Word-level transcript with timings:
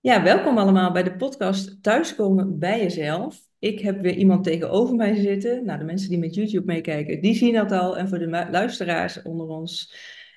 Ja, 0.00 0.22
welkom 0.22 0.58
allemaal 0.58 0.92
bij 0.92 1.02
de 1.02 1.16
podcast 1.16 1.82
Thuiskomen 1.82 2.58
bij 2.58 2.80
jezelf. 2.80 3.38
Ik 3.58 3.80
heb 3.80 4.00
weer 4.00 4.14
iemand 4.14 4.44
tegenover 4.44 4.94
mij 4.94 5.14
zitten. 5.14 5.64
Nou, 5.64 5.78
de 5.78 5.84
mensen 5.84 6.08
die 6.08 6.18
met 6.18 6.34
YouTube 6.34 6.72
meekijken, 6.72 7.20
die 7.20 7.34
zien 7.34 7.52
dat 7.52 7.72
al. 7.72 7.98
En 7.98 8.08
voor 8.08 8.18
de 8.18 8.46
luisteraars 8.50 9.22
onder 9.22 9.46
ons. 9.46 9.94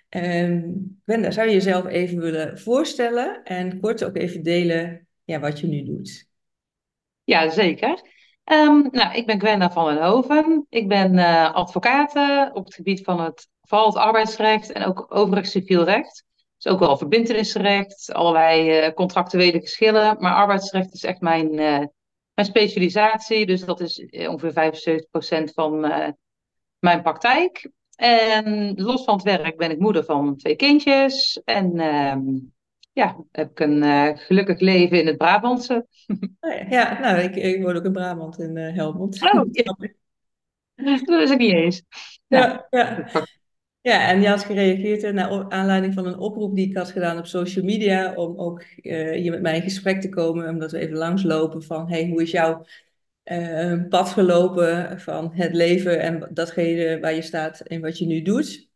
Um, 0.10 1.02
Gwenda, 1.06 1.32
zou 1.32 1.48
je 1.48 1.54
jezelf 1.54 1.86
even 1.86 2.20
willen 2.20 2.60
voorstellen 2.60 3.44
en 3.44 3.80
kort 3.80 4.04
ook 4.04 4.16
even 4.16 4.44
delen 4.44 5.08
ja, 5.24 5.40
wat 5.40 5.60
je 5.60 5.68
nu 5.68 5.84
doet? 5.84 6.28
Ja, 7.24 7.50
zeker. 7.50 8.02
Um, 8.52 8.88
nou, 8.92 9.16
ik 9.16 9.26
ben 9.26 9.40
Gwenda 9.40 9.72
van 9.72 9.94
den 9.94 10.04
Hoven. 10.04 10.66
Ik 10.70 10.88
ben 10.88 11.14
uh, 11.14 11.54
advocaat 11.54 12.14
op 12.54 12.66
het 12.66 12.74
gebied 12.74 13.04
van 13.04 13.22
het, 13.22 13.50
vooral 13.62 13.88
het 13.88 13.98
arbeidsrecht 13.98 14.72
en 14.72 14.84
ook 14.84 15.06
overigens 15.10 15.52
civiel 15.52 15.84
recht. 15.84 16.26
Dus 16.62 16.72
ook 16.72 16.80
wel 16.80 16.98
verbindenisrecht, 16.98 18.14
allerlei 18.14 18.86
uh, 18.88 18.94
contractuele 18.94 19.60
geschillen. 19.60 20.18
Maar 20.20 20.34
arbeidsrecht 20.34 20.94
is 20.94 21.04
echt 21.04 21.22
mijn, 21.22 21.54
uh, 21.54 21.86
mijn 22.34 22.48
specialisatie. 22.48 23.46
Dus 23.46 23.66
dat 23.66 23.80
is 23.80 24.06
ongeveer 24.12 24.54
75% 25.50 25.54
van 25.54 25.80
mijn 26.80 27.02
praktijk. 27.02 27.72
En 27.96 28.74
los 28.76 29.04
van 29.04 29.14
het 29.14 29.24
werk 29.24 29.58
ben 29.58 29.72
ik 29.72 29.80
moeder 29.80 30.04
van 30.04 30.36
twee 30.36 30.56
kindjes. 30.56 31.42
En 31.44 31.80
ehm, 31.80 32.22
ja, 32.92 33.24
heb 33.32 33.50
ik 33.50 33.60
een 33.60 34.18
gelukkig 34.18 34.60
leven 34.60 35.00
in 35.00 35.08
het 35.08 35.18
Brabantse. 35.18 35.88
Oh 36.40 36.70
ja, 36.70 37.00
nou, 37.00 37.20
ik, 37.20 37.36
ik 37.36 37.62
woon 37.62 37.76
ook 37.76 37.86
in 37.86 37.92
Brabant, 37.92 38.40
in 38.40 38.58
Helmond. 38.58 39.22
Oh, 39.24 39.48
ja. 39.52 39.76
dat 41.06 41.22
is 41.22 41.30
ik 41.32 41.38
niet 41.38 41.54
eens. 41.54 41.84
Ja, 42.28 42.68
ja. 42.70 43.10
ja. 43.14 43.26
En 43.82 44.22
je 44.22 44.28
had 44.28 44.44
gereageerd 44.44 45.14
naar 45.14 45.50
aanleiding 45.50 45.94
van 45.94 46.06
een 46.06 46.18
oproep 46.18 46.56
die 46.56 46.70
ik 46.70 46.78
had 46.78 46.92
gedaan 46.92 47.18
op 47.18 47.26
social 47.26 47.66
media, 47.66 48.14
om 48.14 48.38
ook 48.38 48.64
uh, 48.82 49.12
hier 49.12 49.32
met 49.32 49.42
mij 49.42 49.56
in 49.56 49.62
gesprek 49.62 50.02
te 50.02 50.10
komen, 50.10 50.50
omdat 50.50 50.72
we 50.72 50.80
even 50.80 50.98
langslopen 50.98 51.64
van, 51.64 51.90
hey, 51.90 52.08
hoe 52.08 52.22
is 52.22 52.32
jouw 52.32 52.66
pad 53.90 54.10
gelopen 54.10 55.00
van 55.00 55.32
het 55.34 55.54
leven 55.54 56.00
en 56.00 56.30
datgene 56.34 57.00
waar 57.00 57.14
je 57.14 57.22
staat 57.22 57.60
en 57.60 57.82
wat 57.82 57.98
je 57.98 58.06
nu 58.06 58.22
doet? 58.22 58.70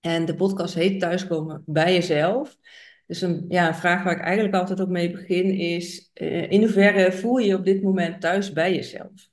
En 0.00 0.24
de 0.24 0.34
podcast 0.34 0.74
heet 0.74 1.00
Thuiskomen 1.00 1.62
bij 1.66 1.92
jezelf. 1.92 2.56
Dus 3.06 3.20
een, 3.20 3.44
ja, 3.48 3.74
vraag 3.74 4.02
waar 4.02 4.16
ik 4.16 4.24
eigenlijk 4.24 4.54
altijd 4.54 4.80
ook 4.80 4.88
mee 4.88 5.10
begin 5.10 5.50
is: 5.50 6.10
uh, 6.14 6.50
in 6.50 6.60
hoeverre 6.60 7.12
voel 7.12 7.36
je 7.36 7.46
je 7.46 7.56
op 7.56 7.64
dit 7.64 7.82
moment 7.82 8.20
thuis 8.20 8.52
bij 8.52 8.74
jezelf? 8.74 9.28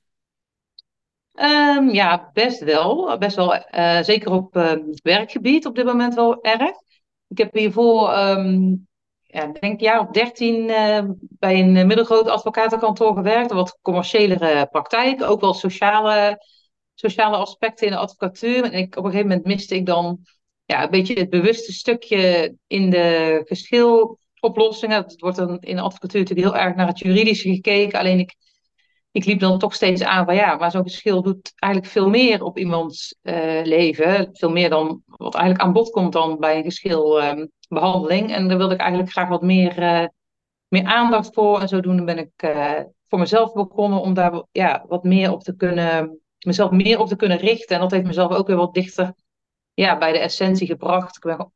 Um, 1.34 1.90
ja, 1.90 2.30
best 2.32 2.60
wel. 2.60 3.18
Best 3.18 3.36
wel 3.36 3.54
uh, 3.54 4.02
zeker 4.02 4.32
op 4.32 4.56
uh, 4.56 4.72
werkgebied 5.02 5.66
op 5.66 5.74
dit 5.74 5.84
moment 5.84 6.14
wel 6.14 6.42
erg. 6.42 6.70
Ik 7.28 7.38
heb 7.38 7.54
hiervoor, 7.54 8.18
um, 8.18 8.86
ja, 9.22 9.46
denk 9.46 9.62
een 9.62 9.78
jaar 9.78 10.00
of 10.00 10.10
dertien 10.10 10.66
bij 11.18 11.60
een 11.60 11.86
middelgroot 11.86 12.28
advocatenkantoor 12.28 13.14
gewerkt. 13.14 13.52
Wat 13.52 13.78
commerciëlere 13.82 14.66
praktijk. 14.70 15.22
Ook 15.22 15.40
wel 15.40 15.54
sociale, 15.54 16.44
sociale 16.94 17.36
aspecten 17.36 17.86
in 17.86 17.92
de 17.92 17.98
advocatuur. 17.98 18.64
En 18.64 18.72
ik, 18.72 18.96
op 18.96 19.04
een 19.04 19.10
gegeven 19.10 19.28
moment 19.28 19.46
miste 19.46 19.74
ik 19.74 19.86
dan 19.86 20.18
ja, 20.64 20.82
een 20.82 20.90
beetje 20.90 21.14
het 21.14 21.30
bewuste 21.30 21.72
stukje 21.72 22.54
in 22.66 22.90
de 22.90 23.40
geschiloplossingen. 23.44 25.02
Het 25.02 25.20
wordt 25.20 25.36
dan 25.36 25.58
in 25.60 25.76
de 25.76 25.82
advocatuur 25.82 26.20
natuurlijk 26.20 26.48
heel 26.48 26.64
erg 26.64 26.74
naar 26.74 26.86
het 26.86 26.98
juridische 26.98 27.54
gekeken. 27.54 27.98
Alleen 27.98 28.18
ik, 28.18 28.34
ik 29.14 29.24
liep 29.24 29.40
dan 29.40 29.58
toch 29.58 29.74
steeds 29.74 30.02
aan 30.02 30.24
van 30.24 30.34
ja, 30.34 30.56
maar 30.56 30.70
zo'n 30.70 30.82
geschil 30.82 31.22
doet 31.22 31.52
eigenlijk 31.54 31.92
veel 31.92 32.08
meer 32.08 32.42
op 32.42 32.58
iemands 32.58 33.16
uh, 33.22 33.62
leven. 33.62 34.28
Veel 34.32 34.50
meer 34.50 34.70
dan 34.70 35.02
wat 35.06 35.34
eigenlijk 35.34 35.64
aan 35.64 35.72
bod 35.72 35.90
komt 35.90 36.12
dan 36.12 36.38
bij 36.38 36.56
een 36.56 36.62
geschilbehandeling. 36.62 38.28
Um, 38.28 38.34
en 38.34 38.48
daar 38.48 38.56
wilde 38.56 38.74
ik 38.74 38.80
eigenlijk 38.80 39.10
graag 39.10 39.28
wat 39.28 39.42
meer, 39.42 39.78
uh, 39.78 40.06
meer 40.68 40.84
aandacht 40.84 41.34
voor. 41.34 41.60
En 41.60 41.68
zodoende 41.68 42.04
ben 42.04 42.18
ik 42.18 42.30
uh, 42.44 42.80
voor 43.08 43.18
mezelf 43.18 43.52
begonnen 43.52 44.00
om 44.00 44.14
daar 44.14 44.42
ja, 44.52 44.84
wat 44.88 45.04
meer 45.04 45.32
op 45.32 45.42
te 45.42 45.56
kunnen, 45.56 46.20
mezelf 46.38 46.70
meer 46.70 46.98
op 46.98 47.08
te 47.08 47.16
kunnen 47.16 47.38
richten. 47.38 47.74
En 47.76 47.82
dat 47.82 47.90
heeft 47.90 48.06
mezelf 48.06 48.32
ook 48.32 48.46
weer 48.46 48.56
wat 48.56 48.74
dichter 48.74 49.12
ja, 49.74 49.98
bij 49.98 50.12
de 50.12 50.18
essentie 50.18 50.66
gebracht. 50.66 51.16
Ik 51.16 51.22
ben 51.22 51.52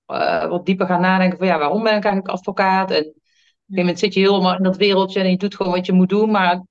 wat 0.49 0.67
dieper 0.67 0.87
gaan 0.87 1.01
nadenken 1.01 1.39
van 1.39 1.47
ja, 1.47 1.59
waarom 1.59 1.83
ben 1.83 1.97
ik 1.97 2.05
eigenlijk 2.05 2.35
advocaat? 2.35 2.91
En 2.91 2.97
op 2.97 3.05
een 3.05 3.13
gegeven 3.13 3.85
moment 3.85 3.99
zit 3.99 4.15
je 4.15 4.21
helemaal 4.21 4.57
in 4.57 4.63
dat 4.63 4.77
wereldje 4.77 5.21
en 5.21 5.31
je 5.31 5.37
doet 5.37 5.55
gewoon 5.55 5.73
wat 5.73 5.87
je 5.87 5.93
moet 5.93 6.09
doen. 6.09 6.31
Maar 6.31 6.63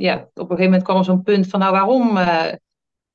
ja, 0.00 0.14
op 0.16 0.30
een 0.34 0.46
gegeven 0.46 0.64
moment 0.64 0.82
kwam 0.82 0.96
er 0.96 1.04
zo'n 1.04 1.22
punt 1.22 1.46
van 1.46 1.60
nou, 1.60 1.72
waarom 1.72 2.16
uh, 2.16 2.52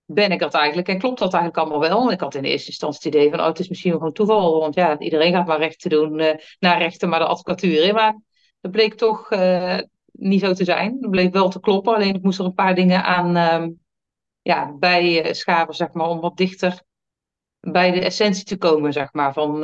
ben 0.06 0.32
ik 0.32 0.40
dat 0.40 0.54
eigenlijk? 0.54 0.88
En 0.88 1.00
klopt 1.00 1.20
dat 1.20 1.34
eigenlijk 1.34 1.64
allemaal 1.64 1.90
wel? 1.90 2.12
Ik 2.12 2.20
had 2.20 2.36
in 2.36 2.44
eerste 2.44 2.68
instantie 2.68 3.00
het 3.04 3.14
idee 3.14 3.30
van 3.30 3.40
oh, 3.40 3.46
het 3.46 3.60
is 3.60 3.70
misschien 3.70 3.92
gewoon 3.92 4.14
toeval. 4.14 4.60
Want 4.60 4.76
ja, 4.76 5.00
iedereen 5.00 5.34
gaat 5.34 5.48
maar 5.48 5.60
rechten 5.60 5.90
doen, 5.90 6.20
uh, 6.20 6.34
naar 6.60 6.78
rechten, 6.78 7.10
maar 7.10 7.20
de 7.20 7.26
advocatuur 7.26 7.84
in. 7.84 7.94
Maar 7.94 8.20
dat 8.62 8.72
bleek 8.72 8.94
toch 8.94 9.30
niet 10.12 10.42
zo 10.42 10.54
te 10.54 10.64
zijn. 10.64 11.02
Dat 11.02 11.12
bleek 11.12 11.34
wel 11.34 11.50
te 11.50 11.60
kloppen. 11.60 11.96
Alleen 11.96 12.16
ik 12.16 12.24
moest 12.24 12.40
er 12.40 12.46
een 12.46 12.54
paar 12.54 12.76
dingen 12.76 13.04
aan 13.04 13.36
ehm, 13.36 13.70
ja, 14.42 14.74
bij 14.80 15.34
schaven, 15.34 15.74
zeg 15.74 15.94
maar, 15.94 16.10
om 16.10 16.20
wat 16.20 16.38
dichter 16.38 16.84
bij 17.60 17.92
de 17.92 18.02
essentie 18.02 18.46
te 18.46 18.58
komen, 18.58 18.94
zeg 18.94 19.14
maar, 19.14 19.34
van, 19.34 19.60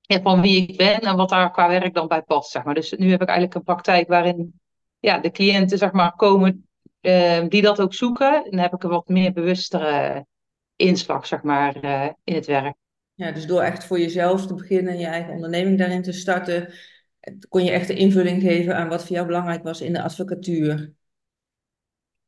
ja, 0.00 0.20
van 0.22 0.40
wie 0.40 0.66
ik 0.68 0.76
ben 0.76 1.00
en 1.00 1.16
wat 1.16 1.28
daar 1.28 1.50
qua 1.50 1.68
werk 1.68 1.94
dan 1.94 2.08
bij 2.08 2.22
past, 2.22 2.50
zeg 2.50 2.64
maar. 2.64 2.74
Dus 2.74 2.92
nu 2.92 3.10
heb 3.10 3.22
ik 3.22 3.28
eigenlijk 3.28 3.58
een 3.58 3.74
praktijk 3.74 4.08
waarin 4.08 4.59
ja, 5.00 5.18
de 5.18 5.30
cliënten, 5.30 5.78
zeg 5.78 5.92
maar, 5.92 6.12
komen 6.12 6.68
uh, 7.00 7.44
die 7.48 7.62
dat 7.62 7.80
ook 7.80 7.94
zoeken. 7.94 8.44
En 8.44 8.50
dan 8.50 8.60
heb 8.60 8.74
ik 8.74 8.82
een 8.82 8.90
wat 8.90 9.08
meer 9.08 9.32
bewustere 9.32 10.26
inslag, 10.76 11.26
zeg 11.26 11.42
maar, 11.42 11.84
uh, 11.84 12.08
in 12.24 12.34
het 12.34 12.46
werk. 12.46 12.74
Ja, 13.14 13.32
dus 13.32 13.46
door 13.46 13.62
echt 13.62 13.84
voor 13.84 13.98
jezelf 13.98 14.46
te 14.46 14.54
beginnen 14.54 14.92
en 14.92 14.98
je 14.98 15.06
eigen 15.06 15.32
onderneming 15.32 15.78
daarin 15.78 16.02
te 16.02 16.12
starten, 16.12 16.72
kon 17.48 17.64
je 17.64 17.70
echt 17.70 17.86
de 17.86 17.94
invulling 17.94 18.42
geven 18.42 18.76
aan 18.76 18.88
wat 18.88 19.06
voor 19.06 19.16
jou 19.16 19.26
belangrijk 19.26 19.62
was 19.62 19.80
in 19.80 19.92
de 19.92 20.02
advocatuur. 20.02 20.92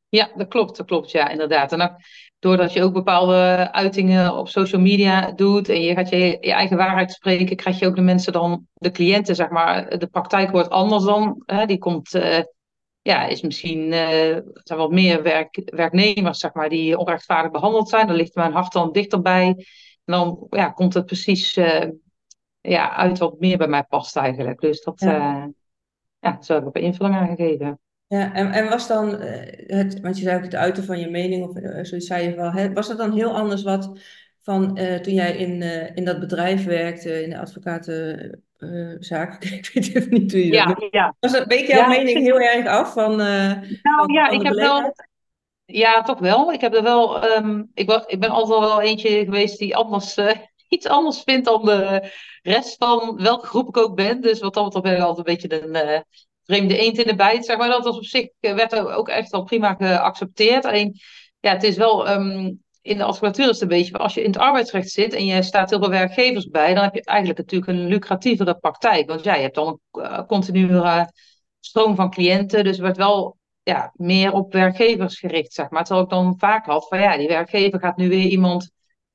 Ja, 0.09 0.31
dat 0.35 0.47
klopt, 0.47 0.77
dat 0.77 0.85
klopt, 0.85 1.11
ja, 1.11 1.29
inderdaad. 1.29 1.71
En 1.71 1.77
dan, 1.77 1.95
doordat 2.39 2.73
je 2.73 2.83
ook 2.83 2.93
bepaalde 2.93 3.71
uitingen 3.71 4.37
op 4.37 4.49
social 4.49 4.81
media 4.81 5.31
doet 5.31 5.69
en 5.69 5.81
je 5.81 5.93
gaat 5.93 6.09
je, 6.09 6.17
je 6.17 6.51
eigen 6.51 6.77
waarheid 6.77 7.11
spreken, 7.11 7.55
krijg 7.55 7.79
je 7.79 7.87
ook 7.87 7.95
de 7.95 8.01
mensen 8.01 8.33
dan, 8.33 8.67
de 8.73 8.91
cliënten, 8.91 9.35
zeg 9.35 9.49
maar, 9.49 9.97
de 9.99 10.07
praktijk 10.07 10.51
wordt 10.51 10.69
anders 10.69 11.03
dan. 11.03 11.43
Hè, 11.45 11.65
die 11.65 11.77
komt, 11.77 12.15
uh, 12.15 12.39
ja, 13.03 13.25
is 13.25 13.41
misschien, 13.41 13.79
uh, 13.79 14.37
zijn 14.53 14.79
wat 14.79 14.91
meer 14.91 15.23
werk, 15.23 15.61
werknemers, 15.65 16.39
zeg 16.39 16.53
maar, 16.53 16.69
die 16.69 16.97
onrechtvaardig 16.97 17.51
behandeld 17.51 17.89
zijn. 17.89 18.07
Dan 18.07 18.15
ligt 18.15 18.35
mijn 18.35 18.51
hart 18.51 18.71
dan 18.71 18.91
dichterbij. 18.91 19.47
En 20.05 20.13
dan 20.13 20.47
ja, 20.49 20.69
komt 20.69 20.93
het 20.93 21.05
precies 21.05 21.57
uh, 21.57 21.89
ja, 22.61 22.95
uit 22.95 23.17
wat 23.17 23.39
meer 23.39 23.57
bij 23.57 23.67
mij 23.67 23.83
past 23.83 24.15
eigenlijk. 24.15 24.59
Dus 24.59 24.81
dat, 24.81 24.99
ja, 24.99 25.51
ja 26.19 26.41
zo 26.41 26.53
heb 26.53 26.67
ik 26.67 26.75
een 26.75 26.81
invulling 26.81 27.15
aan 27.15 27.35
gegeven. 27.35 27.79
Ja, 28.07 28.33
en, 28.33 28.51
en 28.51 28.69
was 28.69 28.87
dan 28.87 29.17
eh, 29.17 29.77
het, 29.77 29.99
want 29.99 30.17
je 30.17 30.23
zei 30.23 30.37
ook 30.37 30.43
het 30.43 30.55
uiten 30.55 30.83
van 30.83 30.99
je 30.99 31.09
mening, 31.09 31.43
of 31.43 31.85
zoiets 31.87 32.07
zei 32.07 32.29
je 32.29 32.35
wel, 32.35 32.73
was 32.73 32.87
dat 32.87 32.97
dan 32.97 33.13
heel 33.13 33.35
anders 33.35 33.63
wat 33.63 33.99
van 34.41 34.75
toen 35.01 35.13
jij 35.13 35.35
in, 35.35 35.61
in 35.95 36.05
dat 36.05 36.19
bedrijf 36.19 36.65
werkte, 36.65 37.23
in 37.23 37.29
de 37.29 37.37
advocatenzaak? 38.63 39.43
ik 39.59 39.71
weet 39.73 39.95
even 39.95 40.11
niet 40.11 40.31
hoe 40.31 40.45
je 40.45 40.53
ja, 40.53 40.65
dat 40.65 40.87
ja. 40.91 41.15
Was 41.19 41.31
dat, 41.31 41.47
week 41.47 41.67
jouw 41.67 41.79
ja, 41.79 41.87
mening 41.87 42.17
heel 42.17 42.39
erg 42.39 42.67
af 42.67 42.93
van. 42.93 43.15
nou 43.15 43.65
van, 43.81 44.13
ja, 44.13 44.25
van 44.25 44.39
ik 44.39 44.45
heb 44.45 44.53
wel. 44.53 44.93
Ja, 45.65 46.01
toch 46.01 46.19
wel. 46.19 46.53
Ik 46.53 46.61
heb 46.61 46.73
er 46.73 46.83
wel. 46.83 47.25
Um, 47.35 47.71
ik, 47.73 47.85
ben, 47.85 48.03
ik 48.05 48.19
ben 48.19 48.29
altijd 48.29 48.59
wel 48.59 48.81
eentje 48.81 49.09
geweest 49.09 49.59
die 49.59 49.75
anders, 49.75 50.17
iets 50.67 50.87
anders 50.87 51.21
vindt 51.21 51.45
dan 51.45 51.65
de 51.65 52.11
rest 52.41 52.75
van 52.77 53.15
welke 53.21 53.45
groep 53.45 53.67
ik 53.67 53.77
ook 53.77 53.95
ben. 53.95 54.21
Dus 54.21 54.39
wat 54.39 54.53
dat 54.53 54.63
betreft 54.63 54.85
ben 54.85 54.95
ik 54.95 55.01
altijd 55.01 55.27
een 55.27 55.33
beetje 55.33 55.73
een 55.73 56.03
vreemde 56.43 56.77
eend 56.77 56.97
in 56.97 57.07
de 57.07 57.15
bijt, 57.15 57.45
zeg 57.45 57.57
maar. 57.57 57.69
Dat 57.69 57.83
was 57.83 57.97
op 57.97 58.05
zich, 58.05 58.27
eh, 58.39 58.53
werd 58.53 58.75
ook 58.75 59.09
echt 59.09 59.31
wel 59.31 59.43
prima 59.43 59.73
geaccepteerd. 59.73 60.65
Alleen, 60.65 60.99
ja, 61.39 61.51
het 61.51 61.63
is 61.63 61.77
wel, 61.77 62.09
um, 62.09 62.62
in 62.83 62.97
de 62.97 63.03
advocatuur 63.03 63.49
is 63.49 63.51
het 63.51 63.61
een 63.61 63.77
beetje, 63.77 63.97
als 63.97 64.13
je 64.13 64.21
in 64.21 64.31
het 64.31 64.37
arbeidsrecht 64.37 64.89
zit 64.89 65.13
en 65.13 65.25
je 65.25 65.43
staat 65.43 65.69
heel 65.69 65.79
veel 65.79 65.89
werkgevers 65.89 66.47
bij, 66.47 66.73
dan 66.73 66.83
heb 66.83 66.93
je 66.93 67.03
eigenlijk 67.03 67.39
natuurlijk 67.39 67.71
een 67.71 67.87
lucratievere 67.87 68.55
praktijk. 68.55 69.07
Want 69.07 69.23
ja, 69.23 69.35
je 69.35 69.41
hebt 69.41 69.55
dan 69.55 69.79
een 69.91 70.01
uh, 70.01 70.19
continue 70.27 71.05
stroom 71.59 71.95
van 71.95 72.09
cliënten, 72.09 72.63
dus 72.63 72.71
het 72.71 72.85
werd 72.85 72.97
wel 72.97 73.37
ja, 73.63 73.91
meer 73.95 74.31
op 74.31 74.53
werkgevers 74.53 75.19
gericht, 75.19 75.53
zeg 75.53 75.69
maar. 75.69 75.83
Terwijl 75.83 76.05
ik 76.05 76.11
dan 76.11 76.35
vaak 76.37 76.65
had 76.65 76.87
van, 76.87 76.99
ja, 76.99 77.17
die 77.17 77.27
werkgever 77.27 77.79
gaat 77.79 77.97
nu 77.97 78.09
weer 78.09 78.25
iemand 78.25 78.71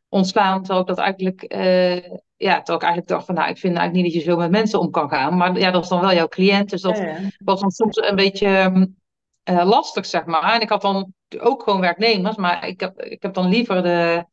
ontslaan, 0.09 0.59
terwijl 0.59 0.81
ik 0.81 0.87
dat 0.87 0.99
eigenlijk... 0.99 1.55
Uh, 1.55 2.19
ja, 2.37 2.57
terwijl 2.57 2.79
ik 2.79 2.85
eigenlijk 2.85 3.09
dacht 3.09 3.27
van, 3.27 3.35
nou, 3.35 3.49
ik 3.49 3.59
vind 3.59 3.77
eigenlijk 3.77 4.07
niet 4.07 4.15
dat 4.15 4.25
je 4.25 4.31
zo 4.31 4.37
met 4.37 4.51
mensen 4.51 4.81
om 4.81 4.91
kan 4.91 5.09
gaan. 5.09 5.37
Maar 5.37 5.59
ja, 5.59 5.71
dat 5.71 5.83
is 5.83 5.89
dan 5.89 6.01
wel 6.01 6.15
jouw 6.15 6.29
cliënt. 6.29 6.71
Dus 6.71 6.81
dat 6.81 6.99
ja, 6.99 7.05
ja. 7.05 7.19
was 7.45 7.61
dan 7.61 7.71
soms 7.71 7.97
een 7.97 8.17
beetje 8.17 8.89
uh, 9.51 9.65
lastig, 9.65 10.07
zeg 10.07 10.25
maar. 10.25 10.55
En 10.55 10.61
ik 10.61 10.69
had 10.69 10.83
dan 10.83 11.15
ook 11.39 11.63
gewoon 11.63 11.81
werknemers, 11.81 12.37
maar 12.37 12.67
ik 12.69 12.81
heb, 12.81 13.03
ik 13.03 13.23
heb 13.23 13.35
dan 13.35 13.49
liever 13.49 13.83
de, 13.83 14.25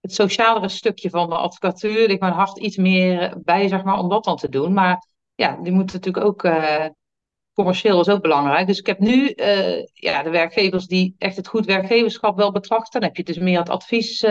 het 0.00 0.14
socialere 0.14 0.68
stukje 0.68 1.10
van 1.10 1.28
de 1.28 1.36
advocatuur. 1.36 2.10
Ik 2.10 2.20
mijn 2.20 2.32
hart 2.32 2.58
iets 2.58 2.76
meer 2.76 3.34
bij, 3.44 3.68
zeg 3.68 3.82
maar, 3.82 3.98
om 3.98 4.08
dat 4.08 4.24
dan 4.24 4.36
te 4.36 4.48
doen. 4.48 4.72
Maar 4.72 5.06
ja, 5.34 5.58
die 5.62 5.72
moeten 5.72 5.96
natuurlijk 5.96 6.26
ook... 6.26 6.42
Uh, 6.44 6.86
commercieel 7.54 8.00
is 8.00 8.08
ook 8.08 8.22
belangrijk. 8.22 8.66
Dus 8.66 8.78
ik 8.78 8.86
heb 8.86 8.98
nu 8.98 9.32
uh, 9.36 9.84
ja, 9.92 10.22
de 10.22 10.30
werkgevers 10.30 10.86
die 10.86 11.14
echt 11.18 11.36
het 11.36 11.48
goed 11.48 11.64
werkgeverschap 11.64 12.36
wel 12.36 12.52
betrachten. 12.52 13.00
Dan 13.00 13.08
heb 13.08 13.16
je 13.16 13.24
dus 13.24 13.38
meer 13.38 13.58
het 13.58 13.68
advies, 13.68 14.26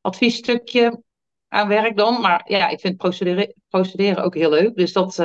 adviesstukje 0.00 1.02
aan 1.48 1.68
werk 1.68 1.96
dan. 1.96 2.20
Maar 2.20 2.42
ja, 2.44 2.68
ik 2.68 2.80
vind 2.80 2.96
procederen, 2.96 3.54
procederen 3.68 4.24
ook 4.24 4.34
heel 4.34 4.50
leuk. 4.50 4.76
Dus 4.76 4.92
dat, 4.92 5.22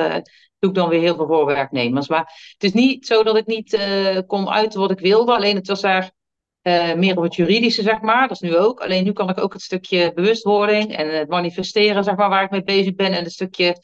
doe 0.60 0.70
ik 0.70 0.76
dan 0.76 0.88
weer 0.88 1.00
heel 1.00 1.16
veel 1.16 1.26
voor 1.26 1.46
werknemers. 1.46 2.08
Maar 2.08 2.52
het 2.52 2.64
is 2.64 2.72
niet 2.72 3.06
zo 3.06 3.22
dat 3.22 3.36
ik 3.36 3.46
niet 3.46 3.72
uh, 3.72 4.18
kon 4.26 4.48
uiten 4.48 4.80
wat 4.80 4.90
ik 4.90 4.98
wilde. 4.98 5.34
Alleen 5.34 5.56
het 5.56 5.66
was 5.66 5.80
daar 5.80 6.10
uh, 6.62 6.94
meer 6.94 7.16
op 7.16 7.22
het 7.22 7.34
juridische, 7.34 7.82
zeg 7.82 8.00
maar. 8.00 8.28
Dat 8.28 8.42
is 8.42 8.50
nu 8.50 8.56
ook. 8.56 8.80
Alleen 8.80 9.04
nu 9.04 9.12
kan 9.12 9.28
ik 9.28 9.38
ook 9.38 9.52
het 9.52 9.62
stukje 9.62 10.12
bewustwording 10.14 10.96
en 10.96 11.18
het 11.18 11.28
manifesteren, 11.28 12.04
zeg 12.04 12.16
maar, 12.16 12.28
waar 12.28 12.44
ik 12.44 12.50
mee 12.50 12.62
bezig 12.62 12.94
ben. 12.94 13.12
En 13.12 13.22
het 13.22 13.32
stukje 13.32 13.82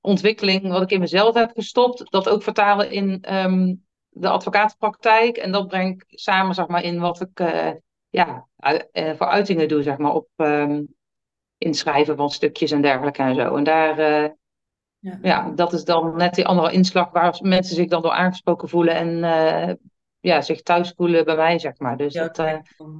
ontwikkeling 0.00 0.68
wat 0.68 0.82
ik 0.82 0.90
in 0.90 1.00
mezelf 1.00 1.34
heb 1.34 1.50
gestopt, 1.54 2.10
dat 2.10 2.28
ook 2.28 2.42
vertalen 2.42 2.90
in 2.90 3.34
um, 3.34 3.84
de 4.08 4.28
advocatenpraktijk. 4.28 5.36
En 5.36 5.52
dat 5.52 5.68
breng 5.68 5.92
ik 5.94 6.18
samen, 6.18 6.54
zeg 6.54 6.66
maar, 6.66 6.82
in 6.82 7.00
wat 7.00 7.20
ik 7.20 7.40
uh, 7.40 7.70
ja, 8.08 8.46
voor 8.92 9.26
uitingen 9.26 9.68
doe, 9.68 9.82
zeg 9.82 9.96
maar, 9.96 10.12
op 10.12 10.28
um, 10.36 10.94
inschrijven 11.58 12.16
van 12.16 12.30
stukjes 12.30 12.70
en 12.70 12.82
dergelijke 12.82 13.22
en 13.22 13.34
zo. 13.34 13.56
En 13.56 13.64
daar, 13.64 14.36
ja. 15.02 15.18
ja. 15.22 15.52
dat 15.54 15.72
is 15.72 15.84
dan 15.84 16.16
net 16.16 16.34
die 16.34 16.46
andere 16.46 16.72
inslag 16.72 17.10
waar 17.10 17.38
mensen 17.42 17.76
zich 17.76 17.88
dan 17.88 18.02
door 18.02 18.10
aangesproken 18.10 18.68
voelen 18.68 18.94
en 18.94 19.24
ja, 20.22 20.40
zich 20.40 20.62
thuis 20.62 20.92
voelen 20.96 21.24
bij 21.24 21.36
mij, 21.36 21.58
zeg 21.58 21.78
maar. 21.78 21.96
Dus 21.96 22.12
ja, 22.12 22.28
dat 22.28 22.38
uh, 22.38 22.54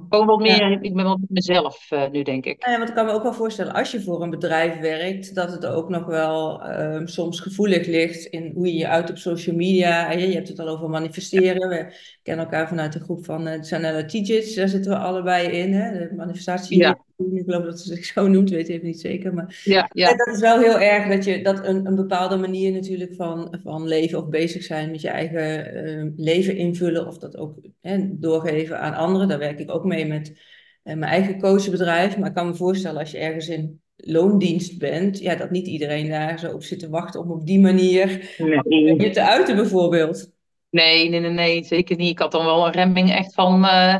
gewoon 0.09 0.25
wat 0.25 0.39
meer, 0.39 0.69
ja. 0.69 0.81
ik 0.81 0.93
ben 0.93 1.03
wel 1.03 1.19
mezelf 1.27 1.91
uh, 1.91 2.09
nu, 2.09 2.23
denk 2.23 2.45
ik. 2.45 2.65
Ja, 2.65 2.77
want 2.77 2.89
ik 2.89 2.95
kan 2.95 3.05
me 3.05 3.11
ook 3.11 3.23
wel 3.23 3.33
voorstellen, 3.33 3.73
als 3.73 3.91
je 3.91 4.01
voor 4.01 4.21
een 4.21 4.29
bedrijf 4.29 4.79
werkt, 4.79 5.35
dat 5.35 5.51
het 5.51 5.65
ook 5.65 5.89
nog 5.89 6.05
wel 6.05 6.69
um, 6.69 7.07
soms 7.07 7.39
gevoelig 7.39 7.87
ligt 7.87 8.25
in 8.25 8.51
hoe 8.55 8.67
je 8.67 8.77
je 8.77 8.87
uit 8.87 9.09
op 9.09 9.17
social 9.17 9.55
media. 9.55 10.11
Je, 10.11 10.27
je 10.27 10.35
hebt 10.35 10.47
het 10.47 10.59
al 10.59 10.67
over 10.67 10.89
manifesteren. 10.89 11.69
We 11.69 11.93
kennen 12.23 12.45
elkaar 12.45 12.67
vanuit 12.67 12.93
de 12.93 12.99
groep 12.99 13.25
van 13.25 13.47
uh, 13.47 13.61
Chanel 13.61 14.05
Teachers, 14.05 14.55
daar 14.55 14.67
zitten 14.67 14.91
we 14.91 14.97
allebei 14.97 15.47
in, 15.47 15.73
hè? 15.73 15.91
de 15.91 16.15
manifestatie. 16.15 16.77
Ja. 16.77 16.97
Ik 17.17 17.43
geloof 17.45 17.63
dat 17.63 17.79
ze 17.79 17.95
zich 17.95 18.05
zo 18.05 18.27
noemt, 18.27 18.49
weet 18.49 18.69
even 18.69 18.85
niet 18.85 18.99
zeker. 18.99 19.33
Maar 19.33 19.61
ja, 19.63 19.89
ja. 19.93 20.15
dat 20.15 20.27
is 20.27 20.39
wel 20.39 20.59
heel 20.59 20.79
erg 20.79 21.07
dat 21.07 21.25
je 21.25 21.43
dat 21.43 21.67
een, 21.67 21.85
een 21.85 21.95
bepaalde 21.95 22.37
manier 22.37 22.71
natuurlijk 22.71 23.15
van, 23.15 23.57
van 23.63 23.87
leven 23.87 24.17
of 24.17 24.29
bezig 24.29 24.63
zijn 24.63 24.91
met 24.91 25.01
je 25.01 25.09
eigen 25.09 25.75
uh, 25.87 26.11
leven 26.15 26.55
invullen. 26.55 27.07
Of 27.07 27.17
dat 27.17 27.37
ook 27.37 27.55
hè, 27.81 28.19
doorgeven 28.19 28.79
aan 28.79 28.93
anderen. 28.93 29.27
Daar 29.27 29.39
werk 29.39 29.59
ik 29.59 29.71
ook 29.71 29.83
mee 29.83 30.05
met 30.05 30.29
uh, 30.29 30.35
mijn 30.83 31.11
eigen 31.11 31.39
coachbedrijf. 31.39 32.17
Maar 32.17 32.29
ik 32.29 32.35
kan 32.35 32.47
me 32.47 32.55
voorstellen 32.55 32.99
als 32.99 33.11
je 33.11 33.17
ergens 33.17 33.47
in 33.47 33.81
loondienst 33.95 34.77
bent, 34.77 35.19
ja, 35.19 35.35
dat 35.35 35.51
niet 35.51 35.67
iedereen 35.67 36.09
daar 36.09 36.39
zo 36.39 36.51
op 36.51 36.63
zit 36.63 36.79
te 36.79 36.89
wachten 36.89 37.19
om 37.19 37.31
op 37.31 37.45
die 37.45 37.59
manier 37.59 38.35
nee. 38.37 39.01
je 39.01 39.09
te 39.09 39.23
uiten 39.23 39.55
bijvoorbeeld. 39.55 40.31
Nee, 40.69 41.09
nee, 41.09 41.19
nee, 41.19 41.31
nee, 41.31 41.63
zeker 41.63 41.97
niet. 41.97 42.09
Ik 42.09 42.19
had 42.19 42.31
dan 42.31 42.45
wel 42.45 42.65
een 42.65 42.71
remming 42.71 43.11
echt 43.11 43.33
van. 43.33 43.63
Uh 43.63 43.95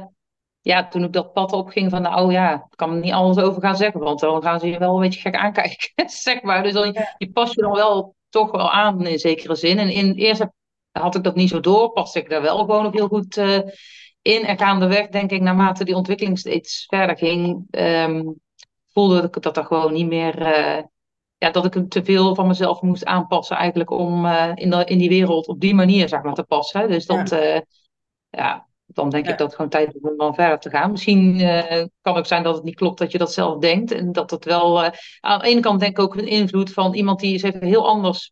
ja, 0.63 0.87
toen 0.87 1.03
ik 1.03 1.13
dat 1.13 1.33
pad 1.33 1.51
opging 1.51 1.89
van 1.89 2.01
nou 2.01 2.31
ja, 2.31 2.53
ik 2.53 2.77
kan 2.77 2.91
er 2.91 2.99
niet 2.99 3.11
alles 3.11 3.37
over 3.37 3.61
gaan 3.61 3.75
zeggen, 3.75 3.99
want 3.99 4.19
dan 4.19 4.41
gaan 4.41 4.59
ze 4.59 4.67
je 4.67 4.79
wel 4.79 4.95
een 4.95 5.01
beetje 5.01 5.19
gek 5.19 5.35
aankijken, 5.35 6.09
zeg 6.09 6.41
maar. 6.41 6.63
Dus 6.63 6.73
dan, 6.73 6.91
ja. 6.91 7.15
je 7.17 7.31
pas 7.31 7.53
je 7.53 7.61
dan 7.61 7.73
wel 7.73 8.15
toch 8.29 8.51
wel 8.51 8.71
aan 8.71 9.07
in 9.07 9.19
zekere 9.19 9.55
zin. 9.55 9.77
En 9.77 9.89
in 9.89 10.13
eerst 10.13 10.45
had 10.91 11.15
ik 11.15 11.23
dat 11.23 11.35
niet 11.35 11.49
zo 11.49 11.59
door, 11.59 11.91
paste 11.91 12.19
ik 12.19 12.29
daar 12.29 12.41
wel 12.41 12.57
gewoon 12.57 12.83
nog 12.83 12.93
heel 12.93 13.07
goed 13.07 13.37
uh, 13.37 13.59
in. 14.21 14.45
En 14.45 14.57
gaandeweg, 14.57 15.07
denk 15.07 15.31
ik, 15.31 15.41
naarmate 15.41 15.85
die 15.85 15.95
ontwikkeling 15.95 16.39
steeds 16.39 16.85
verder 16.87 17.17
ging, 17.17 17.67
um, 17.71 18.39
voelde 18.87 19.21
ik 19.21 19.41
dat 19.41 19.57
er 19.57 19.65
gewoon 19.65 19.93
niet 19.93 20.07
meer, 20.07 20.41
uh, 20.41 20.83
ja, 21.37 21.51
dat 21.51 21.75
ik 21.75 21.89
te 21.89 22.03
veel 22.03 22.35
van 22.35 22.47
mezelf 22.47 22.81
moest 22.81 23.05
aanpassen 23.05 23.57
eigenlijk 23.57 23.89
om 23.89 24.25
uh, 24.25 24.51
in, 24.55 24.69
de, 24.69 24.85
in 24.85 24.97
die 24.97 25.09
wereld 25.09 25.47
op 25.47 25.59
die 25.59 25.75
manier, 25.75 26.07
zeg 26.07 26.21
maar, 26.21 26.33
te 26.33 26.43
passen. 26.43 26.87
Dus 26.87 27.05
dat, 27.05 27.29
ja, 27.29 27.63
ja 28.29 28.67
dan 28.95 29.09
denk 29.09 29.25
ja. 29.25 29.31
ik 29.31 29.37
dat 29.37 29.47
het 29.47 29.55
gewoon 29.55 29.71
tijd 29.71 29.95
is 29.95 30.01
om 30.01 30.17
dan 30.17 30.35
verder 30.35 30.59
te 30.59 30.69
gaan. 30.69 30.91
Misschien 30.91 31.39
uh, 31.39 31.83
kan 32.01 32.15
ook 32.15 32.25
zijn 32.25 32.43
dat 32.43 32.55
het 32.55 32.63
niet 32.63 32.75
klopt 32.75 32.99
dat 32.99 33.11
je 33.11 33.17
dat 33.17 33.33
zelf 33.33 33.59
denkt. 33.59 33.91
En 33.91 34.11
dat 34.11 34.31
het 34.31 34.45
wel. 34.45 34.83
Uh, 34.83 34.89
aan 35.19 35.39
de 35.39 35.45
ene 35.45 35.61
kant 35.61 35.79
denk 35.79 35.97
ik 35.97 36.03
ook 36.03 36.15
een 36.15 36.27
invloed 36.27 36.71
van 36.71 36.93
iemand 36.93 37.19
die 37.19 37.31
eens 37.31 37.41
even 37.41 37.63
heel 37.63 37.87
anders 37.87 38.31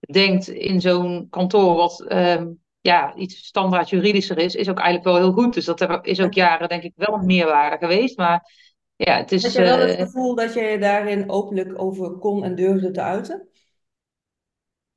denkt 0.00 0.48
in 0.48 0.80
zo'n 0.80 1.26
kantoor. 1.30 1.74
Wat 1.74 2.04
uh, 2.08 2.42
ja, 2.80 3.14
iets 3.14 3.36
standaard 3.46 3.88
juridischer 3.88 4.38
is, 4.38 4.54
is 4.54 4.68
ook 4.68 4.78
eigenlijk 4.78 5.06
wel 5.06 5.16
heel 5.16 5.32
goed. 5.32 5.54
Dus 5.54 5.64
dat 5.64 6.06
is 6.06 6.20
ook 6.20 6.34
jaren 6.34 6.68
denk 6.68 6.82
ik 6.82 6.92
wel 6.96 7.14
een 7.14 7.26
meerwaarde 7.26 7.86
geweest. 7.86 8.16
Maar 8.16 8.50
ja, 8.96 9.16
het 9.16 9.32
is. 9.32 9.42
Heb 9.42 9.52
je 9.52 9.60
wel 9.60 9.78
het 9.78 9.90
eh, 9.90 10.04
gevoel 10.04 10.34
dat 10.34 10.54
je 10.54 10.76
daarin 10.80 11.30
openlijk 11.30 11.82
over 11.82 12.10
kon 12.10 12.44
en 12.44 12.54
durfde 12.54 12.90
te 12.90 13.00
uiten? 13.00 13.48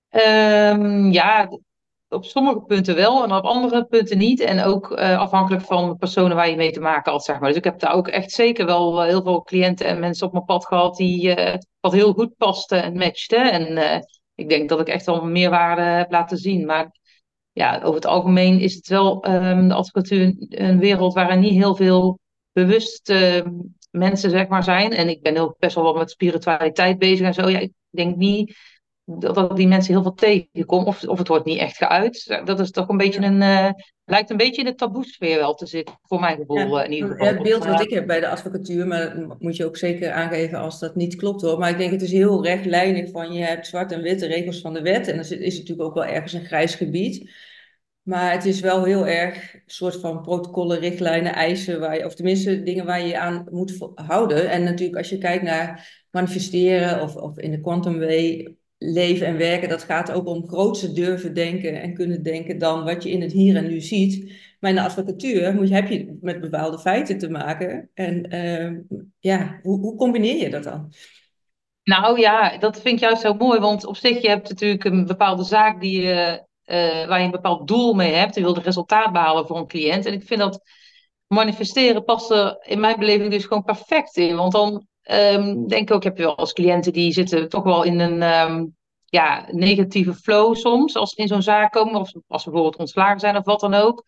Um, 0.10 1.12
ja, 1.12 1.50
op 2.14 2.26
sommige 2.26 2.60
punten 2.60 2.96
wel 2.96 3.24
en 3.24 3.34
op 3.34 3.44
andere 3.44 3.86
punten 3.86 4.18
niet. 4.18 4.40
En 4.40 4.64
ook 4.64 4.92
uh, 4.92 5.20
afhankelijk 5.20 5.64
van 5.64 5.90
de 5.90 5.96
personen 5.96 6.36
waar 6.36 6.50
je 6.50 6.56
mee 6.56 6.72
te 6.72 6.80
maken 6.80 7.12
had, 7.12 7.24
zeg 7.24 7.40
maar. 7.40 7.48
Dus 7.48 7.58
ik 7.58 7.64
heb 7.64 7.80
daar 7.80 7.94
ook 7.94 8.08
echt 8.08 8.32
zeker 8.32 8.66
wel 8.66 9.02
uh, 9.02 9.10
heel 9.10 9.22
veel 9.22 9.42
cliënten 9.42 9.86
en 9.86 10.00
mensen 10.00 10.28
op 10.28 10.34
mijn 10.34 10.46
pad 10.46 10.66
gehad 10.66 10.96
die 10.96 11.38
uh, 11.38 11.54
wat 11.80 11.94
heel 11.94 12.14
goed 12.14 12.38
pasten 12.38 12.84
en 12.84 12.98
matchten. 12.98 13.52
En 13.52 14.04
ik 14.36 14.50
denk 14.50 14.70
dat 14.70 14.80
ik 14.80 14.88
echt 14.88 15.06
wel 15.06 15.26
meerwaarde 15.26 15.82
heb 15.82 16.12
laten 16.12 16.38
zien. 16.38 16.66
Maar 16.66 16.92
ja, 17.52 17.78
over 17.78 17.96
het 17.96 18.06
algemeen 18.06 18.60
is 18.60 18.74
het 18.74 18.88
wel 18.88 19.26
um, 19.30 19.68
de 19.68 19.74
advocatuur 19.74 20.36
een 20.50 20.80
wereld 20.80 21.14
waarin 21.14 21.40
niet 21.40 21.54
heel 21.54 21.76
veel 21.76 22.20
bewust 22.52 23.14
mensen, 23.92 24.30
zeg 24.30 24.48
maar, 24.48 24.64
zijn. 24.64 24.92
En 24.92 25.10
ik 25.10 25.22
ben 25.22 25.38
ook 25.38 25.56
best 25.60 25.76
wel 25.76 25.84
wat 25.84 25.96
met 25.96 26.12
spiritualiteit 26.12 26.98
bezig 26.98 27.26
en 27.26 27.34
zo. 27.34 27.50
Ja, 27.50 27.60
ik 27.60 27.72
denk 27.90 28.16
niet 28.16 28.56
dat 29.06 29.56
die 29.56 29.68
mensen 29.68 29.94
heel 29.94 30.02
veel 30.02 30.14
tegenkomen. 30.14 30.88
Of, 30.88 31.08
of 31.08 31.18
het 31.18 31.28
wordt 31.28 31.46
niet 31.46 31.60
echt 31.60 31.78
geuit. 31.78 32.42
Dat 32.46 32.60
is 32.60 32.72
toch 32.72 32.88
een 32.88 32.98
beetje 32.98 33.22
een. 33.22 33.42
Uh, 33.42 33.70
lijkt 34.06 34.30
een 34.30 34.38
beetje 34.38 34.62
in 34.62 34.68
de 34.68 34.76
taboesfeer 34.76 35.38
wel 35.38 35.54
te 35.54 35.66
zitten, 35.66 35.96
voor 36.02 36.20
mijn 36.20 36.38
gevoel 36.38 36.58
ja, 36.58 36.80
uh, 36.80 36.86
in 36.86 36.92
ieder 36.92 37.10
geval. 37.10 37.28
Het 37.28 37.44
beeld 37.44 37.66
wat 37.66 37.82
ik 37.82 37.90
heb 37.90 38.08
bij 38.08 38.20
de 38.20 38.28
advocatuur, 38.28 38.88
maar 38.88 39.16
dat 39.16 39.42
moet 39.42 39.56
je 39.56 39.66
ook 39.66 39.78
zeker 39.78 40.12
aangeven 40.12 40.60
als 40.60 40.80
dat 40.80 40.96
niet 40.96 41.16
klopt 41.16 41.42
hoor. 41.42 41.60
Maar 41.60 41.70
ik 41.70 41.78
denk 41.78 41.92
het 41.92 42.02
is 42.02 42.12
heel 42.12 42.44
rechtlijnig 42.44 43.12
van 43.12 43.34
je 43.34 43.44
hebt 43.44 43.68
zwart 43.68 43.92
en 43.92 44.02
witte 44.02 44.26
regels 44.26 44.62
van 44.62 44.74
de 44.74 44.82
wet. 44.82 45.08
En 45.08 45.16
dan 45.16 45.26
is 45.26 45.58
natuurlijk 45.58 45.88
ook 45.88 45.94
wel 45.94 46.06
ergens 46.06 46.34
een 46.34 46.46
grijs 46.46 46.76
gebied. 46.76 47.32
Maar 48.02 48.32
het 48.32 48.46
is 48.46 48.60
wel 48.60 48.84
heel 48.84 49.08
erg 49.08 49.54
een 49.54 49.62
soort 49.66 49.96
van 50.00 50.22
protocollen, 50.22 50.80
richtlijnen, 50.80 51.34
eisen, 51.34 51.80
waar 51.80 51.98
je, 51.98 52.06
of 52.06 52.16
tenminste 52.16 52.64
dingen 52.64 52.86
waar 52.86 53.02
je 53.02 53.08
je 53.08 53.20
aan 53.20 53.48
moet 53.52 53.78
houden. 53.96 54.50
En 54.50 54.64
natuurlijk 54.64 54.98
als 54.98 55.10
je 55.10 55.18
kijkt 55.18 55.44
naar 55.44 56.04
manifesteren 56.12 57.02
of, 57.02 57.16
of 57.16 57.38
in 57.38 57.52
de 57.52 57.62
quantum 57.62 58.00
way 58.00 58.56
leven 58.84 59.28
en 59.28 59.38
werken, 59.38 59.70
dat 59.70 59.84
gaat 59.84 60.12
ook 60.12 60.28
om 60.28 60.48
grootste 60.48 60.94
durven 60.94 61.34
denken 61.34 61.82
en 61.82 61.94
kunnen 61.94 62.24
denken 62.24 62.58
dan 62.58 62.84
wat 62.84 63.04
je 63.04 63.12
in 63.12 63.22
het 63.22 63.32
hier 63.32 63.56
en 63.56 63.68
nu 63.68 63.82
ziet. 63.82 64.32
Maar 64.60 64.70
in 64.70 64.76
de 64.76 64.84
advocatuur 64.84 65.56
moet 65.56 65.70
heb 65.70 65.88
je 65.88 66.18
met 66.22 66.42
bepaalde 66.42 66.80
feiten 66.80 67.18
te 67.18 67.30
maken. 67.30 67.90
En 67.94 68.36
uh, 68.36 69.00
ja, 69.20 69.60
hoe, 69.62 69.80
hoe 69.80 69.96
combineer 69.96 70.38
je 70.38 70.50
dat 70.50 70.64
dan? 70.64 70.94
Nou 71.84 72.20
ja, 72.20 72.58
dat 72.58 72.82
vind 72.82 72.96
ik 72.96 73.00
juist 73.00 73.22
zo 73.22 73.34
mooi, 73.34 73.60
want 73.60 73.86
op 73.86 73.96
zich 73.96 74.22
je 74.22 74.30
hebt 74.30 74.50
natuurlijk 74.50 74.84
een 74.84 75.06
bepaalde 75.06 75.44
zaak 75.44 75.82
die 75.82 76.02
je, 76.02 76.46
uh, 76.66 77.08
waar 77.08 77.20
je 77.20 77.26
een 77.26 77.32
bepaald 77.32 77.68
doel 77.68 77.94
mee 77.94 78.14
hebt. 78.14 78.36
Je 78.36 78.42
wilt 78.42 78.58
resultaat 78.58 79.12
behalen 79.12 79.48
voor 79.48 79.58
een 79.58 79.68
cliënt. 79.68 80.06
En 80.06 80.14
ik 80.14 80.24
vind 80.24 80.40
dat 80.40 80.62
manifesteren 81.28 82.04
past 82.04 82.32
er 82.32 82.58
in 82.62 82.80
mijn 82.80 83.00
beleving 83.00 83.32
dus 83.32 83.46
gewoon 83.46 83.64
perfect 83.64 84.18
in. 84.18 84.36
Want 84.36 84.52
dan 84.52 84.88
Um, 85.12 85.68
denk 85.68 85.92
ook, 85.92 86.04
heb 86.04 86.18
je 86.18 86.24
wel 86.24 86.38
als 86.38 86.54
cliënten 86.54 86.94
die 86.94 87.12
zitten 87.12 87.50
toch 87.50 87.64
wel 87.64 87.84
in 87.84 88.00
een 88.00 88.22
um, 88.22 88.76
ja, 89.06 89.46
negatieve 89.52 90.14
flow 90.14 90.56
soms, 90.56 90.96
als 90.96 91.14
in 91.14 91.28
zo'n 91.28 91.42
zaak 91.42 91.72
komen, 91.72 91.96
of 91.96 92.12
als 92.28 92.44
ze 92.44 92.50
bijvoorbeeld 92.50 92.80
ontslagen 92.80 93.20
zijn 93.20 93.38
of 93.38 93.46
wat 93.46 93.60
dan 93.60 93.74
ook. 93.74 94.04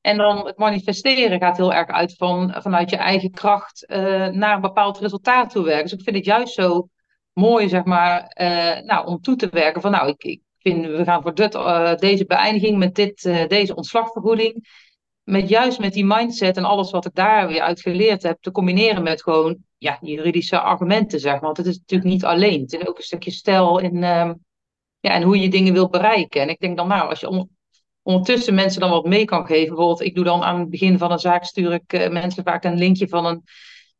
En 0.00 0.16
dan 0.16 0.46
het 0.46 0.58
manifesteren 0.58 1.40
gaat 1.40 1.56
heel 1.56 1.72
erg 1.72 1.88
uit 1.88 2.14
van, 2.16 2.54
vanuit 2.58 2.90
je 2.90 2.96
eigen 2.96 3.30
kracht 3.30 3.84
uh, 3.88 4.26
naar 4.26 4.54
een 4.54 4.60
bepaald 4.60 4.98
resultaat 4.98 5.50
toe 5.50 5.64
werken. 5.64 5.82
Dus 5.82 5.92
ik 5.92 6.02
vind 6.02 6.16
het 6.16 6.24
juist 6.24 6.54
zo 6.54 6.88
mooi, 7.32 7.68
zeg 7.68 7.84
maar, 7.84 8.36
uh, 8.40 8.80
nou, 8.80 9.06
om 9.06 9.20
toe 9.20 9.36
te 9.36 9.48
werken 9.48 9.80
van, 9.80 9.90
nou, 9.90 10.08
ik, 10.08 10.24
ik 10.24 10.40
vind, 10.58 10.86
we 10.86 11.04
gaan 11.04 11.22
voor 11.22 11.34
dit, 11.34 11.54
uh, 11.54 11.94
deze 11.94 12.26
beëindiging 12.26 12.78
met 12.78 12.94
dit, 12.94 13.22
deze 13.48 13.74
ontslagvergoeding 13.74 14.68
met 15.22 15.48
juist 15.48 15.78
met 15.78 15.92
die 15.92 16.04
mindset 16.04 16.56
en 16.56 16.64
alles 16.64 16.90
wat 16.90 17.06
ik 17.06 17.14
daar 17.14 17.48
weer 17.48 17.60
uit 17.60 17.80
geleerd 17.80 18.22
heb, 18.22 18.36
te 18.40 18.50
combineren 18.50 19.02
met 19.02 19.22
gewoon 19.22 19.56
ja, 19.78 19.98
juridische 20.00 20.60
argumenten, 20.60 21.20
zeg 21.20 21.32
maar. 21.32 21.40
Want 21.40 21.56
het 21.56 21.66
is 21.66 21.78
natuurlijk 21.78 22.10
niet 22.10 22.24
alleen. 22.24 22.60
Het 22.60 22.72
is 22.72 22.86
ook 22.86 22.96
een 22.96 23.04
stukje 23.04 23.30
stijl 23.30 23.78
in, 23.78 23.94
um, 23.94 24.44
ja, 25.00 25.10
en 25.10 25.22
hoe 25.22 25.40
je 25.40 25.48
dingen 25.48 25.72
wilt 25.72 25.90
bereiken. 25.90 26.40
En 26.40 26.48
ik 26.48 26.58
denk 26.58 26.76
dan, 26.76 26.88
nou, 26.88 27.08
als 27.08 27.20
je 27.20 27.28
on 27.28 27.56
ondertussen 28.06 28.54
mensen 28.54 28.80
dan 28.80 28.90
wat 28.90 29.06
mee 29.06 29.24
kan 29.24 29.46
geven. 29.46 29.68
Bijvoorbeeld, 29.68 30.00
ik 30.00 30.14
doe 30.14 30.24
dan 30.24 30.42
aan 30.42 30.60
het 30.60 30.70
begin 30.70 30.98
van 30.98 31.12
een 31.12 31.18
zaak, 31.18 31.44
stuur 31.44 31.72
ik 31.72 31.92
uh, 31.92 32.08
mensen 32.08 32.44
vaak 32.44 32.64
een 32.64 32.78
linkje 32.78 33.08
van 33.08 33.26
een, 33.26 33.42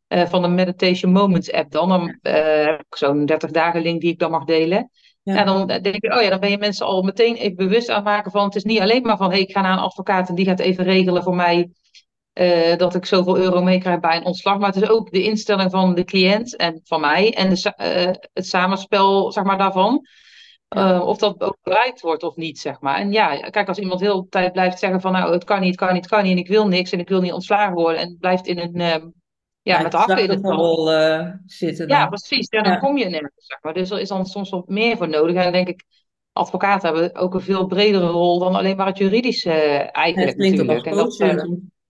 uh, 0.08 0.26
van 0.26 0.44
een 0.44 0.54
Meditation 0.54 1.12
Moments 1.12 1.52
app 1.52 1.70
dan. 1.70 1.88
Dan 1.88 2.18
uh, 2.22 2.32
heb 2.64 2.80
ik 2.80 2.96
zo'n 2.96 3.26
30 3.26 3.50
dagen 3.50 3.82
link 3.82 4.00
die 4.00 4.10
ik 4.10 4.18
dan 4.18 4.30
mag 4.30 4.44
delen. 4.44 4.90
Ja. 5.22 5.36
En 5.36 5.46
dan 5.46 5.66
denk 5.66 5.94
ik, 5.94 6.14
oh 6.14 6.22
ja, 6.22 6.30
dan 6.30 6.40
ben 6.40 6.50
je 6.50 6.58
mensen 6.58 6.86
al 6.86 7.02
meteen 7.02 7.34
even 7.34 7.56
bewust 7.56 7.88
aan 7.88 8.02
maken 8.02 8.30
van, 8.30 8.44
het 8.44 8.54
is 8.54 8.64
niet 8.64 8.80
alleen 8.80 9.02
maar 9.02 9.16
van, 9.16 9.30
hey, 9.30 9.40
ik 9.40 9.52
ga 9.52 9.60
naar 9.60 9.72
een 9.72 9.84
advocaat 9.84 10.28
en 10.28 10.34
die 10.34 10.44
gaat 10.44 10.60
even 10.60 10.84
regelen 10.84 11.22
voor 11.22 11.36
mij 11.36 11.70
uh, 12.40 12.76
dat 12.76 12.94
ik 12.94 13.06
zoveel 13.06 13.36
euro 13.36 13.62
meekrijg 13.62 14.00
bij 14.00 14.16
een 14.16 14.24
ontslag. 14.24 14.58
Maar 14.58 14.72
het 14.72 14.82
is 14.82 14.88
ook 14.88 15.10
de 15.10 15.22
instelling 15.22 15.70
van 15.70 15.94
de 15.94 16.04
cliënt 16.04 16.56
en 16.56 16.80
van 16.84 17.00
mij 17.00 17.34
en 17.34 17.48
de, 17.48 17.74
uh, 17.76 18.14
het 18.32 18.46
samenspel, 18.46 19.32
zeg 19.32 19.44
maar, 19.44 19.58
daarvan. 19.58 20.06
Uh, 20.76 21.02
of 21.06 21.18
dat 21.18 21.40
ook 21.40 21.58
bereikt 21.62 22.00
wordt 22.00 22.22
of 22.22 22.36
niet, 22.36 22.58
zeg 22.58 22.80
maar. 22.80 22.96
En 22.96 23.12
ja, 23.12 23.36
kijk, 23.36 23.68
als 23.68 23.78
iemand 23.78 24.00
heel 24.00 24.22
de 24.22 24.28
tijd 24.28 24.52
blijft 24.52 24.78
zeggen 24.78 25.00
van, 25.00 25.12
nou, 25.12 25.32
het 25.32 25.44
kan 25.44 25.60
niet, 25.60 25.68
het 25.68 25.78
kan 25.78 25.92
niet, 25.92 26.02
het 26.02 26.12
kan 26.12 26.22
niet 26.22 26.32
en 26.32 26.38
ik 26.38 26.48
wil 26.48 26.68
niks 26.68 26.92
en 26.92 26.98
ik 26.98 27.08
wil 27.08 27.20
niet 27.20 27.32
ontslagen 27.32 27.74
worden 27.74 28.00
en 28.00 28.16
blijft 28.20 28.46
in 28.46 28.58
een 28.58 28.74
ehm, 28.74 29.08
ja, 29.62 29.82
met 29.82 29.90
de 29.90 29.96
hakken 29.96 30.22
in 30.22 30.30
het 30.30 30.44
rol 30.44 30.86
zitten. 31.46 31.88
Dan. 31.88 31.98
Ja, 31.98 32.06
precies. 32.06 32.46
Ja, 32.50 32.62
dan 32.62 32.72
ja. 32.72 32.78
kom 32.78 32.98
je 32.98 33.04
nergens. 33.04 33.46
Zeg 33.46 33.58
maar. 33.62 33.74
Dus 33.74 33.90
er 33.90 34.00
is 34.00 34.08
dan 34.08 34.26
soms 34.26 34.50
wat 34.50 34.68
meer 34.68 34.96
voor 34.96 35.08
nodig. 35.08 35.36
En 35.36 35.42
dan 35.42 35.52
denk 35.52 35.68
ik, 35.68 35.84
advocaten 36.32 36.92
hebben 36.92 37.16
ook 37.16 37.34
een 37.34 37.40
veel 37.40 37.66
bredere 37.66 38.06
rol 38.06 38.38
dan 38.38 38.54
alleen 38.54 38.76
maar 38.76 38.86
het 38.86 38.98
juridische 38.98 39.50
het 39.50 39.90
eigenlijk 39.90 40.36
klinkt 40.36 40.56
natuurlijk. 40.56 40.86
En 40.86 40.96
dat, 40.96 41.20
eh, 41.20 41.44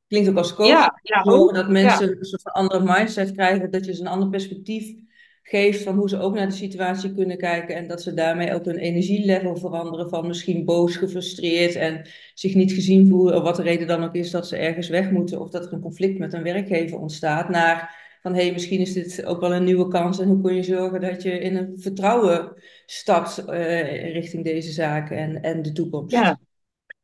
klinkt 0.08 0.28
ook 0.28 0.36
als 0.36 0.54
coach. 0.54 0.68
ja, 0.68 1.00
ja, 1.02 1.22
Zorgen 1.22 1.42
ook. 1.42 1.54
dat 1.54 1.64
Ja, 1.64 1.72
mensen 1.72 2.18
een 2.18 2.24
soort 2.24 2.42
van 2.42 2.52
andere 2.52 2.84
mindset 2.84 3.32
krijgen. 3.32 3.70
Dat 3.70 3.84
je 3.84 3.94
ze 3.94 4.00
een 4.00 4.06
ander 4.06 4.28
perspectief 4.28 4.94
geeft 5.42 5.82
van 5.82 5.96
hoe 5.96 6.08
ze 6.08 6.18
ook 6.20 6.34
naar 6.34 6.48
de 6.48 6.54
situatie 6.54 7.14
kunnen 7.14 7.38
kijken. 7.38 7.76
En 7.76 7.86
dat 7.86 8.02
ze 8.02 8.14
daarmee 8.14 8.54
ook 8.54 8.64
hun 8.64 8.78
energielevel 8.78 9.56
veranderen. 9.56 10.08
Van 10.08 10.26
misschien 10.26 10.64
boos, 10.64 10.96
gefrustreerd 10.96 11.74
en 11.74 12.08
zich 12.34 12.54
niet 12.54 12.72
gezien 12.72 13.08
voelen. 13.08 13.36
Of 13.36 13.42
wat 13.42 13.56
de 13.56 13.62
reden 13.62 13.86
dan 13.86 14.04
ook 14.04 14.14
is 14.14 14.30
dat 14.30 14.48
ze 14.48 14.56
ergens 14.56 14.88
weg 14.88 15.10
moeten. 15.10 15.40
Of 15.40 15.50
dat 15.50 15.66
er 15.66 15.72
een 15.72 15.80
conflict 15.80 16.18
met 16.18 16.32
een 16.32 16.42
werkgever 16.42 16.98
ontstaat. 16.98 17.48
Naar 17.48 18.04
van 18.22 18.34
hé, 18.34 18.42
hey, 18.42 18.52
misschien 18.52 18.80
is 18.80 18.92
dit 18.92 19.24
ook 19.24 19.40
wel 19.40 19.54
een 19.54 19.64
nieuwe 19.64 19.88
kans. 19.88 20.18
En 20.18 20.28
hoe 20.28 20.40
kun 20.40 20.54
je 20.54 20.62
zorgen 20.62 21.00
dat 21.00 21.22
je 21.22 21.38
in 21.38 21.56
een 21.56 21.72
vertrouwen 21.76 22.52
stapt 22.86 23.44
uh, 23.48 24.12
richting 24.12 24.44
deze 24.44 24.72
zaken 24.72 25.16
en, 25.16 25.42
en 25.42 25.62
de 25.62 25.72
toekomst. 25.72 26.12
ja. 26.12 26.38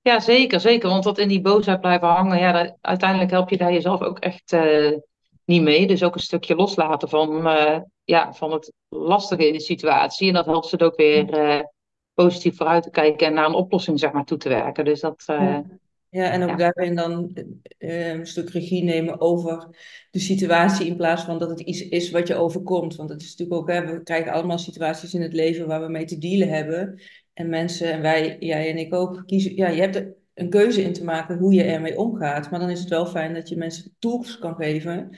Ja, 0.03 0.21
zeker, 0.21 0.61
zeker. 0.61 0.89
Want 0.89 1.05
dat 1.05 1.19
in 1.19 1.29
die 1.29 1.41
boosheid 1.41 1.81
blijven 1.81 2.09
hangen, 2.09 2.39
ja, 2.39 2.53
dat, 2.53 2.77
uiteindelijk 2.81 3.31
help 3.31 3.51
je 3.51 3.57
daar 3.57 3.73
jezelf 3.73 4.01
ook 4.01 4.19
echt 4.19 4.53
eh, 4.53 4.93
niet 5.45 5.63
mee. 5.63 5.87
Dus 5.87 6.03
ook 6.03 6.15
een 6.15 6.21
stukje 6.21 6.55
loslaten 6.55 7.09
van, 7.09 7.47
uh, 7.47 7.79
ja, 8.05 8.33
van 8.33 8.53
het 8.53 8.73
lastige 8.89 9.47
in 9.47 9.53
de 9.53 9.61
situatie. 9.61 10.29
En 10.29 10.35
dat 10.35 10.47
helpt 10.47 10.67
ze 10.67 10.81
ook 10.81 10.97
weer 10.97 11.39
uh, 11.39 11.61
positief 12.15 12.57
vooruit 12.57 12.83
te 12.83 12.91
kijken 12.91 13.27
en 13.27 13.35
naar 13.35 13.47
een 13.47 13.55
oplossing 13.55 13.99
zeg 13.99 14.13
maar, 14.13 14.25
toe 14.25 14.39
te 14.39 14.49
werken. 14.49 14.85
Dus 14.85 15.01
dat, 15.01 15.23
ja. 15.27 15.65
ja, 16.09 16.31
en 16.31 16.43
ook 16.43 16.49
ja. 16.49 16.57
daarin 16.57 16.95
dan 16.95 17.37
een 17.79 18.27
stuk 18.27 18.51
regie 18.51 18.85
nemen 18.85 19.21
over 19.21 19.69
de 20.11 20.19
situatie 20.19 20.87
in 20.87 20.97
plaats 20.97 21.23
van 21.23 21.39
dat 21.39 21.49
het 21.49 21.61
iets 21.61 21.89
is 21.89 22.11
wat 22.11 22.29
je 22.29 22.35
overkomt. 22.35 22.97
Want 22.97 23.11
het 23.11 23.23
is 23.23 23.31
natuurlijk 23.37 23.61
ook, 23.61 23.69
hè, 23.69 23.87
we 23.87 24.03
krijgen 24.03 24.33
allemaal 24.33 24.59
situaties 24.59 25.15
in 25.15 25.23
het 25.23 25.33
leven 25.33 25.67
waar 25.67 25.81
we 25.81 25.89
mee 25.89 26.05
te 26.05 26.19
dealen 26.19 26.49
hebben. 26.49 27.01
En 27.35 27.49
mensen, 27.49 27.93
en 27.93 28.01
wij, 28.01 28.37
jij 28.41 28.71
en 28.71 28.79
ik 28.79 28.95
ook, 28.95 29.23
kiezen, 29.27 29.57
ja, 29.57 29.69
je 29.69 29.81
hebt 29.81 29.97
er 29.97 30.15
een 30.35 30.51
keuze 30.51 30.83
in 30.83 30.93
te 30.93 31.05
maken 31.05 31.39
hoe 31.39 31.53
je 31.53 31.63
ermee 31.63 31.99
omgaat. 31.99 32.51
Maar 32.51 32.61
dan 32.61 32.71
is 32.71 32.81
het 32.81 32.89
wel 32.89 33.07
fijn 33.07 33.35
dat 33.35 33.49
je 33.49 33.57
mensen 33.57 33.97
tools 33.99 34.39
kan 34.39 34.55
geven. 34.55 35.17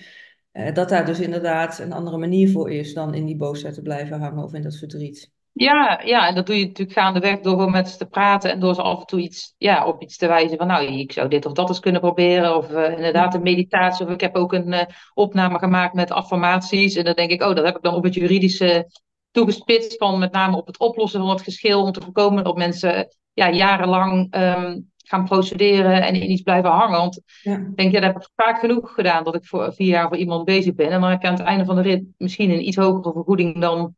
Uh, 0.52 0.72
dat 0.72 0.88
daar 0.88 1.06
dus 1.06 1.20
inderdaad 1.20 1.78
een 1.78 1.92
andere 1.92 2.18
manier 2.18 2.50
voor 2.50 2.70
is 2.70 2.94
dan 2.94 3.14
in 3.14 3.24
die 3.24 3.36
boosheid 3.36 3.74
te 3.74 3.82
blijven 3.82 4.20
hangen 4.20 4.44
of 4.44 4.54
in 4.54 4.62
dat 4.62 4.76
verdriet. 4.76 5.32
Ja, 5.52 6.00
ja, 6.04 6.28
en 6.28 6.34
dat 6.34 6.46
doe 6.46 6.58
je 6.58 6.66
natuurlijk 6.66 6.98
gaandeweg 6.98 7.40
door 7.40 7.56
gewoon 7.56 7.70
met 7.70 7.88
ze 7.88 7.96
te 7.96 8.06
praten 8.06 8.50
en 8.50 8.60
door 8.60 8.74
ze 8.74 8.82
af 8.82 9.00
en 9.00 9.06
toe 9.06 9.20
iets, 9.20 9.54
ja, 9.58 9.86
op 9.86 10.02
iets 10.02 10.16
te 10.16 10.26
wijzen 10.26 10.58
van, 10.58 10.66
nou, 10.66 10.86
ik 10.86 11.12
zou 11.12 11.28
dit 11.28 11.46
of 11.46 11.52
dat 11.52 11.68
eens 11.68 11.80
kunnen 11.80 12.00
proberen. 12.00 12.56
Of 12.56 12.70
uh, 12.70 12.90
inderdaad 12.90 13.34
een 13.34 13.42
meditatie. 13.42 14.06
Of 14.06 14.12
ik 14.12 14.20
heb 14.20 14.34
ook 14.34 14.52
een 14.52 14.72
uh, 14.72 14.80
opname 15.14 15.58
gemaakt 15.58 15.94
met 15.94 16.10
affirmaties. 16.10 16.94
En 16.94 17.04
dan 17.04 17.14
denk 17.14 17.30
ik, 17.30 17.42
oh, 17.42 17.54
dat 17.54 17.64
heb 17.64 17.76
ik 17.76 17.82
dan 17.82 17.94
op 17.94 18.04
het 18.04 18.14
juridische 18.14 18.86
toegespitst 19.34 19.96
van 19.96 20.18
met 20.18 20.32
name 20.32 20.56
op 20.56 20.66
het 20.66 20.78
oplossen 20.78 21.20
van 21.20 21.28
het 21.28 21.42
geschil 21.42 21.82
om 21.82 21.92
te 21.92 22.00
voorkomen 22.00 22.44
dat 22.44 22.56
mensen 22.56 23.08
ja, 23.32 23.50
jarenlang 23.50 24.36
um, 24.36 24.92
gaan 24.96 25.24
procederen 25.24 26.02
en 26.02 26.14
in 26.14 26.30
iets 26.30 26.42
blijven 26.42 26.70
hangen. 26.70 26.98
Want 26.98 27.20
Ja. 27.42 27.56
ik 27.56 27.76
denk, 27.76 27.92
ja, 27.92 28.00
dat 28.00 28.12
heb 28.12 28.22
ik 28.22 28.28
vaak 28.36 28.58
genoeg 28.58 28.94
gedaan 28.94 29.24
dat 29.24 29.34
ik 29.34 29.46
voor 29.46 29.72
vier 29.74 29.88
jaar 29.88 30.08
voor 30.08 30.16
iemand 30.16 30.44
bezig 30.44 30.74
ben. 30.74 30.90
En 30.90 31.00
dan 31.00 31.10
heb 31.10 31.22
je 31.22 31.28
aan 31.28 31.34
het 31.34 31.42
einde 31.42 31.64
van 31.64 31.76
de 31.76 31.82
rit 31.82 32.04
misschien 32.16 32.50
een 32.50 32.66
iets 32.66 32.76
hogere 32.76 33.12
vergoeding 33.12 33.60
dan 33.60 33.94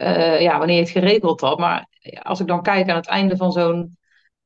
uh, 0.00 0.40
ja, 0.40 0.58
wanneer 0.58 0.76
je 0.76 0.82
het 0.82 0.90
geregeld 0.90 1.40
had. 1.40 1.58
Maar 1.58 1.88
als 2.22 2.40
ik 2.40 2.46
dan 2.46 2.62
kijk 2.62 2.88
aan 2.88 2.96
het 2.96 3.06
einde 3.06 3.36
van 3.36 3.52
zo'n 3.52 3.96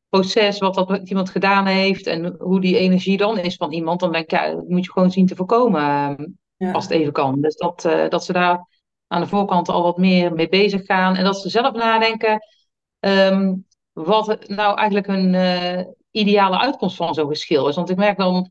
proces, 0.09 0.59
wat 0.59 0.75
dat 0.75 1.09
iemand 1.09 1.31
gedaan 1.31 1.67
heeft 1.67 2.07
en 2.07 2.35
hoe 2.39 2.61
die 2.61 2.79
energie 2.79 3.17
dan 3.17 3.39
is 3.39 3.57
van 3.57 3.73
iemand, 3.73 4.01
dan 4.01 4.13
denk 4.13 4.25
ik, 4.25 4.31
ja, 4.31 4.51
dat 4.51 4.69
moet 4.69 4.85
je 4.85 4.93
gewoon 4.93 5.11
zien 5.11 5.27
te 5.27 5.37
voorkomen 5.37 6.39
Ja. 6.57 6.73
als 6.73 6.85
het 6.85 6.93
even 6.93 7.13
kan. 7.13 7.41
Dus 7.41 7.57
dat, 7.57 7.85
uh, 7.87 8.09
dat 8.09 8.25
ze 8.25 8.33
daar 8.33 8.67
aan 9.15 9.21
de 9.21 9.27
voorkant 9.27 9.69
al 9.69 9.83
wat 9.83 9.99
meer 9.99 10.33
mee 10.33 10.49
bezig 10.49 10.85
gaan. 10.85 11.17
En 11.17 11.25
dat 11.25 11.41
ze 11.41 11.49
zelf 11.49 11.75
nadenken 11.75 12.39
um, 13.01 13.67
wat 13.93 14.49
nou 14.49 14.77
eigenlijk 14.77 15.07
hun 15.07 15.33
uh, 15.35 15.81
ideale 16.11 16.59
uitkomst 16.59 16.97
van 16.97 17.15
zo'n 17.15 17.29
geschil 17.29 17.69
is. 17.69 17.77
Want 17.77 17.91
ik 17.91 17.97
merk 17.97 18.17
dan, 18.17 18.51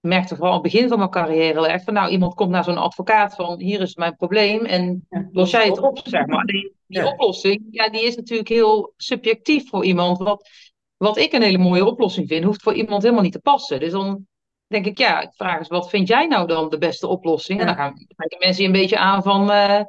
ik 0.00 0.08
merkte 0.08 0.34
vooral 0.36 0.54
aan 0.54 0.62
het 0.62 0.72
begin 0.72 0.88
van 0.88 0.98
mijn 0.98 1.10
carrière 1.10 1.66
echt 1.66 1.84
van 1.84 1.94
nou, 1.94 2.10
iemand 2.10 2.34
komt 2.34 2.50
naar 2.50 2.64
zo'n 2.64 2.78
advocaat 2.78 3.34
van 3.34 3.60
hier 3.60 3.80
is 3.80 3.94
mijn 3.94 4.16
probleem 4.16 4.64
en 4.64 5.06
Ja, 5.10 5.28
los 5.32 5.50
jij 5.50 5.66
het 5.66 5.80
op, 5.80 6.00
zeg 6.04 6.26
maar. 6.26 6.44
Die, 6.44 6.74
die 6.86 7.00
Ja. 7.00 7.08
oplossing, 7.08 7.62
ja, 7.70 7.88
die 7.88 8.04
is 8.04 8.16
natuurlijk 8.16 8.48
heel 8.48 8.92
subjectief 8.96 9.68
voor 9.68 9.84
iemand. 9.84 10.18
Wat, 10.18 10.48
wat 10.96 11.16
ik 11.16 11.32
een 11.32 11.42
hele 11.42 11.58
mooie 11.58 11.86
oplossing 11.86 12.28
vind, 12.28 12.44
hoeft 12.44 12.62
voor 12.62 12.74
iemand 12.74 13.02
helemaal 13.02 13.22
niet 13.22 13.32
te 13.32 13.40
passen. 13.40 13.80
Dus 13.80 13.92
dan 13.92 14.26
denk 14.66 14.86
ik, 14.86 14.98
ja, 14.98 15.20
ik 15.20 15.30
vraag 15.32 15.58
eens, 15.58 15.68
wat 15.68 15.90
vind 15.90 16.08
jij 16.08 16.26
nou 16.26 16.46
dan 16.46 16.68
de 16.68 16.78
beste 16.78 17.06
oplossing? 17.06 17.60
En 17.60 17.66
dan 17.66 17.74
gaan 17.74 17.94
kijken 18.16 18.38
mensen 18.38 18.62
je 18.62 18.68
een 18.68 18.80
beetje 18.80 18.98
aan 18.98 19.22
van, 19.22 19.50
uh, 19.50 19.80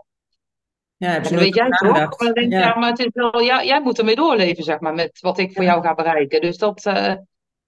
Ja, 0.98 1.10
heb 1.10 1.24
je 1.24 1.30
nooit 1.30 1.44
weet 1.44 1.56
jij 1.56 1.70
toch? 1.70 2.16
dan 2.18 2.34
denk 2.34 2.46
ik, 2.48 2.52
Ja. 2.52 2.60
ja, 2.60 2.78
maar 2.78 2.90
het 2.90 3.00
is 3.00 3.10
wel, 3.14 3.40
ja, 3.40 3.64
jij 3.64 3.82
moet 3.82 4.00
ermee 4.00 4.16
doorleven, 4.16 4.64
zeg 4.64 4.80
maar, 4.80 4.94
met 4.94 5.20
wat 5.20 5.38
ik 5.38 5.52
voor 5.54 5.64
jou 5.64 5.82
ga 5.82 5.94
bereiken. 5.94 6.42
Dus 6.42 6.58
dat, 6.58 6.86
eh, 6.86 7.14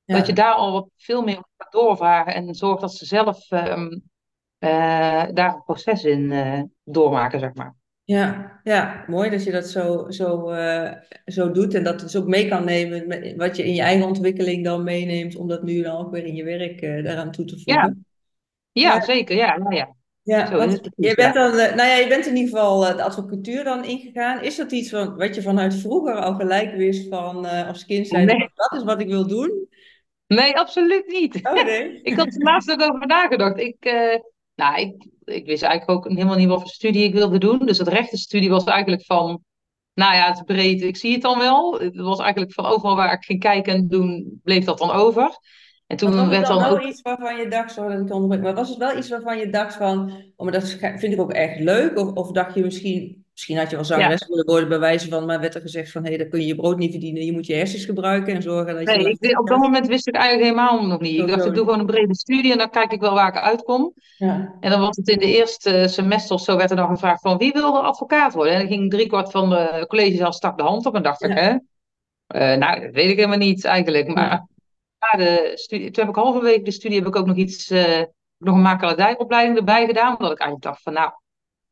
dat 0.05 0.27
je 0.27 0.33
daar 0.33 0.53
al 0.53 0.71
wat 0.71 0.89
veel 0.97 1.23
meer 1.23 1.37
op 1.37 1.47
gaat 1.57 1.71
doorvragen 1.71 2.33
en 2.33 2.53
zorgt 2.55 2.81
dat 2.81 2.93
ze 2.93 3.05
zelf 3.05 3.51
ehm, 3.51 3.97
eh, 4.57 5.25
daar 5.33 5.53
een 5.53 5.63
proces 5.65 6.03
in 6.03 6.31
eh, 6.31 6.61
doormaken, 6.83 7.39
zeg 7.39 7.53
maar. 7.53 7.75
Ja, 8.03 8.59
ja, 8.63 9.03
mooi 9.07 9.29
dat 9.29 9.43
je 9.43 9.51
dat 9.51 9.67
zo, 9.67 10.05
zo, 10.09 10.53
zo 11.25 11.51
doet 11.51 11.73
en 11.73 11.83
dat 11.83 11.99
dus 11.99 12.15
ook 12.15 12.27
mee 12.27 12.47
kan 12.47 12.65
nemen 12.65 13.07
met 13.07 13.35
wat 13.35 13.55
je 13.55 13.63
in 13.63 13.73
je 13.73 13.81
eigen 13.81 14.07
ontwikkeling 14.07 14.63
dan 14.63 14.83
meeneemt, 14.83 15.35
om 15.35 15.47
dat 15.47 15.63
nu 15.63 15.81
dan 15.81 15.97
ook 15.97 16.11
weer 16.11 16.25
in 16.25 16.35
je 16.35 16.43
werk 16.43 16.81
daaraan 16.81 17.31
toe 17.31 17.45
te 17.45 17.55
voegen. 17.55 18.05
ja, 18.71 18.93
Ja. 18.93 19.01
zeker. 19.01 19.35
Ja, 19.35 19.59
ja, 19.69 19.77
ja. 19.77 19.95
Ja, 20.27 20.47
Zo 20.47 20.57
want 20.57 20.89
je 20.95 21.15
bent 21.15 21.33
dan, 21.33 21.57
eh, 21.57 21.75
nou 21.75 21.89
ja, 21.89 21.95
je 21.95 22.07
bent 22.07 22.25
in 22.25 22.35
ieder 22.35 22.49
geval 22.49 22.87
eh, 22.87 22.95
de 22.95 23.03
advocatuur 23.03 23.63
dan 23.63 23.83
ingegaan. 23.83 24.43
Is 24.43 24.55
dat 24.55 24.71
iets 24.71 24.89
van, 24.89 25.15
wat 25.15 25.35
je 25.35 25.41
vanuit 25.41 25.75
vroeger 25.75 26.15
al 26.15 26.33
gelijk 26.33 26.75
wist 26.75 27.09
van 27.09 27.45
eh, 27.45 27.67
als 27.67 27.85
kind 27.85 28.07
zei, 28.07 28.25
Nee, 28.25 28.49
dat 28.53 28.73
is 28.79 28.83
wat 28.83 29.01
ik 29.01 29.07
wil 29.07 29.27
doen? 29.27 29.67
nee, 30.27 30.57
absoluut 30.57 31.07
niet. 31.07 31.39
Oh 31.43 31.63
nee. 31.63 31.99
Ik 32.01 32.15
had 32.15 32.27
er 32.27 32.41
laatst 32.41 32.71
ook 32.71 32.81
over 32.81 33.07
nagedacht. 33.07 33.59
Ik, 33.59 33.75
nou, 34.55 34.79
ik, 34.79 35.07
ik 35.23 35.45
wist 35.45 35.63
eigenlijk 35.63 36.05
ook 36.05 36.13
helemaal 36.13 36.37
niet 36.37 36.47
wat 36.47 36.61
voor 36.61 36.69
studie 36.69 37.03
ik 37.03 37.13
wilde 37.13 37.37
doen. 37.37 37.65
Dus 37.65 37.77
het 37.77 37.87
rechtenstudie 37.87 38.49
was 38.49 38.63
eigenlijk 38.63 39.05
van, 39.05 39.43
nou 39.93 40.15
ja, 40.15 40.27
het 40.27 40.35
is 40.37 40.43
breed, 40.43 40.81
ik 40.81 40.97
zie 40.97 41.11
het 41.13 41.21
dan 41.21 41.37
wel. 41.37 41.79
Het 41.79 41.95
was 41.95 42.19
eigenlijk 42.19 42.53
van 42.53 42.65
overal 42.65 42.95
waar 42.95 43.13
ik 43.13 43.25
ging 43.25 43.39
kijken 43.39 43.73
en 43.73 43.87
doen, 43.87 44.39
bleef 44.43 44.63
dat 44.63 44.77
dan 44.77 44.91
over. 44.91 45.37
En 45.87 45.97
Want 45.97 46.01
was 46.01 46.11
toen 46.11 46.19
het 46.19 46.29
werd 46.29 46.47
dan 46.47 46.59
wel 46.59 46.69
ook, 46.69 46.81
iets 46.81 47.01
waarvan 47.01 47.37
je 47.37 47.47
dacht, 47.47 47.71
sorry 47.71 48.05
dat 48.05 48.33
ik 48.33 48.41
maar 48.41 48.53
was 48.53 48.69
het 48.69 48.77
wel 48.77 48.97
iets 48.97 49.09
waarvan 49.09 49.37
je 49.37 49.49
dacht 49.49 49.75
van, 49.75 50.11
oh 50.35 50.43
maar 50.45 50.53
dat 50.53 50.69
vind 50.79 51.13
ik 51.13 51.21
ook 51.21 51.31
echt 51.31 51.59
leuk? 51.59 51.97
Of, 51.97 52.13
of 52.13 52.31
dacht 52.31 52.55
je 52.55 52.63
misschien, 52.63 53.25
misschien 53.33 53.57
had 53.57 53.69
je 53.69 53.75
wel 53.75 53.85
ja, 53.85 53.91
zangeres 53.91 54.27
willen 54.27 54.45
worden 54.45 54.69
bij 54.69 54.79
wijze 54.79 55.09
van, 55.09 55.25
maar 55.25 55.39
werd 55.39 55.55
er 55.55 55.61
gezegd 55.61 55.91
van, 55.91 56.03
hé, 56.03 56.07
hey, 56.09 56.17
dan 56.17 56.29
kun 56.29 56.39
je 56.39 56.47
je 56.47 56.55
brood 56.55 56.77
niet 56.77 56.91
verdienen, 56.91 57.25
je 57.25 57.31
moet 57.31 57.45
je 57.45 57.53
hersens 57.53 57.85
gebruiken 57.85 58.33
en 58.33 58.41
zorgen 58.41 58.73
dat 58.73 58.89
je 58.89 59.03
nee, 59.03 59.17
ik, 59.19 59.39
op 59.39 59.47
dat 59.47 59.57
moment 59.57 59.87
wist 59.87 60.07
ik 60.07 60.15
eigenlijk 60.15 60.49
helemaal 60.49 60.87
nog 60.87 60.99
niet. 60.99 61.19
Ik 61.19 61.27
dacht, 61.27 61.45
ik 61.45 61.53
doe 61.53 61.63
gewoon 61.63 61.79
een 61.79 61.85
brede 61.85 62.15
studie 62.15 62.51
en 62.51 62.57
dan 62.57 62.69
kijk 62.69 62.91
ik 62.91 63.01
wel 63.01 63.13
waar 63.13 63.35
ik 63.35 63.41
uitkom. 63.41 63.93
Ja. 64.17 64.55
En 64.59 64.69
dan 64.69 64.79
was 64.79 64.95
het 64.95 65.07
in 65.07 65.19
de 65.19 65.35
eerste 65.35 65.87
semester 65.87 66.35
of 66.35 66.41
zo 66.41 66.57
werd 66.57 66.69
er 66.69 66.75
dan 66.75 66.89
gevraagd 66.89 67.21
van 67.21 67.37
wie 67.37 67.51
wil 67.51 67.77
er 67.77 67.83
advocaat 67.83 68.33
worden? 68.33 68.53
En 68.53 68.59
dan 68.59 68.67
ging 68.67 68.91
driekwart 68.91 69.31
van 69.31 69.49
de 69.49 69.85
collegezaal 69.87 70.33
stak 70.33 70.57
de 70.57 70.63
hand 70.63 70.85
op 70.85 70.95
en 70.95 71.03
dacht 71.03 71.23
ik, 71.23 71.29
Ja. 71.29 71.35
hè? 71.35 71.55
Eh, 72.27 72.57
nou, 72.57 72.81
dat 72.81 72.93
weet 72.93 73.09
ik 73.09 73.15
helemaal 73.15 73.37
niet 73.37 73.65
eigenlijk. 73.65 74.07
Ja. 74.07 74.13
Maar 74.13 74.45
na 74.99 75.17
de 75.25 75.51
studie, 75.55 75.91
toen 75.91 76.05
heb 76.05 76.15
ik 76.15 76.21
halverwege 76.21 76.61
de 76.61 76.71
studie 76.71 76.97
heb 76.97 77.07
ik 77.07 77.15
ook 77.15 77.25
nog 77.25 77.35
iets, 77.35 77.69
eh, 77.69 78.01
nog 78.37 78.55
een 78.55 78.61
makelaardijopleiding 78.61 79.57
erbij 79.57 79.85
gedaan. 79.85 80.11
Omdat 80.17 80.31
ik 80.31 80.39
eigenlijk 80.39 80.61
dacht 80.61 80.81
van, 80.81 80.93
nou, 80.93 81.07
ik 81.07 81.13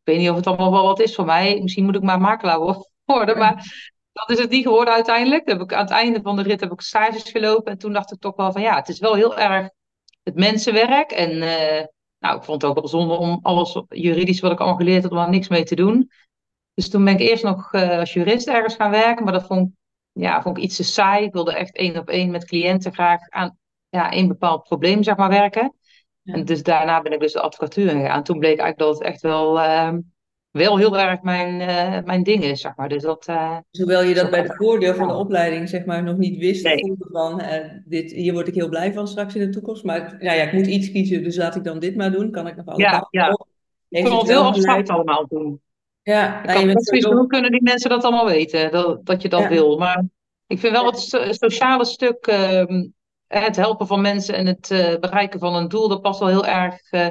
weet 0.03 0.17
niet 0.17 0.29
of 0.29 0.36
het 0.36 0.48
allemaal 0.48 0.72
wel 0.72 0.84
wat 0.86 1.00
is 1.00 1.15
voor 1.15 1.25
mij. 1.25 1.60
Misschien 1.62 1.86
moet 1.86 1.96
ik 1.96 2.01
maar 2.01 2.22
makelaar 2.22 2.60
wo- 2.60 2.84
worden. 3.05 3.38
Maar 3.38 3.84
dat 4.13 4.29
is 4.29 4.39
het 4.39 4.50
niet 4.50 4.63
geworden 4.63 4.94
uiteindelijk. 4.94 5.48
Heb 5.48 5.62
ik, 5.62 5.74
aan 5.74 5.82
het 5.84 5.89
einde 5.94 6.20
van 6.22 6.36
de 6.36 6.41
rit 6.41 6.60
heb 6.60 6.72
ik 6.72 6.82
stages 6.82 7.32
gelopen. 7.32 7.72
En 7.72 7.77
toen 7.77 7.94
dacht 7.94 8.12
ik 8.12 8.20
toch 8.20 8.36
wel 8.36 8.51
van, 8.51 8.62
ja, 8.62 8.75
het 8.75 8.89
is 8.89 9.00
wel 9.00 9.13
heel 9.15 9.38
erg 9.38 9.70
het 10.24 10.36
mensenwerk. 10.36 11.12
En 11.12 11.29
eh, 11.41 11.86
nou, 12.20 12.38
ik 12.38 12.44
vond 12.44 12.62
het 12.62 12.72
ook 12.72 12.77
wel 12.79 12.88
zonde 12.88 13.13
om 13.13 13.39
alles 13.41 13.82
juridisch 13.89 14.39
wat 14.39 14.51
ik 14.51 14.60
allemaal 14.60 14.77
geleerd 14.77 15.03
had, 15.03 15.12
om 15.12 15.29
niks 15.29 15.48
mee 15.48 15.63
te 15.63 15.75
doen. 15.75 16.10
Dus 16.74 16.89
toen 16.89 17.03
ben 17.05 17.13
ik 17.13 17.20
eerst 17.20 17.44
nog 17.44 17.74
eh, 17.74 17.98
als 18.00 18.13
jurist 18.13 18.48
ergens 18.48 18.75
gaan 18.75 18.91
werken, 18.91 19.24
maar 19.24 19.34
dat 19.34 19.46
vond, 19.48 19.67
ik- 19.67 19.74
ja, 20.20 20.42
vond 20.42 20.58
ik 20.58 20.64
iets 20.64 20.76
te 20.76 20.84
saai. 20.84 21.26
Ik 21.26 21.34
wilde 21.34 21.56
echt 21.56 21.76
één 21.76 21.98
op 21.98 22.10
één 22.10 22.32
met 22.32 22.46
cliënten 22.46 22.94
graag 22.94 23.30
aan 23.30 23.58
ja, 23.90 24.14
een 24.14 24.28
bepaald 24.28 24.64
probleem 24.64 25.04
zeg 25.04 25.16
maar, 25.16 25.30
werken. 25.30 25.76
Ja. 26.22 26.34
En 26.34 26.46
dus 26.46 26.64
daarna 26.64 27.02
ben 27.02 27.12
ik 27.12 27.20
dus 27.20 27.34
de 27.34 27.42
advocatuur 27.42 27.88
ingegaan. 27.88 28.24
Toen 28.24 28.40
bleek 28.40 28.60
eigenlijk 28.60 28.78
dat 28.78 28.94
het 28.94 29.08
echt 29.08 29.22
wel, 29.22 29.60
ehm, 29.60 30.00
wel 30.52 30.78
heel 30.78 31.00
erg 31.00 31.22
mijn, 31.22 31.62
eh, 31.62 32.04
mijn 32.04 32.24
ding 32.24 32.44
is, 32.44 32.62
zeg 32.62 32.76
maar. 32.76 32.90
Dus 32.90 33.02
dat, 33.02 33.26
eh, 33.26 33.58
Dus 33.72 33.80
hoewel 33.82 34.04
je 34.04 34.14
dat 34.14 34.30
bij 34.30 34.42
het 34.42 34.56
voordeel 34.56 34.94
van 34.94 35.08
de 35.08 35.14
opleiding 35.14 35.70
zeg 35.70 35.86
maar 35.86 36.04
nog 36.04 36.18
niet 36.18 36.38
wist, 36.38 36.64
Nee, 36.64 36.96
van 36.98 37.40
eh, 37.40 37.72
dit, 37.86 38.12
hier 38.12 38.34
word 38.34 38.48
ik 38.48 38.54
heel 38.54 38.70
blij 38.70 38.94
van 38.94 39.08
straks 39.08 39.36
in 39.36 39.42
de 39.42 39.50
toekomst. 39.50 39.84
Maar 39.84 40.02
nou 40.20 40.38
ja, 40.38 40.44
ik 40.44 40.54
moet 40.54 40.68
iets 40.68 40.92
kiezen, 40.92 41.24
dus 41.24 41.38
laat 41.38 41.56
ik 41.56 41.64
dan 41.64 41.80
dit 41.80 41.96
maar 41.96 42.12
doen. 42.12 42.32
Kan 42.32 42.48
ik 42.48 42.56
nog 42.56 42.66
alle 42.66 42.80
ja, 42.80 43.08
ja. 43.10 43.30
op? 43.30 43.48
Ik 43.90 44.08
vond 44.08 44.22
het 44.22 44.30
heel 44.30 44.40
wel 44.40 44.50
abstract 44.50 44.90
allemaal 44.90 45.26
toen. 45.26 45.62
Ja, 46.06 46.44
Ik 46.44 46.48
nou, 47.02 47.14
hoe 47.16 47.28
kunnen 47.28 47.52
die 47.52 47.64
mensen 47.64 47.90
dat 47.90 48.04
allemaal 48.04 48.26
weten, 48.26 48.72
dat, 48.72 49.06
dat 49.06 49.22
je 49.22 49.30
dat 49.30 49.42
Ja, 49.42 49.50
wil. 49.50 49.78
Maar 49.78 50.04
ik 50.48 50.60
vind 50.60 50.74
wel 50.74 50.86
het 50.86 51.00
so- 51.00 51.32
sociale 51.32 51.86
stuk, 51.86 52.28
ehm, 52.28 52.88
het 53.28 53.56
helpen 53.56 53.88
van 53.88 54.02
mensen 54.02 54.36
en 54.36 54.46
het 54.46 54.72
eh, 54.72 55.00
bereiken 55.00 55.40
van 55.40 55.56
een 55.56 55.68
doel, 55.68 55.88
dat 55.88 56.02
past 56.02 56.20
wel 56.20 56.28
heel 56.30 56.46
erg 56.46 56.92
eh, 56.92 57.08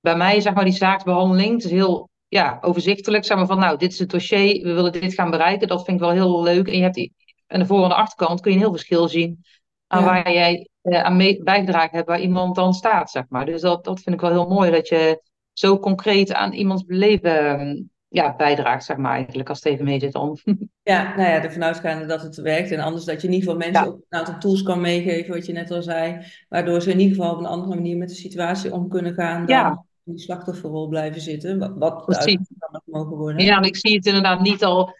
bij 0.00 0.16
mij, 0.16 0.40
zeg 0.40 0.54
maar, 0.54 0.64
die 0.64 0.72
zaaksbehandeling. 0.72 1.52
Het 1.54 1.64
is 1.64 1.70
heel 1.70 2.08
ja, 2.28 2.58
overzichtelijk. 2.60 3.24
Zeg 3.24 3.36
maar 3.36 3.46
van, 3.46 3.58
nou, 3.58 3.78
dit 3.78 3.92
is 3.92 3.98
het 3.98 4.10
dossier, 4.10 4.62
we 4.62 4.72
willen 4.72 4.92
dit 4.92 5.14
gaan 5.14 5.30
bereiken. 5.30 5.68
Dat 5.68 5.84
vind 5.84 5.96
ik 5.96 6.02
wel 6.02 6.12
heel 6.12 6.42
leuk. 6.42 6.68
En 6.68 6.76
je 6.76 6.82
hebt 6.82 6.94
die, 6.94 7.12
aan 7.46 7.60
de 7.60 7.66
voor- 7.66 7.82
en 7.82 7.88
de 7.88 7.94
achterkant 7.94 8.40
kun 8.40 8.50
je 8.50 8.56
een 8.56 8.62
heel 8.62 8.72
verschil 8.72 9.08
zien 9.08 9.44
aan 9.86 10.00
Ja. 10.00 10.06
waar 10.06 10.32
jij 10.32 10.68
eh, 10.82 11.02
aan 11.02 11.16
bijgedragen 11.42 11.96
hebt, 11.96 12.08
waar 12.08 12.20
iemand 12.20 12.54
dan 12.54 12.72
staat, 12.72 13.10
zeg 13.10 13.24
maar. 13.28 13.46
Dus 13.46 13.60
dat, 13.60 13.84
dat 13.84 14.00
vind 14.00 14.14
ik 14.14 14.20
wel 14.20 14.30
heel 14.30 14.48
mooi, 14.48 14.70
dat 14.70 14.88
je 14.88 15.22
zo 15.52 15.78
concreet 15.78 16.32
aan 16.32 16.52
iemands 16.52 16.82
leven 16.86 17.58
ehm, 17.58 17.82
ja, 18.12 18.36
bijdraagt, 18.36 18.84
zeg 18.84 18.96
maar, 18.96 19.12
eigenlijk, 19.14 19.48
als 19.48 19.58
het 19.62 19.72
even 19.72 19.84
mee 19.84 20.00
zit 20.00 20.12
dan. 20.12 20.38
Ja, 20.82 21.02
nou 21.16 21.28
ja, 21.28 21.42
ervan 21.42 21.64
uitgaande 21.64 22.06
dat 22.06 22.22
het 22.22 22.36
werkt. 22.36 22.70
En 22.70 22.80
anders 22.80 23.04
dat 23.04 23.20
je 23.20 23.26
in 23.26 23.32
ieder 23.32 23.48
geval 23.52 23.64
mensen 23.66 23.84
Ja. 23.84 23.88
ook 23.90 24.00
een 24.08 24.18
aantal 24.18 24.38
tools 24.38 24.62
kan 24.62 24.80
meegeven, 24.80 25.34
wat 25.34 25.46
je 25.46 25.52
net 25.52 25.70
al 25.70 25.82
zei. 25.82 26.18
Waardoor 26.48 26.80
ze 26.82 26.90
in 26.90 27.00
ieder 27.00 27.16
geval 27.16 27.32
op 27.32 27.38
een 27.38 27.46
andere 27.46 27.74
manier 27.74 27.96
met 27.96 28.08
de 28.08 28.14
situatie 28.14 28.72
om 28.72 28.88
kunnen 28.88 29.14
gaan 29.14 29.46
dan 29.46 29.56
Ja. 29.56 29.84
in 30.04 30.12
die 30.12 30.22
slachtofferrol 30.22 30.88
blijven 30.88 31.20
zitten. 31.20 31.58
Wat, 31.58 31.72
wat 31.78 31.98
de 31.98 32.04
Precies. 32.04 32.38
ook 32.70 32.82
mogen 32.84 33.16
worden. 33.16 33.44
Ja, 33.44 33.56
en 33.56 33.62
ik 33.62 33.76
zie 33.76 33.94
het 33.96 34.06
inderdaad 34.06 34.40
niet 34.40 34.64
al. 34.64 34.94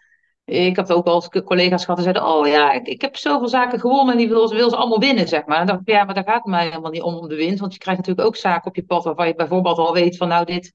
Ik 0.44 0.76
heb 0.76 0.90
ook 0.90 1.06
al 1.06 1.28
collega's 1.44 1.84
gehad 1.84 1.96
die 2.04 2.12
zeiden: 2.12 2.34
Oh 2.34 2.46
ja, 2.46 2.72
ik, 2.72 2.86
ik 2.86 3.00
heb 3.00 3.16
zoveel 3.16 3.48
zaken 3.48 3.80
gewonnen 3.80 4.12
en 4.12 4.18
die 4.18 4.28
wil, 4.28 4.48
ze- 4.48 4.54
wil 4.54 4.70
ze 4.70 4.76
allemaal 4.76 4.98
winnen, 4.98 5.28
zeg 5.28 5.46
maar. 5.46 5.60
En 5.60 5.66
dan 5.66 5.74
dacht 5.76 5.88
ik: 5.88 5.94
Ja, 5.94 6.04
maar 6.04 6.14
daar 6.14 6.24
gaat 6.24 6.34
het 6.42 6.44
mij 6.44 6.64
helemaal 6.68 6.90
niet 6.90 7.02
om, 7.02 7.14
om 7.14 7.28
de 7.28 7.34
winst. 7.36 7.60
Want 7.60 7.72
je 7.72 7.78
krijgt 7.78 8.00
natuurlijk 8.00 8.26
ook 8.28 8.36
zaken 8.36 8.66
op 8.68 8.76
je 8.76 8.84
pad 8.84 9.04
waarvan 9.04 9.26
je 9.26 9.34
bijvoorbeeld 9.34 9.78
al 9.78 9.92
weet: 9.94 10.16
van 10.16 10.28
nou, 10.28 10.44
dit, 10.44 10.72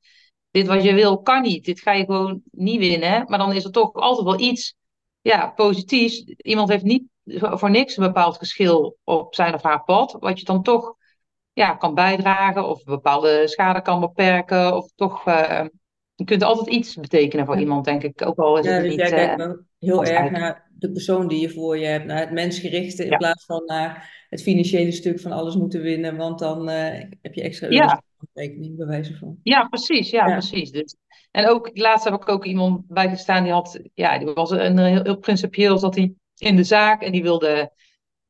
dit 0.51 0.67
wat 0.67 0.83
je 0.83 0.93
wil 0.93 1.21
kan 1.21 1.41
niet. 1.41 1.65
Dit 1.65 1.79
ga 1.81 1.91
je 1.91 2.05
gewoon 2.05 2.41
niet 2.51 2.79
winnen. 2.79 3.25
Maar 3.27 3.39
dan 3.39 3.53
is 3.53 3.63
er 3.63 3.71
toch 3.71 3.93
altijd 3.93 4.25
wel 4.25 4.39
iets 4.39 4.75
ja, 5.21 5.47
positiefs. 5.55 6.23
Iemand 6.37 6.69
heeft 6.69 6.83
niet 6.83 7.03
voor 7.23 7.69
niks 7.69 7.97
een 7.97 8.05
bepaald 8.05 8.37
geschil 8.37 8.97
op 9.03 9.35
zijn 9.35 9.53
of 9.53 9.61
haar 9.61 9.83
pad, 9.83 10.15
wat 10.19 10.39
je 10.39 10.45
dan 10.45 10.63
toch 10.63 10.95
ja, 11.53 11.75
kan 11.75 11.93
bijdragen 11.93 12.67
of 12.67 12.83
bepaalde 12.83 13.47
schade 13.47 13.81
kan 13.81 13.99
beperken. 13.99 14.75
Of 14.75 14.91
toch, 14.95 15.25
eh, 15.25 15.65
je 16.15 16.23
kunt 16.23 16.43
altijd 16.43 16.67
iets 16.67 16.95
betekenen 16.95 17.45
voor 17.45 17.55
Ja. 17.55 17.61
iemand, 17.61 17.85
denk 17.85 18.03
ik. 18.03 18.25
Ook 18.25 18.37
al 18.37 18.57
is 18.57 18.65
Ja, 18.65 18.71
het 18.71 18.81
dus 18.81 18.89
niet... 18.89 18.99
jij 18.99 19.09
eh, 19.09 19.15
kijkt 19.15 19.35
wel 19.35 19.57
heel 19.79 20.03
erg 20.05 20.31
naar 20.31 20.66
de 20.79 20.91
persoon 20.91 21.27
die 21.27 21.39
je 21.39 21.49
voor 21.49 21.77
je 21.77 21.85
hebt, 21.85 22.05
naar 22.05 22.19
het 22.19 22.31
mensgerichte, 22.31 23.03
in 23.03 23.09
Ja. 23.09 23.17
plaats 23.17 23.45
van 23.45 23.63
naar 23.65 24.25
het 24.29 24.41
financiële 24.41 24.91
stuk 24.91 25.19
van 25.19 25.31
alles 25.31 25.55
moeten 25.55 25.81
winnen, 25.81 26.15
want 26.17 26.39
dan 26.39 26.69
eh, 26.69 27.03
heb 27.21 27.33
je 27.33 27.41
extra 27.41 27.69
Ja. 27.69 28.01
rekening, 28.33 28.77
bij 28.77 28.85
wijze 28.87 29.15
van. 29.17 29.39
Ja, 29.43 29.67
precies. 29.67 30.09
Ja, 30.09 30.27
Ja. 30.27 30.33
precies. 30.33 30.71
Dus, 30.71 30.95
en 31.31 31.47
ook 31.49 31.69
laatst 31.73 32.05
heb 32.05 32.13
ik 32.13 32.29
ook 32.29 32.45
iemand 32.45 32.87
bijgestaan 32.87 33.43
die 33.43 33.51
had, 33.53 33.79
ja, 33.93 34.17
die 34.19 34.33
was 34.33 34.51
een 34.51 34.77
heel, 34.79 35.03
heel 35.03 35.17
principieel 35.17 35.77
zat 35.77 35.95
hij 35.95 36.13
in 36.37 36.55
de 36.55 36.63
zaak 36.63 37.01
en 37.01 37.11
die 37.11 37.21
wilde, 37.21 37.71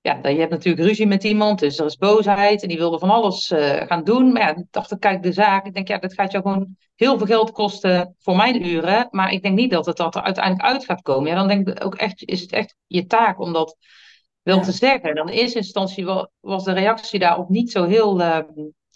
ja, 0.07 0.29
je 0.29 0.39
hebt 0.39 0.51
natuurlijk 0.51 0.87
ruzie 0.87 1.07
met 1.07 1.23
iemand, 1.23 1.59
dus 1.59 1.79
er 1.79 1.85
is 1.85 1.95
boosheid 1.97 2.61
en 2.61 2.67
die 2.67 2.77
wilde 2.77 2.99
van 2.99 3.09
alles 3.09 3.51
eh, 3.51 3.87
gaan 3.87 4.03
doen. 4.03 4.31
Maar 4.31 4.41
ja, 4.41 4.55
ik 4.55 4.63
dacht 4.71 4.91
ik, 4.91 4.99
kijk 4.99 5.23
de 5.23 5.31
zaak, 5.31 5.65
ik 5.65 5.73
denk 5.73 5.87
ja, 5.87 5.97
dat 5.97 6.13
gaat 6.13 6.31
jou 6.31 6.43
gewoon 6.43 6.75
heel 6.95 7.17
veel 7.17 7.25
geld 7.27 7.51
kosten 7.51 8.15
voor 8.19 8.35
mijn 8.35 8.65
uren, 8.67 9.07
maar 9.11 9.31
ik 9.31 9.41
denk 9.41 9.55
niet 9.55 9.71
dat 9.71 9.85
het 9.85 9.97
dat 9.97 10.15
er 10.15 10.21
uiteindelijk 10.21 10.65
uit 10.65 10.85
gaat 10.85 11.01
komen. 11.01 11.29
Ja, 11.29 11.35
dan 11.35 11.47
denk 11.47 11.67
ik 11.67 11.85
ook 11.85 11.95
echt, 11.95 12.23
is 12.23 12.41
het 12.41 12.51
echt 12.51 12.75
je 12.87 13.05
taak 13.05 13.39
om 13.39 13.53
dat 13.53 13.77
wel 14.41 14.57
Ja. 14.57 14.61
te 14.63 14.71
zeggen. 14.71 15.15
Dan 15.15 15.29
in 15.29 15.37
eerste 15.37 15.57
instantie 15.57 16.05
wa- 16.05 16.29
was 16.39 16.63
de 16.63 16.71
reactie 16.73 17.19
daarop 17.19 17.49
niet 17.49 17.71
zo 17.71 17.83
heel 17.85 18.21
eh, 18.21 18.39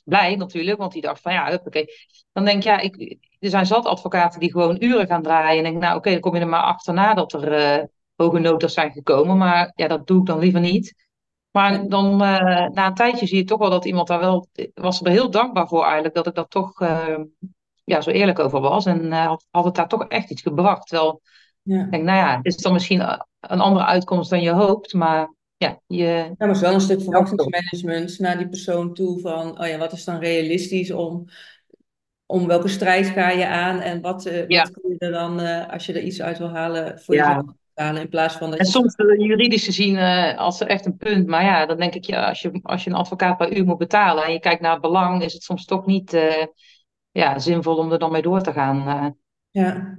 blij 0.03 0.35
natuurlijk, 0.35 0.77
want 0.77 0.91
die 0.91 1.01
dacht 1.01 1.21
van 1.21 1.33
ja, 1.33 1.53
oké. 1.65 1.83
Dan 2.33 2.45
denk 2.45 2.57
ik, 2.57 2.63
ja, 2.63 2.79
ik, 2.79 3.17
er 3.39 3.49
zijn 3.49 3.65
zat 3.65 3.85
advocaten 3.85 4.39
die 4.39 4.51
gewoon 4.51 4.77
uren 4.79 5.07
gaan 5.07 5.21
draaien. 5.23 5.65
En 5.65 5.71
denk, 5.71 5.83
nou 5.83 5.97
oké, 5.97 6.11
dan 6.11 6.19
kom 6.19 6.35
je 6.35 6.41
er 6.41 6.47
maar 6.47 6.63
achterna 6.63 7.13
dat 7.13 7.33
er 7.33 7.51
eh, 7.53 7.83
hoge 8.21 8.39
notas 8.39 8.73
zijn 8.73 8.91
gekomen. 8.91 9.37
Maar 9.37 9.71
ja, 9.75 9.87
dat 9.87 10.07
doe 10.07 10.19
ik 10.19 10.25
dan 10.25 10.39
liever 10.39 10.59
niet. 10.59 10.93
Maar 11.51 11.87
dan 11.87 12.21
eh, 12.21 12.67
na 12.69 12.85
een 12.87 12.93
tijdje 12.93 13.25
zie 13.27 13.37
je 13.37 13.43
toch 13.43 13.59
wel 13.59 13.69
dat 13.69 13.85
iemand 13.85 14.07
daar 14.07 14.19
wel, 14.19 14.47
was 14.73 15.01
er 15.01 15.11
heel 15.11 15.29
dankbaar 15.31 15.67
voor 15.67 15.83
eigenlijk, 15.83 16.15
dat 16.15 16.27
ik 16.27 16.35
daar 16.35 16.47
toch 16.47 16.81
eh, 16.81 17.17
ja, 17.83 18.01
zo 18.01 18.09
eerlijk 18.09 18.39
over 18.39 18.59
was. 18.59 18.85
En 18.85 19.11
eh, 19.11 19.25
had, 19.25 19.45
had 19.49 19.65
het 19.65 19.75
daar 19.75 19.87
toch 19.87 20.07
echt 20.07 20.29
iets 20.29 20.41
gebracht. 20.41 20.87
Terwijl 20.87 21.21
Ja. 21.61 21.83
ik 21.83 21.91
denk, 21.91 22.03
nou 22.03 22.17
ja, 22.17 22.35
het 22.37 22.45
is 22.45 22.57
dan 22.57 22.73
misschien 22.73 22.99
een 23.39 23.59
andere 23.59 23.85
uitkomst 23.85 24.29
dan 24.29 24.41
je 24.41 24.51
hoopt. 24.51 24.93
Maar 24.93 25.33
ja, 25.57 25.79
je, 25.87 26.05
Ja, 26.05 26.35
maar 26.37 26.47
het 26.47 26.55
is 26.55 26.61
wel 26.61 26.73
een 26.73 26.81
stuk 26.81 27.01
verwachtingsmanagement 27.01 28.19
naar 28.19 28.37
die 28.37 28.49
persoon 28.49 28.93
toe 28.93 29.19
van, 29.19 29.59
oh 29.59 29.67
ja, 29.67 29.77
wat 29.77 29.91
is 29.91 30.03
dan 30.03 30.19
realistisch 30.19 30.91
om, 30.91 31.25
om 32.25 32.47
welke 32.47 32.67
strijd 32.67 33.05
ga 33.05 33.29
je 33.29 33.47
aan 33.47 33.79
en 33.79 34.01
wat, 34.01 34.23
Ja. 34.47 34.61
wat 34.61 34.71
kun 34.71 34.89
je 34.89 34.95
er 34.97 35.11
dan, 35.11 35.39
als 35.69 35.85
je 35.85 35.93
er 35.93 36.01
iets 36.01 36.21
uit 36.21 36.37
wil 36.37 36.49
halen, 36.49 36.99
voor 36.99 37.15
Ja. 37.15 37.27
jezelf 37.27 37.59
halen 37.73 38.01
in 38.01 38.09
plaats 38.09 38.35
van 38.35 38.49
dat 38.49 38.59
En 38.59 38.65
soms 38.65 38.93
uh, 38.97 39.19
juridisch 39.27 39.65
gezien 39.65 39.97
eh, 39.97 40.37
als 40.37 40.61
er 40.61 40.67
echt 40.67 40.85
een 40.85 40.97
punt. 40.97 41.27
Maar 41.27 41.43
ja, 41.43 41.65
dan 41.65 41.77
denk 41.77 41.93
ik, 41.93 42.05
ja, 42.05 42.27
als 42.27 42.41
je, 42.41 42.59
als 42.63 42.83
je 42.83 42.89
een 42.89 42.95
advocaat 42.95 43.37
per 43.37 43.57
uur 43.57 43.65
moet 43.65 43.77
betalen 43.77 44.23
en 44.23 44.33
je 44.33 44.39
kijkt 44.39 44.61
naar 44.61 44.71
het 44.71 44.81
belang, 44.81 45.23
is 45.23 45.33
het 45.33 45.43
soms 45.43 45.65
toch 45.65 45.85
niet 45.85 46.13
eh, 46.13 46.45
ja, 47.11 47.39
zinvol 47.39 47.75
om 47.77 47.91
er 47.91 47.99
dan 47.99 48.11
mee 48.11 48.21
door 48.21 48.41
te 48.41 48.51
gaan. 48.53 48.87
eh. 48.87 49.07
Ja, 49.49 49.97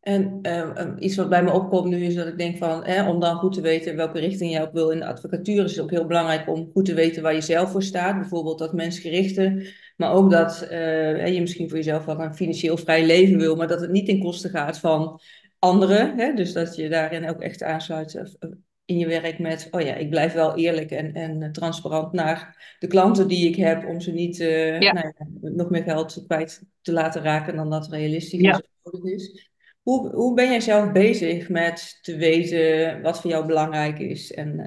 en 0.00 0.38
eh, 0.42 0.60
eh, 0.60 0.88
iets 0.98 1.16
wat 1.16 1.28
bij 1.28 1.42
me 1.42 1.52
opkomt 1.52 1.88
nu 1.88 2.04
is 2.04 2.14
dat 2.14 2.26
ik 2.26 2.38
denk 2.38 2.56
van, 2.56 2.84
hè, 2.84 3.08
om 3.08 3.20
dan 3.20 3.36
goed 3.36 3.52
te 3.52 3.60
weten 3.60 3.96
welke 3.96 4.18
richting 4.18 4.50
jij 4.50 4.62
op 4.62 4.72
wil 4.72 4.90
in 4.90 4.98
de 4.98 5.06
advocatuur, 5.06 5.64
is 5.64 5.70
het 5.76 5.84
ook 5.84 5.90
heel 5.90 6.06
belangrijk 6.06 6.48
om 6.48 6.70
goed 6.72 6.84
te 6.84 6.94
weten 6.94 7.22
waar 7.22 7.34
je 7.34 7.40
zelf 7.40 7.70
voor 7.70 7.82
staat. 7.82 8.18
Bijvoorbeeld 8.18 8.58
dat 8.58 8.72
mensgerichte, 8.72 9.72
maar 9.96 10.12
ook 10.12 10.30
dat 10.30 10.62
eh, 10.62 11.34
je 11.34 11.40
misschien 11.40 11.68
voor 11.68 11.76
jezelf 11.78 12.04
wel 12.04 12.20
een 12.20 12.34
financieel 12.34 12.76
vrij 12.76 13.06
leven 13.06 13.38
wil, 13.38 13.56
maar 13.56 13.68
dat 13.68 13.80
het 13.80 13.90
niet 13.90 14.06
ten 14.06 14.20
koste 14.20 14.48
gaat 14.48 14.78
van 14.78 15.20
anderen. 15.62 16.18
Hè? 16.18 16.34
Dus 16.34 16.52
dat 16.52 16.76
je 16.76 16.88
daarin 16.88 17.28
ook 17.28 17.40
echt 17.40 17.62
aansluit 17.62 18.14
eh, 18.14 18.50
in 18.84 18.98
je 18.98 19.06
werk 19.06 19.38
met, 19.38 19.68
oh 19.70 19.80
ja, 19.80 19.94
ik 19.94 20.10
blijf 20.10 20.32
wel 20.32 20.56
eerlijk 20.56 20.90
en, 20.90 21.14
en 21.14 21.52
transparant 21.52 22.12
naar 22.12 22.76
de 22.78 22.86
klanten 22.86 23.28
die 23.28 23.48
ik 23.48 23.56
heb, 23.56 23.86
om 23.86 24.00
ze 24.00 24.12
niet 24.12 24.40
eh, 24.40 24.80
Ja. 24.80 24.92
nou 24.92 25.12
ja, 25.18 25.26
nog 25.50 25.70
meer 25.70 25.82
geld 25.82 26.24
kwijt 26.26 26.62
te 26.80 26.92
laten 26.92 27.22
raken 27.22 27.56
dan 27.56 27.70
dat 27.70 27.88
realistisch 27.88 28.40
Ja. 28.40 28.50
is 28.52 28.68
of 28.82 28.92
nodig 28.92 29.12
is. 29.12 29.50
Hoe, 29.82 30.14
hoe 30.14 30.34
ben 30.34 30.50
jij 30.50 30.60
zelf 30.60 30.92
bezig 30.92 31.48
met 31.48 31.98
te 32.02 32.16
weten 32.16 33.02
wat 33.02 33.20
voor 33.20 33.30
jou 33.30 33.46
belangrijk 33.46 33.98
is? 33.98 34.32
En, 34.32 34.60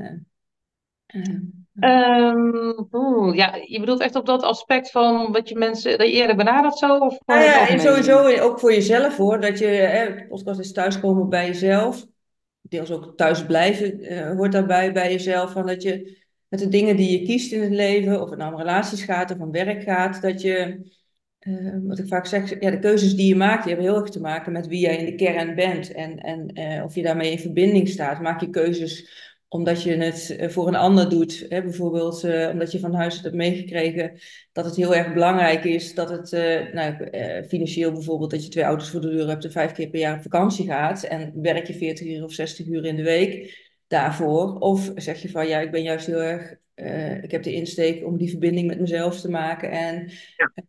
eh, 1.06 1.24
Ehm, 1.80 2.74
oeh, 2.92 3.36
ja, 3.36 3.56
je 3.66 3.80
bedoelt 3.80 4.00
echt 4.00 4.16
op 4.16 4.26
dat 4.26 4.44
aspect 4.44 4.92
van 4.92 5.32
dat 5.32 5.50
je 5.50 5.58
mensen 5.58 5.98
dat 5.98 6.08
je 6.08 6.14
eerder 6.14 6.36
benadert 6.36 6.78
zo? 6.78 6.98
Of 6.98 7.20
nou 7.26 7.44
ja, 7.44 7.68
en 7.68 7.80
sowieso 7.80 8.40
ook 8.40 8.60
voor 8.60 8.74
jezelf 8.74 9.18
hoor, 9.18 9.42
dat 9.42 9.60
je, 9.60 9.66
hè, 9.66 10.16
de 10.16 10.28
podcast 10.28 10.60
is 10.60 10.72
thuiskomen 10.72 11.30
bij 11.30 11.46
jezelf. 11.46 12.06
Deels 12.62 12.92
ook 12.92 13.18
thuis 13.18 13.46
blijven 13.46 14.00
eh, 14.00 14.32
hoort 14.36 14.52
daarbij 14.52 14.94
bij 14.94 15.12
jezelf. 15.12 15.52
Van 15.52 15.66
dat 15.66 15.82
je 15.82 16.24
met 16.48 16.60
de 16.60 16.68
dingen 16.68 16.96
die 16.96 17.20
je 17.20 17.26
kiest 17.26 17.52
in 17.52 17.62
het 17.62 17.72
leven, 17.72 18.22
of 18.22 18.30
het 18.30 18.40
nou 18.40 18.54
om 18.54 18.60
relaties 18.60 19.04
gaat 19.04 19.32
of 19.32 19.40
om 19.40 19.52
werk 19.52 19.84
gaat, 19.84 20.22
dat 20.22 20.42
je, 20.42 20.80
eh, 21.40 21.78
wat 21.84 22.00
ik 22.00 22.08
vaak 22.08 22.26
zeg, 22.26 22.60
ja, 22.60 22.72
de 22.72 22.80
keuzes 22.80 23.16
die 23.16 23.28
je 23.28 23.36
maakt, 23.36 23.64
die 23.64 23.74
hebben 23.74 23.92
heel 23.92 24.02
erg 24.02 24.12
te 24.12 24.22
maken 24.22 24.52
met 24.52 24.68
wie 24.68 24.80
jij 24.80 24.98
in 24.98 25.06
de 25.06 25.16
kern 25.16 25.56
bent. 25.56 25.92
En, 25.92 26.18
en 26.20 26.48
eh, 26.48 26.84
of 26.84 26.96
je 26.96 27.02
daarmee 27.02 27.32
in 27.32 27.40
verbinding 27.40 27.90
staat. 27.90 28.22
Maak 28.22 28.42
je 28.42 28.50
keuzes 28.50 29.10
omdat 29.48 29.84
je 29.84 29.96
het 29.96 30.36
eh, 30.36 30.50
voor 30.50 30.68
een 30.68 30.76
ander 30.76 31.10
doet. 31.10 31.46
Hè? 31.50 31.62
Bijvoorbeeld 31.62 32.24
eh, 32.24 32.50
omdat 32.52 32.72
je 32.72 32.80
van 32.80 32.94
huis 32.94 33.22
hebt 33.22 33.36
meegekregen 33.36 34.20
dat 34.52 34.66
het 34.66 34.76
heel 34.76 34.96
erg 34.96 35.14
belangrijk 35.14 35.64
is 35.64 35.94
dat 35.94 36.10
het, 36.10 36.34
eh, 36.34 36.74
nou, 36.74 37.10
financieel 37.48 37.92
bijvoorbeeld, 37.92 38.32
dat 38.32 38.44
je 38.44 38.50
twee 38.50 38.64
auto's 38.64 38.90
voor 38.90 39.02
de 39.02 39.10
deur 39.10 39.28
hebt 39.28 39.44
en 39.44 39.52
vijf 39.52 39.72
keer 39.72 39.90
per 39.90 40.00
jaar 40.00 40.16
op 40.16 40.22
vakantie 40.22 40.66
gaat. 40.66 41.04
En 41.04 41.42
werk 41.42 41.68
je 41.68 41.74
40 41.74 42.08
uur 42.08 42.24
of 42.24 42.34
60 42.34 42.68
uur 42.68 42.86
in 42.86 42.96
de 42.96 43.04
week 43.04 43.64
daarvoor. 43.88 44.60
Of 44.60 44.92
zeg 44.96 45.22
je 45.22 45.30
van 45.30 45.48
ja, 45.48 45.60
ik 45.60 45.72
ben 45.72 45.84
juist 45.84 46.06
heel 46.06 46.22
erg, 46.22 46.56
ik 47.24 47.32
heb 47.32 47.44
de 47.44 47.54
insteek 47.54 48.06
om 48.06 48.18
die 48.18 48.30
verbinding 48.30 48.68
met 48.68 48.80
mezelf 48.80 49.22
te 49.22 49.30
maken. 49.30 49.72
En 49.72 50.12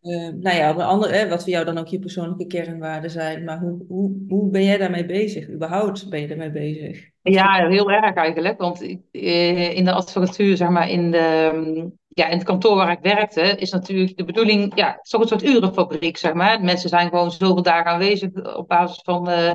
eh, 0.00 0.28
nou 0.28 0.56
ja, 0.56 0.70
op 0.70 0.76
een 0.76 0.84
andere, 0.84 1.14
hè, 1.14 1.28
wat 1.28 1.42
voor 1.42 1.52
jou 1.52 1.64
dan 1.64 1.78
ook 1.78 1.88
je 1.88 1.98
persoonlijke 1.98 2.46
kernwaarden 2.46 3.10
zijn. 3.10 3.44
Maar 3.44 3.58
hoe, 3.58 3.84
hoe, 3.88 4.24
hoe 4.28 4.50
ben 4.50 4.64
jij 4.64 4.78
daarmee 4.78 5.06
bezig? 5.06 5.48
Überhaupt 5.48 6.08
ben 6.08 6.20
je 6.20 6.26
daarmee 6.26 6.50
bezig? 6.50 7.14
Ja, 7.32 7.66
heel 7.68 7.90
erg 7.90 8.14
eigenlijk. 8.14 8.60
Want 8.60 8.82
eh, 9.10 9.76
in 9.76 9.84
de 9.84 9.92
advocatuur, 9.92 10.56
zeg 10.56 10.68
maar, 10.68 10.88
in, 10.88 11.10
de, 11.10 11.90
ja, 12.08 12.26
in 12.26 12.36
het 12.36 12.46
kantoor 12.46 12.76
waar 12.76 12.90
ik 12.90 12.98
werkte, 13.02 13.40
is 13.40 13.70
natuurlijk 13.70 14.16
de 14.16 14.24
bedoeling, 14.24 14.72
ja, 14.74 14.86
het 14.86 15.04
is 15.04 15.10
toch 15.10 15.20
een 15.20 15.28
soort 15.28 15.44
urenfabriek, 15.44 16.16
zeg 16.16 16.32
maar. 16.32 16.60
Mensen 16.60 16.88
zijn 16.88 17.08
gewoon 17.08 17.30
zoveel 17.30 17.62
dagen 17.62 17.90
aanwezig 17.90 18.56
op 18.56 18.68
basis 18.68 19.00
van 19.02 19.30
eh, 19.30 19.52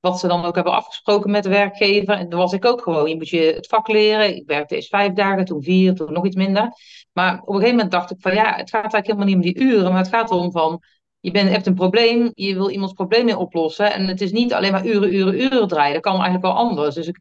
wat 0.00 0.18
ze 0.18 0.28
dan 0.28 0.44
ook 0.44 0.54
hebben 0.54 0.72
afgesproken 0.72 1.30
met 1.30 1.42
de 1.42 1.48
werkgever. 1.48 2.14
En 2.14 2.28
dan 2.28 2.38
was 2.38 2.52
ik 2.52 2.64
ook 2.64 2.82
gewoon. 2.82 3.08
Je 3.08 3.16
moet 3.16 3.28
je 3.28 3.52
het 3.54 3.66
vak 3.66 3.88
leren. 3.88 4.36
Ik 4.36 4.46
werkte 4.46 4.74
eerst 4.74 4.88
vijf 4.88 5.12
dagen, 5.12 5.44
toen 5.44 5.62
vier, 5.62 5.94
toen 5.94 6.12
nog 6.12 6.26
iets 6.26 6.36
minder. 6.36 6.72
Maar 7.12 7.32
op 7.32 7.48
een 7.48 7.54
gegeven 7.54 7.74
moment 7.74 7.90
dacht 7.90 8.10
ik 8.10 8.16
van 8.20 8.34
ja, 8.34 8.44
het 8.56 8.70
gaat 8.70 8.92
eigenlijk 8.92 9.06
helemaal 9.06 9.26
niet 9.26 9.36
om 9.36 9.42
die 9.42 9.58
uren, 9.58 9.92
maar 9.92 10.02
het 10.02 10.12
gaat 10.12 10.30
erom 10.30 10.52
van 10.52 10.82
je 11.24 11.30
bent, 11.30 11.50
hebt 11.50 11.66
een 11.66 11.74
probleem, 11.74 12.30
je 12.34 12.54
wil 12.54 12.70
iemands 12.70 12.92
probleem 12.92 13.24
mee 13.24 13.38
oplossen. 13.38 13.92
En 13.92 14.06
het 14.06 14.20
is 14.20 14.32
niet 14.32 14.52
alleen 14.52 14.72
maar 14.72 14.86
uren, 14.86 15.14
uren, 15.14 15.40
uren 15.40 15.68
draaien. 15.68 15.92
Dat 15.92 16.02
kan 16.02 16.12
eigenlijk 16.12 16.44
wel 16.44 16.54
anders. 16.54 16.94
Dus 16.94 17.06
ik, 17.06 17.20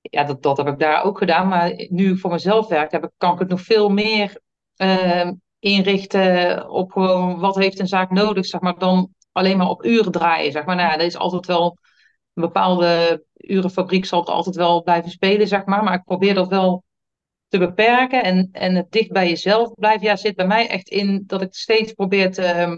ja, 0.00 0.24
dat, 0.24 0.42
dat 0.42 0.56
heb 0.56 0.66
ik 0.66 0.78
daar 0.78 1.04
ook 1.04 1.18
gedaan. 1.18 1.48
Maar 1.48 1.86
nu 1.88 2.12
ik 2.12 2.18
voor 2.18 2.30
mezelf 2.30 2.68
werk, 2.68 2.92
heb 2.92 3.04
ik, 3.04 3.10
kan 3.16 3.32
ik 3.32 3.38
het 3.38 3.48
nog 3.48 3.60
veel 3.60 3.88
meer 3.88 4.40
eh, 4.76 5.30
inrichten 5.58 6.70
op 6.70 6.92
gewoon 6.92 7.38
wat 7.38 7.56
heeft 7.56 7.78
een 7.78 7.86
zaak 7.86 8.10
nodig, 8.10 8.46
zeg 8.46 8.60
maar, 8.60 8.78
dan 8.78 9.14
alleen 9.32 9.56
maar 9.56 9.68
op 9.68 9.84
uren 9.84 10.12
draaien. 10.12 10.52
Zeg 10.52 10.64
maar. 10.64 10.76
Nou 10.76 10.90
ja, 10.90 10.96
dat 10.96 11.06
is 11.06 11.16
altijd 11.16 11.46
wel 11.46 11.78
een 12.34 12.42
bepaalde 12.42 13.24
urenfabriek 13.36 14.04
zal 14.04 14.20
het 14.20 14.28
altijd 14.28 14.56
wel 14.56 14.82
blijven 14.82 15.10
spelen, 15.10 15.48
zeg 15.48 15.64
maar. 15.64 15.84
Maar 15.84 15.94
ik 15.94 16.04
probeer 16.04 16.34
dat 16.34 16.48
wel 16.48 16.84
te 17.48 17.58
beperken 17.58 18.22
en, 18.22 18.48
en 18.52 18.74
het 18.74 18.90
dicht 18.90 19.10
bij 19.10 19.28
jezelf 19.28 19.74
blijven. 19.74 20.06
Ja, 20.06 20.16
zit 20.16 20.36
bij 20.36 20.46
mij 20.46 20.68
echt 20.68 20.88
in 20.88 21.24
dat 21.26 21.42
ik 21.42 21.54
steeds 21.54 21.92
probeer 21.92 22.32
te, 22.32 22.42
ehm, 22.42 22.76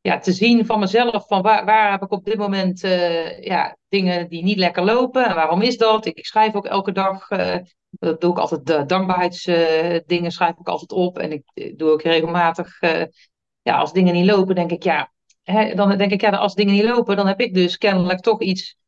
ja, 0.00 0.18
te 0.18 0.32
zien 0.32 0.66
van 0.66 0.78
mezelf, 0.78 1.26
van 1.26 1.42
waar, 1.42 1.64
waar 1.64 1.90
heb 1.90 2.02
ik 2.02 2.12
op 2.12 2.24
dit 2.24 2.36
moment 2.36 2.84
eh, 2.84 3.42
ja, 3.42 3.76
dingen 3.88 4.28
die 4.28 4.42
niet 4.42 4.58
lekker 4.58 4.84
lopen 4.84 5.26
en 5.26 5.34
waarom 5.34 5.62
is 5.62 5.76
dat? 5.76 6.06
Ik, 6.06 6.26
schrijf 6.26 6.54
ook 6.54 6.66
elke 6.66 6.92
dag, 6.92 7.30
eh, 7.30 7.56
dat 7.90 8.20
doe 8.20 8.30
ik 8.30 8.38
altijd, 8.38 8.66
de 8.66 8.86
dankbaarheidsdingen 8.86 10.30
schrijf 10.30 10.56
ik 10.58 10.68
altijd 10.68 10.92
op 10.92 11.18
en 11.18 11.32
ik 11.32 11.42
eh, 11.54 11.76
doe 11.76 11.90
ook 11.90 12.02
regelmatig, 12.02 12.80
eh, 12.80 13.04
ja, 13.62 13.76
als 13.78 13.92
dingen 13.92 14.14
niet 14.14 14.30
lopen, 14.30 14.54
denk 14.54 14.70
ik, 14.70 14.82
ja, 14.82 15.12
hè, 15.42 15.74
dan 15.74 15.98
denk 15.98 16.12
ik, 16.12 16.20
ja, 16.20 16.30
als 16.30 16.54
dingen 16.54 16.74
niet 16.74 16.84
lopen, 16.84 17.16
dan 17.16 17.26
heb 17.26 17.40
ik 17.40 17.54
dus 17.54 17.76
kennelijk 17.76 18.20
toch 18.20 18.40
iets 18.40 18.78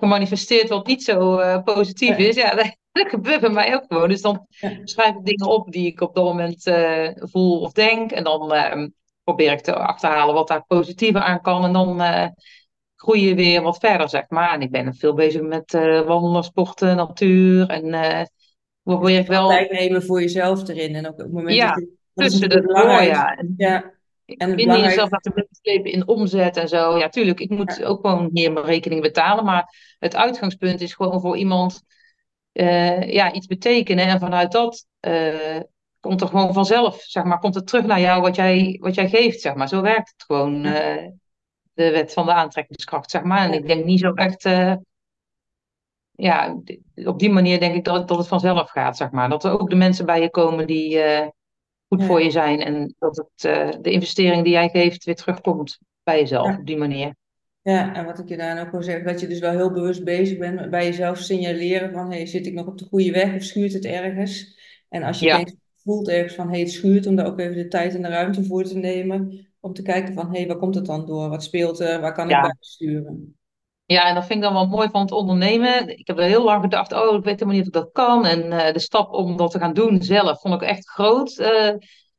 gemanifesteerd 0.00 0.68
wat 0.68 0.86
niet 0.86 1.02
zo 1.02 1.38
eh, 1.38 1.62
positief 1.62 2.16
is. 2.16 2.36
Ja, 2.36 2.54
dat, 2.54 2.76
dat 2.92 3.08
gebeurt 3.08 3.40
bij 3.40 3.50
mij 3.50 3.74
ook 3.74 3.84
gewoon. 3.88 4.08
Dus 4.08 4.20
dan 4.20 4.46
schrijf 4.84 5.14
ik 5.14 5.24
dingen 5.24 5.46
op 5.46 5.72
die 5.72 5.86
ik 5.86 6.00
op 6.00 6.14
dat 6.14 6.24
moment 6.24 6.66
eh, 6.66 7.08
voel 7.14 7.60
of 7.60 7.72
denk. 7.72 8.10
En 8.12 8.24
dan 8.24 8.52
eh, 8.52 8.86
probeer 9.34 9.52
ik 9.52 9.60
te 9.60 9.74
achterhalen 9.74 10.34
wat 10.34 10.48
daar 10.48 10.64
positiever 10.66 11.20
aan 11.20 11.40
kan. 11.40 11.64
En 11.64 11.72
dan 11.72 12.00
eh, 12.00 12.26
groei 12.96 13.28
je 13.28 13.34
weer 13.34 13.62
wat 13.62 13.78
verder, 13.78 14.08
zeg 14.08 14.24
maar. 14.28 14.52
En 14.52 14.62
ik 14.62 14.70
ben 14.70 14.94
veel 14.94 15.14
bezig 15.14 15.42
met 15.42 15.72
wandelen, 16.06 16.44
sporten, 16.44 16.96
natuur. 16.96 17.68
En 17.68 17.90
dus 17.90 18.30
probeer 18.82 19.18
ik 19.18 19.26
wel 19.26 19.48
tijd 19.48 19.70
nemen 19.70 20.02
voor 20.02 20.20
jezelf 20.20 20.68
erin. 20.68 20.94
En 20.94 21.06
ook 21.06 21.12
op 21.12 21.18
het 21.18 21.32
moment 21.32 21.46
dat 21.46 21.56
ja, 21.56 21.74
je, 21.76 21.96
dat 22.14 22.26
is 22.26 22.30
tussen 22.30 22.48
de 22.48 22.62
door, 22.62 23.02
ja. 23.02 23.36
En 23.36 23.54
Ja, 23.56 23.92
en 24.24 24.56
jezelf 24.56 25.10
laten 25.10 25.32
meeslepen 25.34 25.92
in 25.92 26.08
omzet 26.08 26.56
en 26.56 26.68
zo. 26.68 26.98
Ja, 26.98 27.08
tuurlijk, 27.08 27.40
ik 27.40 27.50
moet 27.50 27.76
Ja, 27.76 27.86
ook 27.86 28.00
gewoon 28.00 28.30
hier 28.32 28.52
mijn 28.52 28.66
rekening 28.66 29.02
betalen. 29.02 29.44
Maar 29.44 29.96
het 29.98 30.16
uitgangspunt 30.16 30.80
is 30.80 30.94
gewoon 30.94 31.20
voor 31.20 31.36
iemand 31.36 31.82
ja, 32.52 33.32
iets 33.32 33.46
betekenen. 33.46 34.06
En 34.06 34.18
vanuit 34.18 34.52
dat 34.52 34.86
komt 36.00 36.20
er 36.20 36.28
gewoon 36.28 36.52
vanzelf, 36.52 37.02
zeg 37.02 37.24
maar, 37.24 37.38
komt 37.38 37.54
het 37.54 37.66
terug 37.66 37.84
naar 37.84 38.00
jou 38.00 38.20
wat 38.22 38.36
jij, 38.36 38.76
wat 38.80 38.94
jij 38.94 39.08
geeft, 39.08 39.40
zeg 39.40 39.54
maar. 39.54 39.68
Zo 39.68 39.82
werkt 39.82 40.10
het 40.10 40.24
gewoon, 40.26 40.64
eh, 40.64 41.08
de 41.72 41.90
wet 41.90 42.12
van 42.12 42.26
de 42.26 42.32
aantrekkingskracht, 42.32 43.10
zeg 43.10 43.22
maar. 43.22 43.44
En 43.44 43.52
ik 43.52 43.66
denk 43.66 43.84
niet 43.84 44.00
zo 44.00 44.12
echt, 44.12 44.44
eh, 44.44 44.74
ja, 46.10 46.60
op 46.94 47.18
die 47.18 47.30
manier 47.30 47.60
denk 47.60 47.74
ik 47.74 47.84
dat, 47.84 48.08
dat 48.08 48.18
het 48.18 48.28
vanzelf 48.28 48.70
gaat, 48.70 48.96
zeg 48.96 49.10
maar. 49.10 49.28
Dat 49.28 49.44
er 49.44 49.60
ook 49.60 49.70
de 49.70 49.76
mensen 49.76 50.06
bij 50.06 50.20
je 50.20 50.30
komen 50.30 50.66
die 50.66 51.00
eh, 51.00 51.28
goed 51.88 52.04
voor 52.04 52.22
je 52.22 52.30
zijn 52.30 52.60
en 52.60 52.94
dat 52.98 53.16
het, 53.16 53.42
de 53.82 53.90
investering 53.90 54.44
die 54.44 54.52
jij 54.52 54.68
geeft 54.68 55.04
weer 55.04 55.14
terugkomt 55.14 55.78
bij 56.02 56.18
jezelf 56.18 56.46
ja. 56.46 56.58
op 56.58 56.66
die 56.66 56.76
manier. 56.76 57.14
Ja, 57.62 57.94
en 57.94 58.04
wat 58.04 58.18
ik 58.18 58.28
je 58.28 58.36
daar 58.36 58.66
ook 58.66 58.70
wil 58.70 58.82
zeggen, 58.82 59.04
dat 59.04 59.20
je 59.20 59.26
dus 59.26 59.38
wel 59.38 59.50
heel 59.50 59.72
bewust 59.72 60.04
bezig 60.04 60.38
bent 60.38 60.54
met 60.54 60.70
bij 60.70 60.84
jezelf 60.84 61.18
signaleren 61.18 61.92
van, 61.92 62.10
hey, 62.10 62.26
zit 62.26 62.46
ik 62.46 62.54
nog 62.54 62.66
op 62.66 62.78
de 62.78 62.84
goede 62.84 63.10
weg 63.10 63.34
of 63.34 63.42
schuurt 63.42 63.72
het 63.72 63.84
ergens? 63.84 64.58
En 64.88 65.02
als 65.02 65.18
je 65.18 65.26
Ja, 65.26 65.36
denkt, 65.36 65.56
voelt 65.82 66.08
ergens 66.08 66.34
van, 66.34 66.48
hey, 66.48 66.60
het 66.60 66.70
schuurt, 66.70 67.06
om 67.06 67.16
daar 67.16 67.26
ook 67.26 67.38
even 67.38 67.56
de 67.56 67.68
tijd 67.68 67.94
en 67.94 68.02
de 68.02 68.08
ruimte 68.08 68.44
voor 68.44 68.64
te 68.64 68.76
nemen, 68.76 69.46
om 69.60 69.72
te 69.72 69.82
kijken 69.82 70.14
van, 70.14 70.34
hey, 70.34 70.46
waar 70.46 70.56
komt 70.56 70.74
het 70.74 70.86
dan 70.86 71.06
door? 71.06 71.28
Wat 71.28 71.42
speelt 71.42 71.80
er? 71.80 72.00
Waar 72.00 72.14
kan 72.14 72.24
ik 72.24 72.30
ja. 72.30 72.40
bij 72.40 72.56
sturen? 72.58 73.34
Ja, 73.84 74.08
en 74.08 74.14
dat 74.14 74.26
vind 74.26 74.38
ik 74.38 74.44
dan 74.44 74.52
wel 74.52 74.66
mooi 74.66 74.88
van 74.90 75.00
het 75.00 75.12
ondernemen. 75.12 75.98
Ik 75.98 76.06
heb 76.06 76.18
er 76.18 76.24
heel 76.24 76.44
lang 76.44 76.62
gedacht, 76.62 76.92
oh, 76.92 77.16
ik 77.16 77.24
weet 77.24 77.40
helemaal 77.40 77.54
niet 77.54 77.60
of 77.60 77.66
ik 77.66 77.72
dat 77.72 77.92
kan. 77.92 78.26
En 78.26 78.52
eh, 78.52 78.72
de 78.72 78.80
stap 78.80 79.12
om 79.12 79.36
dat 79.36 79.50
te 79.50 79.58
gaan 79.58 79.72
doen 79.74 80.02
zelf 80.02 80.40
vond 80.40 80.54
ik 80.54 80.68
echt 80.68 80.88
groot. 80.88 81.38
Eh, 81.38 81.72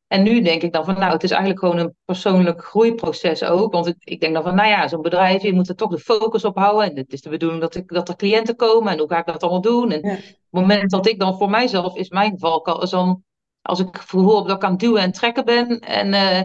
en 0.08 0.24
nu 0.24 0.42
denk 0.42 0.62
ik 0.62 0.74
dan 0.74 0.86
van, 0.86 0.94
nou, 0.94 1.12
het 1.12 1.24
is 1.24 1.32
eigenlijk 1.32 1.60
gewoon 1.60 1.78
een 1.78 1.96
persoonlijk 2.06 2.64
groeiproces 2.64 3.44
ook. 3.44 3.74
Want 3.74 3.88
ik, 3.88 3.96
ik 4.00 4.20
denk 4.20 4.34
dan 4.34 4.44
van, 4.44 4.56
nou 4.56 4.70
ja, 4.70 4.88
zo'n 4.88 5.02
bedrijf, 5.02 5.42
je 5.42 5.54
moet 5.54 5.70
er 5.70 5.76
toch 5.76 5.92
de 5.92 6.00
focus 6.00 6.46
op 6.46 6.58
houden. 6.58 6.90
En 6.90 6.98
het 6.98 7.14
is 7.14 7.22
de 7.22 7.30
bedoeling 7.30 7.62
dat, 7.62 7.76
ik, 7.76 7.88
dat 7.88 8.10
er 8.10 8.16
cliënten 8.16 8.56
komen. 8.56 8.92
En 8.92 9.00
hoe 9.00 9.08
ga 9.08 9.20
ik 9.20 9.26
dat 9.26 9.42
allemaal 9.42 9.62
doen? 9.62 9.92
En 9.92 10.00
op 10.00 10.12
het 10.12 10.36
moment 10.50 10.92
dat 10.92 11.08
ik 11.08 11.20
dan 11.20 11.38
voor 11.38 11.50
mijzelf, 11.50 11.96
is 11.96 12.10
mijn 12.10 12.40
valkuil, 12.40 12.82
is 12.82 12.90
dan, 12.90 13.24
als 13.62 13.80
ik 13.80 14.04
aan 14.64 14.72
het 14.72 14.80
duwen 14.80 15.02
en 15.02 15.12
trekken 15.12 15.46
ben. 15.46 15.80
En 15.80 16.14
eh, 16.14 16.42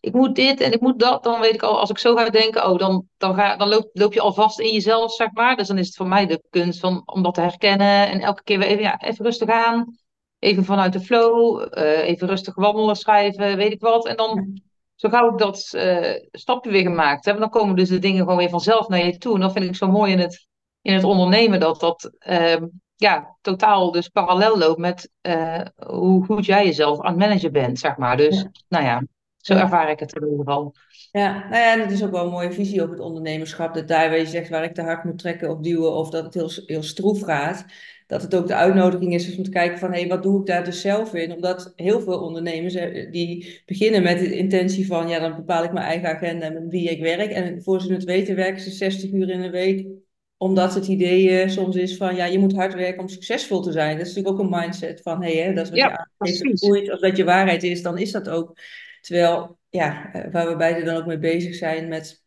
ik 0.00 0.12
moet 0.12 0.34
dit 0.34 0.60
en 0.60 0.72
ik 0.72 0.80
moet 0.80 0.98
dat, 0.98 1.22
dan 1.22 1.40
weet 1.40 1.54
ik 1.54 1.62
al, 1.62 1.80
als 1.80 1.90
ik 1.90 1.98
zo 1.98 2.16
ga 2.16 2.30
denken, 2.30 2.70
oh, 2.70 2.78
dan, 2.78 3.08
dan, 3.16 3.34
ga, 3.34 3.56
dan 3.56 3.68
loop, 3.68 3.90
loop 3.92 4.12
je 4.12 4.20
al 4.20 4.32
vast 4.32 4.60
in 4.60 4.72
jezelf, 4.72 5.12
zeg 5.12 5.32
maar. 5.32 5.56
Dus 5.56 5.68
dan 5.68 5.78
is 5.78 5.86
het 5.86 5.96
voor 5.96 6.08
mij 6.08 6.26
de 6.26 6.42
kunst 6.50 6.80
van, 6.80 7.02
om 7.04 7.22
dat 7.22 7.34
te 7.34 7.40
herkennen 7.40 8.08
en 8.08 8.20
elke 8.20 8.42
keer 8.42 8.58
weer 8.58 8.68
even, 8.68 8.82
ja, 8.82 9.00
even 9.00 9.24
rustig 9.24 9.48
aan. 9.48 9.96
Even 10.38 10.64
vanuit 10.64 10.92
de 10.92 11.00
flow, 11.00 11.66
eh, 11.70 12.08
even 12.08 12.28
rustig 12.28 12.54
wandelen, 12.54 12.96
schrijven, 12.96 13.56
weet 13.56 13.72
ik 13.72 13.80
wat. 13.80 14.06
En 14.06 14.16
dan, 14.16 14.60
zo 14.94 15.08
gauw 15.08 15.32
ik 15.32 15.38
dat 15.38 15.68
eh, 15.72 16.24
stapje 16.30 16.70
weer 16.70 16.82
gemaakt 16.82 17.24
heb, 17.24 17.38
dan 17.38 17.50
komen 17.50 17.76
dus 17.76 17.88
de 17.88 17.98
dingen 17.98 18.18
gewoon 18.22 18.36
weer 18.36 18.48
vanzelf 18.48 18.88
naar 18.88 19.04
je 19.04 19.18
toe. 19.18 19.34
En 19.34 19.40
dat 19.40 19.52
vind 19.52 19.64
ik 19.64 19.76
zo 19.76 19.90
mooi 19.90 20.12
in 20.12 20.18
het, 20.18 20.46
in 20.82 20.92
het 20.92 21.04
ondernemen, 21.04 21.60
dat 21.60 21.80
dat 21.80 22.12
ehm, 22.18 22.66
ja, 22.98 23.36
totaal 23.40 23.90
dus 23.90 24.08
parallel 24.08 24.58
loopt 24.58 24.78
met 24.78 25.10
eh, 25.20 25.60
hoe 25.86 26.24
goed 26.24 26.46
jij 26.46 26.64
jezelf 26.64 27.00
aan 27.00 27.10
het 27.10 27.18
managen 27.18 27.52
bent, 27.52 27.78
zeg 27.78 27.96
maar. 27.96 28.16
Dus, 28.16 28.36
ja. 28.40 28.50
nou 28.68 28.84
ja, 28.84 29.02
zo 29.36 29.54
ervaar 29.54 29.90
ik 29.90 29.98
het 29.98 30.14
in 30.14 30.22
ieder 30.22 30.38
geval. 30.38 30.74
Ja, 31.12 31.32
nou 31.32 31.54
ja, 31.54 31.72
en 31.72 31.80
het 31.80 31.90
is 31.90 32.04
ook 32.04 32.10
wel 32.10 32.24
een 32.24 32.30
mooie 32.30 32.52
visie 32.52 32.82
op 32.82 32.90
het 32.90 33.00
ondernemerschap. 33.00 33.74
Dat 33.74 33.88
daar 33.88 34.08
waar 34.08 34.18
je 34.18 34.26
zegt 34.26 34.48
waar 34.48 34.64
ik 34.64 34.74
te 34.74 34.82
hard 34.82 35.04
moet 35.04 35.18
trekken 35.18 35.50
of 35.50 35.58
duwen 35.58 35.92
of 35.92 36.10
dat 36.10 36.24
het 36.24 36.34
heel, 36.34 36.50
heel 36.66 36.82
stroef 36.82 37.22
gaat. 37.22 37.64
Dat 38.06 38.22
het 38.22 38.34
ook 38.34 38.46
de 38.46 38.54
uitnodiging 38.54 39.14
is 39.14 39.36
om 39.36 39.42
te 39.42 39.50
kijken 39.50 39.78
van 39.78 39.92
hé, 39.92 40.06
wat 40.06 40.22
doe 40.22 40.40
ik 40.40 40.46
daar 40.46 40.64
dus 40.64 40.80
zelf 40.80 41.14
in? 41.14 41.32
Omdat 41.32 41.72
heel 41.76 42.00
veel 42.00 42.20
ondernemers 42.20 42.74
eh, 42.74 43.12
die 43.12 43.62
beginnen 43.66 44.02
met 44.02 44.18
de 44.18 44.36
intentie 44.36 44.86
van 44.86 45.08
ja, 45.08 45.18
dan 45.18 45.36
bepaal 45.36 45.64
ik 45.64 45.72
mijn 45.72 45.86
eigen 45.86 46.08
agenda 46.08 46.46
en 46.46 46.54
met 46.54 46.68
wie 46.68 46.90
ik 46.90 47.00
werk. 47.00 47.30
En 47.30 47.62
voor 47.62 47.80
ze 47.80 47.92
het 47.92 48.04
weten 48.04 48.36
werken 48.36 48.62
ze 48.62 48.70
60 48.70 49.12
uur 49.12 49.30
in 49.30 49.40
een 49.40 49.50
week. 49.50 49.86
Omdat 50.38 50.74
het 50.74 50.86
idee 50.86 51.40
eh, 51.40 51.48
soms 51.48 51.76
is 51.76 51.96
van 51.96 52.16
ja, 52.16 52.24
je 52.24 52.38
moet 52.38 52.54
hard 52.54 52.74
werken 52.74 53.00
om 53.00 53.08
succesvol 53.08 53.62
te 53.62 53.72
zijn. 53.72 53.98
Dat 53.98 54.06
is 54.06 54.14
natuurlijk 54.14 54.34
ook 54.34 54.52
een 54.52 54.60
mindset 54.60 55.00
van 55.02 55.22
hé, 55.22 55.42
hè, 55.42 55.52
dat 55.54 55.64
is 55.64 55.70
wat 55.70 55.78
je 55.78 55.84
Ja, 55.84 56.10
aangeeft, 56.18 56.64
groeit. 56.64 56.90
Als 56.90 57.00
dat 57.00 57.16
je 57.16 57.24
waarheid 57.24 57.62
is, 57.62 57.82
dan 57.82 57.98
is 57.98 58.12
dat 58.12 58.28
ook. 58.28 58.58
Terwijl 59.00 59.58
ja, 59.68 60.12
eh, 60.12 60.32
waar 60.32 60.48
we 60.48 60.56
beide 60.56 60.84
dan 60.84 60.96
ook 60.96 61.06
mee 61.06 61.18
bezig 61.18 61.54
zijn 61.54 61.88
met 61.88 62.22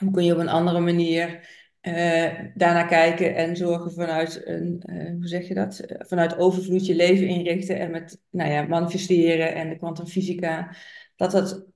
hoe 0.00 0.10
kun 0.10 0.24
je 0.24 0.32
op 0.32 0.38
een 0.38 0.48
andere 0.48 0.80
manier 0.80 1.48
eh, 1.80 2.32
daarnaar 2.54 2.88
kijken 2.88 3.34
en 3.34 3.56
zorgen 3.56 3.92
vanuit 3.92 4.42
een, 4.44 4.82
hoe 5.18 5.28
zeg 5.28 5.48
je 5.48 5.54
dat? 5.54 5.80
Vanuit 5.98 6.36
overvloed 6.36 6.86
je 6.86 6.94
leven 6.94 7.26
inrichten 7.26 7.78
en 7.78 7.90
met, 7.90 8.20
nou 8.30 8.50
ja, 8.50 8.62
manifesteren 8.62 9.54
en 9.54 9.68
de 9.68 9.76
kwantumfysica. 9.76 10.76
Dat 11.16 11.30
dat 11.30 11.69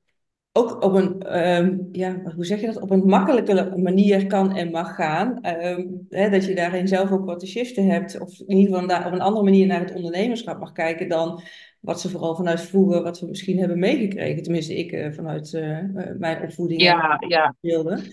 ook 0.57 0.83
op 0.85 0.93
een, 0.95 1.23
ehm, 1.23 1.79
ja, 1.93 2.21
hoe 2.35 2.45
zeg 2.45 2.61
je 2.61 2.67
dat? 2.67 2.81
Op 2.81 2.91
een 2.91 3.07
makkelijke 3.07 3.73
manier 3.77 4.27
kan 4.27 4.57
en 4.57 4.71
mag 4.71 4.95
gaan. 4.95 5.43
Ehm, 5.43 5.87
hè, 6.11 6.31
dat 6.31 6.45
je 6.45 6.55
daarin 6.55 6.89
zelf 6.89 7.11
ook 7.11 7.25
wat 7.25 7.41
te 7.41 7.47
shiften 7.47 7.87
hebt. 7.87 8.21
Of 8.21 8.41
in 8.47 8.57
ieder 8.57 8.73
geval 8.73 8.89
daar 8.89 9.07
op 9.07 9.13
een 9.13 9.21
andere 9.21 9.45
manier 9.45 9.67
naar 9.67 9.81
het 9.81 9.95
ondernemerschap 9.95 10.59
mag 10.59 10.73
kijken 10.73 11.09
dan 11.09 11.43
wat 11.85 12.01
ze 12.01 12.11
vooral 12.11 12.35
vanuit 12.35 12.61
vroeger, 12.61 13.03
wat 13.03 13.21
we 13.21 13.27
misschien 13.27 13.59
hebben 13.59 13.79
meegekregen. 13.79 14.43
Tenminste, 14.43 14.77
ik 14.77 14.93
eh, 14.93 15.13
vanuit 15.13 15.55
eh, 15.55 15.79
eh, 15.79 15.87
mijn 16.19 16.43
opvoeding 16.43 16.83
Ja, 16.83 17.17
ja. 17.29 17.55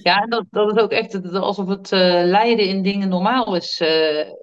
Ja, 0.03 0.21
en 0.21 0.29
dat, 0.29 0.45
dat 0.49 0.75
is 0.75 0.81
ook 0.81 0.91
echt 0.91 1.33
alsof 1.33 1.67
het 1.67 1.91
eh, 1.91 1.99
lijden 2.23 2.67
in 2.67 2.83
dingen 2.83 3.09
normaal 3.09 3.55
is, 3.55 3.77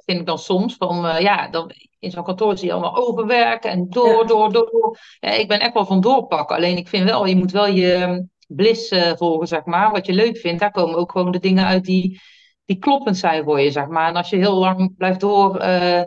vind 0.05 0.21
ik 0.21 0.27
dan 0.27 0.39
soms. 0.39 0.75
Van, 0.77 1.23
ja, 1.23 1.49
dan, 1.51 1.73
in 1.99 2.11
zo'n 2.11 2.25
kantoor 2.25 2.59
zie 2.59 2.67
je 2.67 2.73
allemaal 2.73 2.97
overwerken 2.97 3.71
en 3.71 3.87
door, 3.89 4.09
Ja, 4.09 4.25
door, 4.25 4.53
door. 4.53 4.99
Ja, 5.21 5.31
ik 5.31 5.49
ben 5.49 5.61
echt 5.61 5.75
wel 5.75 5.87
van 5.87 6.01
doorpakken. 6.01 6.57
Alleen 6.57 6.77
ik 6.77 6.89
vind 6.89 7.05
wel, 7.05 7.27
je 7.27 7.37
moet 7.37 7.53
wel 7.53 7.67
je 7.67 7.93
eh, 7.93 8.19
bliss 8.47 8.89
eh, 8.89 9.13
volgen, 9.17 9.49
zeg 9.49 9.65
maar. 9.65 9.91
Wat 9.91 10.07
je 10.07 10.13
leuk 10.13 10.37
vindt, 10.37 10.61
daar 10.61 10.71
komen 10.71 10.97
ook 10.97 11.13
gewoon 11.13 11.33
de 11.33 11.39
dingen 11.39 11.67
uit 11.67 11.85
die, 11.85 12.21
die 12.65 12.79
kloppend 12.79 13.17
zijn 13.17 13.45
voor 13.45 13.61
je, 13.61 13.71
zeg 13.71 13.87
maar. 13.87 14.09
En 14.09 14.17
als 14.17 14.31
je 14.31 14.37
heel 14.37 14.59
lang 14.59 14.97
blijft 14.97 15.21
door, 15.21 15.57
eh, 15.57 16.03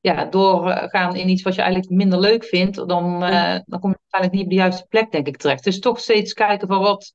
ja, 0.00 0.24
doorgaan 0.24 1.16
in 1.16 1.28
iets 1.28 1.42
wat 1.42 1.54
je 1.54 1.62
eigenlijk 1.62 1.92
minder 1.92 2.20
leuk 2.20 2.44
vindt, 2.44 2.88
dan, 2.88 3.24
eh, 3.24 3.58
dan 3.66 3.80
kom 3.80 3.90
je 3.90 3.98
uiteindelijk 4.10 4.32
niet 4.32 4.42
op 4.42 4.48
de 4.48 4.54
juiste 4.54 4.86
plek, 4.88 5.12
denk 5.12 5.26
ik, 5.26 5.36
terecht. 5.36 5.64
Dus 5.64 5.78
toch 5.78 5.98
steeds 5.98 6.32
kijken 6.32 6.68
van 6.68 6.80
wat 6.80 7.14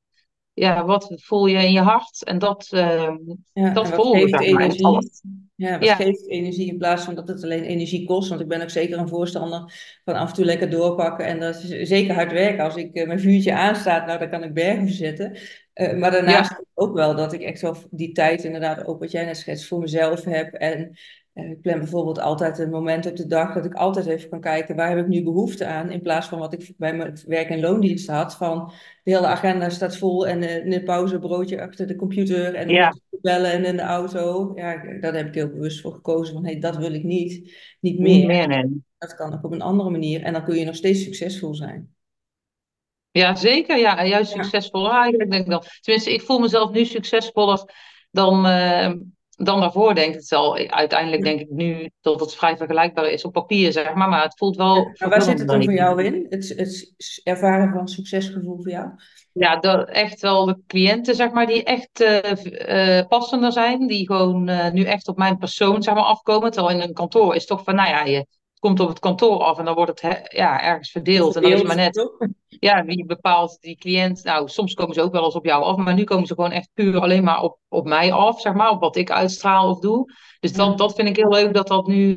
ja, 0.56 0.86
wat 0.86 1.14
voel 1.16 1.46
je 1.46 1.58
in 1.58 1.72
je 1.72 1.80
hart? 1.80 2.24
En 2.24 2.40
dat, 2.40 2.68
eh, 2.72 2.80
ja. 2.80 3.18
En 3.54 3.74
dat 3.74 3.90
maar, 3.90 4.00
het 4.00 4.42
energie? 4.42 4.88
Ja, 5.56 5.72
wat 5.72 5.88
Ja, 5.88 5.96
geeft 5.96 6.30
energie 6.30 6.68
in 6.68 6.78
plaats 6.78 7.04
van 7.04 7.16
dat 7.16 7.28
het 7.28 7.44
alleen 7.44 7.64
energie 7.64 8.08
kost? 8.08 8.30
Want 8.30 8.42
ik 8.42 8.48
ben 8.48 8.62
ook 8.62 8.70
zeker 8.70 8.98
een 8.98 9.08
voorstander 9.08 9.74
van 10.06 10.16
af 10.16 10.30
en 10.30 10.36
toe 10.36 10.46
lekker 10.46 10.70
doorpakken. 10.70 11.26
En 11.26 11.40
dat 11.40 11.56
is 11.56 11.88
zeker 11.90 12.16
hard 12.16 12.32
werken. 12.32 12.64
Als 12.64 12.76
ik 12.76 12.94
eh, 12.94 13.08
mijn 13.08 13.20
vuurtje 13.20 13.54
aanstaat, 13.54 14.06
nou, 14.06 14.20
dan 14.20 14.30
kan 14.30 14.44
ik 14.44 14.54
bergen 14.54 14.86
verzetten. 14.86 15.38
Eh, 15.74 15.88
maar 15.88 16.14
ja, 16.14 16.22
daarnaast 16.22 16.62
ook 16.74 16.94
wel 16.94 17.16
dat 17.16 17.34
ik 17.34 17.42
echt 17.42 17.62
wel 17.62 17.76
die 17.90 18.12
tijd 18.12 18.44
inderdaad, 18.44 18.86
ook 18.86 19.00
wat 19.00 19.12
jij 19.12 19.26
net 19.26 19.38
schetst, 19.38 19.68
voor 19.68 19.80
mezelf 19.80 20.24
heb. 20.24 20.54
En 20.54 20.98
ik 21.36 21.62
plan 21.62 21.80
bijvoorbeeld 21.80 22.20
altijd 22.20 22.60
een 22.60 22.70
moment 22.70 23.06
op 23.06 23.16
de 23.16 23.28
dag 23.28 23.54
dat 23.54 23.66
ik 23.66 23.74
altijd 23.74 24.06
even 24.06 24.30
kan 24.30 24.42
kijken, 24.42 24.76
waar 24.76 24.90
heb 24.90 24.98
ik 24.98 25.08
nu 25.08 25.24
behoefte 25.24 25.66
aan? 25.66 25.90
In 25.90 26.02
plaats 26.02 26.28
van 26.28 26.40
wat 26.40 26.54
ik 26.54 26.74
bij 26.78 26.96
mijn 26.96 27.18
werk- 27.26 27.50
en 27.50 27.60
loondienst 27.60 28.08
had, 28.10 28.36
van 28.36 28.72
de 29.04 29.12
hele 29.12 29.26
agenda 29.28 29.70
staat 29.70 29.98
vol 29.98 30.28
en 30.28 30.44
eh, 30.44 30.58
in 30.58 30.70
de 30.70 30.84
pauze 30.84 31.20
broodje 31.20 31.62
achter 31.62 31.88
de 31.88 31.96
computer 31.96 32.54
en 32.54 32.70
ja, 32.70 32.96
bellen 33.22 33.52
en 33.52 33.66
in 33.66 33.76
de 33.76 33.82
auto. 33.82 34.52
Ja, 34.56 35.00
daar 35.00 35.16
heb 35.16 35.28
ik 35.28 35.34
heel 35.34 35.50
bewust 35.50 35.82
voor 35.82 35.94
gekozen 35.94 36.34
van 36.34 36.46
hey, 36.46 36.60
dat 36.60 36.78
wil 36.78 36.94
ik 36.94 37.04
niet, 37.04 37.56
niet 37.80 38.00
niet 38.00 38.26
meer. 38.26 38.48
nee. 38.48 38.84
Dat 38.98 39.16
kan 39.16 39.34
ook 39.34 39.44
op 39.44 39.52
een 39.52 39.62
andere 39.62 39.90
manier 39.90 40.22
en 40.22 40.34
dan 40.34 40.44
kun 40.44 40.56
je 40.56 40.66
nog 40.66 40.76
steeds 40.76 41.04
succesvol 41.04 41.56
zijn. 41.56 41.96
Ja, 43.12 43.36
zeker. 43.36 43.78
Ja, 43.78 43.98
en 43.98 44.08
juist 44.08 44.34
Ja, 44.34 44.42
succesvoller 44.44 44.92
eigenlijk, 44.92 45.32
denk 45.32 45.44
ik 45.44 45.52
dan. 45.52 45.64
Tenminste, 45.82 46.14
ik 46.14 46.22
voel 46.22 46.40
mezelf 46.40 46.72
nu 46.72 46.86
succesvoller 46.86 47.74
dan, 48.12 48.46
eh, 48.46 48.92
dan 49.36 49.60
daarvoor 49.60 49.96
denk 49.96 50.14
ik 50.14 50.20
het 50.20 50.30
wel. 50.30 50.58
Uiteindelijk 50.58 51.24
denk 51.24 51.40
ik 51.40 51.50
nu 51.50 51.90
dat 52.02 52.20
het 52.20 52.36
vrij 52.36 52.58
vergelijkbaar 52.58 53.10
is 53.10 53.26
op 53.26 53.34
papier, 53.34 53.72
zeg 53.72 53.94
maar. 53.94 54.10
Maar 54.10 54.24
het 54.24 54.38
voelt 54.38 54.56
wel. 54.56 54.76
Maar 54.98 55.10
waar 55.10 55.22
zit 55.22 55.40
het 55.40 55.48
dan 55.48 55.64
voor 55.64 55.74
jou 55.74 56.04
in? 56.04 56.26
Het, 56.30 56.54
het 56.58 56.92
ervaren 57.24 57.74
van 57.74 57.88
succesgevoel 57.88 58.56
voor 58.56 58.72
jou? 58.72 58.90
Ja, 59.32 59.56
dat 59.56 59.90
echt 59.90 60.22
wel 60.22 60.46
de 60.46 60.58
cliënten, 60.68 61.16
zeg 61.16 61.32
maar, 61.32 61.48
die 61.48 61.64
echt 61.64 62.02
uh, 62.02 62.98
uh, 63.00 63.08
passender 63.08 63.52
zijn. 63.52 63.88
Die 63.88 64.06
gewoon 64.06 64.50
uh, 64.50 64.72
nu 64.72 64.84
echt 64.84 65.08
op 65.08 65.18
mijn 65.18 65.38
persoon, 65.38 65.84
zeg 65.84 65.94
maar, 65.94 66.04
afkomen. 66.04 66.52
Terwijl 66.52 66.76
in 66.76 66.82
een 66.82 66.94
kantoor 66.94 67.36
is 67.36 67.46
toch 67.46 67.64
van, 67.64 67.76
nou 67.76 67.90
ja, 67.90 68.04
je 68.04 68.26
komt 68.60 68.80
op 68.80 68.88
het 68.88 69.00
kantoor 69.00 69.40
af 69.40 69.58
en 69.58 69.66
dan 69.66 69.76
wordt 69.76 70.02
het 70.02 70.28
ja, 70.32 70.62
ergens 70.62 70.92
verdeeld. 70.92 71.34
verdeeld. 71.34 71.54
En 71.54 71.66
dan 71.66 71.70
is 71.70 71.76
maar 71.76 71.86
net, 71.86 72.34
ja, 72.68 72.86
wie 72.86 73.06
bepaalt 73.06 73.58
die 73.62 73.78
cliënt. 73.78 74.24
Nou, 74.24 74.48
soms 74.48 74.74
komen 74.74 74.94
ze 74.94 75.02
ook 75.02 75.12
wel 75.12 75.24
eens 75.24 75.36
op 75.36 75.46
jou 75.46 75.64
af, 75.64 75.76
maar 75.78 75.94
nu 75.94 76.04
komen 76.04 76.28
ze 76.28 76.34
gewoon 76.34 76.52
echt 76.52 76.70
puur 76.74 77.00
alleen 77.00 77.24
maar 77.24 77.42
op, 77.42 77.60
op 77.68 77.86
mij 77.86 78.12
af, 78.12 78.42
zeg 78.42 78.54
maar, 78.54 78.70
op 78.70 78.80
wat 78.80 78.96
ik 78.96 79.12
uitstraal 79.12 79.70
of 79.70 79.80
doe. 79.80 80.14
Dus 80.40 80.54
dat, 80.54 80.78
dat 80.78 80.96
vind 80.96 81.08
ik 81.08 81.16
heel 81.16 81.30
leuk 81.30 81.54
dat 81.54 81.68
dat 81.68 81.88
nu. 81.88 82.14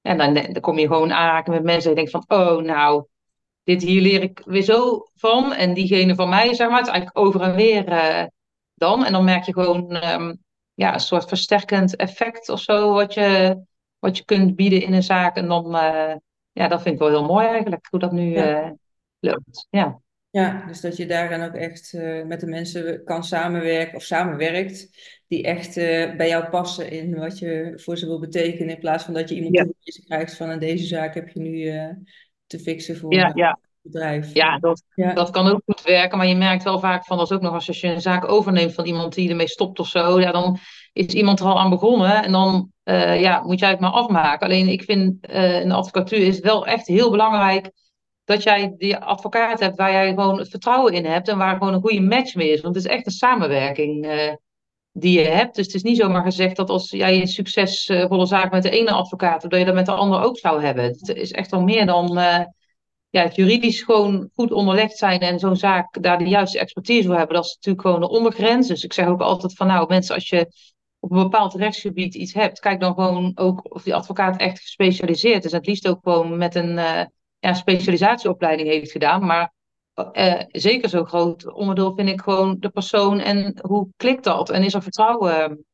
en 0.00 0.18
dan, 0.18 0.34
dan 0.34 0.60
kom 0.60 0.78
je 0.78 0.86
gewoon 0.86 1.12
aanraken 1.12 1.52
met 1.52 1.62
mensen 1.62 1.90
en 1.90 1.96
je 1.96 2.04
denkt 2.04 2.26
van, 2.26 2.38
oh, 2.38 2.62
nou 2.62 3.04
dit 3.64 3.82
hier 3.82 4.00
leer 4.00 4.22
ik 4.22 4.42
weer 4.44 4.62
zo 4.62 5.06
van. 5.14 5.52
En 5.52 5.74
diegene 5.74 6.14
van 6.14 6.28
mij, 6.28 6.54
zeg 6.54 6.68
maar, 6.68 6.78
het 6.78 6.86
is 6.86 6.92
eigenlijk 6.92 7.26
over 7.26 7.40
en 7.40 7.54
weer 7.54 7.92
uh, 7.92 8.24
dan. 8.74 9.04
En 9.04 9.12
dan 9.12 9.24
merk 9.24 9.44
je 9.44 9.52
gewoon 9.52 10.04
um, 10.04 10.38
ja, 10.74 10.94
een 10.94 11.00
soort 11.00 11.28
versterkend 11.28 11.96
effect 11.96 12.48
of 12.48 12.60
zo, 12.60 12.92
wat 12.92 13.14
je, 13.14 13.56
wat 14.04 14.16
je 14.16 14.24
kunt 14.24 14.56
bieden 14.56 14.82
in 14.82 14.92
een 14.92 15.02
zaak. 15.02 15.36
En 15.36 15.48
dan, 15.48 15.74
uh, 15.74 16.14
ja, 16.52 16.68
dat 16.68 16.82
vind 16.82 16.94
ik 16.94 17.00
wel 17.00 17.08
heel 17.08 17.24
mooi 17.24 17.46
eigenlijk, 17.46 17.86
hoe 17.90 18.00
dat 18.00 18.12
nu 18.12 18.22
ja. 18.22 18.64
uh, 18.64 18.70
loopt. 19.18 19.66
Ja. 19.70 20.00
Ja, 20.30 20.64
dus 20.66 20.80
dat 20.80 20.96
je 20.96 21.06
daarin 21.06 21.42
ook 21.42 21.54
echt 21.54 21.92
uh, 21.92 22.24
met 22.24 22.40
de 22.40 22.46
mensen 22.46 23.04
kan 23.04 23.24
samenwerken 23.24 23.96
of 23.96 24.02
samenwerkt, 24.02 24.88
die 25.28 25.42
echt 25.42 25.76
uh, 25.76 26.16
bij 26.16 26.28
jou 26.28 26.48
passen 26.48 26.90
in 26.90 27.18
wat 27.18 27.38
je 27.38 27.72
voor 27.76 27.96
ze 27.96 28.06
wil 28.06 28.20
betekenen, 28.20 28.74
in 28.74 28.80
plaats 28.80 29.04
van 29.04 29.14
dat 29.14 29.28
je 29.28 29.34
iemand 29.34 29.56
ja. 29.56 29.66
krijgt 30.04 30.36
van 30.36 30.50
in 30.50 30.58
deze 30.58 30.86
zaak 30.86 31.14
heb 31.14 31.28
je 31.28 31.40
nu 31.40 31.56
uh, 31.56 31.88
te 32.46 32.58
fixen 32.58 32.96
voor 32.96 33.14
ja, 33.14 33.30
ja. 33.34 33.58
bedrijf. 33.82 34.34
Ja 34.34 34.58
dat, 34.58 34.82
ja. 34.94 35.12
dat 35.12 35.30
kan 35.30 35.46
ook 35.46 35.62
goed 35.66 35.82
werken, 35.82 36.18
maar 36.18 36.26
je 36.26 36.36
merkt 36.36 36.62
wel 36.62 36.78
vaak 36.78 37.04
van, 37.04 37.18
dat 37.18 37.32
ook 37.32 37.42
nog 37.42 37.54
als 37.54 37.80
je 37.80 37.88
een 37.88 38.00
zaak 38.00 38.28
overneemt 38.28 38.74
van 38.74 38.84
iemand 38.84 39.14
die 39.14 39.30
ermee 39.30 39.48
stopt 39.48 39.78
of 39.78 39.88
zo, 39.88 40.20
ja, 40.20 40.32
dan 40.32 40.58
is 40.92 41.06
iemand 41.06 41.40
er 41.40 41.46
al 41.46 41.58
aan 41.58 41.70
begonnen 41.70 42.24
en 42.24 42.32
dan 42.32 42.72
uh, 42.84 43.20
ja, 43.20 43.42
moet 43.42 43.58
jij 43.58 43.70
het 43.70 43.80
maar 43.80 43.90
afmaken. 43.90 44.46
Alleen 44.46 44.68
ik 44.68 44.82
vind 44.82 45.28
uh, 45.30 45.60
in 45.60 45.68
de 45.68 45.74
advocatuur 45.74 46.18
is 46.18 46.36
het 46.36 46.44
wel 46.44 46.66
echt 46.66 46.86
heel 46.86 47.10
belangrijk 47.10 47.70
dat 48.24 48.42
jij 48.42 48.74
die 48.78 48.96
advocaat 48.96 49.60
hebt 49.60 49.76
waar 49.76 49.92
jij 49.92 50.08
gewoon 50.08 50.38
het 50.38 50.48
vertrouwen 50.48 50.92
in 50.92 51.04
hebt 51.04 51.28
en 51.28 51.38
waar 51.38 51.56
gewoon 51.56 51.74
een 51.74 51.80
goede 51.80 52.00
match 52.00 52.34
mee 52.34 52.50
is. 52.52 52.60
Want 52.60 52.74
het 52.74 52.84
is 52.84 52.90
echt 52.90 53.06
een 53.06 53.12
samenwerking 53.12 54.06
uh, 54.06 54.32
die 54.92 55.20
je 55.20 55.26
hebt. 55.26 55.54
Dus 55.54 55.66
het 55.66 55.74
is 55.74 55.82
niet 55.82 55.96
zomaar 55.96 56.22
gezegd 56.22 56.56
dat 56.56 56.70
als 56.70 56.90
jij 56.90 57.20
een 57.20 57.26
succesvolle 57.26 58.26
zaak 58.26 58.50
met 58.52 58.62
de 58.62 58.70
ene 58.70 58.90
advocaat 58.90 59.40
hebt, 59.40 59.50
dat 59.50 59.60
je 59.60 59.66
dat 59.66 59.74
met 59.74 59.86
de 59.86 59.92
ander 59.92 60.22
ook 60.22 60.38
zou 60.38 60.64
hebben. 60.64 60.84
Het 60.84 61.08
is 61.08 61.32
echt 61.32 61.50
wel 61.50 61.62
meer 61.62 61.86
dan 61.86 62.18
ja, 63.14 63.22
het 63.22 63.34
juridisch 63.34 63.82
gewoon 63.82 64.30
goed 64.34 64.52
onderlegd 64.52 64.96
zijn 64.96 65.20
en 65.20 65.38
zo'n 65.38 65.56
zaak 65.56 66.02
daar 66.02 66.18
de 66.18 66.28
juiste 66.28 66.58
expertise 66.58 67.06
voor 67.06 67.16
hebben, 67.16 67.36
dat 67.36 67.44
is 67.44 67.54
natuurlijk 67.54 67.86
gewoon 67.86 68.00
de 68.00 68.08
ondergrens. 68.08 68.68
Dus 68.68 68.84
ik 68.84 68.92
zeg 68.92 69.06
ook 69.06 69.20
altijd 69.20 69.54
van 69.54 69.66
nou 69.66 69.86
mensen, 69.88 70.14
als 70.14 70.28
je 70.28 70.48
op 71.04 71.10
een 71.10 71.22
bepaald 71.22 71.54
rechtsgebied 71.54 72.14
iets 72.14 72.34
hebt, 72.34 72.60
kijk 72.60 72.80
dan 72.80 72.94
gewoon 72.94 73.32
ook 73.34 73.74
of 73.74 73.82
die 73.82 73.94
advocaat 73.94 74.36
echt 74.36 74.60
gespecialiseerd 74.60 75.44
is. 75.44 75.52
Het 75.52 75.66
liefst 75.66 75.88
ook 75.88 75.98
gewoon 76.02 76.36
met 76.36 76.54
een 76.54 76.76
uh, 76.76 77.04
ja, 77.38 77.54
specialisatieopleiding 77.54 78.68
heeft 78.68 78.90
gedaan. 78.90 79.26
Maar 79.26 79.52
uh, 80.12 80.42
zeker 80.48 80.88
zo'n 80.88 81.06
groot 81.06 81.52
onderdeel 81.52 81.94
vind 81.94 82.08
ik 82.08 82.20
gewoon 82.20 82.56
de 82.60 82.68
persoon 82.68 83.20
en 83.20 83.58
hoe 83.62 83.88
klikt 83.96 84.24
dat? 84.24 84.50
En 84.50 84.62
is 84.62 84.74
er 84.74 84.82
vertrouwen 84.82 85.64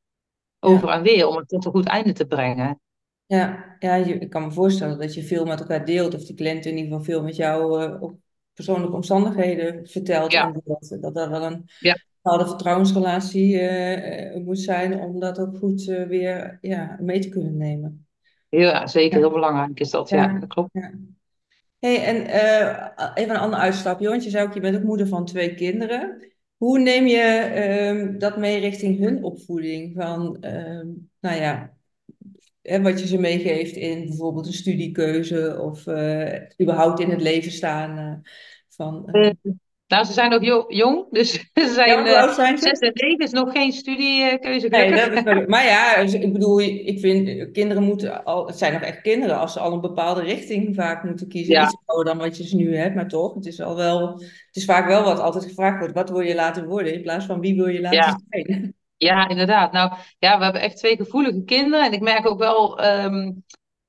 over 0.60 0.88
ja. 0.88 0.94
en 0.94 1.02
weer 1.02 1.26
om 1.26 1.36
het 1.36 1.48
tot 1.48 1.64
een 1.64 1.70
goed 1.70 1.86
einde 1.86 2.12
te 2.12 2.26
brengen? 2.26 2.80
Ja, 3.26 3.76
ja 3.78 3.94
je, 3.94 4.18
ik 4.18 4.30
kan 4.30 4.42
me 4.42 4.50
voorstellen 4.50 4.98
dat 4.98 5.14
je 5.14 5.22
veel 5.22 5.44
met 5.44 5.60
elkaar 5.60 5.84
deelt, 5.84 6.14
of 6.14 6.24
die 6.24 6.36
cliënt 6.36 6.66
in 6.66 6.76
ieder 6.76 6.90
geval 6.90 7.04
veel 7.04 7.22
met 7.22 7.36
jou 7.36 7.82
uh, 7.82 8.02
op 8.02 8.14
persoonlijke 8.52 8.94
omstandigheden 8.94 9.86
vertelt. 9.86 10.32
Ja. 10.32 10.46
En 10.46 10.62
dat, 10.64 10.96
dat 11.00 11.16
er 11.16 11.30
wel 11.30 11.42
een 11.42 11.68
Ja. 11.78 11.96
Bepaalde 12.22 12.46
vertrouwensrelatie 12.46 13.54
uh, 13.54 14.34
uh, 14.36 14.44
moet 14.44 14.58
zijn 14.58 15.00
om 15.00 15.20
dat 15.20 15.38
ook 15.38 15.56
goed 15.56 15.86
uh, 15.86 16.06
weer 16.06 16.58
ja, 16.60 16.96
mee 17.00 17.18
te 17.18 17.28
kunnen 17.28 17.56
nemen. 17.56 18.06
Ja, 18.48 18.86
zeker. 18.86 19.18
Ja. 19.18 19.24
Heel 19.24 19.30
belangrijk 19.34 19.80
is 19.80 19.90
dat. 19.90 20.08
Ja, 20.08 20.22
Ja, 20.22 20.38
dat 20.38 20.48
klopt. 20.48 20.68
ja. 20.72 20.92
Hey, 21.78 22.04
en 22.04 22.26
eh, 22.26 22.90
even 23.14 23.34
een 23.34 23.40
ander 23.40 23.58
uitstapje, 23.58 24.08
want 24.08 24.24
je 24.24 24.30
zei 24.30 24.46
ook, 24.46 24.54
je 24.54 24.60
bent 24.60 24.76
ook 24.76 24.82
moeder 24.82 25.06
van 25.08 25.24
twee 25.24 25.54
kinderen. 25.54 26.32
Hoe 26.56 26.78
neem 26.78 27.06
je 27.06 27.20
ehm, 27.20 28.18
dat 28.18 28.36
mee 28.36 28.60
richting 28.60 28.98
hun 28.98 29.24
opvoeding? 29.24 29.94
Van, 29.96 30.36
ehm, 30.40 30.86
nou 31.20 31.40
ja, 31.40 31.76
hè, 32.62 32.82
wat 32.82 33.00
je 33.00 33.06
ze 33.06 33.18
meegeeft 33.18 33.76
in 33.76 34.06
bijvoorbeeld 34.06 34.46
een 34.46 34.52
studiekeuze 34.52 35.58
of 35.60 35.86
eh, 35.86 36.34
überhaupt 36.60 37.00
in 37.00 37.10
het 37.10 37.20
leven 37.22 37.52
staan. 37.52 37.98
eh, 37.98 38.30
van, 38.68 39.08
eh, 39.08 39.26
Eh, 39.28 39.34
nou, 39.90 40.04
ze 40.04 40.12
zijn 40.12 40.30
nog 40.30 40.42
jo- 40.42 40.64
jong, 40.68 41.06
dus 41.10 41.32
ze 41.32 41.40
Ja, 41.54 41.68
zijn 41.68 41.98
hoe 41.98 42.08
eh 42.08 42.22
oud 42.22 42.34
zijn 42.34 42.58
zes 42.58 42.78
ze? 42.78 42.86
en 42.86 42.92
zeven, 42.94 43.24
is 43.24 43.30
nog 43.30 43.52
geen 43.52 43.72
studiekeuze 43.72 44.68
Nee, 44.68 44.90
dat 44.90 45.12
is 45.12 45.22
wel- 45.22 45.44
maar 45.54 45.64
ja, 45.64 46.02
dus 46.02 46.14
ik 46.14 46.32
bedoel, 46.32 46.60
ik 46.60 46.98
vind 47.00 47.50
kinderen 47.52 47.82
moeten 47.82 48.24
al, 48.24 48.46
het 48.46 48.58
zijn 48.58 48.72
nog 48.72 48.82
echt 48.82 49.00
kinderen 49.00 49.38
als 49.38 49.52
ze 49.52 49.60
al 49.60 49.72
een 49.72 49.80
bepaalde 49.80 50.22
richting 50.22 50.74
vaak 50.74 51.04
moeten 51.04 51.28
kiezen. 51.28 51.54
Ja, 51.54 51.62
Iets 51.64 51.76
ouder 51.84 52.12
dan 52.14 52.22
wat 52.22 52.36
je 52.36 52.46
ze 52.46 52.56
nu 52.56 52.76
hebt, 52.76 52.94
maar 52.94 53.08
toch, 53.08 53.34
het 53.34 53.46
is 53.46 53.60
al 53.60 53.76
wel, 53.76 54.12
het 54.46 54.56
is 54.56 54.64
vaak 54.64 54.86
wel 54.86 55.02
wat 55.04 55.18
altijd 55.20 55.44
gevraagd 55.44 55.78
wordt. 55.78 55.94
Wat 55.94 56.10
wil 56.10 56.20
je 56.20 56.34
laten 56.34 56.66
worden 56.66 56.94
in 56.94 57.02
plaats 57.02 57.26
van 57.26 57.40
wie 57.40 57.54
wil 57.56 57.66
je 57.66 57.80
ja, 57.80 57.90
laten 57.90 58.24
zijn? 58.28 58.74
ja, 58.96 59.28
inderdaad. 59.28 59.72
Nou, 59.72 59.92
ja, 60.18 60.38
we 60.38 60.44
hebben 60.44 60.62
echt 60.62 60.76
twee 60.76 60.96
gevoelige 60.96 61.42
kinderen 61.44 61.84
en 61.86 61.92
ik 61.92 62.00
merk 62.00 62.26
ook 62.28 62.38
wel 62.38 62.78
ehm, 62.80 63.30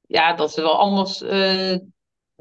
ja, 0.08 0.34
dat 0.34 0.52
ze 0.54 0.62
wel 0.62 0.78
anders 0.80 1.22
eh, 1.22 1.76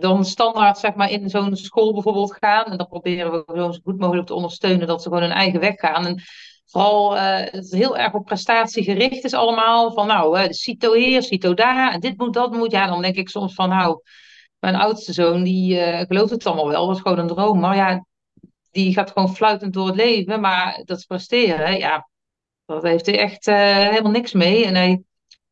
dan 0.01 0.25
standaard 0.25 0.79
zeg 0.79 0.95
maar, 0.95 1.11
in 1.11 1.31
zo'n 1.31 1.57
school 1.57 1.93
bijvoorbeeld 1.93 2.37
gaan. 2.41 2.65
En 2.65 2.77
dan 2.77 2.89
proberen 2.89 3.33
we 3.33 3.45
zo 3.47 3.73
goed 3.85 3.99
mogelijk 3.99 4.27
te 4.27 4.35
ondersteunen 4.35 4.87
dat 4.87 5.03
ze 5.03 5.09
gewoon 5.09 5.23
hun 5.23 5.33
eigen 5.33 5.61
weg 5.61 5.75
gaan. 5.77 6.07
En 6.07 6.23
vooral 6.65 7.17
eh, 7.17 7.53
het 7.53 7.65
is 7.65 7.73
heel 7.73 7.99
erg 7.99 8.13
op 8.13 8.25
prestatie 8.25 8.85
gericht 8.85 9.25
is 9.25 9.35
allemaal. 9.35 9.93
Van 9.93 10.07
nou, 10.07 10.49
de 10.49 10.55
CITO 10.55 10.95
hier, 10.95 11.23
CITO 11.23 11.55
daar, 11.55 11.93
en 11.93 12.01
dit 12.01 12.19
moet, 12.19 12.35
dat 12.35 12.53
moet. 12.53 12.71
Ja, 12.71 12.87
dan 12.87 13.03
denk 13.03 13.17
ik 13.17 13.29
soms 13.29 13.55
van 13.55 13.69
nou, 13.69 14.03
mijn 14.59 14.75
oudste 14.75 15.13
zoon 15.13 15.43
die 15.43 15.81
eh, 15.81 16.07
gelooft 16.07 16.31
het 16.31 16.47
allemaal 16.47 16.69
wel. 16.69 16.87
Dat 16.87 16.97
is 16.97 17.03
gewoon 17.03 17.19
een 17.19 17.27
droom. 17.27 17.61
Maar 17.61 17.77
ja, 17.77 18.05
die 18.71 18.93
gaat 18.93 19.11
gewoon 19.11 19.35
fluitend 19.35 19.73
door 19.73 19.87
het 19.87 19.97
leven. 19.97 20.41
Maar 20.41 20.83
dat 20.85 21.07
presteren, 21.07 21.79
ja, 21.79 22.09
dat 22.67 22.83
heeft 22.83 23.07
hij 23.07 23.19
echt 23.19 23.47
helemaal 23.47 24.11
niks 24.11 24.33
mee. 24.33 24.65
En 24.65 24.75
hij, 24.75 25.03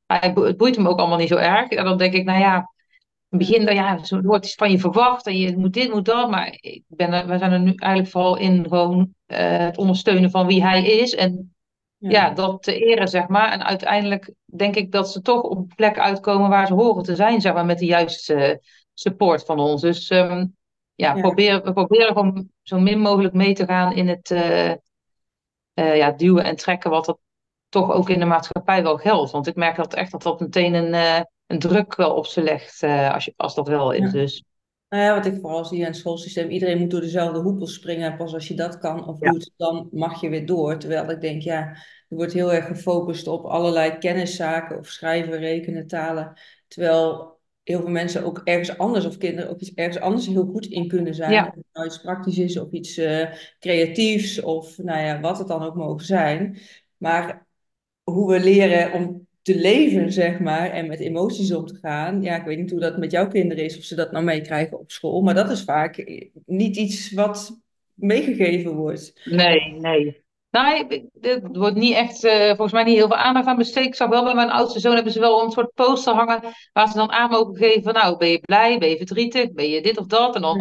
hij, 0.06 0.32
het 0.34 0.56
boeit 0.56 0.76
hem 0.76 0.88
ook 0.88 0.98
allemaal 0.98 1.18
niet 1.18 1.28
zo 1.28 1.36
erg. 1.36 1.68
En 1.68 1.84
dan 1.84 1.98
denk 1.98 2.14
ik, 2.14 2.24
nou 2.24 2.40
ja, 2.40 2.70
in 3.30 3.38
het 3.38 3.48
begin, 3.48 3.66
dan, 3.66 3.74
ja, 3.74 4.04
zo 4.04 4.20
wordt 4.20 4.44
iets 4.44 4.54
van 4.54 4.70
je 4.70 4.78
verwacht 4.78 5.26
en 5.26 5.38
je 5.38 5.56
moet 5.56 5.72
dit, 5.72 5.92
moet 5.92 6.04
dat. 6.04 6.30
Maar 6.30 6.56
ik 6.60 6.82
ben 6.86 7.12
er, 7.12 7.26
we 7.26 7.38
zijn 7.38 7.52
er 7.52 7.60
nu 7.60 7.74
eigenlijk 7.74 8.10
vooral 8.10 8.36
in 8.36 8.62
gewoon 8.68 9.14
eh, 9.26 9.58
het 9.58 9.78
ondersteunen 9.78 10.30
van 10.30 10.46
wie 10.46 10.62
hij 10.62 10.84
is. 10.84 11.14
En 11.14 11.54
ja, 11.96 12.10
Ja, 12.10 12.30
dat 12.30 12.62
te 12.62 12.84
eren, 12.84 13.08
zeg 13.08 13.28
maar. 13.28 13.52
En 13.52 13.64
uiteindelijk 13.64 14.34
denk 14.44 14.76
ik 14.76 14.92
dat 14.92 15.12
ze 15.12 15.20
toch 15.20 15.42
op 15.42 15.72
plek 15.76 15.98
uitkomen 15.98 16.48
waar 16.48 16.66
ze 16.66 16.74
horen 16.74 17.02
te 17.02 17.14
zijn, 17.14 17.40
zeg 17.40 17.52
maar, 17.52 17.66
met 17.66 17.78
de 17.78 17.86
juiste 17.86 18.62
support 18.94 19.44
van 19.44 19.58
ons. 19.58 19.80
Dus 19.80 20.08
ehm, 20.08 20.46
ja, 20.94 21.14
ja, 21.14 21.20
probeer, 21.20 21.62
we 21.62 21.72
proberen 21.72 22.12
gewoon 22.12 22.50
zo 22.62 22.78
min 22.78 22.98
mogelijk 22.98 23.34
mee 23.34 23.54
te 23.54 23.64
gaan 23.64 23.92
in 23.92 24.08
het 24.08 24.30
eh, 24.30 24.70
eh, 24.70 24.76
ja, 25.74 26.10
duwen 26.10 26.44
en 26.44 26.56
trekken 26.56 26.90
wat 26.90 27.08
er 27.08 27.16
toch 27.68 27.90
ook 27.90 28.08
in 28.08 28.18
de 28.18 28.24
maatschappij 28.24 28.82
wel 28.82 28.96
geldt. 28.96 29.30
Want 29.30 29.46
ik 29.46 29.56
merk 29.56 29.76
dat 29.76 29.94
echt 29.94 30.10
dat 30.10 30.22
dat 30.22 30.40
meteen 30.40 30.74
een, 30.74 31.26
een 31.48 31.58
druk 31.58 31.96
wel 31.96 32.14
op 32.14 32.26
ze 32.26 32.42
legt, 32.42 32.82
eh, 32.82 33.14
als, 33.14 33.24
je, 33.24 33.32
als 33.36 33.54
dat 33.54 33.68
wel 33.68 33.92
is. 33.92 34.00
ja. 34.00 34.10
Dus 34.10 34.44
Nou 34.88 35.02
ja, 35.02 35.14
wat 35.14 35.26
ik 35.26 35.40
vooral 35.40 35.64
zie 35.64 35.78
in 35.78 35.84
het 35.84 35.96
schoolsysteem, 35.96 36.50
iedereen 36.50 36.78
moet 36.78 36.90
door 36.90 37.00
dezelfde 37.00 37.40
hoepels 37.40 37.74
springen. 37.74 38.10
En 38.10 38.16
pas 38.16 38.34
als 38.34 38.48
je 38.48 38.54
dat 38.54 38.78
kan 38.78 39.06
of 39.06 39.20
ja, 39.20 39.30
doet, 39.30 39.50
dan 39.56 39.88
mag 39.90 40.20
je 40.20 40.28
weer 40.28 40.46
door. 40.46 40.78
Terwijl 40.78 41.10
ik 41.10 41.20
denk, 41.20 41.42
ja, 41.42 41.68
er 42.08 42.16
wordt 42.16 42.32
heel 42.32 42.52
erg 42.52 42.66
gefocust 42.66 43.26
op 43.26 43.44
allerlei 43.44 43.98
kenniszaken 43.98 44.78
of 44.78 44.86
schrijven, 44.86 45.38
rekenen, 45.38 45.86
talen. 45.86 46.40
Terwijl 46.68 47.36
heel 47.62 47.80
veel 47.80 47.90
mensen 47.90 48.24
ook 48.24 48.40
ergens 48.44 48.78
anders, 48.78 49.04
of 49.04 49.18
kinderen 49.18 49.50
ook 49.50 49.60
iets 49.60 49.74
ergens 49.74 49.98
anders 49.98 50.26
heel 50.26 50.46
goed 50.46 50.66
in 50.66 50.88
kunnen 50.88 51.14
zijn. 51.14 51.46
Of 51.46 51.54
het 51.54 51.64
nou 51.72 51.86
iets 51.86 52.00
praktisch 52.00 52.38
is 52.38 52.58
of 52.58 52.70
iets 52.70 52.96
eh, 52.96 53.32
creatiefs 53.58 54.40
of 54.40 54.78
nou 54.78 55.00
ja, 55.00 55.20
wat 55.20 55.38
het 55.38 55.48
dan 55.48 55.62
ook 55.62 55.74
mogen 55.74 56.06
zijn. 56.06 56.58
Maar 56.96 57.46
hoe 58.02 58.32
we 58.32 58.40
leren 58.40 58.92
om 58.92 59.27
te 59.54 59.58
leven, 59.60 60.12
zeg 60.12 60.40
maar, 60.40 60.70
en 60.70 60.86
met 60.86 61.00
emoties 61.00 61.52
om 61.54 61.66
te 61.66 61.74
gaan. 61.82 62.22
Ja, 62.22 62.36
ik 62.36 62.44
weet 62.44 62.58
niet 62.58 62.70
hoe 62.70 62.80
dat 62.80 62.98
met 62.98 63.10
jouw 63.10 63.28
kinderen 63.28 63.64
is, 63.64 63.76
of 63.78 63.82
ze 63.84 63.94
dat 63.94 64.12
nou 64.12 64.24
meekrijgen 64.24 64.78
op 64.78 64.90
school, 64.90 65.20
maar 65.22 65.34
dat 65.34 65.50
is 65.50 65.62
vaak 65.62 66.20
niet 66.46 66.76
iets 66.76 67.12
wat 67.12 67.60
meegegeven 67.94 68.74
wordt. 68.74 69.20
nee, 69.24 69.72
nee. 69.78 70.26
Nou, 70.50 70.78
ik- 70.88 71.02
er 71.20 71.40
wordt 71.52 71.76
niet 71.76 71.94
echt, 71.94 72.24
eh, 72.24 72.46
volgens 72.46 72.72
mij 72.72 72.84
niet 72.84 72.96
heel 72.96 73.06
veel 73.06 73.16
aandacht 73.16 73.46
aan 73.46 73.56
besteed. 73.56 73.84
Ik 73.86 73.94
zag 73.94 74.08
wel 74.08 74.24
bij 74.24 74.34
mijn 74.34 74.50
oudste 74.50 74.80
zoon 74.80 74.94
hebben 74.94 75.12
ze 75.12 75.20
wel 75.20 75.42
een 75.44 75.50
soort 75.50 75.74
poster 75.74 76.14
hangen 76.14 76.40
waar 76.72 76.88
ze 76.88 76.96
dan 76.96 77.10
aan 77.12 77.30
mogen 77.30 77.56
geven 77.56 77.82
van 77.82 77.92
nou, 77.92 78.16
ben 78.16 78.28
je 78.28 78.40
blij, 78.40 78.78
ben 78.78 78.88
je 78.88 78.96
verdrietig, 78.96 79.52
ben 79.52 79.68
je 79.68 79.82
dit 79.82 79.98
of 79.98 80.06
dat? 80.06 80.34
En 80.34 80.40
dan 80.42 80.58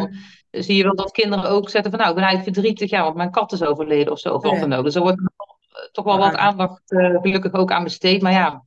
Ja. 0.50 0.62
zie 0.62 0.76
je 0.76 0.82
wel 0.82 0.94
dat 0.94 1.10
kinderen 1.10 1.50
ook 1.50 1.70
zetten 1.70 1.90
van 1.90 2.00
nou, 2.00 2.10
ik 2.10 2.16
ben 2.18 2.26
eigenlijk 2.26 2.56
verdrietig, 2.56 2.90
ja, 2.90 3.02
want 3.02 3.16
mijn 3.16 3.30
kat 3.30 3.52
is 3.52 3.62
overleden 3.62 4.12
of 4.12 4.18
zo, 4.18 4.34
of 4.34 4.42
wat 4.42 4.60
dan 4.60 4.72
ook. 4.72 4.84
Dus 4.84 4.94
er 4.94 5.02
wordt 5.02 5.20
toch 5.92 6.04
wel 6.04 6.18
wat 6.18 6.34
aandacht 6.34 6.92
uh, 6.92 7.20
gelukkig 7.20 7.52
ook 7.52 7.72
aan 7.72 7.84
besteed. 7.84 8.22
Maar 8.22 8.32
ja, 8.32 8.62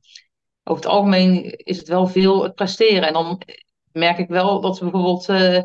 over 0.64 0.82
het 0.82 0.92
algemeen 0.92 1.56
is 1.56 1.78
het 1.78 1.88
wel 1.88 2.06
veel 2.06 2.42
het 2.42 2.54
presteren. 2.54 3.06
En 3.06 3.12
dan 3.12 3.42
merk 3.92 4.18
ik 4.18 4.28
wel 4.28 4.60
dat 4.60 4.76
ze 4.76 4.82
bijvoorbeeld 4.82 5.28
uh, 5.28 5.58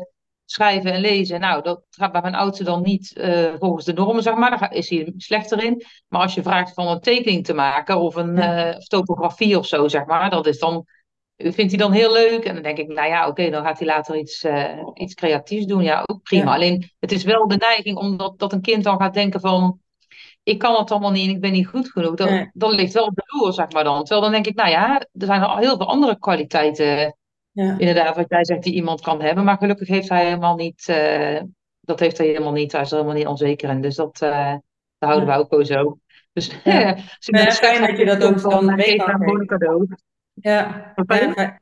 schrijven 0.44 0.92
en 0.92 1.00
lezen. 1.00 1.40
Nou, 1.40 1.62
dat 1.62 1.82
gaat 1.90 2.12
bij 2.12 2.20
mijn 2.20 2.34
oudste 2.34 2.64
dan 2.64 2.82
niet 2.82 3.16
uh, 3.16 3.54
volgens 3.58 3.84
de 3.84 3.92
normen, 3.92 4.22
zeg 4.22 4.34
maar. 4.34 4.58
Daar 4.58 4.72
is 4.72 4.88
hij 4.88 5.12
slechter 5.16 5.64
in. 5.64 5.84
Maar 6.08 6.20
als 6.20 6.34
je 6.34 6.42
vraagt 6.42 6.74
van 6.74 6.86
een 6.86 7.00
tekening 7.00 7.44
te 7.44 7.54
maken 7.54 8.00
of 8.00 8.14
een 8.14 8.36
uh, 8.36 8.70
topografie 8.70 9.58
of 9.58 9.66
zo, 9.66 9.88
zeg 9.88 10.04
maar, 10.04 10.30
dat 10.30 10.46
is 10.46 10.58
dan, 10.58 10.86
vindt 11.36 11.70
hij 11.70 11.76
dan 11.76 11.92
heel 11.92 12.12
leuk. 12.12 12.44
En 12.44 12.54
dan 12.54 12.62
denk 12.62 12.78
ik, 12.78 12.88
nou 12.88 13.08
ja, 13.08 13.28
oké, 13.28 13.50
dan 13.50 13.64
gaat 13.64 13.78
hij 13.78 13.86
later 13.86 14.16
iets, 14.16 14.46
iets 14.94 15.14
creatiefs 15.14 15.66
doen. 15.66 15.82
Ja, 15.82 16.02
ook 16.06 16.22
prima. 16.22 16.44
Ja. 16.44 16.54
Alleen, 16.54 16.90
het 16.98 17.12
is 17.12 17.24
wel 17.24 17.48
de 17.48 17.56
neiging 17.56 17.96
omdat 17.96 18.38
dat 18.38 18.52
een 18.52 18.60
kind 18.60 18.84
dan 18.84 19.00
gaat 19.00 19.14
denken 19.14 19.40
van, 19.40 19.80
ik 20.48 20.58
kan 20.58 20.78
het 20.78 20.90
allemaal 20.90 21.10
niet 21.10 21.28
en 21.28 21.34
ik 21.34 21.40
ben 21.40 21.52
niet 21.52 21.66
goed 21.66 21.90
genoeg. 21.90 22.14
Dan, 22.14 22.30
nee. 22.30 22.50
dan 22.52 22.70
ligt 22.70 22.92
wel 22.92 23.04
op 23.04 23.14
de 23.14 23.22
loer, 23.26 23.52
zeg 23.52 23.72
maar 23.72 23.84
dan. 23.84 23.98
Terwijl 23.98 24.20
dan 24.20 24.32
denk 24.32 24.46
ik, 24.46 24.54
nou 24.54 24.70
ja, 24.70 24.98
er 24.98 25.26
zijn 25.26 25.42
al 25.42 25.56
heel 25.56 25.76
veel 25.76 25.88
andere 25.88 26.18
kwaliteiten 26.18 27.16
ja. 27.58 27.78
Inderdaad, 27.78 28.16
wat 28.16 28.28
jij 28.28 28.44
zegt, 28.44 28.62
die 28.62 28.74
iemand 28.74 29.00
kan 29.00 29.22
hebben. 29.22 29.44
Maar 29.44 29.56
gelukkig 29.56 29.88
heeft 29.88 30.08
hij 30.08 30.24
helemaal 30.24 30.56
niet, 30.56 30.86
uh, 30.90 31.40
dat 31.80 32.00
heeft 32.00 32.18
hij 32.18 32.26
helemaal 32.26 32.52
niet. 32.52 32.72
Hij 32.72 32.80
is 32.80 32.90
er 32.90 32.96
helemaal 32.96 33.18
niet 33.18 33.26
onzeker 33.26 33.70
in. 33.70 33.80
Dus 33.80 33.96
dat, 33.96 34.20
uh, 34.22 34.30
daar 34.98 35.10
houden 35.10 35.28
ja. 35.28 35.38
we 35.38 35.50
ook 35.50 35.66
zo. 35.66 35.98
Dus 36.32 36.60
ja. 36.64 36.78
ja, 37.20 37.50
fijn 37.50 37.80
dat 37.80 37.98
je 37.98 38.04
dat 38.04 38.24
ook 38.24 38.50
dan 38.50 38.74
mee 38.74 38.96
kan 38.96 39.22
geven. 39.22 39.98
Ja, 40.34 40.92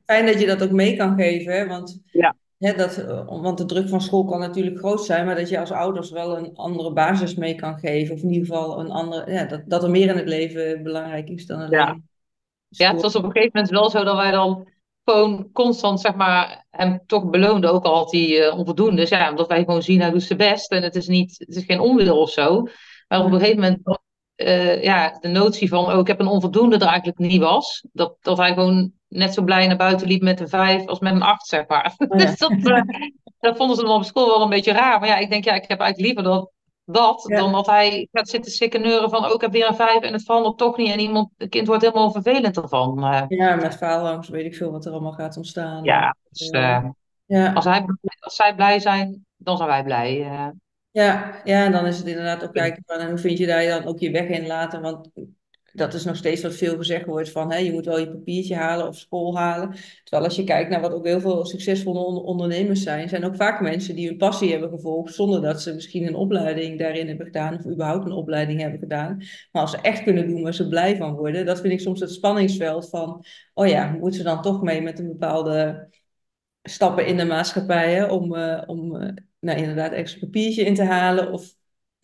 fijn 0.04 0.26
dat 0.26 0.40
je 0.40 0.46
dat 0.46 0.62
ook 0.62 0.70
mee 0.70 0.96
kan 0.96 1.16
geven. 1.16 1.68
Want, 1.68 2.00
ja. 2.04 2.36
Dat, 2.72 3.04
want 3.26 3.58
de 3.58 3.64
druk 3.64 3.88
van 3.88 4.00
school 4.00 4.24
kan 4.24 4.40
natuurlijk 4.40 4.78
groot 4.78 5.04
zijn. 5.04 5.26
Maar 5.26 5.36
dat 5.36 5.48
je 5.48 5.60
als 5.60 5.70
ouders 5.70 6.10
wel 6.10 6.38
een 6.38 6.56
andere 6.56 6.92
basis 6.92 7.34
mee 7.34 7.54
kan 7.54 7.78
geven. 7.78 8.14
Of 8.14 8.22
in 8.22 8.32
ieder 8.32 8.46
geval 8.46 8.80
een 8.80 8.90
andere, 8.90 9.32
ja, 9.32 9.44
dat, 9.44 9.62
dat 9.66 9.82
er 9.82 9.90
meer 9.90 10.08
in 10.08 10.16
het 10.16 10.28
leven 10.28 10.82
belangrijk 10.82 11.28
is 11.28 11.46
dan 11.46 11.58
alleen. 11.58 11.70
Ja. 11.70 11.98
Ja, 12.68 12.92
het 12.92 13.02
was 13.02 13.16
op 13.16 13.24
een 13.24 13.30
gegeven 13.30 13.50
moment 13.54 13.72
wel 13.72 13.90
zo 13.90 14.04
dat 14.04 14.16
wij 14.16 14.30
dan 14.30 14.68
gewoon 15.04 15.50
constant, 15.52 16.00
zeg 16.00 16.14
maar, 16.14 16.66
hem 16.70 17.00
toch 17.06 17.30
beloonde, 17.30 17.68
ook 17.68 17.84
al 17.84 17.94
had 17.94 18.12
hij 18.12 18.28
uh, 18.28 18.58
onvoldoende. 18.58 18.96
Dus 18.96 19.08
ja, 19.08 19.30
omdat 19.30 19.48
wij 19.48 19.64
gewoon 19.64 19.82
zien, 19.82 20.00
hij 20.00 20.10
doet 20.10 20.22
zijn 20.22 20.38
best 20.38 20.70
en 20.70 20.82
het 20.82 20.94
is, 20.94 21.06
niet, 21.06 21.34
het 21.38 21.56
is 21.56 21.64
geen 21.64 21.80
onwil 21.80 22.20
of 22.20 22.30
zo. 22.30 22.66
Maar 23.08 23.24
op 23.24 23.32
een 23.32 23.38
gegeven 23.38 23.60
moment, 23.60 24.00
uh, 24.36 24.82
ja, 24.82 25.18
de 25.20 25.28
notie 25.28 25.68
van, 25.68 25.92
oh, 25.92 25.98
ik 25.98 26.06
heb 26.06 26.20
een 26.20 26.26
onvoldoende 26.26 26.76
er 26.76 26.86
eigenlijk 26.86 27.18
niet 27.18 27.40
was. 27.40 27.86
Dat, 27.92 28.16
dat 28.20 28.36
hij 28.36 28.54
gewoon 28.54 28.92
net 29.08 29.34
zo 29.34 29.42
blij 29.42 29.66
naar 29.66 29.76
buiten 29.76 30.06
liep 30.06 30.22
met 30.22 30.40
een 30.40 30.48
vijf 30.48 30.86
als 30.86 30.98
met 30.98 31.14
een 31.14 31.22
acht, 31.22 31.46
zeg 31.46 31.66
maar. 31.66 31.94
Oh, 31.98 32.18
ja. 32.18 32.24
dus 32.26 32.38
dat, 32.38 32.52
uh, 32.52 32.82
dat 33.38 33.56
vonden 33.56 33.76
ze 33.76 33.82
dan 33.82 33.90
op 33.90 34.04
school 34.04 34.26
wel 34.26 34.42
een 34.42 34.48
beetje 34.48 34.72
raar. 34.72 35.00
Maar 35.00 35.08
ja, 35.08 35.16
ik 35.16 35.30
denk, 35.30 35.44
ja, 35.44 35.52
ik 35.52 35.68
heb 35.68 35.80
eigenlijk 35.80 36.00
liever 36.08 36.32
dat 36.32 36.50
dat, 36.86 37.24
ja. 37.28 37.36
dan 37.36 37.52
dat 37.52 37.66
hij 37.66 38.08
gaat 38.12 38.28
zitten 38.28 38.52
sikkeneuren 38.52 39.10
van, 39.10 39.24
oh, 39.24 39.34
ik 39.34 39.40
heb 39.40 39.52
weer 39.52 39.68
een 39.68 39.74
vijf 39.74 40.00
en 40.00 40.12
het 40.12 40.24
valt 40.24 40.58
toch 40.58 40.76
niet. 40.76 40.92
En 40.92 40.98
iemand, 40.98 41.30
het 41.36 41.48
kind 41.48 41.66
wordt 41.66 41.82
helemaal 41.82 42.10
vervelend 42.10 42.56
ervan. 42.56 43.04
Uh, 43.04 43.22
ja, 43.28 43.54
met 43.54 43.76
faalangst 43.76 44.30
weet 44.30 44.44
ik 44.44 44.54
veel 44.54 44.70
wat 44.70 44.86
er 44.86 44.92
allemaal 44.92 45.12
gaat 45.12 45.36
ontstaan. 45.36 45.84
Ja, 45.84 46.16
dus, 46.30 46.50
uh, 46.50 46.84
ja. 47.24 47.52
Als, 47.52 47.64
hij, 47.64 47.84
als 48.18 48.36
zij 48.36 48.54
blij 48.54 48.78
zijn, 48.78 49.26
dan 49.36 49.56
zijn 49.56 49.68
wij 49.68 49.84
blij. 49.84 50.18
Uh. 50.20 50.48
Ja, 50.90 51.40
ja, 51.44 51.64
en 51.64 51.72
dan 51.72 51.86
is 51.86 51.98
het 51.98 52.06
inderdaad 52.06 52.44
ook 52.44 52.52
kijken 52.52 52.82
van, 52.86 52.98
en 52.98 53.08
hoe 53.08 53.18
vind 53.18 53.38
je 53.38 53.46
daar 53.46 53.66
dan 53.66 53.84
ook 53.84 53.98
je 53.98 54.10
weg 54.10 54.26
in 54.26 54.46
laten? 54.46 54.80
Want 54.80 55.10
dat 55.76 55.94
is 55.94 56.04
nog 56.04 56.16
steeds 56.16 56.42
wat 56.42 56.54
veel 56.54 56.76
gezegd 56.76 57.06
wordt 57.06 57.30
van 57.30 57.52
hè, 57.52 57.58
je 57.58 57.72
moet 57.72 57.84
wel 57.84 57.98
je 57.98 58.10
papiertje 58.10 58.54
halen 58.54 58.88
of 58.88 58.96
school 58.96 59.36
halen. 59.38 59.74
Terwijl 60.02 60.24
als 60.24 60.36
je 60.36 60.44
kijkt 60.44 60.70
naar 60.70 60.80
wat 60.80 60.92
ook 60.92 61.06
heel 61.06 61.20
veel 61.20 61.46
succesvolle 61.46 62.22
ondernemers 62.22 62.82
zijn, 62.82 63.08
zijn 63.08 63.24
ook 63.24 63.36
vaak 63.36 63.60
mensen 63.60 63.94
die 63.94 64.08
hun 64.08 64.16
passie 64.16 64.50
hebben 64.50 64.70
gevolgd 64.70 65.14
zonder 65.14 65.42
dat 65.42 65.62
ze 65.62 65.74
misschien 65.74 66.06
een 66.06 66.14
opleiding 66.14 66.78
daarin 66.78 67.08
hebben 67.08 67.26
gedaan 67.26 67.58
of 67.58 67.66
überhaupt 67.66 68.06
een 68.06 68.12
opleiding 68.12 68.60
hebben 68.60 68.78
gedaan. 68.78 69.16
Maar 69.52 69.62
als 69.62 69.70
ze 69.70 69.80
echt 69.80 70.02
kunnen 70.02 70.28
doen 70.28 70.42
waar 70.42 70.54
ze 70.54 70.68
blij 70.68 70.96
van 70.96 71.14
worden, 71.14 71.46
dat 71.46 71.60
vind 71.60 71.72
ik 71.72 71.80
soms 71.80 72.00
het 72.00 72.10
spanningsveld 72.10 72.88
van, 72.88 73.24
oh 73.54 73.66
ja, 73.66 73.90
moeten 73.90 74.18
ze 74.18 74.24
dan 74.24 74.42
toch 74.42 74.62
mee 74.62 74.82
met 74.82 74.98
een 74.98 75.08
bepaalde 75.08 75.88
stappen 76.62 77.06
in 77.06 77.16
de 77.16 77.24
maatschappij 77.24 77.94
hè, 77.94 78.04
om, 78.04 78.34
uh, 78.34 78.62
om 78.66 78.96
uh, 78.96 79.08
nou, 79.40 79.58
inderdaad 79.58 79.92
extra 79.92 80.20
papiertje 80.20 80.64
in 80.64 80.74
te 80.74 80.84
halen 80.84 81.32
of 81.32 81.54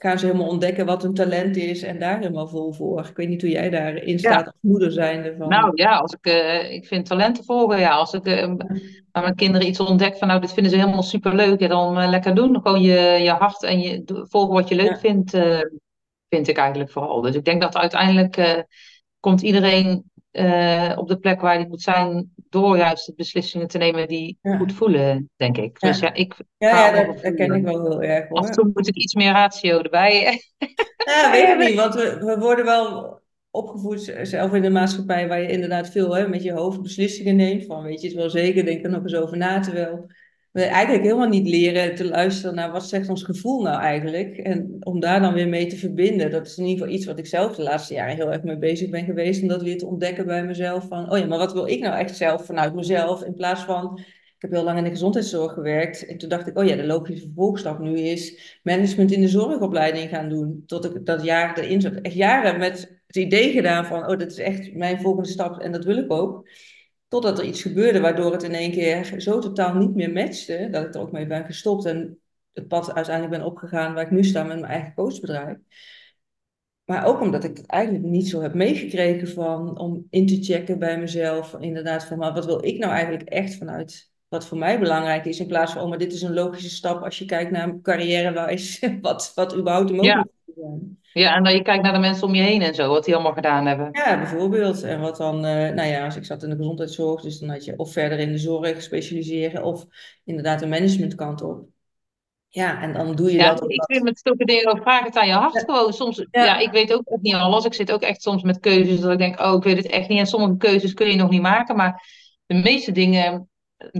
gaan 0.02 0.18
ze 0.18 0.26
helemaal 0.26 0.48
ontdekken 0.48 0.86
wat 0.86 1.02
hun 1.02 1.14
talent 1.14 1.56
is 1.56 1.82
en 1.82 1.98
daar 1.98 2.18
helemaal 2.18 2.48
vol 2.48 2.72
voor. 2.72 3.06
Ik 3.08 3.16
weet 3.16 3.28
niet 3.28 3.40
hoe 3.40 3.50
jij 3.50 3.70
daarin 3.70 4.18
staat 4.18 4.40
ja. 4.40 4.44
als 4.44 4.54
moeder 4.60 4.92
zijnde 4.92 5.34
van. 5.38 5.48
Nou 5.48 5.70
ja, 5.74 5.96
als 5.96 6.12
ik, 6.12 6.26
uh, 6.26 6.72
ik 6.72 6.86
vind 6.86 7.06
talenten 7.06 7.44
volgen. 7.44 7.78
Ja, 7.78 7.90
als 7.90 8.12
ik 8.12 8.26
uh, 8.26 8.54
bij 9.12 9.22
mijn 9.22 9.34
kinderen 9.34 9.66
iets 9.66 9.80
ontdek 9.80 10.16
van 10.16 10.28
nou, 10.28 10.40
dit 10.40 10.52
vinden 10.52 10.72
ze 10.72 10.78
helemaal 10.78 11.02
superleuk. 11.02 11.60
Ja, 11.60 11.68
dan 11.68 12.00
uh, 12.00 12.08
lekker 12.08 12.34
doen. 12.34 12.60
Gewoon 12.62 12.82
je, 12.82 13.18
je 13.22 13.30
hart 13.30 13.62
en 13.62 13.80
je 13.80 14.02
volgen 14.28 14.54
wat 14.54 14.68
je 14.68 14.74
leuk 14.74 14.88
ja. 14.88 14.98
vindt, 14.98 15.30
vind 16.28 16.48
ik 16.48 16.56
eigenlijk 16.56 16.90
vooral. 16.90 17.20
Dus 17.20 17.34
ik 17.34 17.44
denk 17.44 17.60
dat 17.60 17.76
uiteindelijk 17.76 18.64
komt 19.20 19.42
iedereen 19.42 20.10
op 20.96 21.08
de 21.08 21.18
plek 21.20 21.40
waar 21.40 21.54
hij 21.54 21.66
moet 21.68 21.82
zijn 21.82 22.32
door 22.48 22.76
juist 22.76 23.06
de 23.06 23.14
beslissingen 23.16 23.68
te 23.68 23.78
nemen 23.78 24.08
die 24.08 24.38
ja. 24.42 24.56
goed 24.56 24.72
voelen, 24.72 25.30
denk 25.36 25.56
ik. 25.56 25.80
Dus 25.80 25.98
ja, 25.98 26.14
ik 26.14 26.34
ja, 26.58 26.68
ja 26.68 27.04
dat 27.04 27.22
herken 27.22 27.52
ik 27.52 27.62
wel 27.62 27.82
heel 27.82 28.02
erg. 28.02 28.28
Hoor. 28.28 28.38
Af 28.38 28.46
en 28.46 28.52
toe 28.52 28.70
moet 28.74 28.88
ik 28.88 28.94
iets 28.94 29.14
meer 29.14 29.32
ratio 29.32 29.78
erbij. 29.78 30.40
Ja, 31.04 31.30
weet 31.30 31.48
ik 31.48 31.68
niet, 31.68 31.74
want 31.74 31.94
we, 31.94 32.16
we 32.24 32.38
worden 32.38 32.64
wel 32.64 33.20
opgevoed, 33.50 34.14
zelf 34.22 34.52
in 34.52 34.62
de 34.62 34.70
maatschappij, 34.70 35.28
waar 35.28 35.40
je 35.40 35.48
inderdaad 35.48 35.90
veel 35.90 36.16
hè, 36.16 36.28
met 36.28 36.42
je 36.42 36.52
hoofd 36.52 36.82
beslissingen 36.82 37.36
neemt. 37.36 37.64
Van 37.66 37.82
weet 37.82 38.00
je 38.00 38.06
het 38.06 38.16
wel 38.16 38.30
zeker, 38.30 38.64
denk 38.64 38.84
er 38.84 38.90
nog 38.90 39.02
eens 39.02 39.14
over 39.14 39.36
na. 39.36 39.60
Terwijl 39.60 40.10
we 40.52 40.62
eigenlijk 40.62 41.04
helemaal 41.04 41.28
niet 41.28 41.48
leren 41.48 41.94
te 41.94 42.04
luisteren 42.04 42.54
naar 42.54 42.72
wat 42.72 42.88
zegt 42.88 43.08
ons 43.08 43.22
gevoel 43.22 43.62
nou 43.62 43.80
eigenlijk. 43.80 44.36
En 44.36 44.76
om 44.80 45.00
daar 45.00 45.20
dan 45.20 45.34
weer 45.34 45.48
mee 45.48 45.66
te 45.66 45.76
verbinden. 45.76 46.30
Dat 46.30 46.46
is 46.46 46.56
in 46.56 46.64
ieder 46.64 46.78
geval 46.78 46.94
iets 46.94 47.06
wat 47.06 47.18
ik 47.18 47.26
zelf 47.26 47.56
de 47.56 47.62
laatste 47.62 47.94
jaren 47.94 48.16
heel 48.16 48.32
erg 48.32 48.42
mee 48.42 48.58
bezig 48.58 48.90
ben 48.90 49.04
geweest. 49.04 49.42
Om 49.42 49.48
dat 49.48 49.62
weer 49.62 49.78
te 49.78 49.86
ontdekken 49.86 50.26
bij 50.26 50.44
mezelf. 50.44 50.88
Van, 50.88 51.12
oh 51.12 51.18
ja, 51.18 51.26
maar 51.26 51.38
wat 51.38 51.52
wil 51.52 51.66
ik 51.66 51.80
nou 51.80 51.98
echt 51.98 52.16
zelf 52.16 52.44
vanuit 52.44 52.74
mezelf? 52.74 53.22
In 53.22 53.34
plaats 53.34 53.62
van, 53.62 53.98
ik 53.98 54.34
heb 54.38 54.50
heel 54.50 54.64
lang 54.64 54.78
in 54.78 54.84
de 54.84 54.90
gezondheidszorg 54.90 55.52
gewerkt. 55.52 56.06
En 56.06 56.18
toen 56.18 56.28
dacht 56.28 56.46
ik, 56.46 56.58
oh 56.58 56.64
ja, 56.64 56.76
de 56.76 56.86
logische 56.86 57.24
vervolgstap 57.24 57.78
nu 57.78 57.98
is 57.98 58.58
management 58.62 59.12
in 59.12 59.20
de 59.20 59.28
zorgopleiding 59.28 60.08
gaan 60.08 60.28
doen. 60.28 60.62
Tot 60.66 60.84
ik 60.84 61.06
dat 61.06 61.24
jaar 61.24 61.58
erin 61.58 61.80
zat. 61.80 61.94
Echt 61.94 62.14
jaren 62.14 62.58
met 62.58 63.00
het 63.06 63.16
idee 63.16 63.52
gedaan 63.52 63.86
van, 63.86 64.00
oh, 64.00 64.18
dat 64.18 64.30
is 64.30 64.38
echt 64.38 64.74
mijn 64.74 65.00
volgende 65.00 65.28
stap 65.28 65.60
en 65.60 65.72
dat 65.72 65.84
wil 65.84 65.96
ik 65.96 66.12
ook. 66.12 66.48
Totdat 67.12 67.38
er 67.38 67.44
iets 67.44 67.62
gebeurde 67.62 68.00
waardoor 68.00 68.32
het 68.32 68.42
in 68.42 68.54
één 68.54 68.72
keer 68.72 69.20
zo 69.20 69.38
totaal 69.38 69.74
niet 69.74 69.94
meer 69.94 70.12
matchte, 70.12 70.68
dat 70.70 70.84
ik 70.84 70.94
er 70.94 71.00
ook 71.00 71.12
mee 71.12 71.26
ben 71.26 71.44
gestopt 71.44 71.84
en 71.84 72.18
het 72.52 72.68
pad 72.68 72.94
uiteindelijk 72.94 73.38
ben 73.38 73.46
opgegaan 73.46 73.94
waar 73.94 74.04
ik 74.04 74.10
nu 74.10 74.24
sta 74.24 74.42
met 74.42 74.60
mijn 74.60 74.72
eigen 74.72 74.94
coachbedrijf. 74.94 75.56
Maar 76.84 77.06
ook 77.06 77.20
omdat 77.20 77.44
ik 77.44 77.56
het 77.56 77.66
eigenlijk 77.66 78.04
niet 78.04 78.28
zo 78.28 78.40
heb 78.40 78.54
meegekregen 78.54 79.28
van 79.28 79.78
om 79.78 80.06
in 80.10 80.26
te 80.26 80.42
checken 80.42 80.78
bij 80.78 80.98
mezelf. 80.98 81.56
Inderdaad, 81.60 82.04
van 82.04 82.18
maar 82.18 82.32
wat 82.32 82.46
wil 82.46 82.64
ik 82.64 82.78
nou 82.78 82.92
eigenlijk 82.92 83.28
echt 83.28 83.54
vanuit 83.54 84.10
wat 84.28 84.46
voor 84.46 84.58
mij 84.58 84.78
belangrijk 84.78 85.24
is. 85.24 85.40
In 85.40 85.46
plaats 85.46 85.72
van, 85.72 85.82
oh, 85.82 85.88
maar 85.88 85.98
dit 85.98 86.12
is 86.12 86.22
een 86.22 86.34
logische 86.34 86.70
stap 86.70 87.02
als 87.02 87.18
je 87.18 87.24
kijkt 87.24 87.50
naar 87.50 87.80
carrièrewijs, 87.82 88.86
wat, 89.00 89.32
wat 89.34 89.56
überhaupt 89.56 89.90
zijn. 89.90 90.30
Ja, 91.12 91.34
en 91.34 91.44
dan 91.44 91.52
je 91.52 91.62
kijkt 91.62 91.82
naar 91.82 91.92
de 91.92 91.98
mensen 91.98 92.26
om 92.26 92.34
je 92.34 92.42
heen 92.42 92.62
en 92.62 92.74
zo, 92.74 92.88
wat 92.88 93.04
die 93.04 93.14
allemaal 93.14 93.32
gedaan 93.32 93.66
hebben. 93.66 93.88
Ja, 93.92 94.16
bijvoorbeeld. 94.16 94.82
En 94.82 95.00
wat 95.00 95.16
dan, 95.16 95.36
uh, 95.36 95.42
nou 95.52 95.88
ja, 95.88 96.04
als 96.04 96.16
ik 96.16 96.24
zat 96.24 96.42
in 96.42 96.50
de 96.50 96.56
gezondheidszorg, 96.56 97.22
dus 97.22 97.38
dan 97.38 97.48
had 97.48 97.64
je 97.64 97.76
of 97.76 97.92
verder 97.92 98.18
in 98.18 98.32
de 98.32 98.38
zorg 98.38 98.82
specialiseren 98.82 99.62
of 99.62 99.86
inderdaad 100.24 100.62
een 100.62 100.68
managementkant 100.68 101.42
op. 101.42 101.64
Ja, 102.48 102.82
en 102.82 102.92
dan 102.92 103.14
doe 103.14 103.30
je 103.30 103.36
ja, 103.38 103.54
dat. 103.54 103.70
Ik 103.70 103.84
vind 103.84 104.02
met 104.02 104.22
dingen 104.36 104.66
ook 104.66 104.82
vraag 104.82 105.04
het 105.04 105.16
aan 105.16 105.26
je 105.26 105.32
hart 105.32 105.52
ja. 105.52 105.60
gewoon. 105.60 105.92
Soms, 105.92 106.26
ja. 106.30 106.44
ja. 106.44 106.58
ik 106.58 106.70
weet 106.70 106.92
ook 106.92 107.18
niet 107.20 107.34
alles. 107.34 107.64
Ik 107.64 107.74
zit 107.74 107.92
ook 107.92 108.02
echt 108.02 108.22
soms 108.22 108.42
met 108.42 108.60
keuzes 108.60 109.00
dat 109.00 109.12
ik 109.12 109.18
denk, 109.18 109.40
oh, 109.40 109.54
ik 109.54 109.62
weet 109.62 109.76
het 109.76 109.86
echt 109.86 110.08
niet. 110.08 110.18
En 110.18 110.26
sommige 110.26 110.56
keuzes 110.56 110.94
kun 110.94 111.08
je 111.08 111.16
nog 111.16 111.30
niet 111.30 111.42
maken, 111.42 111.76
maar 111.76 112.04
de 112.46 112.54
meeste 112.54 112.92
dingen 112.92 113.50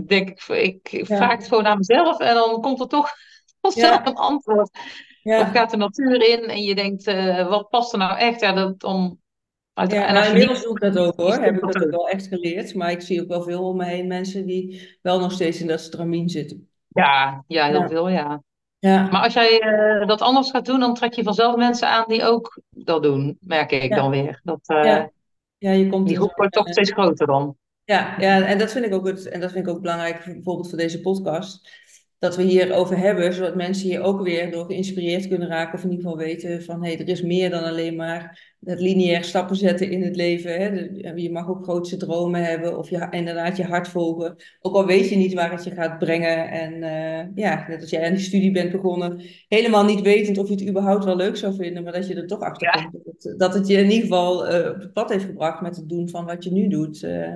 denk 0.05 0.29
ik, 0.29 0.43
ik 0.91 1.05
vraag 1.05 1.31
het 1.31 1.47
gewoon 1.47 1.67
aan 1.67 1.77
mezelf 1.77 2.19
en 2.19 2.33
dan 2.33 2.61
komt 2.61 2.79
er 2.79 2.87
toch 2.87 3.11
vanzelf 3.61 4.05
een 4.05 4.15
antwoord. 4.15 4.69
Ja. 5.23 5.41
Of 5.41 5.51
gaat 5.51 5.71
de 5.71 5.77
natuur 5.77 6.29
in 6.29 6.49
en 6.49 6.63
je 6.63 6.75
denkt, 6.75 7.07
uh, 7.07 7.49
wat 7.49 7.69
past 7.69 7.91
er 7.91 7.99
nou 7.99 8.17
echt? 8.17 8.39
Ja, 8.39 8.53
dat 8.53 8.83
om... 8.83 9.21
Uit, 9.73 9.91
ja, 9.91 10.07
en 10.07 10.13
nou, 10.13 10.27
inmiddels 10.27 10.63
doe 10.63 10.75
ik 10.75 10.93
dat 10.93 10.97
ook 10.97 11.15
hoor. 11.15 11.33
Heb 11.33 11.55
ik 11.55 11.61
dat 11.61 11.83
ook 11.83 11.91
wel 11.91 12.09
echt 12.09 12.27
geleerd. 12.27 12.75
Maar 12.75 12.91
ik 12.91 13.01
zie 13.01 13.21
ook 13.21 13.27
wel 13.27 13.41
veel 13.41 13.67
om 13.67 13.77
me 13.77 13.85
heen 13.85 14.07
mensen 14.07 14.45
die 14.45 14.97
wel 15.01 15.19
nog 15.19 15.31
steeds 15.31 15.61
in 15.61 15.67
dat 15.67 15.79
stramien 15.79 16.29
zitten. 16.29 16.69
Ja, 16.87 17.43
ja 17.47 17.67
heel 17.67 17.81
ja. 17.81 17.87
veel, 17.87 18.09
ja. 18.09 18.43
ja. 18.79 19.07
Maar 19.11 19.23
als 19.23 19.33
jij 19.33 19.61
uh, 19.61 20.07
dat 20.07 20.21
anders 20.21 20.51
gaat 20.51 20.65
doen, 20.65 20.79
dan 20.79 20.93
trek 20.93 21.13
je 21.13 21.23
vanzelf 21.23 21.55
mensen 21.55 21.87
aan 21.87 22.05
die 22.07 22.23
ook 22.23 22.61
dat 22.69 23.03
doen, 23.03 23.37
merk 23.39 23.71
ik 23.71 23.89
ja. 23.89 23.95
dan 23.95 24.09
weer. 24.09 24.41
Dat, 24.43 24.59
uh, 24.67 24.83
ja. 24.83 25.11
Ja, 25.57 25.71
je 25.71 25.89
komt 25.89 26.07
die 26.07 26.17
groep 26.17 26.35
wordt 26.35 26.53
toch 26.53 26.69
steeds 26.69 26.91
groter 26.91 27.27
dan. 27.27 27.55
Ja, 27.83 28.15
ja, 28.19 28.41
en 28.41 28.57
dat 28.57 28.71
vind 28.71 28.85
ik 28.85 28.93
ook 28.93 29.07
het, 29.07 29.29
en 29.29 29.39
dat 29.39 29.51
vind 29.51 29.67
ik 29.67 29.73
ook 29.73 29.81
belangrijk, 29.81 30.23
bijvoorbeeld 30.25 30.69
voor 30.69 30.77
deze 30.77 31.01
podcast 31.01 31.82
dat 32.23 32.35
we 32.35 32.43
hierover 32.43 32.97
hebben, 32.97 33.33
zodat 33.33 33.55
mensen 33.55 33.87
hier 33.89 34.01
ook 34.01 34.21
weer 34.21 34.51
door 34.51 34.65
geïnspireerd 34.65 35.27
kunnen 35.27 35.47
raken. 35.47 35.73
Of 35.73 35.83
in 35.83 35.89
ieder 35.89 36.05
geval 36.05 36.25
weten 36.25 36.63
van 36.63 36.83
hé, 36.83 36.91
hey, 36.91 36.99
er 36.99 37.07
is 37.07 37.21
meer 37.21 37.49
dan 37.49 37.63
alleen 37.63 37.95
maar 37.95 38.53
het 38.59 38.79
lineair 38.79 39.23
stappen 39.23 39.55
zetten 39.55 39.91
in 39.91 40.03
het 40.03 40.15
leven. 40.15 40.51
Hè. 40.51 40.67
Je 41.15 41.31
mag 41.31 41.49
ook 41.49 41.63
grootste 41.63 41.97
dromen 41.97 42.43
hebben 42.43 42.77
of 42.77 42.89
je, 42.89 43.07
inderdaad 43.09 43.57
je 43.57 43.63
hart 43.63 43.87
volgen. 43.87 44.35
Ook 44.61 44.75
al 44.75 44.85
weet 44.85 45.09
je 45.09 45.15
niet 45.15 45.33
waar 45.33 45.51
het 45.51 45.63
je 45.63 45.71
gaat 45.71 45.99
brengen. 45.99 46.49
En 46.49 46.73
uh, 46.73 47.35
ja, 47.35 47.65
net 47.67 47.81
als 47.81 47.89
jij 47.89 48.05
aan 48.05 48.13
die 48.13 48.23
studie 48.23 48.51
bent 48.51 48.71
begonnen, 48.71 49.21
helemaal 49.47 49.85
niet 49.85 50.01
wetend 50.01 50.37
of 50.37 50.47
je 50.47 50.53
het 50.53 50.67
überhaupt 50.67 51.05
wel 51.05 51.15
leuk 51.15 51.35
zou 51.35 51.55
vinden, 51.55 51.83
maar 51.83 51.93
dat 51.93 52.07
je 52.07 52.15
er 52.15 52.27
toch 52.27 52.39
achter 52.39 52.71
komt. 52.71 53.03
Dat, 53.05 53.23
het, 53.23 53.39
dat 53.39 53.53
het 53.53 53.67
je 53.67 53.77
in 53.77 53.91
ieder 53.91 54.01
geval 54.01 54.53
uh, 54.53 54.69
op 54.69 54.79
het 54.79 54.93
pad 54.93 55.09
heeft 55.09 55.25
gebracht 55.25 55.61
met 55.61 55.75
het 55.75 55.89
doen 55.89 56.09
van 56.09 56.25
wat 56.25 56.43
je 56.43 56.51
nu 56.51 56.67
doet. 56.67 57.03
Uh, 57.03 57.35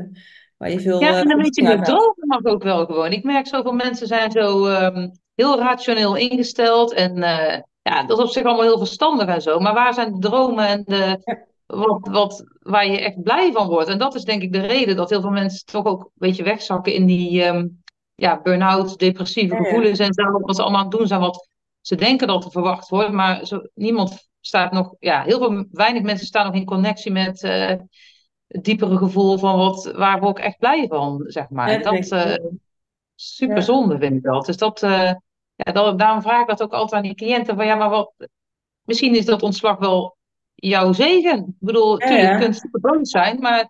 Waar 0.58 0.72
je 0.72 0.80
veel, 0.80 1.02
ja, 1.02 1.20
en 1.20 1.28
dan 1.28 1.42
weet 1.42 1.56
je, 1.56 1.62
de 1.62 1.82
dromen 1.82 2.28
mag 2.28 2.44
ook 2.44 2.64
wel 2.64 2.86
gewoon. 2.86 3.12
Ik 3.12 3.24
merk 3.24 3.48
zoveel 3.48 3.72
mensen 3.72 4.08
zijn 4.08 4.32
zo 4.32 4.66
um, 4.66 5.12
heel 5.36 5.60
rationeel 5.60 6.16
ingesteld. 6.16 6.94
En 6.94 7.18
uh, 7.18 7.58
ja, 7.82 8.04
dat 8.04 8.18
is 8.18 8.24
op 8.24 8.30
zich 8.30 8.44
allemaal 8.44 8.66
heel 8.66 8.78
verstandig 8.78 9.28
en 9.28 9.42
zo. 9.42 9.60
Maar 9.60 9.74
waar 9.74 9.94
zijn 9.94 10.14
de 10.14 10.20
dromen 10.20 10.68
en 10.68 10.84
de, 10.86 11.20
wat, 11.66 12.08
wat, 12.12 12.44
waar 12.60 12.88
je 12.88 13.00
echt 13.00 13.24
blij 13.24 13.52
van 13.52 13.68
wordt? 13.68 13.90
En 13.90 13.98
dat 13.98 14.16
is 14.16 14.24
denk 14.24 14.42
ik 14.42 14.54
de 14.54 14.66
reden 14.66 14.96
dat 14.96 15.10
heel 15.10 15.22
veel 15.22 15.30
mensen 15.30 15.66
toch 15.66 15.86
ook 15.86 16.02
een 16.02 16.12
beetje 16.14 16.44
wegzakken 16.44 16.94
in 16.94 17.06
die 17.06 17.46
um, 17.46 17.84
ja, 18.16 18.42
burn-out, 18.42 19.00
depressieve 19.00 19.56
ja, 19.56 19.64
gevoelens 19.64 20.00
en 20.00 20.14
zo. 20.14 20.24
Wat 20.40 20.56
ze 20.56 20.62
allemaal 20.62 20.80
aan 20.80 20.88
het 20.88 20.98
doen 20.98 21.08
zijn 21.08 21.20
wat 21.20 21.50
ze 21.82 21.96
denken 21.96 22.28
dat 22.28 22.46
er 22.46 22.52
verwacht 22.52 22.90
wordt. 22.90 23.12
Maar 23.12 23.46
zo, 23.46 23.62
niemand 23.74 24.28
staat 24.42 24.72
nog, 24.72 24.96
ja, 25.00 25.24
heel 25.24 25.38
veel, 25.38 25.66
weinig 25.72 26.02
mensen 26.02 26.28
staan 26.28 26.46
nog 26.46 26.56
in 26.56 26.66
connectie 26.66 27.12
met... 27.12 27.44
Uh, 27.44 27.72
het 28.48 28.64
diepere 28.64 28.98
gevoel 28.98 29.38
van 29.38 29.58
wat, 29.58 29.92
waar 29.96 30.20
word 30.20 30.38
ik 30.38 30.44
echt 30.44 30.58
blij 30.58 30.88
van, 30.88 31.24
zeg 31.28 31.50
maar. 31.50 31.72
Ja, 31.72 31.78
dat 31.78 32.12
uh, 32.12 32.36
super 33.16 33.62
zonde 33.62 33.98
vind 33.98 34.16
ik 34.16 34.24
dat. 34.24 34.46
Dus 34.46 34.58
dat, 34.58 34.84
uh, 34.84 35.12
ja, 35.56 35.72
dat, 35.72 36.00
daarom 36.00 36.22
vraag 36.22 36.42
ik 36.42 36.48
dat 36.48 36.62
ook 36.62 36.74
altijd 36.74 36.94
aan 36.94 37.08
die 37.08 37.16
cliënten 37.16 37.56
van 37.56 37.66
ja, 37.66 37.76
maar 37.76 37.90
wat, 37.90 38.14
misschien 38.84 39.16
is 39.16 39.26
dat 39.26 39.44
ontslag 39.44 39.78
wel 39.78 40.18
jouw 40.56 40.94
zegen. 40.94 41.38
Ik 41.38 41.56
bedoel, 41.60 42.02
ja, 42.02 42.34
je 42.34 42.40
kunt 42.40 42.56
super 42.56 42.80
boos 42.80 43.10
zijn, 43.10 43.40
maar 43.40 43.70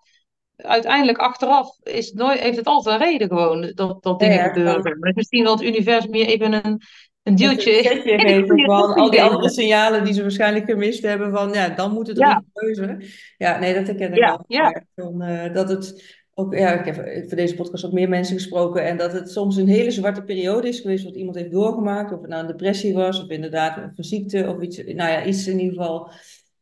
uiteindelijk 0.56 1.18
achteraf 1.18 1.78
is 1.82 2.12
nooit, 2.12 2.38
heeft 2.38 2.56
het 2.56 2.66
altijd 2.66 3.00
een 3.00 3.06
reden 3.06 3.28
gewoon 3.28 3.72
dat, 3.74 4.02
dat 4.02 4.18
dingen 4.18 4.44
gebeuren. 4.44 4.98
Maar 4.98 5.12
misschien 5.14 5.44
wel 5.44 5.52
het 5.52 5.62
universum 5.62 6.14
je 6.14 6.26
even 6.26 6.64
een 6.64 6.82
een 7.28 7.36
duwtje. 7.36 7.90
Een 7.92 8.20
geven 8.20 8.64
van 8.64 8.94
al 8.94 9.10
die 9.10 9.22
andere 9.22 9.50
signalen 9.50 10.04
die 10.04 10.14
ze 10.14 10.22
waarschijnlijk 10.22 10.64
gemist 10.64 11.02
hebben. 11.02 11.30
Van 11.32 11.52
ja, 11.52 11.68
dan 11.68 11.92
moet 11.92 12.06
het 12.06 12.18
ja. 12.18 12.44
keuze. 12.52 12.98
Ja, 13.38 13.58
nee, 13.58 13.74
dat 13.74 13.86
herken 13.86 14.12
ik 14.12 14.18
ja, 14.18 14.26
wel. 14.26 14.44
Ja. 14.46 14.82
Van, 14.94 15.22
uh, 15.22 15.54
dat 15.54 15.68
het 15.68 16.16
ook, 16.34 16.54
ja, 16.54 16.72
ik 16.72 16.84
heb 16.84 16.94
voor 17.28 17.36
deze 17.36 17.54
podcast 17.54 17.84
ook 17.84 17.92
meer 17.92 18.08
mensen 18.08 18.36
gesproken. 18.36 18.84
En 18.84 18.96
dat 18.96 19.12
het 19.12 19.30
soms 19.30 19.56
een 19.56 19.68
hele 19.68 19.90
zwarte 19.90 20.22
periode 20.22 20.68
is 20.68 20.80
geweest 20.80 21.04
wat 21.04 21.16
iemand 21.16 21.36
heeft 21.36 21.50
doorgemaakt. 21.50 22.12
Of 22.12 22.20
het 22.20 22.30
nou 22.30 22.40
een 22.40 22.48
depressie 22.48 22.94
was, 22.94 23.22
of 23.22 23.28
inderdaad 23.28 23.76
een 23.76 24.04
ziekte, 24.04 24.48
of 24.48 24.62
iets, 24.62 24.76
nou 24.76 25.10
ja, 25.10 25.24
iets 25.24 25.46
in 25.46 25.60
ieder 25.60 25.76
geval. 25.76 26.10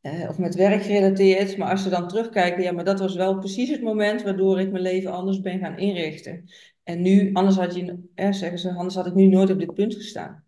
Uh, 0.03 0.29
of 0.29 0.39
met 0.39 0.55
werk 0.55 0.83
gerelateerd. 0.83 1.57
Maar 1.57 1.71
als 1.71 1.83
ze 1.83 1.89
dan 1.89 2.09
terugkijken, 2.09 2.63
ja, 2.63 2.73
maar 2.73 2.85
dat 2.85 3.01
was 3.01 3.15
wel 3.15 3.39
precies 3.39 3.71
het 3.71 3.83
moment 3.83 4.23
waardoor 4.23 4.61
ik 4.61 4.71
mijn 4.71 4.83
leven 4.83 5.13
anders 5.13 5.41
ben 5.41 5.59
gaan 5.59 5.79
inrichten. 5.79 6.45
En 6.87 7.03
nu, 7.03 7.31
anders 7.33 7.57
had 7.57 7.75
je, 7.75 7.99
eh, 8.15 8.33
zeggen 8.33 8.59
ze, 8.59 8.75
anders 8.75 8.95
had 8.95 9.07
ik 9.07 9.15
nu 9.15 9.27
nooit 9.27 9.51
op 9.51 9.59
dit 9.59 9.75
punt 9.75 9.95
gestaan. 9.95 10.46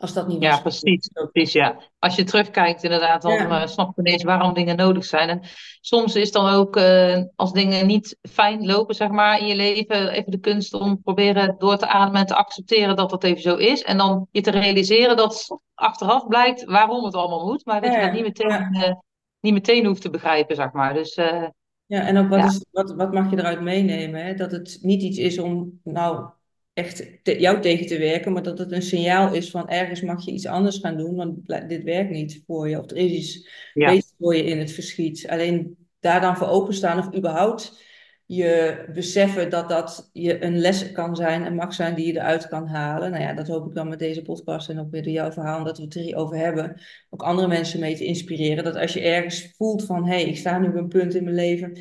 Als 0.00 0.12
dat 0.12 0.28
niet 0.28 0.38
was. 0.38 0.48
Ja, 0.48 0.60
precies, 0.60 1.10
precies. 1.12 1.52
Ja. 1.52 1.80
Als 1.98 2.16
je 2.16 2.24
terugkijkt, 2.24 2.82
inderdaad, 2.82 3.22
dan 3.22 3.32
ja. 3.32 3.62
uh, 3.62 3.66
snap 3.66 3.96
je 3.96 4.02
ineens 4.02 4.22
waarom 4.22 4.54
dingen 4.54 4.76
nodig 4.76 5.04
zijn. 5.04 5.28
En 5.28 5.40
soms 5.80 6.14
is 6.14 6.32
dan 6.32 6.48
ook, 6.48 6.76
uh, 6.76 7.22
als 7.36 7.52
dingen 7.52 7.86
niet 7.86 8.16
fijn 8.30 8.66
lopen, 8.66 8.94
zeg 8.94 9.08
maar, 9.08 9.40
in 9.40 9.46
je 9.46 9.56
leven, 9.56 10.08
even 10.08 10.30
de 10.30 10.40
kunst 10.40 10.74
om 10.74 11.02
proberen 11.02 11.54
door 11.58 11.76
te 11.76 11.86
ademen 11.86 12.20
en 12.20 12.26
te 12.26 12.34
accepteren 12.34 12.96
dat 12.96 13.10
dat 13.10 13.24
even 13.24 13.42
zo 13.42 13.56
is. 13.56 13.82
En 13.82 13.98
dan 13.98 14.26
je 14.30 14.40
te 14.40 14.50
realiseren 14.50 15.16
dat 15.16 15.58
achteraf 15.74 16.26
blijkt 16.26 16.64
waarom 16.64 17.04
het 17.04 17.14
allemaal 17.14 17.46
moet, 17.46 17.64
maar 17.64 17.80
dat 17.80 17.92
ja. 17.92 17.98
je 17.98 18.04
dat 18.04 18.14
niet 18.14 18.22
meteen, 18.22 18.76
uh, 18.76 18.92
niet 19.40 19.52
meteen 19.52 19.86
hoeft 19.86 20.02
te 20.02 20.10
begrijpen, 20.10 20.56
zeg 20.56 20.72
maar. 20.72 20.94
Dus. 20.94 21.14
ja, 21.14 22.06
en 22.06 22.18
ook 22.18 22.28
wat, 22.28 22.44
is, 22.44 22.64
wat, 22.70 22.94
wat 22.94 23.12
mag 23.12 23.30
je 23.30 23.38
eruit 23.38 23.60
meenemen? 23.60 24.24
Hè? 24.24 24.34
Dat 24.34 24.50
het 24.50 24.78
niet 24.82 25.02
iets 25.02 25.18
is 25.18 25.38
om, 25.38 25.80
nou, 25.84 26.30
echt 26.72 27.20
jou 27.22 27.60
tegen 27.60 27.86
te 27.86 27.98
werken, 27.98 28.32
maar 28.32 28.42
dat 28.42 28.58
het 28.58 28.72
een 28.72 28.82
signaal 28.82 29.34
is 29.34 29.50
van 29.50 29.68
ergens 29.68 30.00
mag 30.00 30.24
je 30.24 30.32
iets 30.32 30.46
anders 30.46 30.78
gaan 30.78 30.96
doen, 30.96 31.14
want 31.14 31.68
dit 31.68 31.82
werkt 31.82 32.10
niet 32.10 32.42
voor 32.46 32.68
je. 32.68 32.78
Of 32.78 32.90
er 32.90 32.96
is 32.96 33.12
iets 33.12 33.48
ja. 33.74 33.90
beter 33.90 34.10
voor 34.18 34.36
je 34.36 34.44
in 34.44 34.58
het 34.58 34.72
verschiet. 34.72 35.28
Alleen 35.28 35.76
daar 36.00 36.20
dan 36.20 36.36
voor 36.36 36.48
openstaan 36.48 36.98
of 36.98 37.16
überhaupt 37.16 37.88
je 38.32 38.84
beseffen 38.94 39.50
dat 39.50 39.68
dat 39.68 40.10
je 40.12 40.44
een 40.44 40.58
les 40.58 40.92
kan 40.92 41.16
zijn 41.16 41.44
en 41.44 41.54
mag 41.54 41.74
zijn 41.74 41.94
die 41.94 42.06
je 42.06 42.12
eruit 42.12 42.48
kan 42.48 42.66
halen. 42.66 43.10
Nou 43.10 43.22
ja, 43.22 43.32
dat 43.32 43.48
hoop 43.48 43.66
ik 43.66 43.74
dan 43.74 43.88
met 43.88 43.98
deze 43.98 44.22
podcast 44.22 44.68
en 44.68 44.80
ook 44.80 44.90
weer 44.90 45.02
door 45.02 45.12
jouw 45.12 45.32
verhaal, 45.32 45.64
dat 45.64 45.78
we 45.78 45.84
het 45.84 45.96
erover 45.96 46.36
hebben, 46.36 46.80
ook 47.10 47.22
andere 47.22 47.48
mensen 47.48 47.80
mee 47.80 47.96
te 47.96 48.04
inspireren. 48.04 48.64
Dat 48.64 48.76
als 48.76 48.92
je 48.92 49.00
ergens 49.00 49.52
voelt 49.56 49.84
van, 49.84 50.06
hé, 50.06 50.14
hey, 50.14 50.24
ik 50.24 50.36
sta 50.36 50.58
nu 50.58 50.68
op 50.68 50.74
een 50.74 50.88
punt 50.88 51.14
in 51.14 51.24
mijn 51.24 51.36
leven 51.36 51.78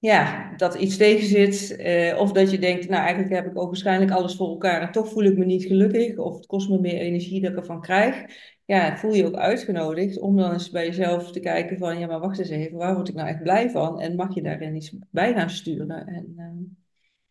ja, 0.00 0.52
dat 0.56 0.74
iets 0.74 0.96
tegen 0.96 1.26
zit. 1.26 1.76
Uh, 1.80 2.20
of 2.20 2.32
dat 2.32 2.50
je 2.50 2.58
denkt, 2.58 2.88
nou 2.88 3.02
eigenlijk 3.02 3.34
heb 3.34 3.46
ik 3.46 3.58
ook 3.58 3.66
waarschijnlijk 3.66 4.10
alles 4.10 4.36
voor 4.36 4.48
elkaar 4.48 4.80
en 4.80 4.92
toch 4.92 5.08
voel 5.08 5.24
ik 5.24 5.36
me 5.36 5.44
niet 5.44 5.64
gelukkig. 5.64 6.16
Of 6.16 6.36
het 6.36 6.46
kost 6.46 6.68
me 6.68 6.78
meer 6.78 6.98
energie 6.98 7.40
dat 7.40 7.50
ik 7.50 7.56
ervan 7.56 7.80
krijg. 7.80 8.24
Ja, 8.64 8.96
voel 8.96 9.14
je 9.14 9.26
ook 9.26 9.34
uitgenodigd 9.34 10.20
om 10.20 10.36
dan 10.36 10.52
eens 10.52 10.70
bij 10.70 10.86
jezelf 10.86 11.32
te 11.32 11.40
kijken 11.40 11.78
van, 11.78 11.98
ja 11.98 12.06
maar 12.06 12.20
wacht 12.20 12.38
eens 12.38 12.48
even, 12.48 12.78
waar 12.78 12.94
word 12.94 13.08
ik 13.08 13.14
nou 13.14 13.28
echt 13.28 13.42
blij 13.42 13.70
van? 13.70 14.00
En 14.00 14.16
mag 14.16 14.34
je 14.34 14.42
daarin 14.42 14.76
iets 14.76 14.96
bij 15.10 15.32
gaan 15.32 15.50
sturen? 15.50 16.06
En, 16.06 16.34
uh, 16.36 16.44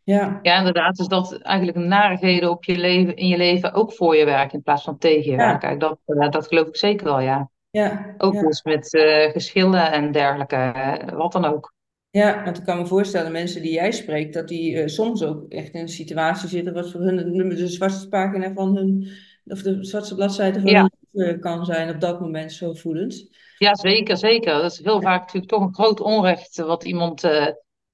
ja. 0.04 0.40
ja, 0.42 0.58
inderdaad. 0.58 0.96
Dus 0.96 1.08
dat 1.08 1.42
eigenlijk 1.42 1.78
narigheden 1.78 2.50
op 2.50 2.64
je 2.64 2.78
leven, 2.78 3.16
in 3.16 3.28
je 3.28 3.38
leven 3.38 3.74
ook 3.74 3.94
voor 3.94 4.16
je 4.16 4.26
werken 4.26 4.58
in 4.58 4.64
plaats 4.64 4.84
van 4.84 4.98
tegen 4.98 5.32
je 5.32 5.38
ja. 5.38 5.38
werken. 5.38 5.80
Dat, 5.80 6.00
uh, 6.06 6.30
dat 6.30 6.48
geloof 6.48 6.68
ik 6.68 6.78
zeker 6.78 7.06
wel, 7.06 7.20
ja. 7.20 7.50
Ja, 7.70 8.14
ook 8.18 8.34
ja. 8.34 8.42
dus 8.42 8.64
met 8.64 8.90
geschillen 9.34 9.92
en 9.92 10.12
dergelijke, 10.12 10.74
wat 11.16 11.32
dan 11.32 11.46
ook. 11.46 11.76
Ja, 12.10 12.44
want 12.44 12.58
ik 12.58 12.64
kan 12.64 12.78
me 12.78 12.86
voorstellen, 12.86 13.32
mensen 13.32 13.62
die 13.62 13.74
jij 13.74 13.92
spreekt, 13.92 14.34
dat 14.34 14.48
die 14.48 14.74
uh, 14.74 14.88
soms 14.88 15.24
ook 15.24 15.52
echt 15.52 15.74
in 15.74 15.82
een 15.82 15.90
situatie 15.90 16.50
zitten 16.50 16.74
wat 16.74 16.92
voor 16.92 17.02
hun 17.02 17.50
de 17.50 17.68
zwarte 17.68 18.08
pagina 18.08 18.54
van 18.54 18.76
hun, 18.76 19.08
of 19.46 19.62
de 19.62 19.78
zwarte 19.86 20.16
bladzijde 20.16 20.60
van 20.60 20.70
ja. 20.70 20.90
hun 21.12 21.36
uh, 21.36 21.40
kan 21.40 21.66
zijn 21.66 21.90
op 21.90 22.00
dat 22.00 22.20
moment 22.20 22.54
zo 22.54 22.74
voelend. 22.74 23.30
Ja, 23.58 23.76
zeker, 23.76 24.18
zeker. 24.18 24.62
Dat 24.62 24.72
is 24.72 24.84
heel 24.84 25.02
vaak 25.02 25.20
natuurlijk 25.20 25.52
toch 25.52 25.62
een 25.62 25.74
groot 25.74 26.00
onrecht 26.00 26.58
wat 26.58 26.84
iemand 26.84 27.24
uh, 27.24 27.48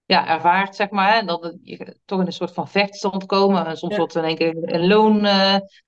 ja, 0.06 0.28
ervaart, 0.28 0.76
zeg 0.76 0.90
maar. 0.90 1.20
En 1.20 1.26
dat 1.26 1.58
je 1.62 1.98
toch 2.06 2.20
in 2.20 2.26
een 2.26 2.32
soort 2.32 2.54
van 2.54 2.68
vechtstand 2.68 3.26
komen. 3.26 3.66
En 3.66 3.78
soms 3.78 3.92
ja. 3.92 3.98
wordt 3.98 4.16
in 4.16 4.24
één 4.24 4.38
keer 4.38 4.56
een 4.62 4.88
loon 4.88 5.28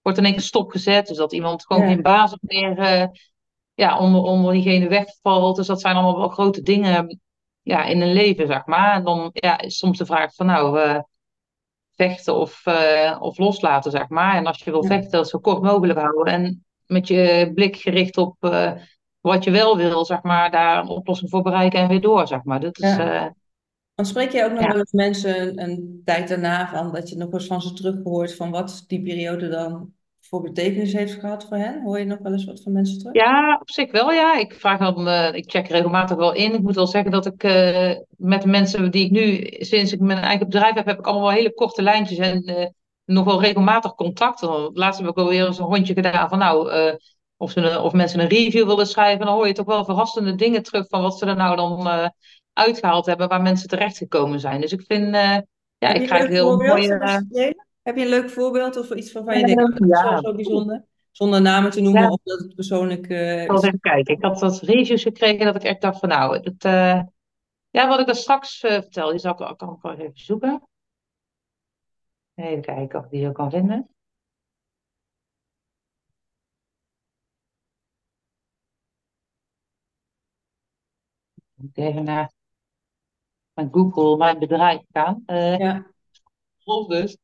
wordt 0.02 0.18
in 0.18 0.24
één 0.24 0.34
keer 0.34 0.42
stopgezet. 0.42 1.08
Dus 1.08 1.18
dat 1.18 1.34
iemand 1.34 1.66
gewoon 1.66 1.84
ja. 1.84 1.90
geen 1.90 2.02
basis 2.02 2.38
meer 2.42 3.10
ja, 3.74 4.00
onder, 4.00 4.22
onder 4.22 4.54
diegene 4.54 4.88
wegvalt. 4.88 5.56
Dus 5.56 5.68
dat 5.68 5.82
zijn 5.82 5.96
allemaal 5.96 6.18
wel 6.18 6.30
grote 6.30 6.62
dingen 6.62 7.20
ja, 7.66 7.84
in 7.84 8.01
een 8.01 8.13
leven, 8.13 8.47
zeg 8.47 8.66
maar. 8.66 8.95
En 8.95 9.03
dan 9.03 9.30
ja, 9.34 9.59
is 9.59 9.78
soms 9.78 9.97
de 9.97 10.05
vraag 10.05 10.36
van 10.36 10.45
nou, 10.45 10.80
uh, 10.80 10.99
vechten 11.95 12.36
of, 12.36 12.66
uh, 12.66 13.18
of 13.20 13.38
loslaten, 13.38 13.91
zeg 13.91 14.09
maar. 14.09 14.36
En 14.36 14.45
als 14.45 14.63
je 14.63 14.72
wil 14.72 14.84
vechten, 14.84 15.11
dat 15.11 15.30
zo 15.30 15.39
kort 15.39 15.61
mogelijk 15.61 15.99
houden. 15.99 16.34
En 16.34 16.66
met 16.86 17.07
je 17.07 17.51
blik 17.55 17.76
gericht 17.76 18.18
op 18.18 18.36
uh, 18.39 18.72
wat 19.20 19.43
je 19.43 19.51
wel 19.51 19.78
wil, 19.78 20.05
zeg 20.05 20.22
maar, 20.22 20.51
daar 20.51 20.82
een 20.82 20.88
oplossing 20.88 21.30
voor 21.30 21.41
bereiken 21.41 21.80
en 21.80 21.88
weer 21.88 22.01
door, 22.01 22.28
zeg 22.28 22.43
maar. 22.43 22.59
Dat 22.59 22.80
is, 22.80 22.95
ja. 22.95 23.36
Dan 23.95 24.05
spreek 24.05 24.32
je 24.32 24.43
ook 24.43 24.51
nog 24.51 24.61
ja. 24.61 24.68
wel 24.68 24.78
eens 24.78 24.91
mensen 24.91 25.61
een 25.61 26.01
tijd 26.05 26.28
daarna 26.28 26.68
van 26.68 26.91
dat 26.91 27.09
je 27.09 27.18
nog 27.18 27.32
eens 27.32 27.47
van 27.47 27.61
ze 27.61 27.74
teruggehoord 27.74 28.36
van 28.36 28.51
wat 28.51 28.84
die 28.88 29.03
periode 29.03 29.47
dan 29.47 29.93
voor 30.30 30.42
betekenis 30.42 30.94
heeft 30.94 31.14
gehad 31.14 31.46
voor 31.48 31.58
hen? 31.58 31.82
Hoor 31.84 32.00
je 32.00 32.06
nog 32.06 32.20
wel 32.20 32.32
eens 32.32 32.46
wat 32.46 32.62
van 32.62 32.72
mensen 32.72 33.00
terug? 33.00 33.14
Ja, 33.14 33.58
op 33.62 33.70
zich 33.70 33.92
wel 33.92 34.12
ja. 34.12 34.38
Ik 34.38 34.54
vraag 34.54 34.80
dan, 34.80 35.08
uh, 35.08 35.34
ik 35.34 35.52
check 35.52 35.68
regelmatig 35.68 36.18
wel 36.18 36.34
in. 36.34 36.54
Ik 36.54 36.62
moet 36.62 36.76
wel 36.76 36.88
zeggen 36.88 37.12
dat 37.12 37.26
ik 37.26 37.44
uh, 37.44 37.92
met 38.18 38.42
de 38.42 38.48
mensen 38.48 38.92
die 38.92 39.06
ik 39.06 39.12
nu, 39.12 39.48
sinds 39.50 39.94
ik 39.94 40.00
mijn 40.00 40.20
eigen 40.20 40.46
bedrijf 40.46 40.74
heb, 40.74 40.86
heb 40.86 41.00
ik 41.00 41.06
allemaal 41.06 41.28
wel 41.28 41.38
hele 41.38 41.54
korte 41.54 41.82
lijntjes 41.82 42.18
en 42.18 42.50
uh, 42.50 42.66
nog 43.06 43.26
wel 43.26 43.42
regelmatig 43.42 43.96
contact. 43.96 44.42
Laatst 44.74 45.00
heb 45.00 45.10
ik 45.10 45.18
alweer 45.18 45.46
eens 45.46 45.60
een 45.60 45.66
rondje 45.66 45.94
gedaan 45.94 46.30
van 46.30 46.38
nou, 46.38 46.72
of, 47.38 47.52
ze 47.52 47.82
of 47.82 47.94
mensen 47.94 48.20
een 48.20 48.28
review 48.28 48.66
willen 48.66 48.88
schrijven. 48.88 49.26
Dan 49.26 49.36
hoor 49.36 49.48
je 49.48 49.54
toch 49.54 49.66
wel 49.66 49.86
verrassende 49.86 50.36
dingen 50.36 50.64
terug 50.64 50.88
van 50.88 51.02
wat 51.02 51.18
ze 51.18 51.26
er 51.26 51.36
nou 51.36 51.56
dan 51.56 52.12
uitgehaald 52.54 53.06
hebben, 53.06 53.28
waar 53.28 53.42
mensen 53.42 53.68
terechtgekomen 53.68 54.40
zijn. 54.40 54.62
Dus 54.62 54.72
ik 54.72 54.84
vind, 54.88 55.16
ja, 55.78 55.94
ik 55.94 56.06
krijg 56.06 56.28
heel 56.28 56.58
mooie... 56.58 57.64
Heb 57.86 57.96
je 57.96 58.02
een 58.02 58.10
leuk 58.10 58.30
voorbeeld 58.30 58.78
of 58.78 58.92
iets 58.92 59.12
waarvan 59.12 59.40
je 59.40 59.46
denkt, 59.46 59.80
dat 59.80 59.90
is 59.90 60.02
wel 60.02 60.22
zo 60.22 60.36
bijzonder? 60.36 60.86
Zonder 61.12 61.42
namen 61.42 61.72
te 61.72 61.82
noemen, 61.82 62.02
ja. 62.02 62.08
omdat 62.08 62.40
het 62.40 62.56
persoonlijk 62.56 63.10
uh, 63.10 63.42
Ik 63.42 63.48
zal 63.48 63.64
even 63.64 63.80
kijken. 63.80 64.16
Ik 64.16 64.24
had 64.24 64.40
wat 64.40 64.60
reviews 64.60 65.04
gekregen 65.04 65.46
dat 65.46 65.56
ik 65.56 65.64
echt 65.64 65.82
dacht 65.82 66.00
van 66.00 66.10
nou, 66.10 66.40
dat, 66.42 66.66
uh, 66.66 67.02
ja, 67.70 67.88
wat 67.88 68.00
ik 68.00 68.06
daar 68.06 68.16
straks 68.16 68.64
uh, 68.64 68.72
vertel, 68.72 69.10
die 69.10 69.20
zal 69.20 69.32
ik, 69.32 69.58
kan 69.58 69.74
ik 69.74 69.82
wel 69.82 69.94
even 69.94 70.12
zoeken. 70.14 70.68
Even 72.36 72.62
kijken 72.62 73.00
of 73.00 73.06
ik 73.06 73.12
die 73.12 73.24
zo 73.24 73.32
kan 73.32 73.50
vinden. 73.50 73.90
Even 81.74 82.04
naar 82.04 82.32
mijn 83.54 83.70
Google, 83.72 84.18
mijn 84.18 84.40
bedrijf 84.40 84.82
gaan. 84.92 85.24
Ja. 85.26 85.86
dus. 86.88 87.18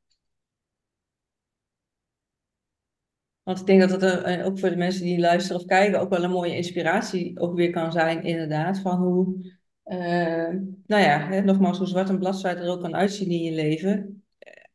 Want 3.52 3.64
ik 3.64 3.70
denk 3.70 3.90
dat 3.90 4.02
het 4.02 4.04
er, 4.04 4.24
eh, 4.24 4.46
ook 4.46 4.60
voor 4.60 4.70
de 4.70 4.76
mensen 4.76 5.04
die 5.04 5.20
luisteren 5.20 5.62
of 5.62 5.68
kijken 5.68 6.00
ook 6.00 6.10
wel 6.10 6.24
een 6.24 6.32
mooie 6.32 6.56
inspiratie 6.56 7.40
ook 7.40 7.56
weer 7.56 7.72
kan 7.72 7.92
zijn, 7.92 8.24
inderdaad. 8.24 8.80
Van 8.80 8.98
hoe, 8.98 9.54
eh, 9.84 10.50
nou 10.86 11.02
ja, 11.02 11.20
hè, 11.20 11.42
nogmaals, 11.42 11.78
hoe 11.78 11.88
zwart 11.88 12.10
een 12.10 12.20
bladzijde 12.20 12.62
er 12.62 12.70
ook 12.70 12.82
kan 12.82 12.96
uitzien 12.96 13.30
in 13.30 13.42
je 13.44 13.52
leven. 13.52 14.24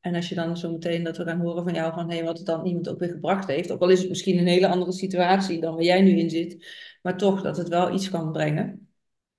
En 0.01 0.15
als 0.15 0.29
je 0.29 0.35
dan 0.35 0.57
zo 0.57 0.71
meteen 0.71 1.03
dat 1.03 1.17
we 1.17 1.25
gaan 1.25 1.41
horen 1.41 1.65
van 1.65 1.75
jou 1.75 1.93
van 1.93 2.11
hé, 2.11 2.25
wat 2.25 2.37
het 2.37 2.47
dan 2.47 2.67
iemand 2.67 2.89
ook 2.89 2.99
weer 2.99 3.09
gebracht 3.09 3.49
heeft. 3.49 3.73
Ook 3.73 3.81
al 3.81 3.89
is 3.89 4.01
het 4.01 4.09
misschien 4.09 4.39
een 4.39 4.47
hele 4.47 4.69
andere 4.69 4.93
situatie 4.93 5.61
dan 5.61 5.75
waar 5.75 5.85
jij 5.85 6.03
nu 6.03 6.19
in 6.19 6.31
zit. 6.31 6.67
Maar 7.03 7.17
toch 7.17 7.43
dat 7.43 7.57
het 7.57 7.69
wel 7.69 7.95
iets 7.95 8.11
kan 8.11 8.33
brengen. 8.33 8.89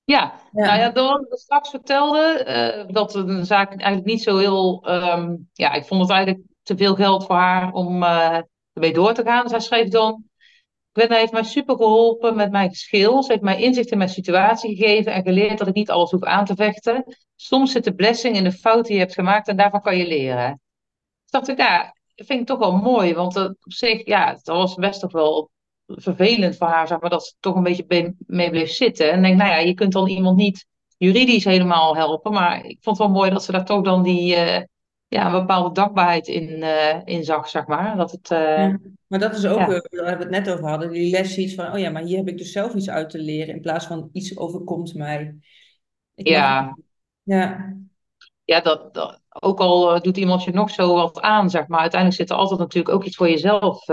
Ja, 0.03 0.33
nou 0.51 0.79
ja, 0.79 0.89
door 0.89 1.09
wat 1.09 1.21
ik 1.21 1.37
straks 1.37 1.69
vertelde, 1.69 2.43
eh, 2.43 2.93
dat 2.93 3.11
de 3.11 3.43
zaak 3.43 3.69
eigenlijk 3.69 4.05
niet 4.05 4.23
zo 4.23 4.37
heel, 4.37 4.83
ehm, 4.85 5.35
ja, 5.53 5.73
ik 5.73 5.85
vond 5.85 6.01
het 6.01 6.11
eigenlijk 6.11 6.45
te 6.63 6.77
veel 6.77 6.95
geld 6.95 7.25
voor 7.25 7.35
haar 7.35 7.73
om 7.73 8.03
eh 8.03 8.39
ermee 8.77 8.93
door 8.93 9.13
te 9.13 9.23
gaan. 9.23 9.49
Zij 9.49 9.59
schreef 9.59 9.89
dan, 9.89 10.23
Gwenna 10.91 11.15
heeft 11.15 11.31
mij 11.31 11.43
super 11.43 11.75
geholpen 11.75 12.35
met 12.35 12.51
mijn 12.51 12.69
geschil. 12.69 13.23
Ze 13.23 13.31
heeft 13.31 13.43
mij 13.43 13.61
inzicht 13.61 13.91
in 13.91 13.97
mijn 13.97 14.09
situatie 14.09 14.75
gegeven 14.75 15.13
en 15.13 15.23
geleerd 15.23 15.57
dat 15.57 15.67
ik 15.67 15.73
niet 15.73 15.89
alles 15.89 16.11
hoef 16.11 16.23
aan 16.23 16.45
te 16.45 16.55
vechten. 16.55 17.03
Soms 17.35 17.71
zit 17.71 17.83
de 17.83 17.95
blessing 17.95 18.35
in 18.35 18.43
de 18.43 18.51
fout 18.51 18.85
die 18.85 18.93
je 18.93 18.99
hebt 18.99 19.13
gemaakt 19.13 19.47
en 19.47 19.57
daarvan 19.57 19.81
kan 19.81 19.97
je 19.97 20.07
leren. 20.07 20.61
Dus 21.21 21.31
dacht 21.31 21.47
ik, 21.47 21.57
ja, 21.57 21.95
dat 22.15 22.27
vind 22.27 22.39
ik 22.39 22.45
toch 22.45 22.59
wel 22.59 22.75
mooi, 22.75 23.13
want 23.13 23.35
eh, 23.35 23.43
op 23.43 23.55
zich, 23.73 24.05
ja, 24.05 24.29
het 24.33 24.47
was 24.47 24.75
best 24.75 24.99
toch 24.99 25.11
wel 25.11 25.49
vervelend 25.85 26.57
voor 26.57 26.67
haar, 26.67 26.87
zeg 26.87 26.99
maar, 26.99 27.09
dat 27.09 27.25
ze 27.25 27.33
toch 27.39 27.55
een 27.55 27.63
beetje 27.63 27.85
be- 27.85 28.15
mee 28.17 28.49
bleef 28.49 28.71
zitten. 28.71 29.11
En 29.11 29.21
denk, 29.21 29.37
nou 29.37 29.49
ja, 29.49 29.57
je 29.57 29.73
kunt 29.73 29.91
dan 29.93 30.07
iemand 30.07 30.37
niet 30.37 30.65
juridisch 30.97 31.43
helemaal 31.43 31.95
helpen, 31.95 32.31
maar 32.31 32.65
ik 32.65 32.77
vond 32.81 32.97
het 32.97 33.07
wel 33.07 33.15
mooi 33.15 33.29
dat 33.29 33.43
ze 33.43 33.51
daar 33.51 33.65
toch 33.65 33.83
dan 33.83 34.03
die, 34.03 34.35
eh, 34.35 34.63
ja, 35.07 35.25
een 35.25 35.31
bepaalde 35.31 35.73
dankbaarheid 35.73 36.27
in, 36.27 36.63
eh, 36.63 37.01
in 37.03 37.23
zag, 37.23 37.49
zeg 37.49 37.67
maar. 37.67 37.97
Dat 37.97 38.11
het, 38.11 38.31
eh, 38.31 38.57
ja. 38.57 38.79
Maar 39.07 39.19
dat 39.19 39.35
is 39.37 39.45
ook, 39.45 39.59
ja, 39.59 39.67
we 39.89 40.05
het 40.05 40.29
net 40.29 40.49
over 40.49 40.67
hadden, 40.67 40.91
die 40.91 41.11
les 41.11 41.37
iets 41.37 41.55
van, 41.55 41.73
oh 41.73 41.79
ja, 41.79 41.89
maar 41.89 42.01
hier 42.01 42.17
heb 42.17 42.27
ik 42.27 42.37
dus 42.37 42.51
zelf 42.51 42.73
iets 42.73 42.89
uit 42.89 43.09
te 43.09 43.19
leren 43.19 43.55
in 43.55 43.61
plaats 43.61 43.85
van 43.85 44.09
iets 44.11 44.37
overkomt 44.37 44.93
mij. 44.93 45.35
Ik 46.15 46.25
mag, 46.25 46.33
ja, 46.33 46.77
ja, 47.23 47.73
ja 48.43 48.61
dat, 48.61 48.93
dat, 48.93 49.21
ook 49.29 49.59
al 49.59 49.95
eh, 49.95 50.01
doet 50.01 50.17
iemand 50.17 50.43
je 50.43 50.51
nog 50.51 50.69
zo 50.69 50.93
wat 50.93 51.19
aan, 51.19 51.49
zeg 51.49 51.67
maar, 51.67 51.79
uiteindelijk 51.79 52.21
zit 52.21 52.29
er 52.29 52.37
altijd 52.37 52.59
natuurlijk 52.59 52.95
ook 52.95 53.03
iets 53.03 53.15
voor 53.15 53.29
jezelf, 53.29 53.85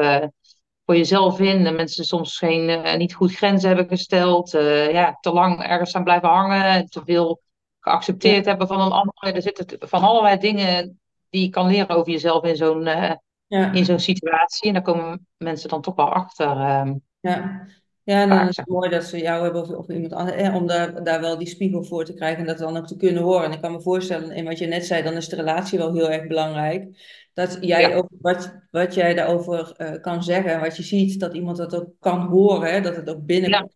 voor 0.85 0.97
jezelf 0.97 1.41
in. 1.41 1.67
En 1.67 1.77
mensen 1.77 2.05
soms 2.05 2.39
geen, 2.39 2.99
niet 2.99 3.15
goed 3.15 3.35
grenzen 3.35 3.69
hebben 3.69 3.89
gesteld, 3.89 4.51
ja, 4.91 5.19
te 5.21 5.33
lang 5.33 5.63
ergens 5.63 5.95
aan 5.95 6.05
blijven 6.05 6.29
hangen, 6.29 6.87
te 6.87 7.03
veel 7.05 7.43
geaccepteerd 7.81 8.45
ja, 8.45 8.51
hebben 8.51 8.67
van 8.69 8.81
een 8.81 8.93
ander. 8.93 9.35
Er 9.35 9.43
zitten 9.43 9.89
van 9.89 10.03
allerlei 10.03 10.39
dingen 10.39 10.99
die 11.35 11.43
je 11.43 11.49
kan 11.49 11.67
leren 11.67 11.97
over 11.97 12.13
jezelf 12.13 12.45
in 12.45 12.57
zo'n 12.57 12.87
eh, 12.87 13.15
in 13.49 13.75
ja. 13.75 13.85
zo'n 13.85 13.99
situatie. 13.99 14.69
En 14.69 14.73
daar 14.73 14.83
komen 14.83 15.27
mensen 15.37 15.69
dan 15.69 15.83
toch 15.83 15.95
wel 15.95 16.13
achter, 16.13 16.47
ehm, 16.47 16.95
Ja. 17.21 17.67
Ja, 18.03 18.23
en 18.23 18.29
dan 18.29 18.39
vaak, 18.39 18.49
is 18.49 18.57
het 18.57 18.69
mooi 18.69 18.91
dat 18.91 19.05
ze 19.05 19.19
jou 19.19 19.43
hebben 19.43 19.63
of, 19.63 19.69
of 19.69 19.89
iemand 19.89 20.13
anders, 20.13 20.37
eh, 20.37 20.55
om 20.55 20.67
daar, 20.67 21.05
daar 21.05 21.21
wel 21.21 21.39
die 21.39 21.49
spiegel 21.49 21.85
voor 21.85 22.05
te 22.05 22.15
krijgen 22.15 22.41
en 22.41 22.47
dat 22.47 22.59
dan 22.59 22.77
ook 22.77 22.87
te 22.87 22.97
kunnen 22.97 23.23
horen. 23.23 23.45
En 23.45 23.53
ik 23.53 23.61
kan 23.61 23.73
me 23.73 23.81
voorstellen, 23.81 24.31
in 24.31 24.45
wat 24.45 24.59
je 24.59 24.67
net 24.67 24.87
zei, 24.87 25.03
dan 25.03 25.13
is 25.15 25.29
de 25.29 25.37
relatie 25.37 25.79
wel 25.79 25.95
heel 25.95 26.11
erg 26.11 26.27
belangrijk. 26.27 26.99
Dat 27.35 27.59
jij 27.61 27.81
Ja, 27.81 27.97
ook, 27.97 28.09
wat, 28.21 28.61
wat 28.71 28.95
jij 28.95 29.15
daarover 29.15 29.73
eh, 29.77 30.01
kan 30.01 30.23
zeggen 30.23 30.53
en 30.53 30.61
wat 30.61 30.77
je 30.77 30.83
ziet, 30.83 31.21
dat 31.21 31.35
iemand 31.35 31.57
dat 31.57 31.75
ook 31.75 31.89
kan 32.01 32.21
horen, 32.21 32.73
hè, 32.73 32.81
dat 32.81 32.97
het 32.97 33.09
ook 33.11 33.19
ja, 33.19 33.25
binnenkomt. 33.25 33.75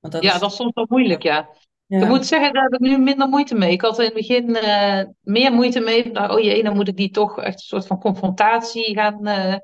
Want 0.00 0.12
dat 0.12 0.22
ja, 0.22 0.34
is, 0.34 0.40
dat 0.40 0.50
is 0.50 0.56
soms 0.56 0.72
wel 0.74 0.86
moeilijk, 0.88 1.22
ja. 1.22 1.48
Ik 1.90 2.08
moet 2.08 2.26
zeggen, 2.26 2.52
daar 2.52 2.62
heb 2.62 2.72
ik 2.72 2.80
nu 2.80 2.98
minder 2.98 3.28
moeite 3.28 3.54
mee. 3.54 3.72
Ik 3.72 3.80
had 3.80 3.98
in 3.98 4.04
het 4.04 4.14
begin 4.14 4.56
eh, 4.56 5.04
meer 5.20 5.52
moeite 5.52 5.80
mee. 5.80 6.10
Nou, 6.10 6.32
oh 6.32 6.40
jee, 6.40 6.62
dan 6.62 6.74
moet 6.74 6.88
ik 6.88 6.96
die 6.96 7.10
toch 7.10 7.38
echt 7.38 7.54
een 7.54 7.66
soort 7.66 7.86
van 7.86 8.00
confrontatie 8.00 8.94
gaan, 8.94 9.26
eh, 9.26 9.56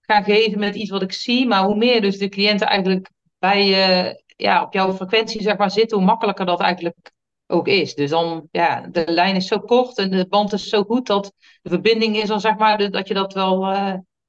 gaan 0.00 0.24
geven 0.24 0.58
met 0.58 0.74
iets 0.74 0.90
wat 0.90 1.02
ik 1.02 1.12
zie. 1.12 1.46
Maar 1.46 1.64
hoe 1.64 1.76
meer 1.76 2.00
dus 2.00 2.18
de 2.18 2.28
cliënten 2.28 2.66
eigenlijk 2.66 3.10
bij 3.38 3.66
je, 3.66 4.22
ja, 4.36 4.62
op 4.62 4.72
jouw 4.72 4.92
frequentie 4.92 5.42
zeg 5.42 5.56
maar, 5.56 5.70
zitten, 5.70 5.96
hoe 5.96 6.06
makkelijker 6.06 6.46
dat 6.46 6.60
eigenlijk 6.60 7.12
ook 7.46 7.68
is. 7.68 7.94
Dus 7.94 8.10
dan, 8.10 8.48
ja, 8.50 8.80
de 8.90 9.04
lijn 9.06 9.36
is 9.36 9.46
zo 9.46 9.58
kort 9.58 9.98
en 9.98 10.10
de 10.10 10.26
band 10.28 10.52
is 10.52 10.68
zo 10.68 10.82
goed 10.82 11.06
dat 11.06 11.32
de 11.62 11.70
verbinding 11.70 12.16
is 12.16 12.28
dan 12.28 12.40
zeg 12.40 12.56
maar, 12.56 12.90
dat 12.90 13.08
je 13.08 13.14
dat 13.14 13.32
wel, 13.32 13.66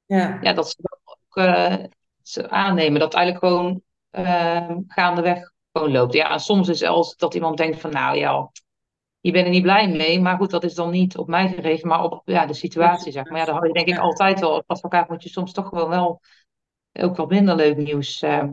ja, 0.06 0.38
ja, 0.40 0.52
dat 0.52 0.70
ze 0.70 0.76
dat 0.76 1.00
ook 1.04 2.50
aannemen. 2.50 3.00
Dat 3.00 3.14
eigenlijk 3.14 3.44
gewoon 3.44 3.82
gaandeweg 4.86 5.49
gewoon 5.72 5.92
loopt. 5.92 6.12
Ja, 6.12 6.30
en 6.30 6.40
soms 6.40 6.68
is 6.68 6.78
zelfs 6.78 7.16
dat 7.16 7.34
iemand 7.34 7.56
denkt 7.56 7.80
van, 7.80 7.90
nou 7.90 8.16
ja, 8.16 8.50
je 9.20 9.32
bent 9.32 9.44
er 9.46 9.52
niet 9.52 9.62
blij 9.62 9.88
mee. 9.88 10.20
Maar 10.20 10.36
goed, 10.36 10.50
dat 10.50 10.64
is 10.64 10.74
dan 10.74 10.90
niet 10.90 11.16
op 11.16 11.26
mij 11.26 11.48
gericht, 11.48 11.84
maar 11.84 12.02
op 12.02 12.22
ja, 12.24 12.46
de 12.46 12.54
situatie, 12.54 13.12
zeg 13.12 13.28
maar. 13.28 13.38
Ja, 13.38 13.44
dan 13.44 13.54
hou 13.54 13.66
je 13.66 13.72
denk 13.72 13.88
ik 13.88 13.98
altijd 13.98 14.40
wel. 14.40 14.52
Als 14.52 14.64
advocaat 14.66 15.08
moet 15.08 15.22
je 15.22 15.28
soms 15.28 15.52
toch 15.52 15.68
gewoon 15.68 15.88
wel 15.88 16.20
ook 16.92 17.16
wat 17.16 17.28
minder 17.28 17.54
leuk 17.54 17.76
nieuws 17.76 18.22
eh, 18.22 18.44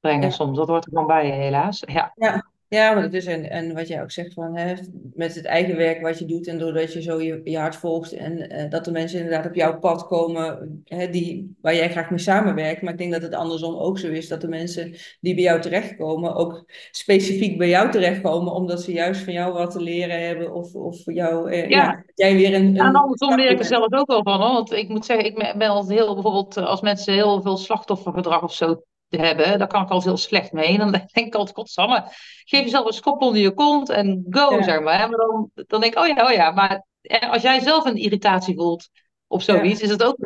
brengen 0.00 0.28
ja. 0.28 0.30
soms. 0.30 0.56
Dat 0.56 0.68
hoort 0.68 0.84
er 0.84 0.90
gewoon 0.90 1.06
bij, 1.06 1.30
helaas. 1.30 1.82
Ja, 1.86 2.12
Ja, 2.14 2.50
ja, 2.68 2.92
maar 2.92 3.02
dat 3.02 3.12
is 3.12 3.26
en, 3.26 3.50
en 3.50 3.74
wat 3.74 3.88
jij 3.88 4.02
ook 4.02 4.10
zegt 4.10 4.32
van 4.32 4.56
hè, 4.56 4.74
met 5.14 5.34
het 5.34 5.44
eigen 5.44 5.76
werk 5.76 6.00
wat 6.00 6.18
je 6.18 6.24
doet 6.24 6.46
en 6.46 6.58
doordat 6.58 6.92
je 6.92 7.02
zo 7.02 7.20
je, 7.20 7.40
je 7.44 7.58
hart 7.58 7.76
volgt 7.76 8.12
en 8.12 8.50
eh, 8.50 8.70
dat 8.70 8.84
de 8.84 8.90
mensen 8.90 9.18
inderdaad 9.18 9.46
op 9.46 9.54
jouw 9.54 9.78
pad 9.78 10.06
komen 10.06 10.80
hè, 10.84 11.10
die, 11.10 11.56
waar 11.60 11.74
jij 11.74 11.90
graag 11.90 12.10
mee 12.10 12.18
samenwerkt. 12.18 12.82
Maar 12.82 12.92
ik 12.92 12.98
denk 12.98 13.12
dat 13.12 13.22
het 13.22 13.34
andersom 13.34 13.74
ook 13.74 13.98
zo 13.98 14.08
is 14.08 14.28
dat 14.28 14.40
de 14.40 14.48
mensen 14.48 14.94
die 15.20 15.34
bij 15.34 15.44
jou 15.44 15.60
terechtkomen 15.60 16.34
ook 16.34 16.64
specifiek 16.90 17.58
bij 17.58 17.68
jou 17.68 17.90
terechtkomen 17.90 18.52
omdat 18.52 18.82
ze 18.82 18.92
juist 18.92 19.20
van 19.20 19.32
jou 19.32 19.52
wat 19.52 19.70
te 19.70 19.80
leren 19.80 20.26
hebben 20.26 20.54
of, 20.54 20.74
of 20.74 20.98
jou, 21.04 21.50
eh, 21.50 21.68
ja, 21.68 22.04
jij 22.14 22.34
weer 22.34 22.54
een, 22.54 22.74
Ja, 22.74 22.80
En 22.80 22.88
een 22.88 22.96
andersom 22.96 23.36
leer 23.36 23.50
ik 23.50 23.58
er 23.58 23.64
zelf 23.64 23.92
ook 23.92 24.06
wel 24.06 24.22
van, 24.22 24.40
hoor. 24.40 24.52
Want 24.52 24.72
ik 24.72 24.88
moet 24.88 25.04
zeggen, 25.04 25.26
ik 25.26 25.34
ben 25.34 25.58
ben 25.58 25.68
altijd 25.68 25.98
heel, 25.98 26.14
bijvoorbeeld 26.14 26.56
eh, 26.56 26.66
als 26.66 26.80
mensen 26.80 27.14
heel 27.14 27.42
veel 27.42 27.56
slachtoffergedrag 27.56 28.42
of 28.42 28.52
zo 28.52 28.82
hebben, 29.08 29.58
daar 29.58 29.68
kan 29.68 29.82
ik 29.82 29.90
altijd 29.90 30.04
heel 30.14 30.16
slecht 30.16 30.52
mee. 30.52 30.78
Dan 30.78 30.90
denk 31.12 31.12
ik 31.12 31.34
altijd, 31.34 31.56
godsamme, 31.56 32.04
geef 32.44 32.62
jezelf 32.62 32.86
een 32.86 32.92
schop 32.92 33.22
onder 33.22 33.40
je 33.40 33.54
kont 33.54 33.88
en 33.88 34.26
go, 34.30 34.56
Ja, 34.56 34.62
zeg 34.62 34.80
maar. 34.80 35.10
dan, 35.10 35.50
dan 35.54 35.80
denk 35.80 35.92
ik, 35.94 35.98
oh 35.98 36.06
ja, 36.06 36.24
oh 36.26 36.32
ja. 36.32 36.50
Maar 36.50 36.84
eh, 37.00 37.30
als 37.30 37.42
jij 37.42 37.60
zelf 37.60 37.84
een 37.84 37.96
irritatie 37.96 38.54
voelt 38.54 38.88
op 39.26 39.42
zoiets, 39.42 39.80
ja, 39.80 39.84
is 39.84 39.90
het 39.92 40.02
ook 40.02 40.16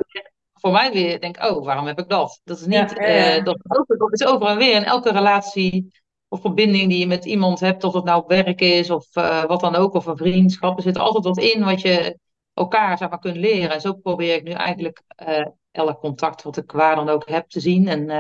voor 0.53 0.70
mij 0.70 0.93
weer, 0.93 1.20
denk 1.20 1.37
ik, 1.37 1.51
oh, 1.51 1.64
waarom 1.64 1.87
heb 1.87 1.99
ik 1.99 2.09
dat? 2.09 2.41
Dat 2.45 2.59
is 2.59 2.66
niet, 2.66 2.95
ja, 2.97 3.07
ja, 3.07 3.41
dat, 3.41 3.59
dat 3.87 4.12
is 4.12 4.24
over 4.26 4.47
en 4.47 4.57
weer 4.57 4.74
in 4.74 4.85
elke 4.85 5.12
relatie 5.12 5.93
of 6.28 6.41
verbinding 6.41 6.89
die 6.89 6.99
je 6.99 7.07
met 7.07 7.24
iemand 7.24 7.61
hebt, 7.61 7.85
of 7.85 7.95
het 7.95 8.05
nou 8.05 8.24
werk 8.26 8.61
is 8.61 8.91
of 8.91 9.16
eh, 9.16 9.45
wat 9.45 9.61
dan 9.61 9.74
ook, 9.74 9.95
of 9.95 10.07
een 10.07 10.16
vriendschap. 10.16 10.76
Er 10.76 10.83
zit 10.83 10.99
altijd 10.99 11.24
wat 11.24 11.39
in 11.39 11.64
wat 11.64 11.81
je 11.81 12.18
elkaar 12.55 12.99
zeg 12.99 13.09
maar, 13.09 13.18
kunt 13.18 13.37
leren. 13.37 13.70
En 13.70 13.81
zo 13.81 13.93
probeer 13.93 14.35
ik 14.35 14.43
nu 14.43 14.51
eigenlijk 14.51 15.03
eh, 15.07 15.47
elk 15.70 16.01
contact 16.01 16.43
wat 16.43 16.57
ik 16.57 16.72
waar 16.72 16.97
dan 16.97 17.09
ook 17.09 17.28
heb 17.28 17.49
te 17.49 17.61
zien. 17.61 17.89
En 17.89 18.11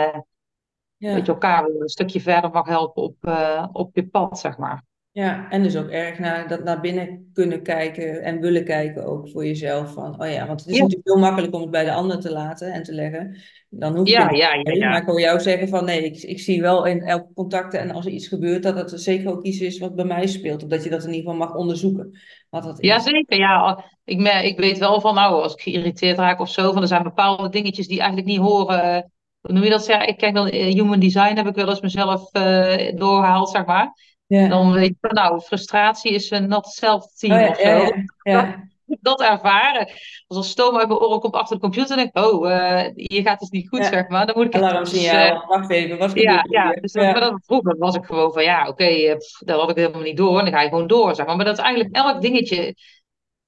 dat 1.00 1.26
je 1.26 1.32
elkaar 1.32 1.64
een 1.64 1.88
stukje 1.88 2.20
verder 2.20 2.50
mag 2.50 2.66
helpen 2.66 3.02
op, 3.02 3.16
eh, 3.20 3.66
op 3.72 3.94
je 3.94 4.06
pad, 4.06 4.38
zeg 4.38 4.58
maar. 4.58 4.84
Ja, 5.12 5.50
en 5.50 5.62
dus 5.62 5.76
ook 5.76 5.88
erg 5.88 6.18
naar, 6.18 6.48
dat 6.48 6.64
naar 6.64 6.80
binnen 6.80 7.30
kunnen 7.32 7.62
kijken 7.62 8.22
en 8.22 8.40
willen 8.40 8.64
kijken 8.64 9.06
ook 9.06 9.28
voor 9.28 9.46
jezelf. 9.46 9.92
Van, 9.92 10.22
oh 10.22 10.30
ja, 10.30 10.46
want 10.46 10.60
het 10.60 10.68
is 10.68 10.76
Ja, 10.76 10.82
natuurlijk 10.82 11.08
heel 11.08 11.18
makkelijk 11.18 11.54
om 11.54 11.60
het 11.60 11.70
bij 11.70 11.84
de 11.84 11.92
ander 11.92 12.20
te 12.20 12.32
laten 12.32 12.72
en 12.72 12.82
te 12.82 12.92
leggen. 12.92 13.36
Dan 13.68 13.96
hoef 13.96 14.00
het 14.06 14.16
ja, 14.16 14.30
ja, 14.30 14.54
ja. 14.72 14.88
Maar 14.88 15.00
ik 15.00 15.06
hoor 15.06 15.20
jou 15.20 15.40
zeggen 15.40 15.68
van 15.68 15.84
nee, 15.84 16.04
ik, 16.04 16.22
ik 16.22 16.40
zie 16.40 16.60
wel 16.60 16.84
in 16.84 17.02
elke 17.02 17.32
contacten 17.34 17.80
en 17.80 17.90
als 17.90 18.06
er 18.06 18.12
iets 18.12 18.28
gebeurt, 18.28 18.62
dat 18.62 18.76
het 18.90 19.00
zeker 19.00 19.30
ook 19.30 19.44
iets 19.44 19.60
is 19.60 19.78
wat 19.78 19.94
bij 19.94 20.04
mij 20.04 20.26
speelt. 20.26 20.62
Of 20.62 20.68
dat 20.68 20.84
je 20.84 20.90
dat 20.90 21.04
in 21.04 21.12
ieder 21.12 21.30
geval 21.30 21.46
mag 21.46 21.56
onderzoeken, 21.56 22.18
wat 22.50 22.62
dat 22.62 22.80
is. 22.80 22.88
Jazeker, 22.88 23.38
ja. 23.38 23.84
Ik, 24.04 24.18
me- 24.18 24.44
ik 24.44 24.58
weet 24.58 24.78
wel 24.78 25.00
van, 25.00 25.14
nou, 25.14 25.42
als 25.42 25.52
ik 25.52 25.60
geïrriteerd 25.60 26.18
raak 26.18 26.40
of 26.40 26.50
zo, 26.50 26.72
van 26.72 26.82
er 26.82 26.88
zijn 26.88 27.02
bepaalde 27.02 27.48
dingetjes 27.48 27.88
die 27.88 27.98
eigenlijk 27.98 28.28
niet 28.28 28.38
horen. 28.40 29.12
Hoe 29.40 29.52
noem 29.54 29.64
je 29.64 29.70
dat? 29.70 29.86
Ja, 29.86 30.00
ik 30.02 30.16
kijk 30.16 30.34
dan, 30.34 30.48
eh, 30.48 30.72
human 30.74 31.00
design 31.00 31.36
heb 31.36 31.46
ik 31.46 31.54
wel 31.54 31.68
eens 31.68 31.80
mezelf 31.80 32.32
eh, 32.32 32.96
doorgehaald, 32.96 33.50
zeg 33.50 33.64
maar. 33.66 33.92
Dan 34.26 34.72
weet 34.72 34.88
je 34.88 34.96
van, 35.00 35.14
nou, 35.14 35.40
frustratie 35.40 36.12
is 36.12 36.30
een 36.30 36.48
not 36.48 36.64
Oh 36.64 36.70
self-team 36.70 37.38
ja, 37.38 37.48
of 37.48 37.56
zo. 37.56 37.90
ja, 38.22 38.64
Dat, 38.86 38.98
dat 39.00 39.20
ervaren. 39.20 39.88
Als 40.26 40.38
er 40.38 40.44
stoom 40.44 40.76
uit 40.76 40.88
mijn 40.88 41.00
oren 41.00 41.20
komt 41.20 41.34
achter 41.34 41.56
de 41.56 41.62
computer, 41.62 41.96
denk 41.96 42.08
ik, 42.16 42.24
oh, 42.24 42.52
eh, 42.52 42.90
hier 42.94 43.22
gaat 43.22 43.40
het 43.40 43.52
niet 43.52 43.68
goed, 43.68 43.84
zeg 43.84 44.08
maar. 44.08 44.26
Dan 44.26 44.36
moet 44.36 44.46
ik 44.46 44.52
het 44.52 44.62
dus. 44.90 45.10
Wacht 45.46 45.70
even, 45.70 45.98
wat 45.98 46.12
ja, 46.14 46.44
ja. 46.48 46.72
Dus 46.72 46.92
dat, 46.92 47.02
maar 47.04 47.14
Ja, 47.14 47.20
dat, 47.20 47.40
vroeger 47.44 47.76
was 47.78 47.94
ik 47.96 48.04
gewoon 48.04 48.32
van, 48.32 48.42
ja, 48.42 48.68
oké, 48.68 49.16
pff, 49.16 49.38
dat 49.38 49.60
had 49.60 49.70
ik 49.70 49.76
helemaal 49.76 50.00
niet 50.02 50.16
door. 50.16 50.38
En 50.38 50.44
dan 50.44 50.54
ga 50.54 50.60
je 50.60 50.68
gewoon 50.68 50.86
door, 50.86 51.14
zeg 51.14 51.26
maar. 51.26 51.36
Maar 51.36 51.44
dat 51.44 51.58
is 51.58 51.64
eigenlijk 51.64 51.96
elk 51.96 52.20
dingetje 52.20 52.74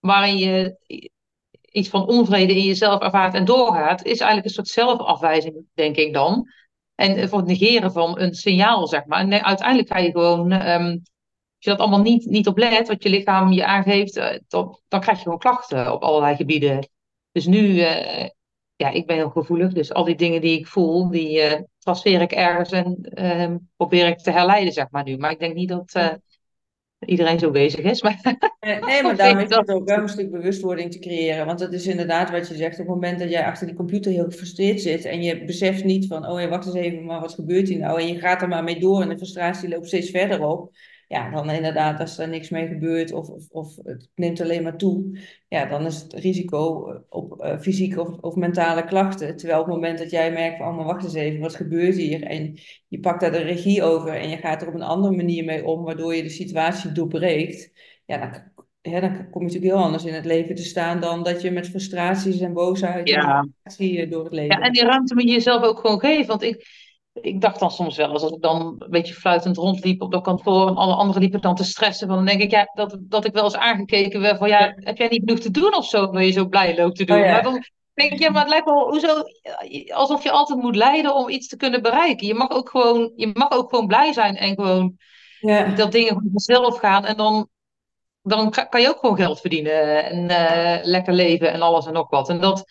waarin 0.01 0.38
je 0.38 0.76
iets 1.72 1.88
van 1.88 2.06
onvrede 2.06 2.56
in 2.56 2.64
jezelf 2.64 3.00
ervaart 3.00 3.34
en 3.34 3.44
doorgaat, 3.44 4.04
is 4.04 4.18
eigenlijk 4.18 4.44
een 4.44 4.54
soort 4.54 4.68
zelfafwijzing, 4.68 5.64
denk 5.74 5.96
ik 5.96 6.12
dan. 6.12 6.48
En 6.94 7.28
voor 7.28 7.38
het 7.38 7.48
negeren 7.48 7.92
van 7.92 8.20
een 8.20 8.34
signaal, 8.34 8.86
zeg 8.86 9.04
maar. 9.06 9.20
En 9.20 9.44
uiteindelijk 9.44 9.88
ga 9.88 9.98
je 9.98 10.10
gewoon, 10.10 10.50
ehm, 10.52 10.90
als 10.90 11.00
je 11.58 11.70
dat 11.70 11.78
allemaal 11.78 12.00
niet, 12.00 12.24
niet 12.24 12.46
op 12.46 12.58
let, 12.58 12.88
wat 12.88 13.02
je 13.02 13.08
lichaam 13.08 13.52
je 13.52 13.66
aangeeft, 13.66 14.16
eh, 14.16 14.38
dan, 14.48 14.78
krijg 14.88 15.16
je 15.16 15.22
gewoon 15.22 15.38
klachten 15.38 15.92
op 15.92 16.02
allerlei 16.02 16.36
gebieden. 16.36 16.88
Dus 17.32 17.46
nu, 17.46 17.80
eh, 17.80 18.28
ja, 18.76 18.88
ik 18.90 19.06
ben 19.06 19.16
heel 19.16 19.30
gevoelig, 19.30 19.72
dus 19.72 19.92
al 19.92 20.04
die 20.04 20.16
dingen 20.16 20.40
die 20.40 20.58
ik 20.58 20.66
voel, 20.66 21.10
die 21.10 21.40
eh 21.40 21.60
transfer 21.78 22.20
ik 22.20 22.32
ergens 22.32 22.70
en 22.70 22.96
ehm, 23.02 23.56
probeer 23.76 24.06
ik 24.06 24.18
te 24.18 24.30
herleiden, 24.30 24.72
zeg 24.72 24.86
maar 24.90 25.04
nu. 25.04 25.16
Maar 25.16 25.30
ik 25.30 25.38
denk 25.38 25.54
niet 25.54 25.68
dat, 25.68 26.20
iedereen 27.07 27.38
zo 27.38 27.50
bezig 27.50 27.80
is. 27.80 28.03
Maar 28.03 28.20
Nee, 28.61 29.03
maar 29.03 29.16
daarom 29.16 29.38
is 29.44 29.57
het 29.57 29.70
ook 29.70 29.88
wel 29.88 29.98
een 29.98 30.09
stuk 30.09 30.30
bewustwording 30.30 30.92
te 30.92 30.98
creëren. 30.98 31.46
Want 31.46 31.59
dat 31.59 31.72
is 31.72 31.86
inderdaad 31.86 32.30
wat 32.30 32.48
je 32.48 32.55
zegt. 32.55 32.72
Op 32.72 32.78
het 32.78 32.94
moment 32.94 33.18
dat 33.18 33.30
jij 33.30 33.44
achter 33.44 33.66
die 33.66 33.76
computer 33.76 34.12
heel 34.12 34.24
gefrustreerd 34.24 34.80
zit 34.80 35.05
en 35.05 35.22
je 35.22 35.44
beseft 35.44 35.84
niet 35.84 36.07
van, 36.07 36.26
oh 36.26 36.40
ja, 36.40 36.48
wacht 36.48 36.66
eens 36.66 36.74
even, 36.74 37.05
maar 37.05 37.20
wat 37.20 37.34
gebeurt 37.34 37.68
hier 37.68 37.78
nou? 37.78 38.00
En 38.00 38.07
je 38.07 38.18
gaat 38.18 38.42
er 38.42 38.48
maar 38.48 38.64
mee 38.64 38.80
door 38.80 39.03
en 39.03 39.09
de 39.09 39.16
frustratie 39.16 39.68
loopt 39.68 39.86
steeds 39.86 40.11
verder 40.11 40.46
op 40.46 40.70
ja, 41.12 41.30
dan 41.30 41.50
inderdaad, 41.50 42.00
als 42.00 42.18
er 42.18 42.28
niks 42.28 42.50
mee 42.50 42.66
gebeurt 42.66 43.12
of, 43.12 43.28
of, 43.28 43.48
of 43.50 43.76
het 43.82 44.08
neemt 44.14 44.40
alleen 44.40 44.62
maar 44.62 44.76
toe, 44.76 45.18
ja, 45.48 45.66
dan 45.66 45.86
is 45.86 46.02
het 46.02 46.12
risico 46.12 46.92
op 47.08 47.44
uh, 47.44 47.58
fysieke 47.58 48.00
of, 48.00 48.08
of 48.20 48.34
mentale 48.34 48.84
klachten. 48.84 49.36
Terwijl 49.36 49.60
op 49.60 49.66
het 49.66 49.74
moment 49.74 49.98
dat 49.98 50.10
jij 50.10 50.32
merkt 50.32 50.56
van, 50.56 50.68
oh, 50.68 50.76
maar 50.76 50.84
wacht 50.84 51.04
eens 51.04 51.14
even, 51.14 51.40
wat 51.40 51.54
gebeurt 51.54 51.96
hier? 51.96 52.22
En 52.22 52.58
je 52.88 53.00
pakt 53.00 53.20
daar 53.20 53.30
de 53.30 53.38
regie 53.38 53.82
over 53.82 54.14
en 54.14 54.28
je 54.28 54.36
gaat 54.36 54.62
er 54.62 54.68
op 54.68 54.74
een 54.74 54.82
andere 54.82 55.16
manier 55.16 55.44
mee 55.44 55.64
om, 55.64 55.82
waardoor 55.84 56.14
je 56.14 56.22
de 56.22 56.28
situatie 56.28 56.92
doorbreekt, 56.92 57.72
ja, 58.06 58.18
dan, 58.18 59.00
dan 59.00 59.30
kom 59.30 59.40
je 59.40 59.46
natuurlijk 59.46 59.74
heel 59.74 59.84
anders 59.84 60.04
in 60.04 60.14
het 60.14 60.24
leven 60.24 60.54
te 60.54 60.64
staan 60.64 61.00
dan 61.00 61.22
dat 61.22 61.42
je 61.42 61.50
met 61.50 61.68
frustraties 61.68 62.40
en 62.40 62.52
boosheid 62.52 63.08
ja. 63.08 63.46
en 63.78 64.10
door 64.10 64.24
het 64.24 64.32
leven. 64.32 64.58
Ja, 64.58 64.64
en 64.64 64.72
die 64.72 64.84
ruimte 64.84 65.14
moet 65.14 65.22
je 65.22 65.30
jezelf 65.30 65.62
ook 65.62 65.78
gewoon 65.78 66.00
geven, 66.00 66.26
want 66.26 66.42
ik 66.42 66.66
ik 67.12 67.40
dacht 67.40 67.60
dan 67.60 67.70
soms 67.70 67.96
wel 67.96 68.10
eens, 68.10 68.22
als 68.22 68.32
ik 68.32 68.42
dan 68.42 68.76
een 68.78 68.90
beetje 68.90 69.14
fluitend 69.14 69.56
rondliep 69.56 70.02
op 70.02 70.12
dat 70.12 70.22
kantoor 70.22 70.68
en 70.68 70.76
alle 70.76 70.94
anderen 70.94 71.22
liepen 71.22 71.40
dan 71.40 71.54
te 71.54 71.64
stressen, 71.64 72.06
van, 72.06 72.16
dan 72.16 72.26
denk 72.26 72.40
ik 72.40 72.50
ja, 72.50 72.70
dat, 72.74 72.96
dat 73.00 73.24
ik 73.24 73.32
wel 73.32 73.44
eens 73.44 73.56
aangekeken 73.56 74.20
werd 74.20 74.38
van 74.38 74.48
ja, 74.48 74.72
heb 74.76 74.96
jij 74.96 75.08
niet 75.08 75.22
genoeg 75.24 75.38
te 75.38 75.50
doen 75.50 75.74
of 75.74 75.86
zo, 75.86 76.10
waar 76.10 76.24
je 76.24 76.30
zo 76.30 76.46
blij 76.46 76.76
loopt 76.76 76.96
te 76.96 77.04
doen. 77.04 77.18
Oh, 77.18 77.30
maar 77.30 77.42
dan 77.42 77.64
denk 77.94 78.12
ik, 78.12 78.18
ja, 78.18 78.30
maar 78.30 78.40
het 78.40 78.50
lijkt 78.50 78.64
wel 78.64 78.88
hoezo, 78.88 79.22
alsof 79.94 80.22
je 80.22 80.30
altijd 80.30 80.58
moet 80.58 80.76
lijden 80.76 81.14
om 81.14 81.28
iets 81.28 81.48
te 81.48 81.56
kunnen 81.56 81.82
bereiken. 81.82 82.26
Je 82.26 82.34
mag 82.34 82.50
ook 82.50 82.70
gewoon, 82.70 83.12
je 83.16 83.30
mag 83.34 83.50
ook 83.50 83.70
gewoon 83.70 83.86
blij 83.86 84.12
zijn 84.12 84.36
en 84.36 84.54
gewoon 84.54 84.96
ja. 85.40 85.74
dat 85.74 85.92
dingen 85.92 86.30
vanzelf 86.32 86.78
gaan 86.78 87.04
en 87.04 87.16
dan, 87.16 87.48
dan 88.22 88.50
kan 88.68 88.80
je 88.80 88.88
ook 88.88 88.98
gewoon 88.98 89.16
geld 89.16 89.40
verdienen 89.40 90.04
en 90.04 90.30
uh, 90.30 90.84
lekker 90.84 91.12
leven 91.12 91.52
en 91.52 91.62
alles 91.62 91.86
en 91.86 91.92
nog 91.92 92.10
wat. 92.10 92.28
En 92.28 92.40
dat, 92.40 92.64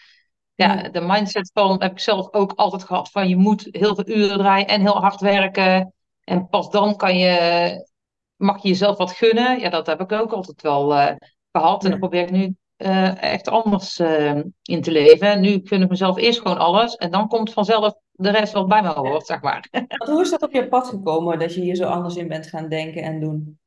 ja, 0.56 0.90
de 0.90 1.02
mindset 1.02 1.52
van 1.54 1.82
heb 1.82 1.92
ik 1.92 2.00
zelf 2.00 2.34
ook 2.34 2.54
altijd 2.56 2.84
gehad 2.84 3.12
van 3.12 3.28
je 3.28 3.38
moet 3.38 3.68
heel 3.72 3.96
veel 3.96 4.08
uren 4.08 4.38
draaien 4.38 4.68
en 4.68 4.82
heel 4.82 5.00
hard 5.02 5.22
werken. 5.22 5.94
En 6.24 6.48
pas 6.50 6.70
dan 6.70 6.96
kan 6.96 7.18
je, 7.18 7.88
mag 8.36 8.62
je 8.62 8.68
jezelf 8.68 8.98
wat 8.98 9.12
gunnen. 9.12 9.60
Ja, 9.60 9.70
dat 9.70 9.88
heb 9.88 10.02
ik 10.02 10.12
ook 10.12 10.32
altijd 10.32 10.62
wel 10.62 10.92
uh, 10.92 11.12
gehad. 11.52 11.84
En 11.84 11.90
dan 11.90 12.00
probeer 12.00 12.22
ik 12.22 12.32
nu 12.32 12.56
uh, 12.78 13.24
echt 13.24 13.48
anders 13.48 14.00
uh, 14.00 14.40
in 14.62 14.82
te 14.82 14.92
leven. 14.92 15.42
Nu 15.42 15.62
gun 15.64 15.82
ik 15.82 15.90
mezelf 15.90 16.18
eerst 16.18 16.42
gewoon 16.42 16.58
alles. 16.58 16.96
En 16.96 17.12
dan 17.12 17.28
komt 17.28 17.54
vanzelf 17.54 17.94
de 18.12 18.32
rest 18.32 18.54
wat 18.54 18.68
bij 18.68 18.82
me 18.82 18.88
hoort, 18.88 19.26
zeg 19.26 19.42
maar. 19.42 19.68
hoe 20.10 20.22
is 20.22 20.30
dat 20.30 20.42
op 20.42 20.52
je 20.52 20.68
pad 20.68 20.88
gekomen 20.88 21.40
dat 21.40 21.54
je 21.54 21.62
hier 21.62 21.76
zo 21.76 21.86
anders 21.86 22.16
in 22.16 22.28
bent 22.28 22.48
gaan 22.48 22.70
denken 22.70 23.04
en 23.04 23.20
doen? 23.20 23.60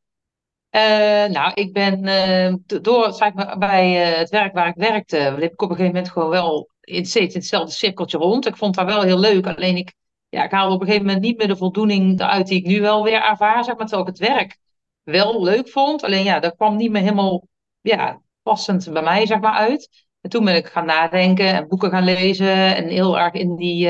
Uh, 0.71 1.25
nou, 1.25 1.53
ik 1.55 1.73
ben 1.73 2.07
uh, 2.07 2.55
door 2.83 3.13
zeg 3.13 3.33
maar, 3.33 3.59
bij 3.59 4.11
uh, 4.11 4.19
het 4.19 4.31
werk 4.31 4.55
waar 4.55 4.69
ik 4.69 4.75
werkte, 4.75 5.35
liep 5.39 5.53
ik 5.53 5.63
op 5.63 5.71
een 5.71 5.77
gegeven 5.77 5.95
moment 5.95 6.13
gewoon 6.13 6.31
wel 6.31 6.69
in, 6.85 7.07
steeds 7.07 7.35
in 7.35 7.41
hetzelfde 7.41 7.73
cirkeltje 7.73 8.19
rond. 8.19 8.47
Ik 8.47 8.57
vond 8.57 8.75
dat 8.75 8.87
wel 8.87 9.03
heel 9.03 9.19
leuk, 9.19 9.47
alleen 9.47 9.77
ik, 9.77 9.95
ja, 10.29 10.45
ik 10.45 10.51
haalde 10.51 10.75
op 10.75 10.81
een 10.81 10.87
gegeven 10.87 11.07
moment 11.07 11.25
niet 11.25 11.39
meer 11.39 11.49
de 11.49 11.57
voldoening 11.57 12.21
eruit 12.21 12.47
die 12.47 12.59
ik 12.59 12.67
nu 12.67 12.81
wel 12.81 13.05
weer 13.05 13.23
ervaar, 13.23 13.65
zeg 13.65 13.77
maar, 13.77 13.87
terwijl 13.87 14.09
ik 14.09 14.19
het 14.19 14.29
werk 14.29 14.59
wel 15.03 15.43
leuk 15.43 15.69
vond. 15.69 16.05
Alleen 16.05 16.25
ja, 16.25 16.41
dat 16.41 16.57
kwam 16.57 16.77
niet 16.77 16.91
meer 16.91 17.03
helemaal 17.03 17.49
ja, 17.81 18.21
passend 18.43 18.93
bij 18.93 19.03
mij, 19.03 19.27
zeg 19.27 19.41
maar, 19.41 19.55
uit. 19.55 20.07
En 20.21 20.31
toen 20.31 20.45
ben 20.45 20.57
ik 20.57 20.67
gaan 20.67 20.87
nadenken 20.87 21.47
en 21.47 21.69
boeken 21.69 21.91
gaan 21.91 22.05
lezen 22.05 22.77
en 22.77 22.89
heel 22.89 23.19
erg 23.19 23.33
in 23.33 23.57
die, 23.57 23.89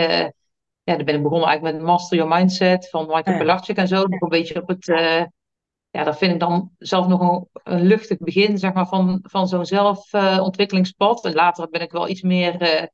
ja, 0.85 0.97
dan 0.97 1.05
ben 1.05 1.15
ik 1.15 1.23
begonnen 1.23 1.49
eigenlijk 1.49 1.77
met 1.77 1.87
Master 1.87 2.17
Your 2.17 2.37
Mindset 2.37 2.89
van 2.91 3.07
Michael 3.07 3.33
ja. 3.33 3.39
Pilarczyk 3.39 3.77
en 3.77 3.89
zo, 3.89 4.07
nog 4.07 4.21
een 4.21 4.29
beetje 4.29 4.63
op 4.63 4.69
het 4.69 4.89
ja, 5.95 6.05
dat 6.05 6.19
vind 6.19 6.33
ik 6.33 6.41
dan 6.41 6.71
zelf 6.79 7.07
nog 7.07 7.47
een, 7.53 7.83
luchtig 7.83 8.19
begin 8.19 8.59
zeg 8.59 8.73
maar, 8.73 8.87
van, 8.87 9.19
van 9.23 9.49
zo'n 9.49 9.67
zelfontwikkelingspad. 9.67 11.25
En 11.25 11.33
later 11.33 11.69
ben 11.69 11.81
ik 11.81 11.93
wel 11.93 12.09
iets 12.09 12.23
meer 12.23 12.63
uh, 12.63 12.87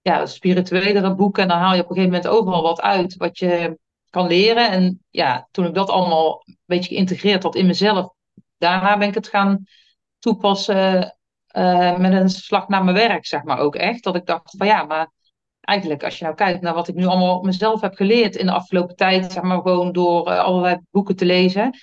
ja, 0.00 0.26
spirituelere 0.26 1.14
boeken. 1.14 1.42
En 1.42 1.48
dan 1.48 1.58
haal 1.58 1.74
je 1.74 1.82
op 1.82 1.90
een 1.90 1.96
gegeven 1.96 2.14
moment 2.14 2.32
overal 2.32 2.62
wat 2.62 2.80
uit 2.80 3.16
wat 3.16 3.38
je 3.38 3.78
kan 4.10 4.26
leren. 4.26 4.70
En 4.70 5.04
ja, 5.10 5.48
toen 5.50 5.66
ik 5.66 5.74
dat 5.74 5.90
allemaal 5.90 6.42
een 6.44 6.58
beetje 6.64 6.94
geïntegreerd 6.94 7.42
had 7.42 7.54
in 7.54 7.66
mezelf, 7.66 8.12
daarna 8.58 8.98
ben 8.98 9.08
ik 9.08 9.14
het 9.14 9.28
gaan 9.28 9.64
toepassen 10.18 11.16
uh, 11.56 11.96
met 11.96 12.12
een 12.12 12.30
slag 12.30 12.68
naar 12.68 12.84
mijn 12.84 12.96
werk, 12.96 13.26
zeg 13.26 13.42
maar 13.42 13.58
ook 13.58 13.74
echt. 13.74 14.04
Dat 14.04 14.16
ik 14.16 14.26
dacht 14.26 14.54
van 14.56 14.66
ja, 14.66 14.82
maar 14.82 15.10
eigenlijk 15.60 16.04
als 16.04 16.18
je 16.18 16.24
nou 16.24 16.36
kijkt 16.36 16.60
naar 16.60 16.74
wat 16.74 16.88
ik 16.88 16.94
nu 16.94 17.06
allemaal 17.06 17.42
mezelf 17.42 17.80
heb 17.80 17.94
geleerd 17.94 18.36
in 18.36 18.46
de 18.46 18.52
afgelopen 18.52 18.96
tijd, 18.96 19.32
zeg 19.32 19.42
maar 19.42 19.60
gewoon 19.60 19.92
door 19.92 20.24
allerlei 20.24 20.78
boeken 20.90 21.16
te 21.16 21.24
lezen 21.24 21.78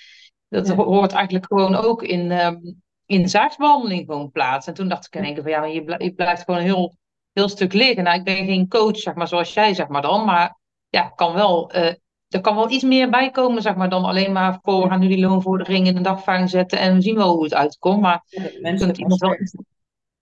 dat 0.64 0.68
hoort 0.68 1.12
eigenlijk 1.12 1.46
gewoon 1.46 1.74
ook 1.74 2.02
in, 2.02 2.30
um, 2.30 2.82
in 3.06 3.28
zaagsbehandeling 3.28 4.06
gewoon 4.06 4.30
plaats. 4.30 4.66
En 4.66 4.74
toen 4.74 4.88
dacht 4.88 5.06
ik 5.06 5.14
in 5.14 5.24
één 5.24 5.34
keer 5.34 5.42
van 5.42 5.52
ja, 5.52 5.60
maar 5.60 5.70
je, 5.70 5.84
blijft, 5.84 6.04
je 6.04 6.14
blijft 6.14 6.42
gewoon 6.44 6.60
een 6.60 6.66
heel, 6.66 6.94
heel 7.32 7.48
stuk 7.48 7.72
liggen. 7.72 8.04
Nou, 8.04 8.18
ik 8.18 8.24
ben 8.24 8.46
geen 8.46 8.68
coach, 8.68 8.96
zeg 8.96 9.14
maar, 9.14 9.28
zoals 9.28 9.54
jij, 9.54 9.74
zeg 9.74 9.88
maar 9.88 10.02
dan. 10.02 10.24
Maar 10.24 10.58
ja, 10.88 11.02
kan 11.02 11.32
wel, 11.32 11.76
uh, 11.76 11.94
er 12.28 12.40
kan 12.40 12.54
wel 12.54 12.70
iets 12.70 12.84
meer 12.84 13.10
bij 13.10 13.30
komen, 13.30 13.62
zeg 13.62 13.74
maar, 13.74 13.88
dan 13.88 14.04
alleen 14.04 14.32
maar 14.32 14.58
voor 14.62 14.82
we 14.82 14.88
gaan 14.88 15.00
nu 15.00 15.08
die 15.08 15.26
loonvordering 15.26 15.86
in 15.86 15.94
de 15.94 16.00
dagvaarding 16.00 16.50
zetten 16.50 16.78
en 16.78 16.94
we 16.94 17.00
zien 17.00 17.16
wel 17.16 17.34
hoe 17.34 17.44
het 17.44 17.54
uitkomt. 17.54 18.00
Maar 18.00 18.22
ja, 18.62 18.76
kunt 18.76 18.98
iemand 18.98 19.20
wel... 19.20 19.36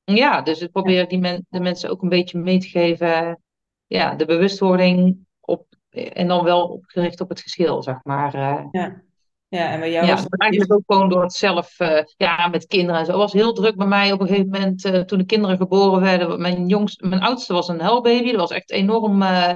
Ja, 0.04 0.42
dus 0.42 0.60
ik 0.60 0.70
probeer 0.70 1.08
die 1.08 1.18
men, 1.18 1.46
de 1.48 1.60
mensen 1.60 1.90
ook 1.90 2.02
een 2.02 2.08
beetje 2.08 2.38
mee 2.38 2.58
te 2.58 2.68
geven. 2.68 3.42
Ja, 3.86 4.14
de 4.14 4.24
bewustwording 4.24 5.26
op, 5.40 5.66
en 5.90 6.28
dan 6.28 6.44
wel 6.44 6.82
gericht 6.82 7.20
op 7.20 7.28
het 7.28 7.40
geschil, 7.40 7.82
zeg 7.82 7.98
maar. 8.02 8.34
Uh, 8.34 8.64
ja. 8.70 9.02
Ja, 9.54 9.70
en 9.70 9.80
bij 9.80 9.90
jou 9.90 10.06
ja, 10.06 10.14
was 10.14 10.26
eigenlijk 10.28 10.72
ook 10.72 10.82
gewoon 10.86 11.08
door 11.08 11.22
het 11.22 11.32
zelf, 11.32 11.80
uh, 11.80 12.02
ja, 12.16 12.48
met 12.48 12.66
kinderen 12.66 13.00
en 13.00 13.06
zo. 13.06 13.10
Het 13.10 13.20
was 13.20 13.32
heel 13.32 13.52
druk 13.52 13.76
bij 13.76 13.86
mij 13.86 14.12
op 14.12 14.20
een 14.20 14.26
gegeven 14.26 14.50
moment 14.50 14.84
uh, 14.84 15.00
toen 15.00 15.18
de 15.18 15.24
kinderen 15.24 15.56
geboren 15.56 16.00
werden. 16.00 16.40
Mijn, 16.40 16.66
jongste, 16.66 17.06
mijn 17.06 17.22
oudste 17.22 17.52
was 17.52 17.68
een 17.68 17.80
huilbaby. 17.80 18.30
Dat 18.30 18.40
was 18.40 18.50
echt 18.50 18.70
enorm, 18.70 19.22
uh, 19.22 19.54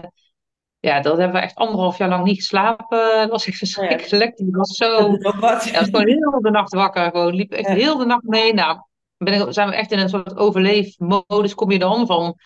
ja, 0.79 1.01
dat 1.01 1.17
hebben 1.17 1.37
we 1.37 1.43
echt 1.43 1.55
anderhalf 1.55 1.99
jaar 1.99 2.09
lang 2.09 2.25
niet 2.25 2.37
geslapen. 2.37 3.11
Dat 3.21 3.31
was 3.31 3.47
echt 3.47 3.57
verschrikkelijk. 3.57 4.37
Die 4.37 4.51
was 4.51 4.77
zo, 4.77 5.17
ja, 5.19 5.39
was 5.39 5.71
gewoon 5.71 6.07
heel 6.07 6.41
de 6.41 6.51
nacht 6.51 6.75
wakker. 6.75 7.11
Gewoon 7.11 7.35
liep 7.35 7.53
echt 7.53 7.69
heel 7.69 7.97
de 7.97 8.07
nacht 8.07 8.25
mee. 8.25 8.55
Nou, 8.55 8.79
ben 9.17 9.41
ik, 9.41 9.53
zijn 9.53 9.69
we 9.69 9.75
echt 9.75 9.93
in 9.93 9.99
een 9.99 10.09
soort 10.09 10.37
overleefmodus. 10.37 11.55
Kom 11.55 11.71
je 11.71 11.79
dan 11.79 12.07
van 12.07 12.37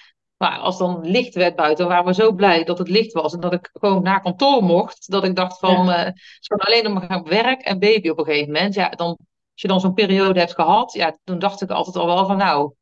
maar 0.42 0.58
als 0.58 0.78
dan 0.78 1.00
licht 1.02 1.34
werd 1.34 1.56
buiten, 1.56 1.88
waren 1.88 2.04
we 2.04 2.14
zo 2.14 2.32
blij 2.32 2.64
dat 2.64 2.78
het 2.78 2.88
licht 2.88 3.12
was 3.12 3.32
en 3.32 3.40
dat 3.40 3.52
ik 3.52 3.70
gewoon 3.72 4.02
naar 4.02 4.22
kantoor 4.22 4.62
mocht. 4.62 5.10
Dat 5.10 5.24
ik 5.24 5.36
dacht 5.36 5.58
van, 5.58 5.86
ja. 5.86 6.06
uh, 6.06 6.12
alleen 6.56 6.84
nog 6.84 6.92
maar 6.92 7.02
gaan 7.02 7.24
werk 7.24 7.60
en 7.62 7.78
baby 7.78 8.08
op 8.08 8.18
een 8.18 8.24
gegeven 8.24 8.52
moment. 8.52 8.74
Ja, 8.74 8.88
dan, 8.88 9.06
als 9.06 9.18
je 9.62 9.68
dan 9.68 9.80
zo'n 9.80 9.94
periode 9.94 10.38
hebt 10.38 10.54
gehad, 10.54 10.92
ja, 10.92 11.18
toen 11.24 11.38
dacht 11.38 11.62
ik 11.62 11.70
altijd 11.70 11.96
al 11.96 12.06
wel 12.06 12.26
van, 12.26 12.36
nou, 12.36 12.74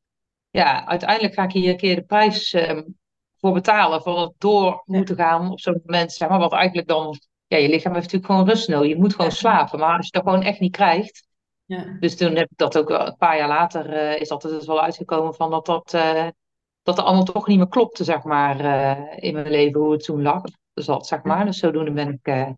ja, 0.50 0.86
uiteindelijk 0.86 1.34
ga 1.34 1.42
ik 1.42 1.52
hier 1.52 1.70
een 1.70 1.76
keer 1.76 1.94
de 1.94 2.02
prijs 2.02 2.52
um, 2.52 2.98
voor 3.38 3.52
betalen. 3.52 4.02
Van 4.02 4.20
het 4.20 4.32
door 4.38 4.82
moeten 4.84 5.16
gaan 5.16 5.50
op 5.50 5.60
zo'n 5.60 5.82
moment, 5.84 6.12
zeg 6.12 6.28
maar. 6.28 6.38
Wat 6.38 6.52
eigenlijk 6.52 6.88
dan, 6.88 7.20
ja, 7.46 7.56
je 7.56 7.68
lichaam 7.68 7.94
heeft 7.94 8.04
natuurlijk 8.04 8.32
gewoon 8.32 8.48
rust 8.48 8.68
nodig. 8.68 8.88
Je 8.88 8.98
moet 8.98 9.14
gewoon 9.14 9.32
slapen. 9.32 9.78
Maar 9.78 9.96
als 9.96 10.06
je 10.06 10.12
dat 10.12 10.22
gewoon 10.22 10.42
echt 10.42 10.60
niet 10.60 10.76
krijgt. 10.76 11.28
Ja. 11.64 11.96
Dus 12.00 12.16
toen 12.16 12.36
heb 12.36 12.50
ik 12.50 12.56
dat 12.56 12.78
ook 12.78 12.90
een 12.90 13.16
paar 13.16 13.36
jaar 13.36 13.48
later, 13.48 13.92
uh, 13.92 14.20
is 14.20 14.28
dat 14.28 14.44
er 14.44 14.50
dus 14.50 14.66
wel 14.66 14.82
uitgekomen 14.82 15.34
van 15.34 15.50
dat 15.50 15.66
dat... 15.66 15.94
Uh, 15.94 16.26
dat 16.82 16.98
er 16.98 17.04
allemaal 17.04 17.24
toch 17.24 17.46
niet 17.46 17.58
meer 17.58 17.68
klopte, 17.68 18.04
zeg 18.04 18.24
maar, 18.24 18.60
uh, 18.64 19.06
in 19.16 19.34
mijn 19.34 19.50
leven, 19.50 19.80
hoe 19.80 19.92
het 19.92 20.04
toen 20.04 20.22
lag, 20.22 20.42
zat, 20.74 21.06
zeg 21.06 21.22
maar. 21.22 21.44
Dus 21.44 21.58
zodoende 21.58 21.92
ben 21.92 22.08
ik 22.08 22.28
uh, 22.28 22.50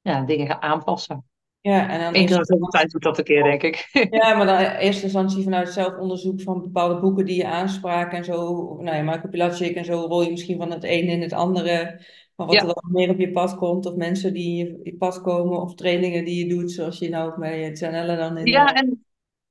ja, 0.00 0.20
dingen 0.20 0.46
gaan 0.46 0.62
aanpassen. 0.62 1.24
Ja, 1.60 1.88
en 1.88 2.00
dan 2.00 2.14
Eén 2.14 2.26
keer 2.26 2.38
de 2.38 2.68
tijd 2.68 2.90
doet 2.90 3.02
dat 3.02 3.18
een 3.18 3.24
keer, 3.24 3.42
denk 3.42 3.62
ik. 3.62 3.88
Ja, 4.10 4.36
maar 4.36 4.46
dan 4.46 4.58
in 4.58 4.70
eerste 4.70 5.02
instantie 5.02 5.42
vanuit 5.42 5.68
zelfonderzoek 5.68 6.40
van 6.40 6.60
bepaalde 6.60 7.00
boeken 7.00 7.24
die 7.24 7.36
je 7.36 7.46
aanspraken 7.46 8.18
en 8.18 8.24
zo. 8.24 8.54
Nou 8.80 8.96
ja, 8.96 9.02
Michael 9.02 9.28
Pilatschik 9.28 9.76
en 9.76 9.84
zo 9.84 10.00
rol 10.00 10.22
je 10.22 10.30
misschien 10.30 10.58
van 10.58 10.70
het 10.70 10.84
een 10.84 11.08
in 11.08 11.22
het 11.22 11.32
andere. 11.32 12.00
Maar 12.36 12.46
wat 12.46 12.54
ja. 12.54 12.60
er 12.60 12.66
dan 12.66 12.92
meer 12.92 13.10
op 13.10 13.18
je 13.18 13.30
pad 13.30 13.56
komt, 13.56 13.86
of 13.86 13.94
mensen 13.94 14.32
die 14.32 14.68
in 14.68 14.80
je 14.82 14.96
pad 14.96 15.20
komen, 15.20 15.60
of 15.60 15.74
trainingen 15.74 16.24
die 16.24 16.46
je 16.46 16.54
doet, 16.54 16.72
zoals 16.72 16.98
je 16.98 17.08
nou 17.08 17.30
ook 17.30 17.38
bij 17.38 17.72
Janelle 17.72 18.16
dan 18.16 18.38
in. 18.38 18.46
Ja, 18.46 18.74
en 18.74 19.04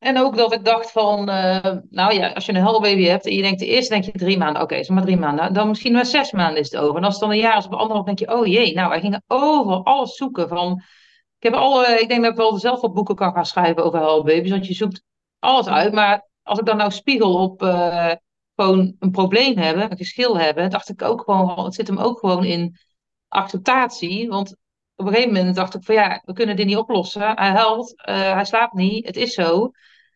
en 0.04 0.18
ook 0.18 0.36
dat 0.38 0.54
ik 0.54 0.66
dacht 0.66 0.92
van, 0.92 1.30
uh, 1.30 1.76
nou 1.90 2.14
ja, 2.14 2.32
als 2.32 2.46
je 2.46 2.54
een 2.54 2.62
huilbaby 2.62 3.04
hebt 3.04 3.26
en 3.26 3.36
je 3.36 3.42
denkt, 3.42 3.62
eerst 3.62 3.90
denk 3.90 4.04
je 4.04 4.12
drie 4.12 4.38
maanden, 4.38 4.62
oké, 4.62 4.74
okay, 4.74 4.96
maar 4.96 5.04
drie 5.04 5.18
maanden. 5.18 5.54
Dan 5.54 5.68
misschien 5.68 5.94
wel 5.94 6.06
zes 6.06 6.32
maanden 6.32 6.60
is 6.60 6.72
het 6.72 6.82
over. 6.82 6.96
En 6.98 7.04
als 7.04 7.14
het 7.14 7.22
dan 7.22 7.32
een 7.32 7.38
jaar 7.38 7.58
is 7.58 7.66
op 7.66 7.74
anderhalf, 7.74 8.06
denk 8.06 8.20
je, 8.20 8.34
oh 8.36 8.46
jee, 8.46 8.74
nou, 8.74 8.90
wij 8.90 9.00
gingen 9.00 9.24
over 9.28 9.84
alles 9.84 10.16
zoeken 10.16 10.48
van, 10.48 10.84
ik 11.38 11.52
heb 11.52 11.54
alle, 11.54 12.00
ik 12.02 12.08
denk 12.08 12.22
dat 12.22 12.32
ik 12.32 12.38
wel 12.38 12.58
zelf 12.58 12.82
wat 12.82 12.94
boeken 12.94 13.16
kan 13.16 13.34
gaan 13.34 13.46
schrijven 13.46 13.84
over 13.84 14.00
huilbaby's, 14.00 14.50
want 14.50 14.68
je 14.68 14.74
zoekt 14.74 15.04
alles 15.40 15.68
uit. 15.68 15.94
Maar 15.94 16.30
als 16.44 16.60
ik 16.60 16.66
dan 16.66 16.78
nou 16.78 16.92
spiegel 16.92 17.34
op 17.34 17.62
uh, 17.62 18.12
gewoon 18.56 18.96
een 19.00 19.12
probleem 19.12 19.58
hebben, 19.58 19.92
een 19.92 19.98
geschil 19.98 20.38
hebben, 20.38 20.70
dacht 20.70 20.90
ik 20.90 21.02
ook 21.02 21.22
gewoon, 21.22 21.66
het 21.66 21.74
zit 21.74 21.88
hem 21.88 21.98
ook 21.98 22.20
gewoon 22.20 22.44
in 22.44 22.78
acceptatie. 23.28 24.28
Want 24.30 24.56
op 24.96 25.06
een 25.06 25.14
gegeven 25.14 25.34
moment 25.34 25.56
dacht 25.56 25.76
ik 25.76 25.84
van 25.84 25.96
ja, 25.96 26.22
we 26.26 26.34
kunnen 26.34 26.56
dit 26.56 26.66
niet 26.66 26.78
oplossen. 26.78 27.22
Hij 27.22 27.50
huilt, 27.50 27.94
uh, 28.10 28.34
hij 28.34 28.46
slaapt 28.46 28.74
niet, 28.74 29.06
het 29.06 29.16
is 29.16 29.34
zo. 29.34 29.72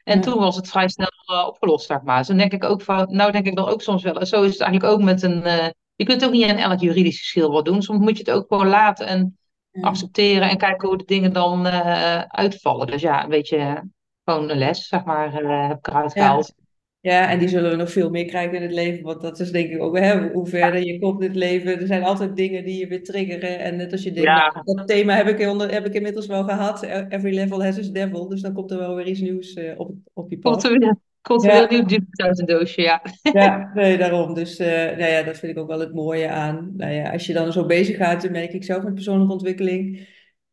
En 0.07 0.21
toen 0.21 0.39
was 0.39 0.55
het 0.55 0.69
vrij 0.69 0.87
snel 0.87 1.11
uh, 1.31 1.47
opgelost, 1.47 1.85
zeg 1.85 2.01
maar. 2.01 2.17
Dus 2.17 2.27
dan 2.27 2.37
denk 2.37 2.53
ik 2.53 2.63
ook 2.63 2.81
van, 2.81 3.07
nou 3.09 3.31
denk 3.31 3.45
ik 3.45 3.55
dan 3.55 3.67
ook 3.67 3.81
soms 3.81 4.03
wel. 4.03 4.25
Zo 4.25 4.43
is 4.43 4.51
het 4.51 4.61
eigenlijk 4.61 4.93
ook 4.93 5.01
met 5.01 5.21
een. 5.21 5.37
Uh, 5.45 5.67
je 5.95 6.05
kunt 6.05 6.25
ook 6.25 6.31
niet 6.31 6.49
aan 6.49 6.57
elk 6.57 6.79
juridisch 6.79 7.19
geschil 7.19 7.51
wat 7.51 7.65
doen. 7.65 7.81
Soms 7.81 7.99
moet 7.99 8.17
je 8.17 8.23
het 8.23 8.31
ook 8.31 8.45
gewoon 8.47 8.67
laten. 8.67 9.07
En 9.07 9.37
accepteren 9.81 10.49
en 10.49 10.57
kijken 10.57 10.87
hoe 10.87 10.97
de 10.97 11.05
dingen 11.05 11.33
dan 11.33 11.65
eh, 11.65 12.21
uitvallen. 12.21 12.87
Dus 12.87 13.01
ja, 13.01 13.23
een 13.23 13.29
beetje 13.29 13.89
gewoon 14.23 14.49
een 14.49 14.57
les, 14.57 14.87
zeg 14.87 15.03
maar, 15.03 15.33
eh, 15.33 15.67
heb 15.67 15.77
ik 15.77 15.87
eruit 15.87 16.11
gehaald. 16.11 16.53
Ja, 16.57 16.63
en 17.01 17.39
die 17.39 17.47
zullen 17.47 17.69
we 17.71 17.75
nog 17.75 17.91
veel 17.91 18.09
meer 18.09 18.25
krijgen 18.25 18.55
in 18.55 18.61
het 18.61 18.73
leven, 18.73 19.03
want 19.03 19.21
dat 19.21 19.39
is 19.39 19.51
denk 19.51 19.69
ik 19.69 19.81
ook, 19.81 19.97
hè, 19.97 20.31
hoe 20.31 20.47
verder 20.47 20.83
je 20.83 20.99
komt 20.99 21.21
in 21.21 21.27
het 21.27 21.37
leven, 21.37 21.79
er 21.79 21.87
zijn 21.87 22.03
altijd 22.03 22.35
dingen 22.35 22.63
die 22.63 22.79
je 22.79 22.87
weer 22.87 23.03
triggeren. 23.03 23.59
En 23.59 23.75
net 23.75 23.91
als 23.91 24.03
je 24.03 24.11
denkt, 24.11 24.29
Ja, 24.29 24.51
nou, 24.63 24.77
dat 24.77 24.87
thema 24.87 25.15
heb 25.15 25.27
ik, 25.27 25.49
onder, 25.49 25.71
heb 25.71 25.85
ik 25.85 25.93
inmiddels 25.93 26.25
wel 26.27 26.43
gehad, 26.43 26.83
every 26.83 27.35
level 27.35 27.63
has 27.63 27.77
its 27.77 27.91
devil, 27.91 28.27
dus 28.27 28.41
dan 28.41 28.53
komt 28.53 28.71
er 28.71 28.77
wel 28.77 28.95
weer 28.95 29.07
iets 29.07 29.19
nieuws 29.19 29.53
eh, 29.53 29.79
op, 29.79 29.91
op 30.13 30.29
je 30.29 30.39
komt 30.39 30.55
pad. 30.55 30.63
er 30.63 30.79
weer, 30.79 30.95
komt 31.21 31.43
er 31.43 31.51
weer 31.51 31.61
Ja, 31.61 31.67
nieuw 31.69 31.85
dubbeltje 31.85 32.23
uit 32.23 32.39
een 32.39 32.45
doosje, 32.45 32.81
ja. 32.81 33.01
ja, 33.21 33.71
nee, 33.73 33.97
daarom. 33.97 34.33
Dus 34.33 34.57
eh, 34.57 34.67
nou 34.97 35.11
ja, 35.11 35.23
dat 35.23 35.37
vind 35.37 35.51
ik 35.51 35.57
ook 35.57 35.67
wel 35.67 35.79
het 35.79 35.93
mooie 35.93 36.29
aan. 36.29 36.73
Nou 36.75 36.91
ja, 36.91 37.11
als 37.11 37.25
je 37.25 37.33
dan 37.33 37.51
zo 37.51 37.65
bezig 37.65 37.97
gaat, 37.97 38.21
dan 38.21 38.31
merk 38.31 38.53
ik 38.53 38.63
zelf 38.63 38.83
met 38.83 38.93
persoonlijke 38.93 39.33
ontwikkeling. 39.33 40.07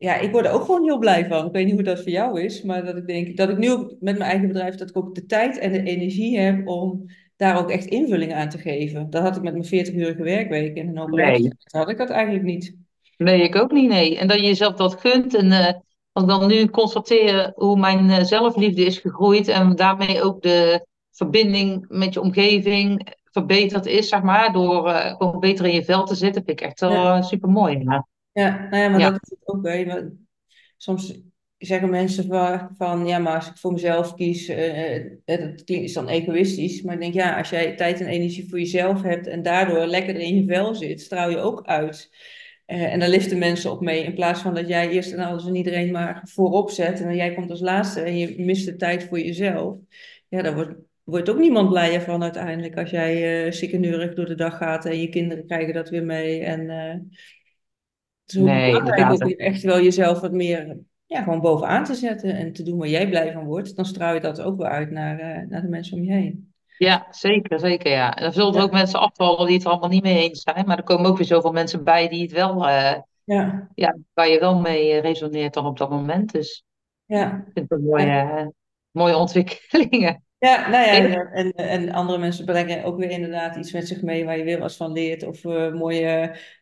Ja, 0.05 0.17
ik 0.19 0.33
word 0.33 0.45
er 0.47 0.53
ook 0.53 0.65
gewoon 0.65 0.83
heel 0.85 0.99
blij 0.99 1.27
van. 1.27 1.47
Ik 1.47 1.53
weet 1.53 1.65
niet 1.65 1.75
hoe 1.75 1.83
dat 1.83 2.01
voor 2.03 2.11
jou 2.11 2.41
is, 2.41 2.63
maar 2.63 2.85
dat 2.85 2.97
ik 2.97 3.07
denk 3.07 3.37
dat 3.37 3.49
ik 3.49 3.59
nu 3.59 3.71
ook 3.71 3.89
met 4.01 4.19
mijn 4.19 4.31
eigen 4.31 4.47
bedrijf, 4.49 4.75
dat 4.75 4.89
ik 4.89 4.97
ook 4.97 5.15
de 5.15 5.27
tijd 5.27 5.59
en 5.59 5.73
de 5.73 5.83
energie 5.83 6.39
heb 6.39 6.67
om 6.69 7.05
daar 7.37 7.59
ook 7.59 7.71
echt 7.71 7.85
invulling 7.87 8.35
aan 8.35 8.49
te 8.49 8.59
geven. 8.59 9.11
Dat 9.11 9.23
had 9.23 9.37
ik 9.37 9.43
met 9.43 9.53
mijn 9.53 9.87
40-urige 9.87 10.23
werkweek 10.23 10.77
en 10.77 10.87
een 10.87 10.93
Nee. 10.95 11.03
operatie. 11.05 11.53
had 11.65 11.89
ik 11.89 11.97
dat 11.99 12.11
eigenlijk 12.11 12.45
niet. 12.45 12.77
Nee, 13.17 13.43
ik 13.43 13.57
ook 13.57 13.73
niet, 13.73 13.89
nee. 13.89 14.19
En 14.19 14.29
dat 14.29 14.39
je 14.41 14.47
jezelf 14.47 14.75
dat 14.75 15.01
gunt. 15.01 15.35
En 15.35 15.53
eh, 15.53 15.75
als 16.13 16.25
ik 16.25 16.31
dan 16.31 16.47
nu 16.49 16.67
constateer 16.69 17.53
hoe 17.55 17.79
mijn 17.79 18.11
eh, 18.11 18.25
zelfliefde 18.25 18.85
is 18.85 18.99
gegroeid 18.99 19.49
en 19.49 19.77
daarmee 19.77 20.23
ook 20.23 20.43
de 20.43 20.87
verbinding 21.11 21.85
met 21.89 22.15
je 22.15 22.21
omgeving 22.21 23.09
verbeterd 23.25 23.87
is, 23.87 24.09
zeg 24.09 24.23
maar, 24.23 24.53
door 24.53 24.89
eh, 24.89 25.17
gewoon 25.17 25.41
beter 25.41 25.67
in 25.67 25.75
je 25.75 25.85
vel 25.85 26.05
te 26.05 26.15
zitten, 26.15 26.43
vind 26.45 26.61
ik 26.61 26.67
echt 26.67 26.81
wel 26.81 26.91
Ja. 26.93 27.23
super 27.23 27.49
mooi. 27.51 27.79
Ja. 27.79 28.07
Ja, 28.35 28.69
nou 28.71 28.83
ja, 28.83 28.89
maar 28.89 29.01
Ja. 29.01 29.11
dat 29.11 29.23
is 29.23 29.31
het 29.39 29.49
ook. 29.49 29.67
Hè. 29.67 30.09
Soms 30.77 31.21
zeggen 31.59 31.91
mensen 31.91 32.27
van, 32.27 32.71
van, 32.77 33.07
ja, 33.07 33.19
maar 33.19 33.35
als 33.35 33.49
ik 33.49 33.57
voor 33.57 33.73
mezelf 33.73 34.15
kies, 34.15 34.49
eh, 34.49 35.03
dat 35.25 35.65
klinkt- 35.65 35.85
is 35.85 35.93
dan 35.93 36.09
egoïstisch. 36.09 36.83
Maar 36.83 36.95
ik 36.95 37.01
denk, 37.01 37.15
ja, 37.15 37.39
als 37.39 37.51
jij 37.51 37.75
tijd 37.75 38.01
en 38.01 38.07
energie 38.07 38.49
voor 38.49 38.59
jezelf 38.59 39.03
hebt 39.03 39.27
en 39.27 39.43
daardoor 39.43 39.87
lekker 39.87 40.17
in 40.17 40.37
je 40.37 40.45
vel 40.47 40.75
zit, 40.75 41.01
straal 41.01 41.31
je 41.31 41.39
ook 41.39 41.67
uit. 41.67 42.11
En 42.67 42.99
daar 42.99 43.09
liften 43.09 43.39
mensen 43.39 43.71
op 43.71 43.81
mee. 43.81 44.03
In 44.05 44.15
plaats 44.15 44.41
van 44.41 44.55
dat 44.55 44.69
jij 44.69 44.89
eerst 44.91 45.13
en 45.13 45.19
alles 45.19 45.47
en 45.47 45.55
iedereen 45.55 45.91
maar 45.91 46.21
voorop 46.25 46.71
zet 46.71 46.99
en 47.01 47.05
dan 47.07 47.17
jij 47.17 47.35
komt 47.35 47.51
als 47.51 47.61
laatste 47.61 48.01
en 48.01 48.19
je 48.19 48.35
mist 48.39 48.67
de 48.67 48.77
tijd 48.77 49.05
voor 49.05 49.19
jezelf. 49.21 49.77
Ja, 50.29 50.43
daar 50.43 50.55
wordt, 50.55 50.75
wordt 51.03 51.29
ook 51.31 51.39
niemand 51.39 51.69
blijer 51.69 52.01
van 52.01 52.23
uiteindelijk 52.23 52.79
als 52.79 52.91
jij 52.91 53.53
ziek 53.53 53.73
en 53.73 53.81
neurig 53.81 54.15
door 54.15 54.27
de 54.27 54.35
dag 54.35 54.57
gaat 54.57 54.85
en 54.87 55.01
je 55.01 55.09
kinderen 55.09 55.47
krijgen 55.47 55.75
dat 55.75 55.89
weer 55.89 56.05
mee. 56.05 56.41
En 56.41 56.71
is 58.27 58.39
ook 58.39 58.45
Nee, 58.45 58.71
belangrijk 58.71 59.11
ook 59.11 59.31
echt 59.31 59.63
wel 59.63 59.81
jezelf 59.81 60.21
wat 60.21 60.33
meer 60.33 60.79
ja, 61.07 61.23
gewoon 61.23 61.41
bovenaan 61.41 61.85
te 61.85 61.95
zetten 61.95 62.37
en 62.37 62.53
te 62.53 62.63
doen 62.63 62.79
waar 62.79 62.89
jij 62.89 63.09
blij 63.09 63.33
van 63.33 63.45
wordt. 63.45 63.77
Dan 63.77 63.85
straal 63.85 64.15
je 64.15 64.21
dat 64.21 64.41
ook 64.41 64.57
weer 64.57 64.67
uit 64.67 64.91
naar, 64.91 65.19
eh, 65.19 65.49
naar 65.49 65.63
de 65.63 65.69
mensen 65.69 65.97
om 65.97 66.05
je 66.05 66.13
heen. 66.13 66.55
Ja, 66.79 67.07
zeker, 67.11 67.61
zeker, 67.61 67.91
ja. 67.91 68.17
En 68.17 68.23
dan 68.23 68.33
zullen 68.33 68.53
er 68.53 68.59
Ja, 68.59 68.63
ook 68.63 68.73
mensen 68.73 69.01
afvallen 69.01 69.47
die 69.47 69.55
het 69.55 69.65
er 69.65 69.71
allemaal 69.71 69.89
niet 69.89 70.03
mee 70.03 70.23
eens 70.23 70.43
zijn. 70.43 70.67
Maar 70.67 70.77
er 70.77 70.85
komen 70.85 71.11
ook 71.11 71.17
weer 71.17 71.27
zoveel 71.27 71.53
mensen 71.53 71.85
bij 71.85 72.09
die 72.09 72.23
het 72.23 72.33
wel, 72.33 72.69
eh, 72.69 73.01
ja, 73.25 73.69
ja, 73.75 73.97
waar 74.15 74.29
je 74.29 74.41
wel 74.41 74.61
mee 74.61 74.93
eh, 74.93 75.01
resoneert 75.01 75.55
dan 75.55 75.67
op 75.67 75.79
dat 75.79 75.91
moment. 75.91 76.33
Dus 76.33 76.65
ja. 77.05 77.45
ik 77.47 77.53
vind 77.53 77.71
het 77.71 77.79
een 77.79 77.85
mooie, 77.85 78.07
eh, 78.07 78.47
mooie 78.91 79.17
ontwikkelingen. 79.17 80.24
Ja, 80.39 80.69
nou 80.69 80.87
ja, 80.87 81.31
en, 81.33 81.53
en 81.53 81.91
andere 81.93 82.19
mensen 82.19 82.45
brengen 82.45 82.85
ook 82.85 82.99
weer 82.99 83.11
inderdaad 83.11 83.57
iets 83.57 83.73
met 83.73 83.89
zich 83.89 84.03
mee 84.03 84.25
waar 84.25 84.39
je 84.39 84.45
weer 84.45 84.59
wat 84.59 84.77
van 84.77 84.93
leert 84.93 85.23
of 85.23 85.45
eh, 85.45 85.73
mooie 85.73 86.07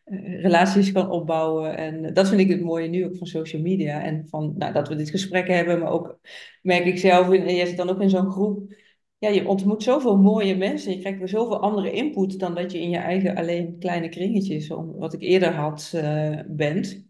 eh, 0.03 0.41
relaties 0.41 0.91
kan 0.91 1.09
opbouwen. 1.09 1.77
En 1.77 2.13
dat 2.13 2.27
vind 2.27 2.41
ik 2.41 2.49
het 2.49 2.61
mooie 2.61 2.87
nu 2.87 3.05
ook 3.05 3.17
van 3.17 3.27
social 3.27 3.61
media 3.61 4.01
en 4.01 4.27
van 4.29 4.53
nou, 4.57 4.73
dat 4.73 4.87
we 4.87 4.95
dit 4.95 5.09
gesprek 5.09 5.47
hebben, 5.47 5.79
maar 5.79 5.91
ook 5.91 6.19
merk 6.61 6.85
ik 6.85 6.97
zelf, 6.97 7.31
in, 7.31 7.47
en 7.47 7.55
jij 7.55 7.65
zit 7.65 7.77
dan 7.77 7.89
ook 7.89 8.01
in 8.01 8.09
zo'n 8.09 8.31
groep, 8.31 8.73
ja, 9.17 9.29
je 9.29 9.47
ontmoet 9.47 9.83
zoveel 9.83 10.17
mooie 10.17 10.55
mensen, 10.55 10.91
je 10.91 10.99
krijgt 10.99 11.19
weer 11.19 11.27
zoveel 11.27 11.61
andere 11.61 11.91
input 11.91 12.39
dan 12.39 12.55
dat 12.55 12.71
je 12.71 12.79
in 12.81 12.89
je 12.89 12.97
eigen 12.97 13.35
alleen 13.35 13.79
kleine 13.79 14.09
kringetjes, 14.09 14.71
om, 14.71 14.97
wat 14.97 15.13
ik 15.13 15.21
eerder 15.21 15.53
had, 15.53 15.91
eh, 15.95 16.39
bent. 16.47 17.05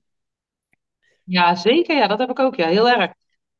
Ja, 1.23 1.55
zeker. 1.55 1.97
Ja, 1.97 2.07
dat 2.07 2.19
heb 2.19 2.29
ik 2.29 2.39
ook. 2.39 2.55
Ja, 2.55 2.67
heel 2.67 2.89
erg. 2.89 3.13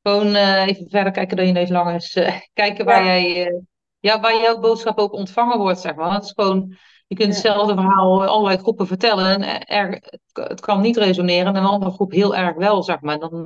Gewoon 0.04 0.36
eh, 0.36 0.68
even 0.68 0.90
verder 0.90 1.12
kijken 1.12 1.38
dan 1.38 1.46
je 1.46 1.52
neus 1.52 1.70
lang 1.70 1.96
is. 1.96 2.16
eh, 2.16 2.40
kijken 2.54 2.86
waar 2.86 3.04
Ja, 3.04 3.06
jij, 3.06 3.48
eh, 3.48 3.60
ja, 4.00 4.20
waar 4.20 4.42
jouw 4.42 4.60
boodschap 4.60 4.98
ook 4.98 5.14
ontvangen 5.14 5.58
wordt, 5.58 5.80
zeg 5.80 5.96
maar. 5.96 6.14
Het 6.14 6.24
is 6.24 6.32
gewoon, 6.36 6.78
je 7.08 7.16
kunt 7.16 7.34
hetzelfde 7.34 7.74
verhaal 7.74 8.26
allerlei 8.26 8.58
groepen 8.58 8.88
vertellen. 8.88 9.42
En 9.42 9.66
er, 9.66 10.02
het, 10.34 10.60
kan 10.60 10.82
niet 10.82 10.98
resoneren. 10.98 11.46
En 11.48 11.56
een 11.56 11.70
andere 11.70 11.92
groep 11.92 12.12
heel 12.12 12.36
erg 12.36 12.56
wel, 12.56 12.84
zeg 12.84 13.02
maar. 13.02 13.20
Dan, 13.20 13.42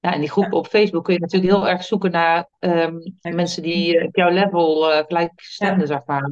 ja, 0.00 0.12
in 0.12 0.20
die 0.20 0.22
ja, 0.22 0.32
groepen 0.32 0.58
op 0.58 0.66
Facebook 0.66 1.04
kun 1.04 1.14
je 1.14 1.20
natuurlijk 1.20 1.52
heel 1.52 1.68
erg 1.68 1.84
zoeken 1.84 2.10
naar 2.10 2.48
ehm, 2.58 2.96
mensen 3.20 3.62
die 3.62 4.06
op 4.06 4.16
jouw 4.16 4.30
level 4.30 4.82
gelijkgestemden, 5.06 5.80
ja, 5.80 5.86
zeg 5.86 6.00
maar. 6.06 6.30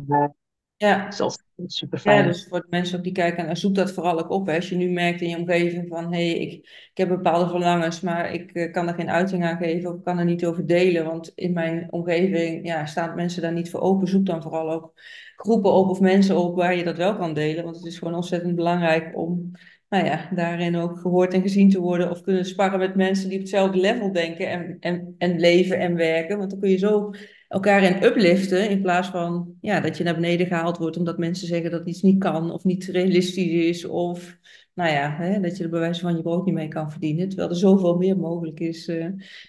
Ja. 0.77 1.07
dus 1.07 1.16
dat 1.16 1.46
super 1.67 2.01
Ja, 2.05 2.11
fijn. 2.11 2.27
dus 2.27 2.47
voor 2.49 2.61
de 2.61 2.67
mensen 2.71 2.99
ook 2.99 3.05
die 3.05 3.13
kijken, 3.13 3.47
en 3.47 3.57
zoek 3.57 3.75
dat 3.75 3.93
vooral 3.93 4.19
ook 4.19 4.31
op. 4.31 4.47
Hè. 4.47 4.55
Als 4.55 4.69
je 4.69 4.77
nu 4.77 4.91
merkt 4.91 5.21
in 5.21 5.29
je 5.29 5.37
omgeving 5.37 5.89
van, 5.89 6.13
hé, 6.13 6.31
hey, 6.31 6.39
ik, 6.39 6.53
ik 6.91 6.91
heb 6.95 7.09
bepaalde 7.09 7.51
verlangens, 7.51 8.01
maar 8.01 8.33
ik 8.33 8.53
eh, 8.53 8.73
kan 8.73 8.89
er 8.89 8.95
geen 8.95 9.11
uiting 9.11 9.45
aan 9.45 9.57
geven 9.57 9.91
of 9.91 9.97
ik 9.97 10.05
kan 10.05 10.19
er 10.19 10.25
niet 10.25 10.47
over 10.47 10.67
delen. 10.67 11.05
Want 11.05 11.33
in 11.35 11.53
mijn 11.53 11.93
omgeving 11.93 12.67
ja, 12.67 12.87
staan 12.87 13.15
mensen 13.15 13.43
daar 13.43 13.53
niet 13.53 13.71
voor 13.71 13.81
open. 13.81 14.09
Zoek 14.09 14.27
dan 14.27 14.43
vooral 14.43 14.71
ook 14.71 14.93
groepen 15.37 15.73
op 15.73 15.89
of 15.89 16.01
mensen 16.01 16.37
op 16.37 16.57
waar 16.57 16.77
je 16.77 16.85
dat 16.85 16.97
wel 16.97 17.17
kan 17.17 17.35
delen. 17.35 17.65
Want 17.65 17.77
het 17.77 17.87
is 17.87 17.99
gewoon 17.99 18.15
ontzettend 18.15 18.55
belangrijk 18.55 19.17
om, 19.17 19.51
nou 19.89 20.05
ja, 20.05 20.29
daarin 20.35 20.77
ook 20.77 20.99
gehoord 20.99 21.35
en 21.35 21.43
gezien 21.43 21.71
te 21.71 21.81
worden. 21.81 22.11
Of 22.11 22.21
kunnen 22.21 22.45
sparren 22.45 22.79
met 22.79 22.95
mensen 22.95 23.29
die 23.29 23.37
op 23.37 23.43
hetzelfde 23.43 23.79
level 23.79 24.13
denken 24.13 24.51
en, 24.51 24.77
en, 24.81 25.15
en 25.19 25.41
leven 25.41 25.79
en 25.79 25.95
werken. 25.95 26.39
Want 26.39 26.51
dan 26.51 26.61
kun 26.61 26.71
je 26.71 26.79
zo 26.79 27.11
elkaar 27.49 27.83
in 27.83 28.05
upliften 28.05 28.71
in 28.71 28.83
plaats 28.83 29.09
van 29.09 29.55
ja, 29.61 29.81
dat 29.81 29.97
je 29.99 30.05
naar 30.05 30.15
beneden 30.15 30.47
gehaald 30.47 30.79
wordt 30.79 30.97
omdat 30.97 31.19
mensen 31.19 31.47
zeggen 31.47 31.71
dat 31.71 31.87
iets 31.87 32.03
niet 32.03 32.19
kan 32.19 32.51
of 32.51 32.65
niet 32.65 32.85
realistisch 32.85 33.53
is 33.53 33.85
of 33.85 34.37
nou 34.75 34.91
ja, 34.91 35.11
hè, 35.11 35.41
dat 35.41 35.57
je 35.57 35.65
er 35.65 35.71
bij 35.71 35.81
wijze 35.81 36.01
van 36.01 36.17
je 36.17 36.23
brood 36.23 36.45
niet 36.45 36.55
mee 36.55 36.69
kan 36.69 36.91
verdienen, 36.91 37.29
terwijl 37.29 37.49
er 37.49 37.57
zoveel 37.57 37.97
meer 37.97 38.17
mogelijk 38.17 38.61
is 38.61 38.89
eh, 38.89 39.05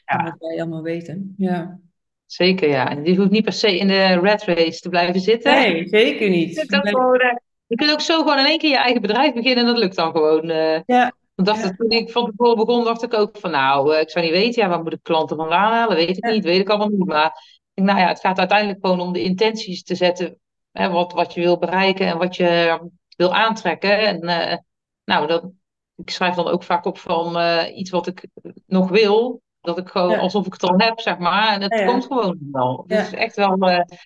dan 0.05 0.23
wat 0.23 0.35
wij 0.39 0.59
allemaal 0.61 0.81
weten. 0.81 1.33
Ja. 1.37 1.79
zeker, 2.25 2.69
ja. 2.69 2.89
En 2.89 3.05
je 3.05 3.15
hoeft 3.15 3.31
niet 3.31 3.43
per 3.43 3.53
se 3.53 3.77
in 3.77 3.87
de 3.87 4.13
rat 4.13 4.43
race 4.43 4.79
te 4.79 4.89
blijven 4.89 5.21
zitten. 5.21 5.53
Nee, 5.53 5.87
zeker 5.87 6.29
niet. 6.29 6.65
kunt 6.65 6.75
ook 6.75 6.87
gewoon, 6.87 7.19
eh, 7.19 7.35
je 7.67 7.75
kunt 7.75 7.91
ook 7.91 8.01
zo 8.01 8.17
gewoon 8.17 8.39
in 8.39 8.45
één 8.45 8.57
keer 8.57 8.69
je 8.69 8.77
eigen 8.77 9.01
bedrijf 9.01 9.33
beginnen 9.33 9.65
en 9.65 9.69
dat 9.71 9.77
lukt 9.79 9.95
dan 9.95 10.11
gewoon. 10.11 10.49
eh. 10.49 10.79
Ja, 10.85 11.13
Want 11.35 11.47
dacht 11.47 11.63
ja, 11.63 11.71
toen 11.71 11.89
ik 11.89 12.09
van 12.09 12.25
tevoren 12.25 12.65
begon, 12.65 12.83
dacht 12.83 13.03
ik 13.03 13.13
ook 13.13 13.37
van 13.37 13.51
nou, 13.51 13.95
ik 13.95 14.09
zou 14.09 14.25
niet 14.25 14.33
weten, 14.33 14.61
ja, 14.61 14.69
waar 14.69 14.83
moet 14.83 14.93
ik 14.93 15.03
klanten 15.03 15.37
vandaan 15.37 15.71
halen? 15.71 15.95
Weet 15.95 16.17
ik 16.17 16.25
ja, 16.25 16.31
niet, 16.31 16.43
weet 16.43 16.59
ik 16.59 16.69
allemaal 16.69 16.89
niet. 16.89 17.05
Maar 17.05 17.56
nou 17.83 17.99
ja, 17.99 18.07
het 18.07 18.19
gaat 18.19 18.39
uiteindelijk 18.39 18.79
gewoon 18.81 18.99
om 18.99 19.13
de 19.13 19.23
intenties 19.23 19.83
te 19.83 19.95
zetten, 19.95 20.39
hè, 20.71 20.89
wat, 20.89 21.11
wat 21.11 21.33
je 21.33 21.41
wil 21.41 21.57
bereiken 21.57 22.07
en 22.07 22.17
wat 22.17 22.35
je 22.35 22.79
wil 23.15 23.33
aantrekken. 23.33 23.99
En 23.99 24.21
eh, 24.21 24.57
nou, 25.03 25.27
dat, 25.27 25.49
ik 25.95 26.09
schrijf 26.09 26.35
dan 26.35 26.47
ook 26.47 26.63
vaak 26.63 26.85
op 26.85 26.97
van 26.97 27.37
eh, 27.37 27.77
iets 27.77 27.89
wat 27.89 28.07
ik 28.07 28.27
nog 28.65 28.89
wil, 28.89 29.41
dat 29.61 29.77
ik 29.77 29.87
gewoon 29.87 30.09
ja, 30.09 30.17
alsof 30.17 30.45
ik 30.45 30.53
het 30.53 30.63
al 30.63 30.77
heb, 30.77 30.99
zeg 30.99 31.17
maar. 31.17 31.53
En 31.53 31.61
het 31.61 31.73
ja, 31.79 31.85
komt 31.85 32.05
gewoon 32.05 32.37
wel. 32.51 32.83
Dus 32.87 33.11
echt 33.11 33.35
wel. 33.35 33.57
eh, 33.57 33.97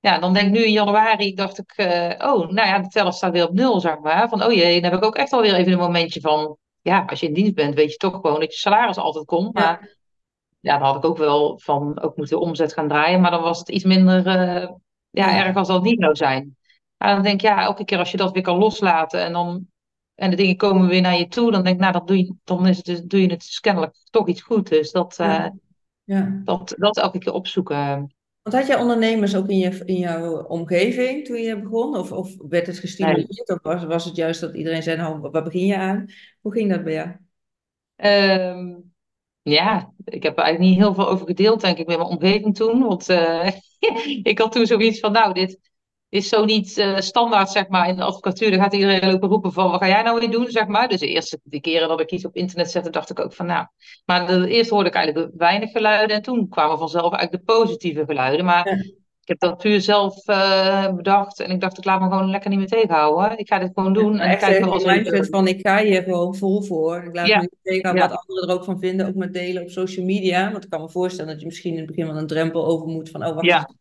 ja, 0.00 0.18
dan 0.18 0.32
denk 0.32 0.46
ik 0.46 0.52
nu 0.52 0.64
in 0.64 0.72
januari, 0.72 1.34
dacht 1.34 1.58
ik, 1.58 1.74
oh, 2.18 2.48
nou 2.48 2.68
ja, 2.68 2.78
de 2.78 2.88
teller 2.88 3.12
staat 3.12 3.32
weer 3.32 3.48
op 3.48 3.54
nul, 3.54 3.80
zeg 3.80 3.98
maar. 3.98 4.28
Van, 4.28 4.44
oh 4.44 4.52
jee, 4.52 4.80
dan 4.80 4.90
heb 4.90 5.00
ik 5.00 5.06
ook 5.06 5.16
echt 5.16 5.32
alweer 5.32 5.54
even 5.54 5.72
een 5.72 5.78
momentje 5.78 6.20
van, 6.20 6.56
ja, 6.80 7.04
als 7.06 7.20
je 7.20 7.26
in 7.26 7.34
dienst 7.34 7.54
bent, 7.54 7.74
weet 7.74 7.90
je 7.90 7.96
toch 7.96 8.14
gewoon 8.14 8.40
dat 8.40 8.52
je 8.52 8.58
salaris 8.58 8.96
altijd 8.96 9.24
komt. 9.24 9.54
Maar 9.54 9.98
ja, 10.60 10.78
dan 10.78 10.86
had 10.86 10.96
ik 10.96 11.04
ook 11.04 11.18
wel 11.18 11.58
van, 11.58 12.00
ook 12.00 12.16
moeten 12.16 12.40
omzet 12.40 12.72
gaan 12.72 12.88
draaien, 12.88 13.20
maar 13.20 13.30
dan 13.30 13.42
was 13.42 13.58
het 13.58 13.68
iets 13.68 13.84
minder, 13.84 14.26
eh, 14.26 14.68
ja, 15.10 15.44
erg 15.44 15.56
als 15.56 15.68
dat 15.68 15.82
niet 15.82 16.00
zou 16.00 16.14
zijn. 16.14 16.56
Maar 16.96 17.14
dan 17.14 17.22
denk 17.22 17.34
ik, 17.34 17.40
ja, 17.40 17.62
elke 17.62 17.84
keer 17.84 17.98
als 17.98 18.10
je 18.10 18.16
dat 18.16 18.32
weer 18.32 18.42
kan 18.42 18.58
loslaten 18.58 19.24
en 19.24 19.32
dan, 19.32 19.66
en 20.14 20.30
de 20.30 20.36
dingen 20.36 20.56
komen 20.56 20.88
weer 20.88 21.00
naar 21.00 21.18
je 21.18 21.28
toe, 21.28 21.50
dan 21.50 21.62
denk 21.62 21.74
ik, 21.74 21.80
nou, 21.80 21.92
dat 21.92 22.06
doe 22.06 22.16
je, 22.16 22.34
dan 22.44 22.66
is 22.66 22.76
het, 22.76 22.86
dus- 22.86 23.02
doe 23.02 23.20
je 23.20 23.30
het 23.30 23.40
dus 23.40 23.60
kennelijk 23.60 23.96
toch 24.10 24.28
iets 24.28 24.42
goed. 24.42 24.68
Dus 24.68 24.90
dat, 24.90 25.14
ja, 25.16 25.44
eh, 25.44 25.50
ja. 26.04 26.40
dat, 26.44 26.74
dat 26.76 26.96
elke 26.96 27.18
keer 27.18 27.32
opzoeken. 27.32 28.14
Want 28.42 28.56
had 28.56 28.66
jij 28.66 28.80
ondernemers 28.80 29.36
ook 29.36 29.48
in, 29.48 29.58
je, 29.58 29.82
in 29.84 29.98
jouw 29.98 30.42
omgeving 30.42 31.24
toen 31.26 31.36
je 31.36 31.60
begon? 31.60 31.96
Of, 31.96 32.12
of 32.12 32.34
werd 32.48 32.66
het 32.66 32.74
Nee. 32.74 32.80
gestimuleerd? 32.80 33.50
Of 33.50 33.58
was, 33.62 33.84
was 33.84 34.04
het 34.04 34.16
juist 34.16 34.40
dat 34.40 34.54
iedereen 34.54 34.82
zei, 34.82 34.96
nou, 34.96 35.30
waar 35.30 35.42
begin 35.42 35.66
je 35.66 35.76
aan? 35.76 36.06
Hoe 36.40 36.52
ging 36.52 36.70
dat 36.70 36.84
bij 36.84 36.92
jou? 36.92 37.16
Ehm, 37.96 38.74
Ja, 39.42 39.92
ik 40.04 40.22
heb 40.22 40.38
er 40.38 40.44
eigenlijk 40.44 40.72
niet 40.72 40.82
heel 40.82 40.94
veel 40.94 41.08
over 41.08 41.26
gedeeld, 41.26 41.60
denk 41.60 41.78
ik, 41.78 41.86
met 41.86 41.96
mijn 41.96 42.08
omgeving 42.08 42.56
toen. 42.56 42.82
Want 42.82 43.08
eh, 43.08 43.50
ik 44.22 44.38
had 44.38 44.52
toen 44.52 44.66
zoiets 44.66 45.00
van, 45.00 45.12
nou, 45.12 45.32
dit 45.32 45.58
is 46.08 46.28
zo 46.28 46.44
niet 46.44 46.78
eh, 46.78 46.98
standaard, 46.98 47.48
zeg 47.48 47.68
maar, 47.68 47.88
in 47.88 47.96
de 47.96 48.02
advocatuur. 48.02 48.50
Dan 48.50 48.60
gaat 48.60 48.74
iedereen 48.74 49.10
lopen 49.10 49.28
roepen 49.28 49.52
van, 49.52 49.70
wat 49.70 49.80
ga 49.80 49.88
jij 49.88 50.02
nou 50.02 50.20
weer 50.20 50.30
doen, 50.30 50.50
zeg 50.50 50.66
maar. 50.66 50.88
Dus 50.88 51.00
de 51.00 51.06
eerste 51.06 51.40
de 51.42 51.60
keren 51.60 51.88
dat 51.88 52.00
ik 52.00 52.10
iets 52.10 52.24
op 52.24 52.36
internet 52.36 52.70
zette, 52.70 52.90
dacht 52.90 53.10
ik 53.10 53.20
ook 53.20 53.32
van, 53.32 53.46
nou. 53.46 53.66
Maar 54.04 54.44
eerst 54.44 54.70
hoorde 54.70 54.88
ik 54.88 54.94
eigenlijk 54.94 55.34
weinig 55.36 55.70
geluiden 55.70 56.16
en 56.16 56.22
toen 56.22 56.48
kwamen 56.48 56.78
vanzelf 56.78 57.12
eigenlijk 57.12 57.46
de 57.46 57.52
positieve 57.52 58.04
geluiden. 58.04 58.44
Maar 58.44 58.84
heb 59.30 59.40
dat 59.40 59.58
puur 59.58 59.80
zelf 59.80 60.26
eh, 60.26 60.94
bedacht. 60.94 61.40
En 61.40 61.50
ik 61.50 61.60
dacht, 61.60 61.78
ik 61.78 61.84
laat 61.84 62.00
me 62.00 62.08
gewoon 62.08 62.30
lekker 62.30 62.50
niet 62.50 62.58
meer 62.58 62.68
tegenhouden. 62.68 63.38
Ik 63.38 63.48
ga 63.48 63.58
dit 63.58 63.70
gewoon 63.74 63.92
doen. 63.92 64.18
En 64.18 64.30
Echt 64.30 64.42
even 64.42 64.70
als 64.70 64.84
mindset 64.84 65.28
van 65.28 65.48
ik 65.48 65.66
ga 65.66 65.82
hier 65.82 66.02
gewoon 66.02 66.34
vol 66.34 66.62
voor. 66.62 67.04
Ik 67.04 67.14
laat 67.14 67.26
me 67.26 67.36
niet 67.40 67.56
tegen 67.62 67.94
ja, 67.94 68.08
wat 68.08 68.24
anderen 68.26 68.48
er 68.48 68.54
ook 68.54 68.64
van 68.64 68.78
vinden, 68.78 69.08
ook 69.08 69.14
met 69.14 69.32
delen 69.32 69.62
op 69.62 69.70
social 69.70 70.06
media. 70.06 70.50
Want 70.52 70.64
ik 70.64 70.70
kan 70.70 70.80
me 70.80 70.88
voorstellen 70.88 71.30
dat 71.30 71.40
je 71.40 71.46
misschien 71.46 71.72
in 71.72 71.78
het 71.78 71.86
begin 71.86 72.06
wel 72.06 72.16
een 72.16 72.26
drempel 72.26 72.66
over 72.66 72.86
moet 72.86 73.10
van 73.10 73.26
oh 73.26 73.34
wacht 73.34 73.78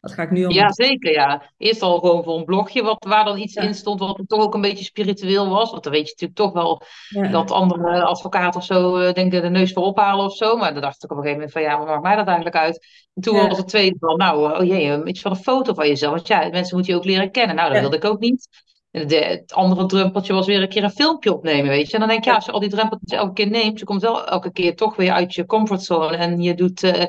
wat 0.00 0.12
ga 0.12 0.22
ik 0.22 0.30
nu 0.30 0.44
allemaal 0.44 0.62
Ja, 0.62 0.72
zeker, 0.72 1.12
ja. 1.12 1.52
Eerst 1.56 1.82
al 1.82 1.98
gewoon 1.98 2.24
voor 2.24 2.36
een 2.36 2.44
blogje 2.44 2.82
wat, 2.82 3.04
waar 3.08 3.24
dan 3.24 3.38
iets 3.38 3.54
in 3.54 3.74
stond 3.74 4.00
wat 4.00 4.22
toch 4.26 4.40
ook 4.40 4.54
een 4.54 4.60
beetje 4.60 4.84
spiritueel 4.84 5.48
was. 5.48 5.70
Want 5.70 5.82
dan 5.82 5.92
weet 5.92 6.08
je 6.08 6.10
natuurlijk 6.10 6.38
toch 6.38 6.52
wel 6.52 6.82
dat 7.30 7.50
andere 7.50 8.02
advocaten 8.02 8.60
of 8.60 8.66
zo 8.66 8.98
uh, 8.98 9.12
denken 9.12 9.42
de 9.42 9.48
neus 9.48 9.72
voor 9.72 9.82
ophalen 9.82 10.24
of 10.24 10.36
zo. 10.36 10.56
Maar 10.56 10.72
dan 10.72 10.82
dacht 10.82 11.04
ik 11.04 11.10
op 11.10 11.16
een 11.16 11.22
gegeven 11.22 11.34
moment 11.34 11.52
van 11.52 11.62
ja, 11.62 11.76
maar 11.76 11.86
maakt 11.86 12.02
mij 12.02 12.16
dat 12.16 12.26
eigenlijk 12.26 12.56
uit? 12.56 12.86
En 13.14 13.22
toen 13.22 13.36
was 13.36 13.50
ja, 13.50 13.56
het 13.56 13.68
tweede 13.68 13.96
van 14.00 14.16
nou, 14.16 14.52
uh, 14.52 14.58
oh 14.58 14.66
jee, 14.66 15.04
iets 15.04 15.20
van 15.20 15.30
een 15.30 15.36
foto 15.36 15.74
van 15.74 15.86
jezelf. 15.86 16.14
Want 16.14 16.28
ja, 16.28 16.48
mensen 16.48 16.76
moeten 16.76 16.92
je 16.92 16.98
ook 16.98 17.06
leren 17.06 17.30
kennen. 17.30 17.56
Nou, 17.56 17.72
dat 17.72 17.80
wilde 17.80 17.96
ik 17.96 18.04
ook 18.04 18.20
niet. 18.20 18.48
En 18.90 19.08
de, 19.08 19.16
het 19.16 19.52
andere 19.52 19.86
druppeltje 19.86 20.32
was 20.32 20.46
weer 20.46 20.62
een 20.62 20.68
keer 20.68 20.84
een 20.84 20.90
filmpje 20.90 21.32
opnemen, 21.32 21.68
weet 21.68 21.86
je. 21.86 21.92
En 21.92 22.00
dan 22.00 22.08
denk 22.08 22.24
je, 22.24 22.30
ja, 22.30 22.30
ja, 22.30 22.36
als 22.36 22.46
je 22.46 22.52
al 22.52 22.60
die 22.60 22.68
drempeltjes 22.68 23.18
elke 23.18 23.32
keer 23.32 23.50
neemt, 23.50 23.78
je 23.78 23.84
komt 23.84 24.02
wel 24.02 24.26
elke 24.26 24.52
keer 24.52 24.76
toch 24.76 24.96
weer 24.96 25.12
uit 25.12 25.34
je 25.34 25.46
comfortzone. 25.46 26.16
En 26.16 26.40
je 26.40 26.54
doet 26.54 26.82
uh, 26.82 27.04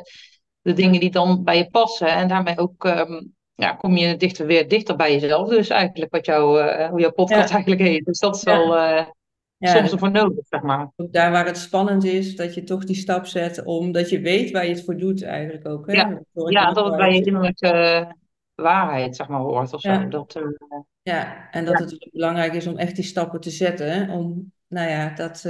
de 0.70 0.82
dingen 0.82 1.00
die 1.00 1.12
dan 1.12 1.44
bij 1.44 1.58
je 1.58 1.70
passen. 1.70 2.08
En 2.08 2.28
daarmee 2.28 2.58
ook... 2.58 2.84
Um, 2.84 3.38
ja, 3.56 3.74
kom 3.74 3.98
je 3.98 4.18
dichter, 4.18 4.46
weer 4.46 4.68
dichter 4.68 4.96
bij 4.96 5.20
jezelf. 5.20 5.50
Dus 5.50 5.70
eigenlijk 5.70 6.12
wat 6.12 6.26
jou, 6.26 6.64
uh, 6.64 6.90
hoe 6.90 7.00
jouw 7.00 7.12
podcast 7.12 7.50
ja, 7.50 7.56
eigenlijk 7.56 7.82
heet. 7.82 8.06
Dus 8.06 8.20
dat 8.20 8.36
is 8.36 8.44
wel 8.44 8.78
uh, 8.78 9.06
Ja, 9.58 9.76
soms 9.76 9.92
ervoor 9.92 10.12
nodig, 10.12 10.46
zeg 10.48 10.62
maar. 10.62 10.92
daar 10.96 11.32
waar 11.32 11.46
het 11.46 11.58
spannend 11.58 12.04
is, 12.04 12.36
dat 12.36 12.54
je 12.54 12.64
toch 12.64 12.86
die 12.86 12.96
stap 12.96 13.26
zet, 13.26 13.64
omdat 13.64 14.10
je 14.10 14.20
weet 14.20 14.52
waar 14.52 14.66
je 14.66 14.74
het 14.74 14.86
voor 14.86 14.98
doet 14.98 15.24
eigenlijk 15.24 15.68
ook. 15.68 15.88
Hè? 15.88 15.94
Ja, 15.94 16.20
ja 16.34 16.74
dat 16.74 16.86
het 16.86 16.96
bij 16.98 17.14
je 17.14 17.24
innerlijke 17.24 18.16
waarheid, 18.56 19.16
zeg 19.16 19.28
maar, 19.28 19.40
hoort 19.40 19.74
of 19.74 19.82
zo. 19.82 19.92
Ja, 19.92 20.06
Dat, 20.06 20.36
uh, 20.36 20.44
ja, 21.02 21.50
en 21.52 21.66
dat 21.66 21.80
het 21.80 22.10
belangrijk 22.12 22.54
is 22.54 22.68
om 22.68 22.78
echt 22.78 22.96
die 22.96 23.06
stappen 23.06 23.40
te 23.40 23.50
zetten. 23.50 24.10
Om, 24.10 24.54
nou 24.68 24.90
ja, 24.90 25.10
dat 25.10 25.46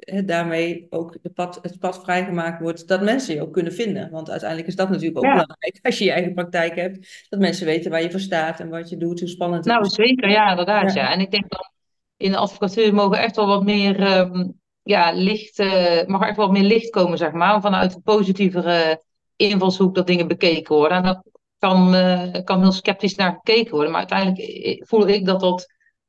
eh, 0.00 0.26
daarmee 0.26 0.86
ook 0.90 1.16
de 1.22 1.30
pad, 1.30 1.58
het 1.62 1.78
pad 1.78 2.00
vrijgemaakt 2.02 2.60
wordt, 2.60 2.88
dat 2.88 3.02
mensen 3.02 3.34
je 3.34 3.42
ook 3.42 3.52
kunnen 3.52 3.72
vinden. 3.72 4.10
Want 4.10 4.30
uiteindelijk 4.30 4.68
is 4.68 4.76
dat 4.76 4.88
natuurlijk 4.88 5.18
ook 5.18 5.24
ja, 5.24 5.32
belangrijk, 5.32 5.78
als 5.82 5.98
je 5.98 6.04
je 6.04 6.10
eigen 6.10 6.34
praktijk 6.34 6.74
hebt, 6.74 7.26
dat 7.28 7.40
mensen 7.40 7.66
weten 7.66 7.90
waar 7.90 8.02
je 8.02 8.10
voor 8.10 8.20
staat 8.20 8.60
en 8.60 8.68
wat 8.68 8.88
je 8.88 8.96
doet, 8.96 9.20
hoe 9.20 9.28
spannend 9.28 9.64
het 9.64 9.72
nou 9.72 9.80
misschien 9.80 10.06
zeker, 10.06 10.30
ja, 10.30 10.50
inderdaad. 10.50 10.84
is. 10.84 10.94
Ja. 10.94 11.12
En 11.12 11.20
ik 11.20 11.30
denk 11.30 11.50
dat 11.50 11.72
in 12.16 12.30
de 12.30 12.36
advocatuur 12.36 12.94
mogen 12.94 13.18
echt 13.18 13.36
wel 13.36 13.46
wat 13.46 13.64
meer 13.64 14.18
um, 14.18 14.60
ja, 14.82 15.12
licht, 15.12 15.58
uh, 15.58 16.04
mag 16.06 16.26
echt 16.26 16.36
wel 16.36 16.50
meer 16.50 16.62
licht 16.62 16.90
komen, 16.90 17.18
zeg 17.18 17.32
maar. 17.32 17.60
Vanuit 17.60 17.94
een 17.94 18.02
positievere 18.02 19.02
invalshoek 19.36 19.94
dat 19.94 20.06
dingen 20.06 20.28
bekeken 20.28 20.76
worden. 20.76 20.96
En 20.96 21.02
dat 21.02 21.22
kan, 21.58 21.94
uh, 21.94 22.32
kan 22.44 22.60
heel 22.60 22.72
sceptisch 22.72 23.14
naar 23.14 23.32
gekeken 23.32 23.70
worden. 23.70 23.90
Maar 23.90 24.06
uiteindelijk 24.08 24.88
voel 24.88 25.08
ik 25.08 25.26
dat 25.26 25.40
dat, 25.40 25.66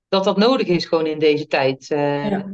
dat, 0.07 0.23
dat 0.23 0.37
nodig 0.37 0.67
is 0.67 0.85
gewoon 0.85 1.05
in 1.05 1.19
deze 1.19 1.47
tijd. 1.47 1.89
Uh, 1.89 2.29
Ja, 2.29 2.45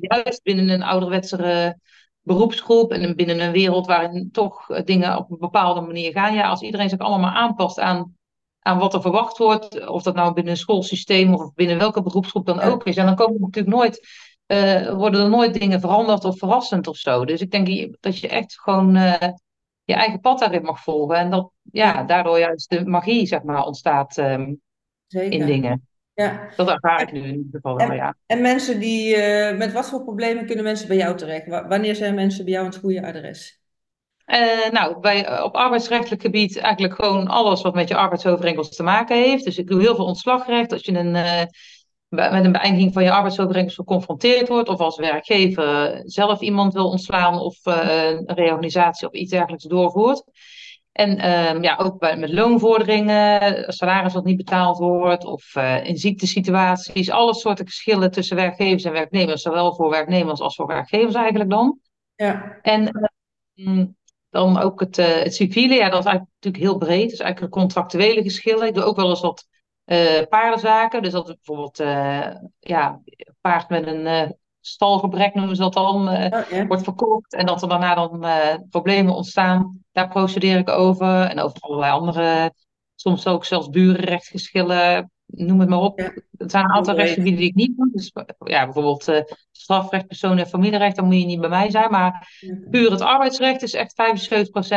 juist 0.00 0.42
binnen 0.42 0.68
een 0.68 0.82
ouderwetsere 0.82 1.78
beroepsgroep 2.20 2.92
en 2.92 3.16
binnen 3.16 3.40
een 3.40 3.52
wereld 3.52 3.86
waarin 3.86 4.30
toch 4.32 4.66
dingen 4.84 5.16
op 5.18 5.30
een 5.30 5.38
bepaalde 5.38 5.80
manier 5.80 6.12
gaan. 6.12 6.34
Ja, 6.34 6.48
als 6.48 6.62
iedereen 6.62 6.88
zich 6.88 6.98
allemaal 6.98 7.30
maar 7.30 7.40
aanpast 7.40 7.80
aan 7.80 8.14
aan 8.64 8.78
wat 8.78 8.94
er 8.94 9.00
verwacht 9.00 9.38
wordt, 9.38 9.88
of 9.88 10.02
dat 10.02 10.14
nou 10.14 10.32
binnen 10.32 10.52
een 10.52 10.58
schoolsysteem 10.58 11.34
of 11.34 11.54
binnen 11.54 11.78
welke 11.78 12.02
beroepsgroep 12.02 12.46
dan 12.46 12.60
ook 12.60 12.84
is. 12.84 12.96
En 12.96 13.06
dan 13.06 13.14
komen 13.14 13.40
natuurlijk 13.40 13.76
nooit, 13.76 14.08
uh, 14.46 14.92
worden 14.92 15.22
er 15.22 15.28
nooit 15.28 15.60
dingen 15.60 15.80
veranderd 15.80 16.24
of 16.24 16.38
verrassend 16.38 16.86
of 16.86 16.96
zo. 16.96 17.24
Dus 17.24 17.40
ik 17.40 17.50
denk 17.50 17.96
dat 18.00 18.18
je 18.18 18.28
echt 18.28 18.60
gewoon 18.60 18.96
uh, 18.96 19.14
je 19.84 19.94
eigen 19.94 20.20
pad 20.20 20.38
daarin 20.38 20.62
mag 20.62 20.80
volgen. 20.82 21.16
En 21.16 21.30
dat 21.30 21.50
ja, 21.62 22.02
daardoor 22.02 22.38
juist 22.38 22.70
de 22.70 22.86
magie, 22.86 23.26
zeg 23.26 23.42
maar, 23.42 23.64
ontstaat 23.64 24.16
um, 24.16 24.60
in 25.08 25.46
dingen. 25.46 25.88
Ja. 26.14 26.48
Dat 26.56 26.68
ervaar 26.68 27.00
ik 27.00 27.12
nu 27.12 27.20
in 27.20 27.26
ieder 27.26 27.50
geval 27.50 27.76
wel, 27.76 27.88
en, 27.88 27.96
ja. 27.96 28.16
en 28.26 28.40
mensen 28.40 28.80
die, 28.80 29.16
uh, 29.16 29.56
met 29.56 29.72
wat 29.72 29.88
voor 29.88 30.02
problemen 30.02 30.46
kunnen 30.46 30.64
mensen 30.64 30.88
bij 30.88 30.96
jou 30.96 31.16
terecht? 31.16 31.46
W 31.46 31.68
wanneer 31.68 31.94
zijn 31.94 32.14
mensen 32.14 32.44
bij 32.44 32.52
jou 32.52 32.66
het 32.66 32.76
goede 32.76 33.06
adres? 33.06 33.62
Uh, 34.26 34.70
nou, 34.70 35.00
bij, 35.00 35.42
op 35.42 35.54
arbeidsrechtelijk 35.54 36.22
gebied 36.22 36.58
eigenlijk 36.58 36.94
gewoon 36.94 37.26
alles 37.26 37.62
wat 37.62 37.74
met 37.74 37.88
je 37.88 37.96
arbeidsovereenkomst 37.96 38.76
te 38.76 38.82
maken 38.82 39.16
heeft. 39.16 39.44
Dus 39.44 39.58
ik 39.58 39.66
doe 39.66 39.80
heel 39.80 39.94
veel 39.94 40.04
ontslagrecht. 40.04 40.72
Als 40.72 40.84
je 40.84 40.92
een, 40.92 41.14
uh, 41.14 41.42
met 42.08 42.44
een 42.44 42.52
beëindiging 42.52 42.92
van 42.92 43.02
je 43.02 43.12
arbeidsovereenkomst 43.12 43.76
geconfronteerd 43.76 44.48
wordt, 44.48 44.68
of 44.68 44.78
als 44.78 44.96
werkgever 44.96 46.02
zelf 46.04 46.40
iemand 46.40 46.72
wil 46.72 46.88
ontslaan 46.88 47.38
of 47.38 47.58
een 47.62 48.34
reorganisatie 48.34 49.08
of 49.08 49.14
iets 49.14 49.30
dergelijks 49.30 49.64
doorvoert. 49.64 50.24
En 50.94 51.30
um, 51.56 51.62
ja, 51.62 51.76
ook 51.76 51.98
bij, 51.98 52.16
met 52.16 52.32
loonvorderingen, 52.32 53.72
salaris 53.72 54.12
wat 54.12 54.24
niet 54.24 54.36
betaald 54.36 54.78
wordt, 54.78 55.24
of 55.24 55.56
in 55.82 55.96
ziektesituaties, 55.96 57.10
alle 57.10 57.34
soorten 57.34 57.64
verschillen 57.64 58.10
tussen 58.10 58.36
werkgevers 58.36 58.84
en 58.84 58.92
werknemers, 58.92 59.42
zowel 59.42 59.74
voor 59.74 59.90
werknemers 59.90 60.40
als 60.40 60.54
voor 60.54 60.66
werkgevers 60.66 61.14
eigenlijk 61.14 61.50
dan. 61.50 61.78
Ja. 62.14 62.58
En 62.62 63.10
um, 63.54 63.96
dan 64.30 64.58
ook 64.58 64.80
het, 64.80 64.98
uh, 64.98 65.06
het 65.06 65.34
civiele, 65.34 65.74
ja, 65.74 65.88
dat 65.88 65.98
is 65.98 66.04
eigenlijk 66.06 66.34
natuurlijk 66.40 66.64
heel 66.64 66.78
breed. 66.78 67.10
Dus 67.10 67.18
eigenlijk 67.18 67.52
contractuele 67.52 68.22
geschillen. 68.22 68.66
Ik 68.66 68.74
doe 68.74 68.84
ook 68.84 68.96
wel 68.96 69.08
eens 69.08 69.20
wat 69.20 69.46
uh, 69.84 70.22
paardenzaken. 70.28 71.02
Dus 71.02 71.12
dat 71.12 71.26
bijvoorbeeld 71.26 71.80
uh, 71.80 72.30
ja, 72.60 73.00
paard 73.40 73.68
met 73.68 73.86
een 73.86 74.36
stalgebrek 74.66 75.34
noemen 75.34 75.56
ze 75.56 75.62
dat 75.62 75.72
dan, 75.72 76.08
Oh, 76.08 76.28
ja. 76.50 76.66
wordt 76.66 76.82
verkocht. 76.82 77.34
En 77.34 77.46
dat 77.46 77.62
er 77.62 77.68
daarna 77.68 77.94
dan 77.94 78.26
problemen 78.70 79.14
ontstaan. 79.14 79.84
Daar 79.92 80.08
procedeer 80.08 80.58
ik 80.58 80.68
over. 80.68 81.20
En 81.20 81.40
over 81.40 81.60
allerlei 81.60 81.92
andere, 81.92 82.52
soms 82.94 83.26
ook 83.26 83.44
zelfs 83.44 83.68
burenrechtsgeschillen. 83.68 85.10
Noem 85.26 85.60
het 85.60 85.68
maar 85.68 85.78
op. 85.78 85.98
Ja. 85.98 86.12
Het 86.38 86.50
zijn 86.50 86.64
een 86.64 86.70
aantal 86.70 86.94
rechtsgebieden 86.94 87.40
die 87.40 87.48
ik 87.48 87.54
niet 87.54 87.76
doe. 87.76 87.90
Dus 87.92 88.12
ja, 88.38 88.64
bijvoorbeeld 88.64 89.08
uh, 89.08 89.20
strafrecht, 89.50 90.06
persoon- 90.06 90.38
en 90.38 90.46
familierecht, 90.46 90.96
dan 90.96 91.04
moet 91.04 91.20
je 91.20 91.26
niet 91.26 91.40
bij 91.40 91.48
mij 91.48 91.70
zijn. 91.70 91.90
Maar 91.90 92.28
puur 92.70 92.90
het 92.90 93.00
arbeidsrecht 93.00 93.62
is 93.62 93.74
echt 93.74 93.94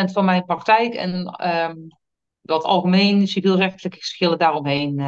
75% 0.10 0.12
van 0.12 0.26
mijn 0.26 0.46
praktijk. 0.46 0.94
En 0.94 1.46
um, 1.70 1.88
dat 2.42 2.64
algemeen 2.64 3.28
civielrechtelijke 3.28 3.98
geschillen 3.98 4.38
daaromheen. 4.38 5.00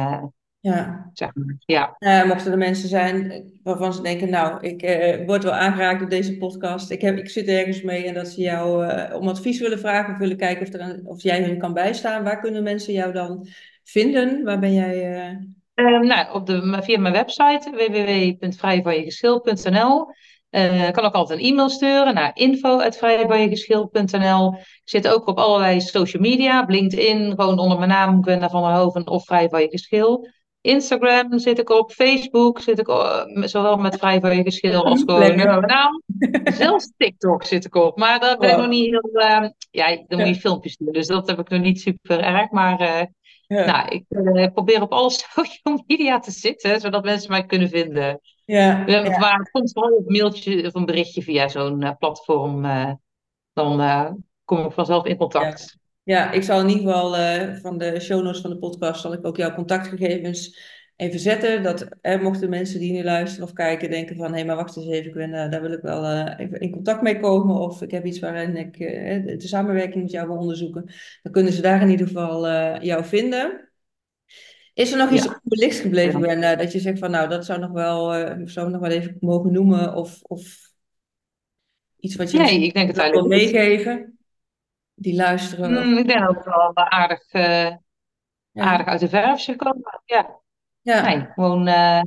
Ja. 0.60 1.10
Zeg 1.12 1.30
maar. 1.34 1.56
ja. 1.58 1.96
Uh, 1.98 2.24
mochten 2.24 2.52
er 2.52 2.58
mensen 2.58 2.88
zijn 2.88 3.44
waarvan 3.62 3.92
ze 3.92 4.02
denken, 4.02 4.30
nou, 4.30 4.66
ik 4.66 4.82
uh, 4.82 5.26
word 5.26 5.42
wel 5.42 5.52
aangeraakt 5.52 6.00
door 6.00 6.08
deze 6.08 6.36
podcast. 6.36 6.90
Ik, 6.90 7.00
heb, 7.00 7.18
ik 7.18 7.30
zit 7.30 7.46
ergens 7.46 7.82
mee 7.82 8.04
en 8.04 8.14
dat 8.14 8.28
ze 8.28 8.40
jou 8.40 8.86
uh, 8.86 9.16
om 9.16 9.28
advies 9.28 9.60
willen 9.60 9.78
vragen 9.78 10.12
of 10.12 10.18
willen 10.18 10.36
kijken 10.36 10.66
of, 10.66 10.72
er 10.72 10.80
een, 10.80 11.06
of 11.06 11.22
jij 11.22 11.42
hun 11.42 11.58
kan 11.58 11.72
bijstaan. 11.72 12.24
Waar 12.24 12.40
kunnen 12.40 12.62
mensen 12.62 12.92
jou 12.92 13.12
dan 13.12 13.46
vinden? 13.84 14.44
Waar 14.44 14.58
ben 14.58 14.72
jij... 14.72 15.28
Um, 15.74 16.06
nou, 16.06 16.34
op 16.34 16.46
de, 16.46 16.78
via 16.82 16.98
mijn 16.98 17.14
website 17.14 17.70
www.vrijvanjegeschil.nl 17.70 20.06
uh, 20.50 20.90
kan 20.90 21.04
ook 21.04 21.14
altijd 21.14 21.38
een 21.38 21.44
e-mail 21.44 21.68
sturen 21.68 22.14
naar 22.14 22.30
info.vrijvanjegeschil.nl 22.34 24.54
Ik 24.54 24.80
zit 24.84 25.08
ook 25.08 25.26
op 25.26 25.38
allerlei 25.38 25.80
social 25.80 26.22
media, 26.22 26.64
LinkedIn, 26.68 27.30
gewoon 27.30 27.58
onder 27.58 27.78
mijn 27.78 27.90
naam, 27.90 28.22
Gwenda 28.22 28.48
van 28.48 28.62
der 28.62 28.72
Hoven 28.72 29.06
of 29.06 29.24
Vrij 29.24 29.48
van 29.48 29.60
je 29.60 29.68
Geschil. 29.68 30.28
Instagram 30.60 31.38
zit 31.38 31.58
ik 31.58 31.70
op, 31.70 31.92
Facebook 31.92 32.60
zit 32.60 32.78
ik 32.78 32.88
op, 32.88 33.26
zowel 33.34 33.76
met 33.76 33.98
Vrij 33.98 34.20
van 34.20 34.36
je 34.36 34.42
Geschil 34.42 34.84
als 34.86 35.02
gewoon 35.06 35.60
naam. 35.66 36.02
Zelfs 36.44 36.92
TikTok 36.96 37.44
zit 37.44 37.64
ik 37.64 37.74
op, 37.74 37.98
maar 37.98 38.20
daar 38.20 38.36
ben 38.38 38.48
ik 38.48 38.54
Wow. 38.54 38.64
nog 38.64 38.70
niet 38.74 38.90
heel, 38.90 39.10
uh, 39.12 39.48
ja, 39.70 40.04
dan 40.08 40.18
moet 40.18 40.28
je 40.28 40.40
filmpjes 40.40 40.76
doen, 40.76 40.92
dus 40.92 41.06
dat 41.06 41.28
heb 41.28 41.38
ik 41.38 41.48
nog 41.48 41.60
niet 41.60 41.80
super 41.80 42.20
erg, 42.20 42.50
maar... 42.50 42.80
uh, 42.80 43.02
Ja. 43.46 43.64
nou, 43.64 43.88
ik 43.88 44.04
uh, 44.08 44.46
probeer 44.52 44.82
op 44.82 44.92
alle 44.92 45.10
social 45.34 45.84
media 45.86 46.18
te 46.18 46.30
zitten, 46.30 46.80
zodat 46.80 47.04
mensen 47.04 47.30
mij 47.30 47.44
kunnen 47.46 47.68
vinden. 47.68 48.20
Ja, 48.44 48.82
Ja, 48.86 49.04
ja. 49.04 49.18
Maar 49.18 49.48
komt 49.50 49.72
vooral 49.72 49.98
een 49.98 50.04
mailtje 50.06 50.66
of 50.66 50.74
een 50.74 50.84
berichtje 50.84 51.22
via 51.22 51.48
zo'n 51.48 51.96
platform. 51.98 52.62
Dan 53.52 54.24
kom 54.44 54.64
ik 54.64 54.72
vanzelf 54.72 55.04
in 55.06 55.16
contact. 55.16 55.78
Ja. 56.02 56.30
ik 56.32 56.42
zal 56.42 56.60
in 56.60 56.68
ieder 56.68 56.82
geval 56.82 57.18
uh, 57.18 57.54
van 57.54 57.78
de 57.78 58.00
show 58.00 58.22
notes 58.22 58.40
van 58.40 58.50
de 58.50 58.58
podcast 58.58 59.00
zal 59.00 59.12
ik 59.12 59.26
ook 59.26 59.36
jouw 59.36 59.54
contactgegevens 59.54 60.58
even 60.96 61.18
zetten. 61.18 61.62
Dat 61.62 61.88
eh, 62.00 62.20
mochten 62.22 62.50
mensen 62.50 62.80
die 62.80 62.92
nu 62.92 63.02
luisteren 63.02 63.48
of 63.48 63.52
kijken 63.52 63.90
denken 63.90 64.16
van 64.16 64.26
hé, 64.26 64.32
hey, 64.32 64.44
maar 64.44 64.56
wacht 64.56 64.76
eens 64.76 64.86
even, 64.86 65.06
ik 65.06 65.14
ben, 65.14 65.50
daar 65.50 65.62
wil 65.62 65.72
ik 65.72 65.82
wel 65.82 66.26
even 66.36 66.60
in 66.60 66.70
contact 66.70 67.02
mee 67.02 67.20
komen. 67.20 67.56
Of 67.56 67.82
ik 67.82 67.90
heb 67.90 68.04
iets 68.04 68.18
waarin 68.18 68.56
ik 68.56 68.78
de 69.40 69.48
samenwerking 69.48 70.02
met 70.02 70.12
jou 70.12 70.28
wil 70.28 70.36
onderzoeken. 70.36 70.84
Dan 71.22 71.32
kunnen 71.32 71.52
ze 71.52 71.62
daar 71.62 71.82
in 71.82 71.90
ieder 71.90 72.06
geval 72.06 72.46
jou 72.82 73.04
vinden. 73.04 73.70
Is 74.74 74.92
er 74.92 74.98
nog 74.98 75.10
iets 75.10 75.24
Ja. 75.24 75.40
onbelicht 75.42 75.78
gebleven. 75.78 76.20
Brenda, 76.20 76.56
dat 76.56 76.72
je 76.72 76.80
zegt 76.80 76.98
van 76.98 77.10
nou, 77.10 77.28
dat 77.28 77.44
zou 77.44 77.60
nog 77.60 77.70
wel, 77.70 78.12
zou 78.44 78.70
nog 78.70 78.80
wel 78.80 78.90
even 78.90 79.16
mogen 79.20 79.52
noemen 79.52 79.94
of, 79.94 80.18
of 80.22 80.70
iets 81.98 82.16
wat 82.16 82.30
je 82.30 82.38
Nee, 82.38 82.62
ik 82.62 82.74
denk 82.74 82.96
het 82.96 83.10
wil 83.10 83.26
meegeven? 83.26 84.19
Die 85.00 85.14
luisteren. 85.14 85.78
Of... 85.78 85.84
Mm, 85.84 85.96
ik 85.96 86.06
denk 86.06 86.28
het 86.28 86.44
wel 86.44 86.76
aardig, 86.76 87.32
uh, 87.32 87.70
Ja. 88.52 88.64
aardig 88.64 88.86
uit 88.86 89.00
de 89.00 89.08
verf 89.08 89.44
gekomen. 89.44 90.00
Ja, 90.04 90.40
Ja, 90.82 91.02
nee, 91.02 91.26
gewoon 91.34 91.68
uh, 91.68 92.02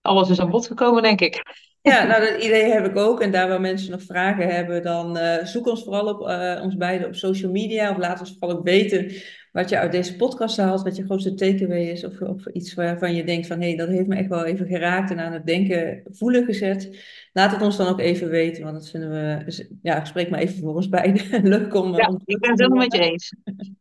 alles 0.00 0.30
is 0.30 0.40
aan 0.40 0.50
bod 0.50 0.66
gekomen, 0.66 1.02
denk 1.02 1.20
ik. 1.20 1.42
Ja, 1.82 2.04
nou 2.08 2.20
dat 2.20 2.42
idee 2.42 2.72
heb 2.72 2.86
ik 2.86 2.96
ook. 2.96 3.20
En 3.20 3.30
daar 3.30 3.48
waar 3.48 3.60
mensen 3.60 3.90
nog 3.90 4.02
vragen 4.02 4.48
hebben, 4.48 4.82
dan 4.82 5.16
uh, 5.16 5.44
zoek 5.44 5.66
ons 5.66 5.84
vooral 5.84 6.06
op 6.06 6.20
ons 6.62 6.76
beiden 6.76 7.06
op 7.06 7.14
social 7.14 7.50
media. 7.50 7.90
Of 7.90 7.96
laat 7.96 8.20
ons 8.20 8.36
vooral 8.38 8.58
ook 8.58 8.64
weten 8.64 9.12
wat 9.52 9.68
je 9.68 9.78
uit 9.78 9.92
deze 9.92 10.16
podcast 10.16 10.56
haalt, 10.56 10.82
wat 10.82 10.96
je 10.96 11.04
grootste 11.04 11.34
takeaway 11.34 11.84
is. 11.84 12.04
Of, 12.04 12.20
of 12.20 12.46
iets 12.46 12.74
waarvan 12.74 13.14
je 13.14 13.24
denkt 13.24 13.46
van, 13.46 13.60
hé, 13.60 13.66
hey, 13.66 13.76
dat 13.76 13.88
heeft 13.88 14.06
me 14.06 14.16
echt 14.16 14.28
wel 14.28 14.44
even 14.44 14.66
geraakt 14.66 15.10
en 15.10 15.20
aan 15.20 15.32
het 15.32 15.46
denken, 15.46 16.02
voelen 16.10 16.44
gezet. 16.44 16.98
Laat 17.34 17.52
het 17.52 17.62
ons 17.62 17.76
dan 17.76 17.86
ook 17.88 18.00
even 18.00 18.28
weten, 18.28 18.62
want 18.62 18.74
dat 18.74 18.90
vinden 18.90 19.10
we, 19.10 19.68
ja, 19.82 19.98
ik 19.98 20.06
spreek 20.06 20.30
maar 20.30 20.40
even 20.40 20.58
voor 20.58 20.74
ons 20.74 20.88
beiden. 20.88 21.42
Leuk 21.48 21.74
om... 21.74 21.96
Ja, 21.96 22.18
ik 22.24 22.38
ben 22.38 22.50
het 22.50 22.58
helemaal 22.58 22.82
met 22.82 22.92
je 22.92 23.00
eens. 23.00 23.34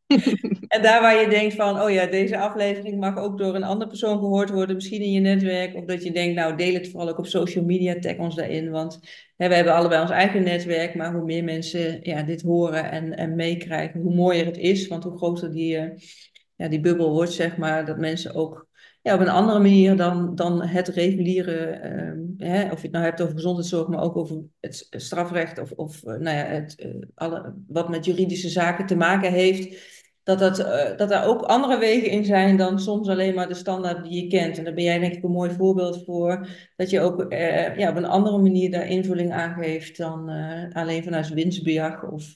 en 0.68 0.82
daar 0.82 1.01
waar 1.01 1.22
je 1.22 1.30
denkt 1.30 1.56
van, 1.56 1.82
oh 1.82 1.89
ja, 1.89 2.06
deze 2.06 2.38
aflevering 2.38 2.99
mag 2.99 3.18
ook 3.18 3.38
door 3.38 3.56
een 3.56 3.64
andere 3.64 3.89
persoon 3.89 4.20
gehoord 4.20 4.49
worden, 4.49 4.76
misschien 4.76 5.01
in 5.01 5.12
je 5.12 5.20
netwerk. 5.20 5.76
Of 5.76 5.86
dat 5.86 6.04
je 6.04 6.12
denkt, 6.12 6.36
nou, 6.36 6.56
deel 6.56 6.74
het 6.74 6.89
vooral 6.89 7.10
ook 7.10 7.18
op 7.18 7.28
social 7.28 7.66
media, 7.66 7.99
tag 7.99 8.18
ons 8.18 8.36
daarin. 8.36 8.72
Want 8.72 8.99
hè, 9.38 9.47
we 9.47 9.56
hebben 9.56 9.74
allebei 9.74 10.01
ons 10.01 10.12
eigen 10.12 10.43
netwerk, 10.43 10.95
maar 10.95 11.14
hoe 11.14 11.26
meer 11.26 11.43
mensen 11.43 11.99
ja, 12.01 12.24
dit 12.24 12.41
horen 12.41 12.91
en, 12.91 13.18
en 13.18 13.36
meekrijgen, 13.36 14.01
hoe 14.01 14.16
mooier 14.16 14.45
het 14.45 14.58
is. 14.58 14.88
Want 14.88 15.04
hoe 15.04 15.18
groter 15.18 15.51
die, 15.51 15.78
uh, 15.78 15.89
ja, 16.56 16.68
die 16.68 16.80
bubbel 16.80 17.12
wordt, 17.12 17.34
zeg 17.34 17.58
maar, 17.58 17.86
dat 17.86 17.97
mensen 17.97 18.36
ook 18.36 18.68
ja, 19.04 19.14
op 19.14 19.20
een 19.20 19.30
andere 19.30 19.60
manier 19.60 19.95
dan, 19.95 20.36
dan 20.36 20.62
het 20.62 20.88
reguliere, 20.88 21.80
uh, 22.38 22.47
hè, 22.47 22.64
of 22.64 22.78
je 22.78 22.84
het 22.84 22.91
nou 22.91 23.04
hebt 23.04 23.22
over 23.22 23.34
gezondheidszorg, 23.34 23.88
maar 23.88 24.04
ook 24.04 24.18
over 24.18 24.41
het 24.60 24.88
strafrecht 24.89 25.60
of, 25.60 25.72
of 25.72 26.04
nou 26.04 26.24
ja, 26.24 26.43
het, 26.43 26.76
uh, 26.86 27.01
alle, 27.16 27.54
wat 27.68 27.89
met 27.89 28.06
juridische 28.06 28.49
zaken 28.49 28.86
te 28.86 28.95
maken 28.95 29.32
heeft 29.32 29.91
dat, 30.24 30.39
dat, 30.39 30.60
uh, 30.60 30.97
dat 30.97 31.12
er 31.12 31.24
ook 31.24 31.41
andere 31.41 31.78
wegen 31.78 32.10
in 32.10 32.26
zijn 32.26 32.58
dan 32.58 32.80
soms 32.80 33.08
alleen 33.08 33.34
maar 33.34 33.47
de 33.47 33.54
standaard 33.54 34.04
die 34.04 34.24
je 34.24 34.28
kent. 34.28 34.58
En 34.58 34.64
daar 34.64 34.74
ben 34.74 34.84
jij 34.84 34.99
denk 34.99 35.14
ik 35.14 35.24
een 35.24 35.32
mooi 35.32 35.51
voorbeeld 35.51 36.04
voor. 36.06 36.47
Dat 36.76 36.89
je 36.89 36.99
ook 36.99 37.26
ja, 37.78 37.89
op 37.89 37.95
een 37.95 38.06
andere 38.06 38.38
manier 38.38 38.72
daar 38.72 38.88
invulling 38.88 39.32
aan 39.32 39.54
geeft 39.54 39.97
dan 39.97 40.30
alleen 40.74 41.04
vanuit 41.04 41.30
winstbejag 41.30 42.12
of 42.12 42.34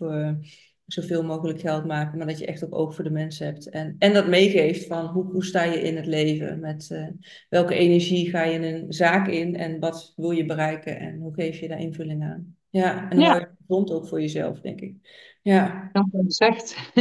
zoveel 0.88 1.24
mogelijk 1.24 1.60
geld 1.60 1.86
maken. 1.86 2.18
Maar 2.18 2.28
dat 2.28 2.40
je 2.40 2.46
echt 2.46 2.66
ook 2.66 2.76
oog 2.76 2.96
voor 2.96 3.04
de 3.04 3.10
mensen 3.10 3.46
hebt. 3.46 3.70
En, 3.70 3.96
en 4.00 4.14
dat 4.14 4.28
meegeeft 4.28 4.86
van 4.86 5.06
hoe, 5.06 5.26
hoe 5.26 5.46
sta 5.46 5.64
je 5.64 5.82
in 5.82 5.96
het 5.96 6.06
leven? 6.06 6.60
Met 6.60 7.10
welke 7.50 7.76
energie 7.76 8.30
ga 8.30 8.44
je 8.44 8.54
in 8.54 8.64
een 8.64 8.94
zaak 8.94 9.28
in? 9.28 9.56
En 9.56 9.80
wat 9.80 10.14
wil 10.16 10.32
je 10.32 10.46
bereiken? 10.46 11.00
En 11.00 11.20
hoe 11.20 11.34
geef 11.34 11.60
je 11.60 11.68
daar 11.68 11.80
invulling 11.80 12.24
aan? 12.24 12.56
Ja, 12.70 13.10
en 13.10 13.20
ja. 13.20 13.50
gezond 13.58 13.92
ook 13.92 14.08
voor 14.08 14.22
jezelf, 14.22 14.60
denk 14.60 14.82
ik. 14.82 14.96
Ja. 15.42 15.90
Dank 15.92 16.12
je 16.12 16.24
zegt. 16.28 16.92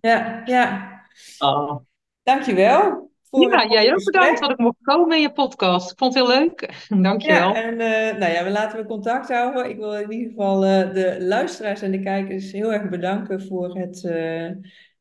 Ja, 0.00 0.42
ja. 0.44 0.94
Oh. 1.38 1.76
Dankjewel. 2.22 3.10
Voor 3.30 3.50
ja, 3.50 3.66
jij 3.68 3.92
ook 3.92 4.04
bedankt 4.04 4.40
dat 4.40 4.50
ik 4.50 4.58
mocht 4.58 4.82
komen 4.82 5.16
in 5.16 5.22
je 5.22 5.32
podcast. 5.32 5.90
Ik 5.90 5.98
vond 5.98 6.14
het 6.14 6.26
heel 6.26 6.38
leuk. 6.38 6.74
Dankjewel. 7.02 7.54
Ja, 7.54 7.62
en 7.62 7.72
uh, 7.72 8.20
nou 8.20 8.32
ja, 8.32 8.44
we 8.44 8.50
laten 8.50 8.78
we 8.78 8.86
contact 8.86 9.28
houden. 9.28 9.70
Ik 9.70 9.76
wil 9.76 9.94
in 9.94 10.12
ieder 10.12 10.28
geval 10.28 10.64
uh, 10.64 10.92
de 10.92 11.16
luisteraars 11.20 11.82
en 11.82 11.90
de 11.90 12.00
kijkers 12.00 12.52
heel 12.52 12.72
erg 12.72 12.88
bedanken 12.88 13.42
voor 13.42 13.78
het, 13.78 14.02
uh, 14.02 14.48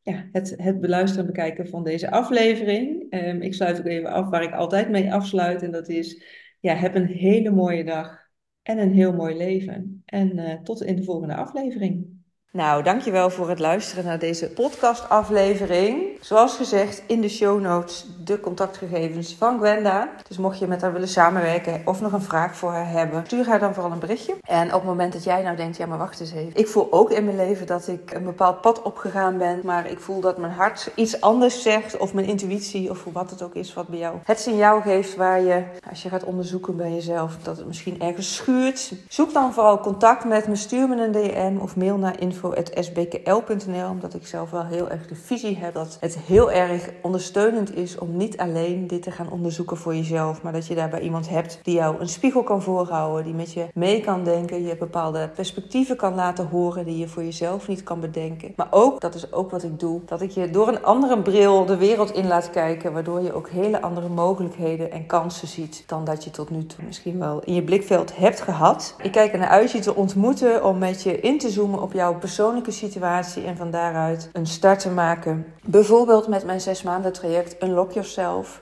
ja, 0.01 0.29
het, 0.31 0.53
het 0.57 0.81
beluisteren 0.81 1.25
en 1.25 1.31
bekijken 1.33 1.67
van 1.67 1.83
deze 1.83 2.11
aflevering. 2.11 3.07
Um, 3.09 3.41
ik 3.41 3.53
sluit 3.53 3.79
ook 3.79 3.85
even 3.85 4.09
af 4.09 4.29
waar 4.29 4.43
ik 4.43 4.53
altijd 4.53 4.89
mee 4.89 5.13
afsluit. 5.13 5.61
En 5.61 5.71
dat 5.71 5.89
is, 5.89 6.23
ja, 6.59 6.73
heb 6.73 6.95
een 6.95 7.07
hele 7.07 7.51
mooie 7.51 7.83
dag 7.83 8.19
en 8.61 8.77
een 8.77 8.93
heel 8.93 9.13
mooi 9.13 9.35
leven. 9.35 10.01
En 10.05 10.59
tot 10.63 10.83
in 10.83 10.95
de 10.95 11.03
volgende 11.03 11.35
aflevering. 11.35 12.14
Nou, 12.55 12.83
dankjewel 12.83 13.29
voor 13.29 13.49
het 13.49 13.59
luisteren 13.59 14.05
naar 14.05 14.19
deze 14.19 14.49
podcastaflevering. 14.49 16.17
Zoals 16.21 16.55
gezegd, 16.55 17.03
in 17.07 17.21
de 17.21 17.29
show 17.29 17.61
notes 17.61 18.05
de 18.25 18.39
contactgegevens 18.39 19.35
van 19.35 19.57
Gwenda. 19.57 20.09
Dus 20.27 20.37
mocht 20.37 20.59
je 20.59 20.67
met 20.67 20.81
haar 20.81 20.93
willen 20.93 21.07
samenwerken 21.07 21.81
of 21.85 22.01
nog 22.01 22.11
een 22.11 22.21
vraag 22.21 22.55
voor 22.55 22.71
haar 22.71 22.89
hebben, 22.89 23.23
stuur 23.25 23.47
haar 23.47 23.59
dan 23.59 23.73
vooral 23.73 23.91
een 23.91 23.99
berichtje. 23.99 24.35
En 24.41 24.67
op 24.67 24.73
het 24.73 24.83
moment 24.83 25.13
dat 25.13 25.23
jij 25.23 25.41
nou 25.41 25.55
denkt, 25.55 25.77
ja 25.77 25.85
maar 25.85 25.97
wacht 25.97 26.19
eens 26.19 26.31
even. 26.31 26.55
Ik 26.55 26.67
voel 26.67 26.87
ook 26.91 27.11
in 27.11 27.25
mijn 27.25 27.37
leven 27.37 27.67
dat 27.67 27.87
ik 27.87 28.13
een 28.13 28.23
bepaald 28.23 28.61
pad 28.61 28.81
opgegaan 28.81 29.37
ben, 29.37 29.59
maar 29.63 29.89
ik 29.89 29.99
voel 29.99 30.19
dat 30.19 30.37
mijn 30.37 30.53
hart 30.53 30.91
iets 30.95 31.21
anders 31.21 31.61
zegt 31.61 31.97
of 31.97 32.13
mijn 32.13 32.27
intuïtie 32.27 32.89
of 32.89 33.05
wat 33.11 33.29
het 33.29 33.41
ook 33.41 33.53
is 33.53 33.73
wat 33.73 33.87
bij 33.87 33.99
jou 33.99 34.17
het 34.23 34.39
signaal 34.39 34.81
geeft 34.81 35.15
waar 35.15 35.41
je, 35.41 35.63
als 35.89 36.03
je 36.03 36.09
gaat 36.09 36.23
onderzoeken 36.23 36.75
bij 36.75 36.91
jezelf, 36.91 37.37
dat 37.41 37.57
het 37.57 37.67
misschien 37.67 38.01
ergens 38.01 38.35
schuurt. 38.35 38.93
Zoek 39.07 39.33
dan 39.33 39.53
vooral 39.53 39.79
contact 39.79 40.25
met 40.25 40.47
me, 40.47 40.55
stuur 40.55 40.87
me 40.87 41.03
een 41.03 41.11
DM 41.11 41.57
of 41.61 41.75
mail 41.75 41.97
naar 41.97 42.19
info 42.19 42.45
info.sbkl.nl. 42.51 43.89
Omdat 43.89 44.13
ik 44.13 44.27
zelf 44.27 44.51
wel 44.51 44.65
heel 44.65 44.89
erg 44.89 45.07
de 45.07 45.15
visie 45.15 45.57
heb 45.57 45.73
dat 45.73 45.97
het 45.99 46.17
heel 46.17 46.51
erg 46.51 46.89
ondersteunend 47.01 47.75
is 47.75 47.97
om 47.97 48.14
niet 48.17 48.37
alleen 48.37 48.87
dit 48.87 49.03
te 49.03 49.11
gaan 49.11 49.29
onderzoeken 49.29 49.77
voor 49.77 49.95
jezelf. 49.95 50.41
Maar 50.41 50.53
dat 50.53 50.67
je 50.67 50.75
daarbij 50.75 51.01
iemand 51.01 51.29
hebt 51.29 51.59
die 51.63 51.75
jou 51.75 51.99
een 51.99 52.09
spiegel 52.09 52.43
kan 52.43 52.61
voorhouden. 52.61 53.23
Die 53.23 53.33
met 53.33 53.53
je 53.53 53.67
mee 53.73 54.01
kan 54.01 54.23
denken. 54.23 54.63
Je 54.63 54.77
bepaalde 54.77 55.29
perspectieven 55.35 55.95
kan 55.95 56.15
laten 56.15 56.47
horen 56.47 56.85
die 56.85 56.97
je 56.97 57.07
voor 57.07 57.23
jezelf 57.23 57.67
niet 57.67 57.83
kan 57.83 57.99
bedenken. 57.99 58.53
Maar 58.55 58.67
ook, 58.69 59.01
dat 59.01 59.15
is 59.15 59.31
ook 59.31 59.51
wat 59.51 59.63
ik 59.63 59.79
doe, 59.79 60.01
dat 60.05 60.21
ik 60.21 60.31
je 60.31 60.49
door 60.49 60.67
een 60.67 60.83
andere 60.83 61.21
bril 61.21 61.65
de 61.65 61.77
wereld 61.77 62.11
in 62.11 62.27
laat 62.27 62.49
kijken. 62.49 62.93
Waardoor 62.93 63.21
je 63.21 63.33
ook 63.33 63.49
hele 63.49 63.81
andere 63.81 64.09
mogelijkheden 64.09 64.91
en 64.91 65.05
kansen 65.05 65.47
ziet 65.47 65.83
dan 65.87 66.05
dat 66.05 66.23
je 66.23 66.31
tot 66.31 66.49
nu 66.49 66.65
toe 66.65 66.83
misschien 66.85 67.19
wel 67.19 67.39
in 67.43 67.53
je 67.53 67.63
blikveld 67.63 68.17
hebt 68.17 68.41
gehad. 68.41 68.95
Ik 69.01 69.11
kijk 69.11 69.33
er 69.33 69.39
naar 69.39 69.47
uit 69.47 69.71
je 69.71 69.79
te 69.79 69.95
ontmoeten 69.95 70.65
om 70.65 70.77
met 70.77 71.03
je 71.03 71.19
in 71.19 71.37
te 71.37 71.49
zoomen 71.49 71.81
op 71.81 71.93
jouw 71.93 72.17
persoonlijke 72.17 72.71
situatie 72.71 73.43
en 73.43 73.57
van 73.57 73.71
daaruit 73.71 74.29
een 74.33 74.47
start 74.47 74.79
te 74.79 74.89
maken. 74.89 75.45
Bijvoorbeeld 75.65 76.27
met 76.27 76.45
mijn 76.45 76.61
zes 76.61 76.83
maanden 76.83 77.13
traject 77.13 77.63
Unlock 77.63 77.93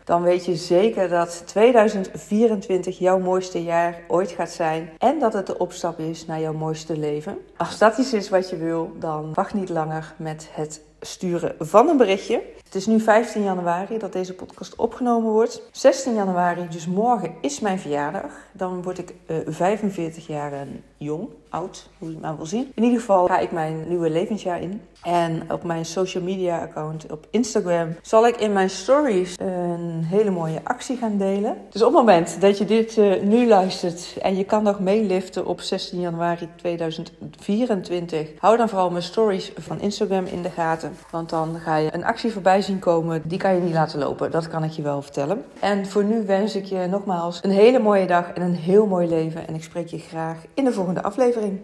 Dan 0.03 0.21
weet 0.21 0.45
je 0.45 0.55
zeker 0.55 1.09
dat 1.09 1.43
2024 1.45 2.97
jouw 2.99 3.19
mooiste 3.19 3.63
jaar 3.63 4.03
ooit 4.07 4.31
gaat 4.31 4.51
zijn. 4.51 4.89
En 4.97 5.19
dat 5.19 5.33
het 5.33 5.47
de 5.47 5.57
opstap 5.57 5.99
is 5.99 6.25
naar 6.25 6.39
jouw 6.39 6.53
mooiste 6.53 6.97
leven. 6.97 7.37
Als 7.57 7.77
dat 7.77 7.97
iets 7.97 8.13
is 8.13 8.29
wat 8.29 8.49
je 8.49 8.57
wil, 8.57 8.91
dan 8.99 9.33
wacht 9.33 9.53
niet 9.53 9.69
langer 9.69 10.13
met 10.17 10.49
het 10.51 10.81
sturen 10.99 11.55
van 11.59 11.89
een 11.89 11.97
berichtje. 11.97 12.41
Het 12.73 12.81
is 12.81 12.87
nu 12.87 12.99
15 12.99 13.43
januari 13.43 13.97
dat 13.97 14.13
deze 14.13 14.33
podcast 14.33 14.75
opgenomen 14.75 15.31
wordt. 15.31 15.61
16 15.71 16.13
januari, 16.13 16.67
dus 16.69 16.87
morgen, 16.87 17.33
is 17.41 17.59
mijn 17.59 17.79
verjaardag. 17.79 18.31
Dan 18.51 18.83
word 18.83 18.97
ik 18.97 19.13
uh, 19.27 19.47
eh, 19.47 19.53
45 19.53 20.27
jaar 20.27 20.67
jong, 20.97 21.29
oud, 21.49 21.89
hoe 21.97 22.07
je 22.07 22.13
het 22.13 22.23
maar 22.23 22.35
wil 22.35 22.45
zien. 22.45 22.71
In 22.75 22.83
ieder 22.83 22.99
geval 22.99 23.27
ga 23.27 23.39
ik 23.39 23.51
mijn 23.51 23.87
nieuwe 23.87 24.09
levensjaar 24.09 24.61
in. 24.61 24.81
En 25.03 25.51
op 25.51 25.63
mijn 25.63 25.85
social 25.85 26.23
media 26.23 26.61
account 26.61 27.11
op 27.11 27.27
Instagram 27.29 27.95
zal 28.01 28.27
ik 28.27 28.35
in 28.35 28.53
mijn 28.53 28.69
stories 28.69 29.35
een 29.39 30.03
hele 30.03 30.31
mooie 30.31 30.59
actie 30.63 30.97
gaan 30.97 31.17
delen. 31.17 31.57
Dus 31.69 31.81
op 31.81 31.87
het 31.87 31.97
moment 31.97 32.41
dat 32.41 32.57
je 32.57 32.65
dit 32.65 32.97
uh, 32.97 33.21
nu 33.21 33.47
luistert 33.47 34.17
en 34.21 34.35
je 34.35 34.43
kan 34.43 34.63
nog 34.63 34.79
meeliften 34.79 35.45
op 35.45 35.61
16 35.61 35.99
januari 35.99 36.49
2024, 36.55 38.29
hou 38.39 38.57
dan 38.57 38.69
vooral 38.69 38.89
mijn 38.89 39.03
stories 39.03 39.51
van 39.57 39.81
Instagram 39.81 40.25
in 40.25 40.41
de 40.41 40.49
gaten. 40.49 40.95
Want 41.11 41.29
dan 41.29 41.59
ga 41.59 41.77
je 41.77 41.93
een 41.93 42.05
actie 42.05 42.31
voorbij 42.31 42.61
zien 42.63 42.79
komen, 42.79 43.21
die 43.25 43.37
kan 43.37 43.55
je 43.55 43.61
niet 43.61 43.73
laten 43.73 43.99
lopen. 43.99 44.31
Dat 44.31 44.47
kan 44.47 44.63
ik 44.63 44.71
je 44.71 44.81
wel 44.81 45.01
vertellen. 45.01 45.43
En 45.59 45.85
voor 45.85 46.03
nu 46.03 46.25
wens 46.25 46.55
ik 46.55 46.65
je 46.65 46.87
nogmaals 46.89 47.39
een 47.43 47.51
hele 47.51 47.79
mooie 47.79 48.07
dag 48.07 48.31
en 48.33 48.41
een 48.41 48.55
heel 48.55 48.85
mooi 48.85 49.07
leven. 49.07 49.47
En 49.47 49.55
ik 49.55 49.63
spreek 49.63 49.87
je 49.87 49.99
graag 49.99 50.37
in 50.53 50.63
de 50.63 50.71
volgende 50.71 51.03
aflevering. 51.03 51.59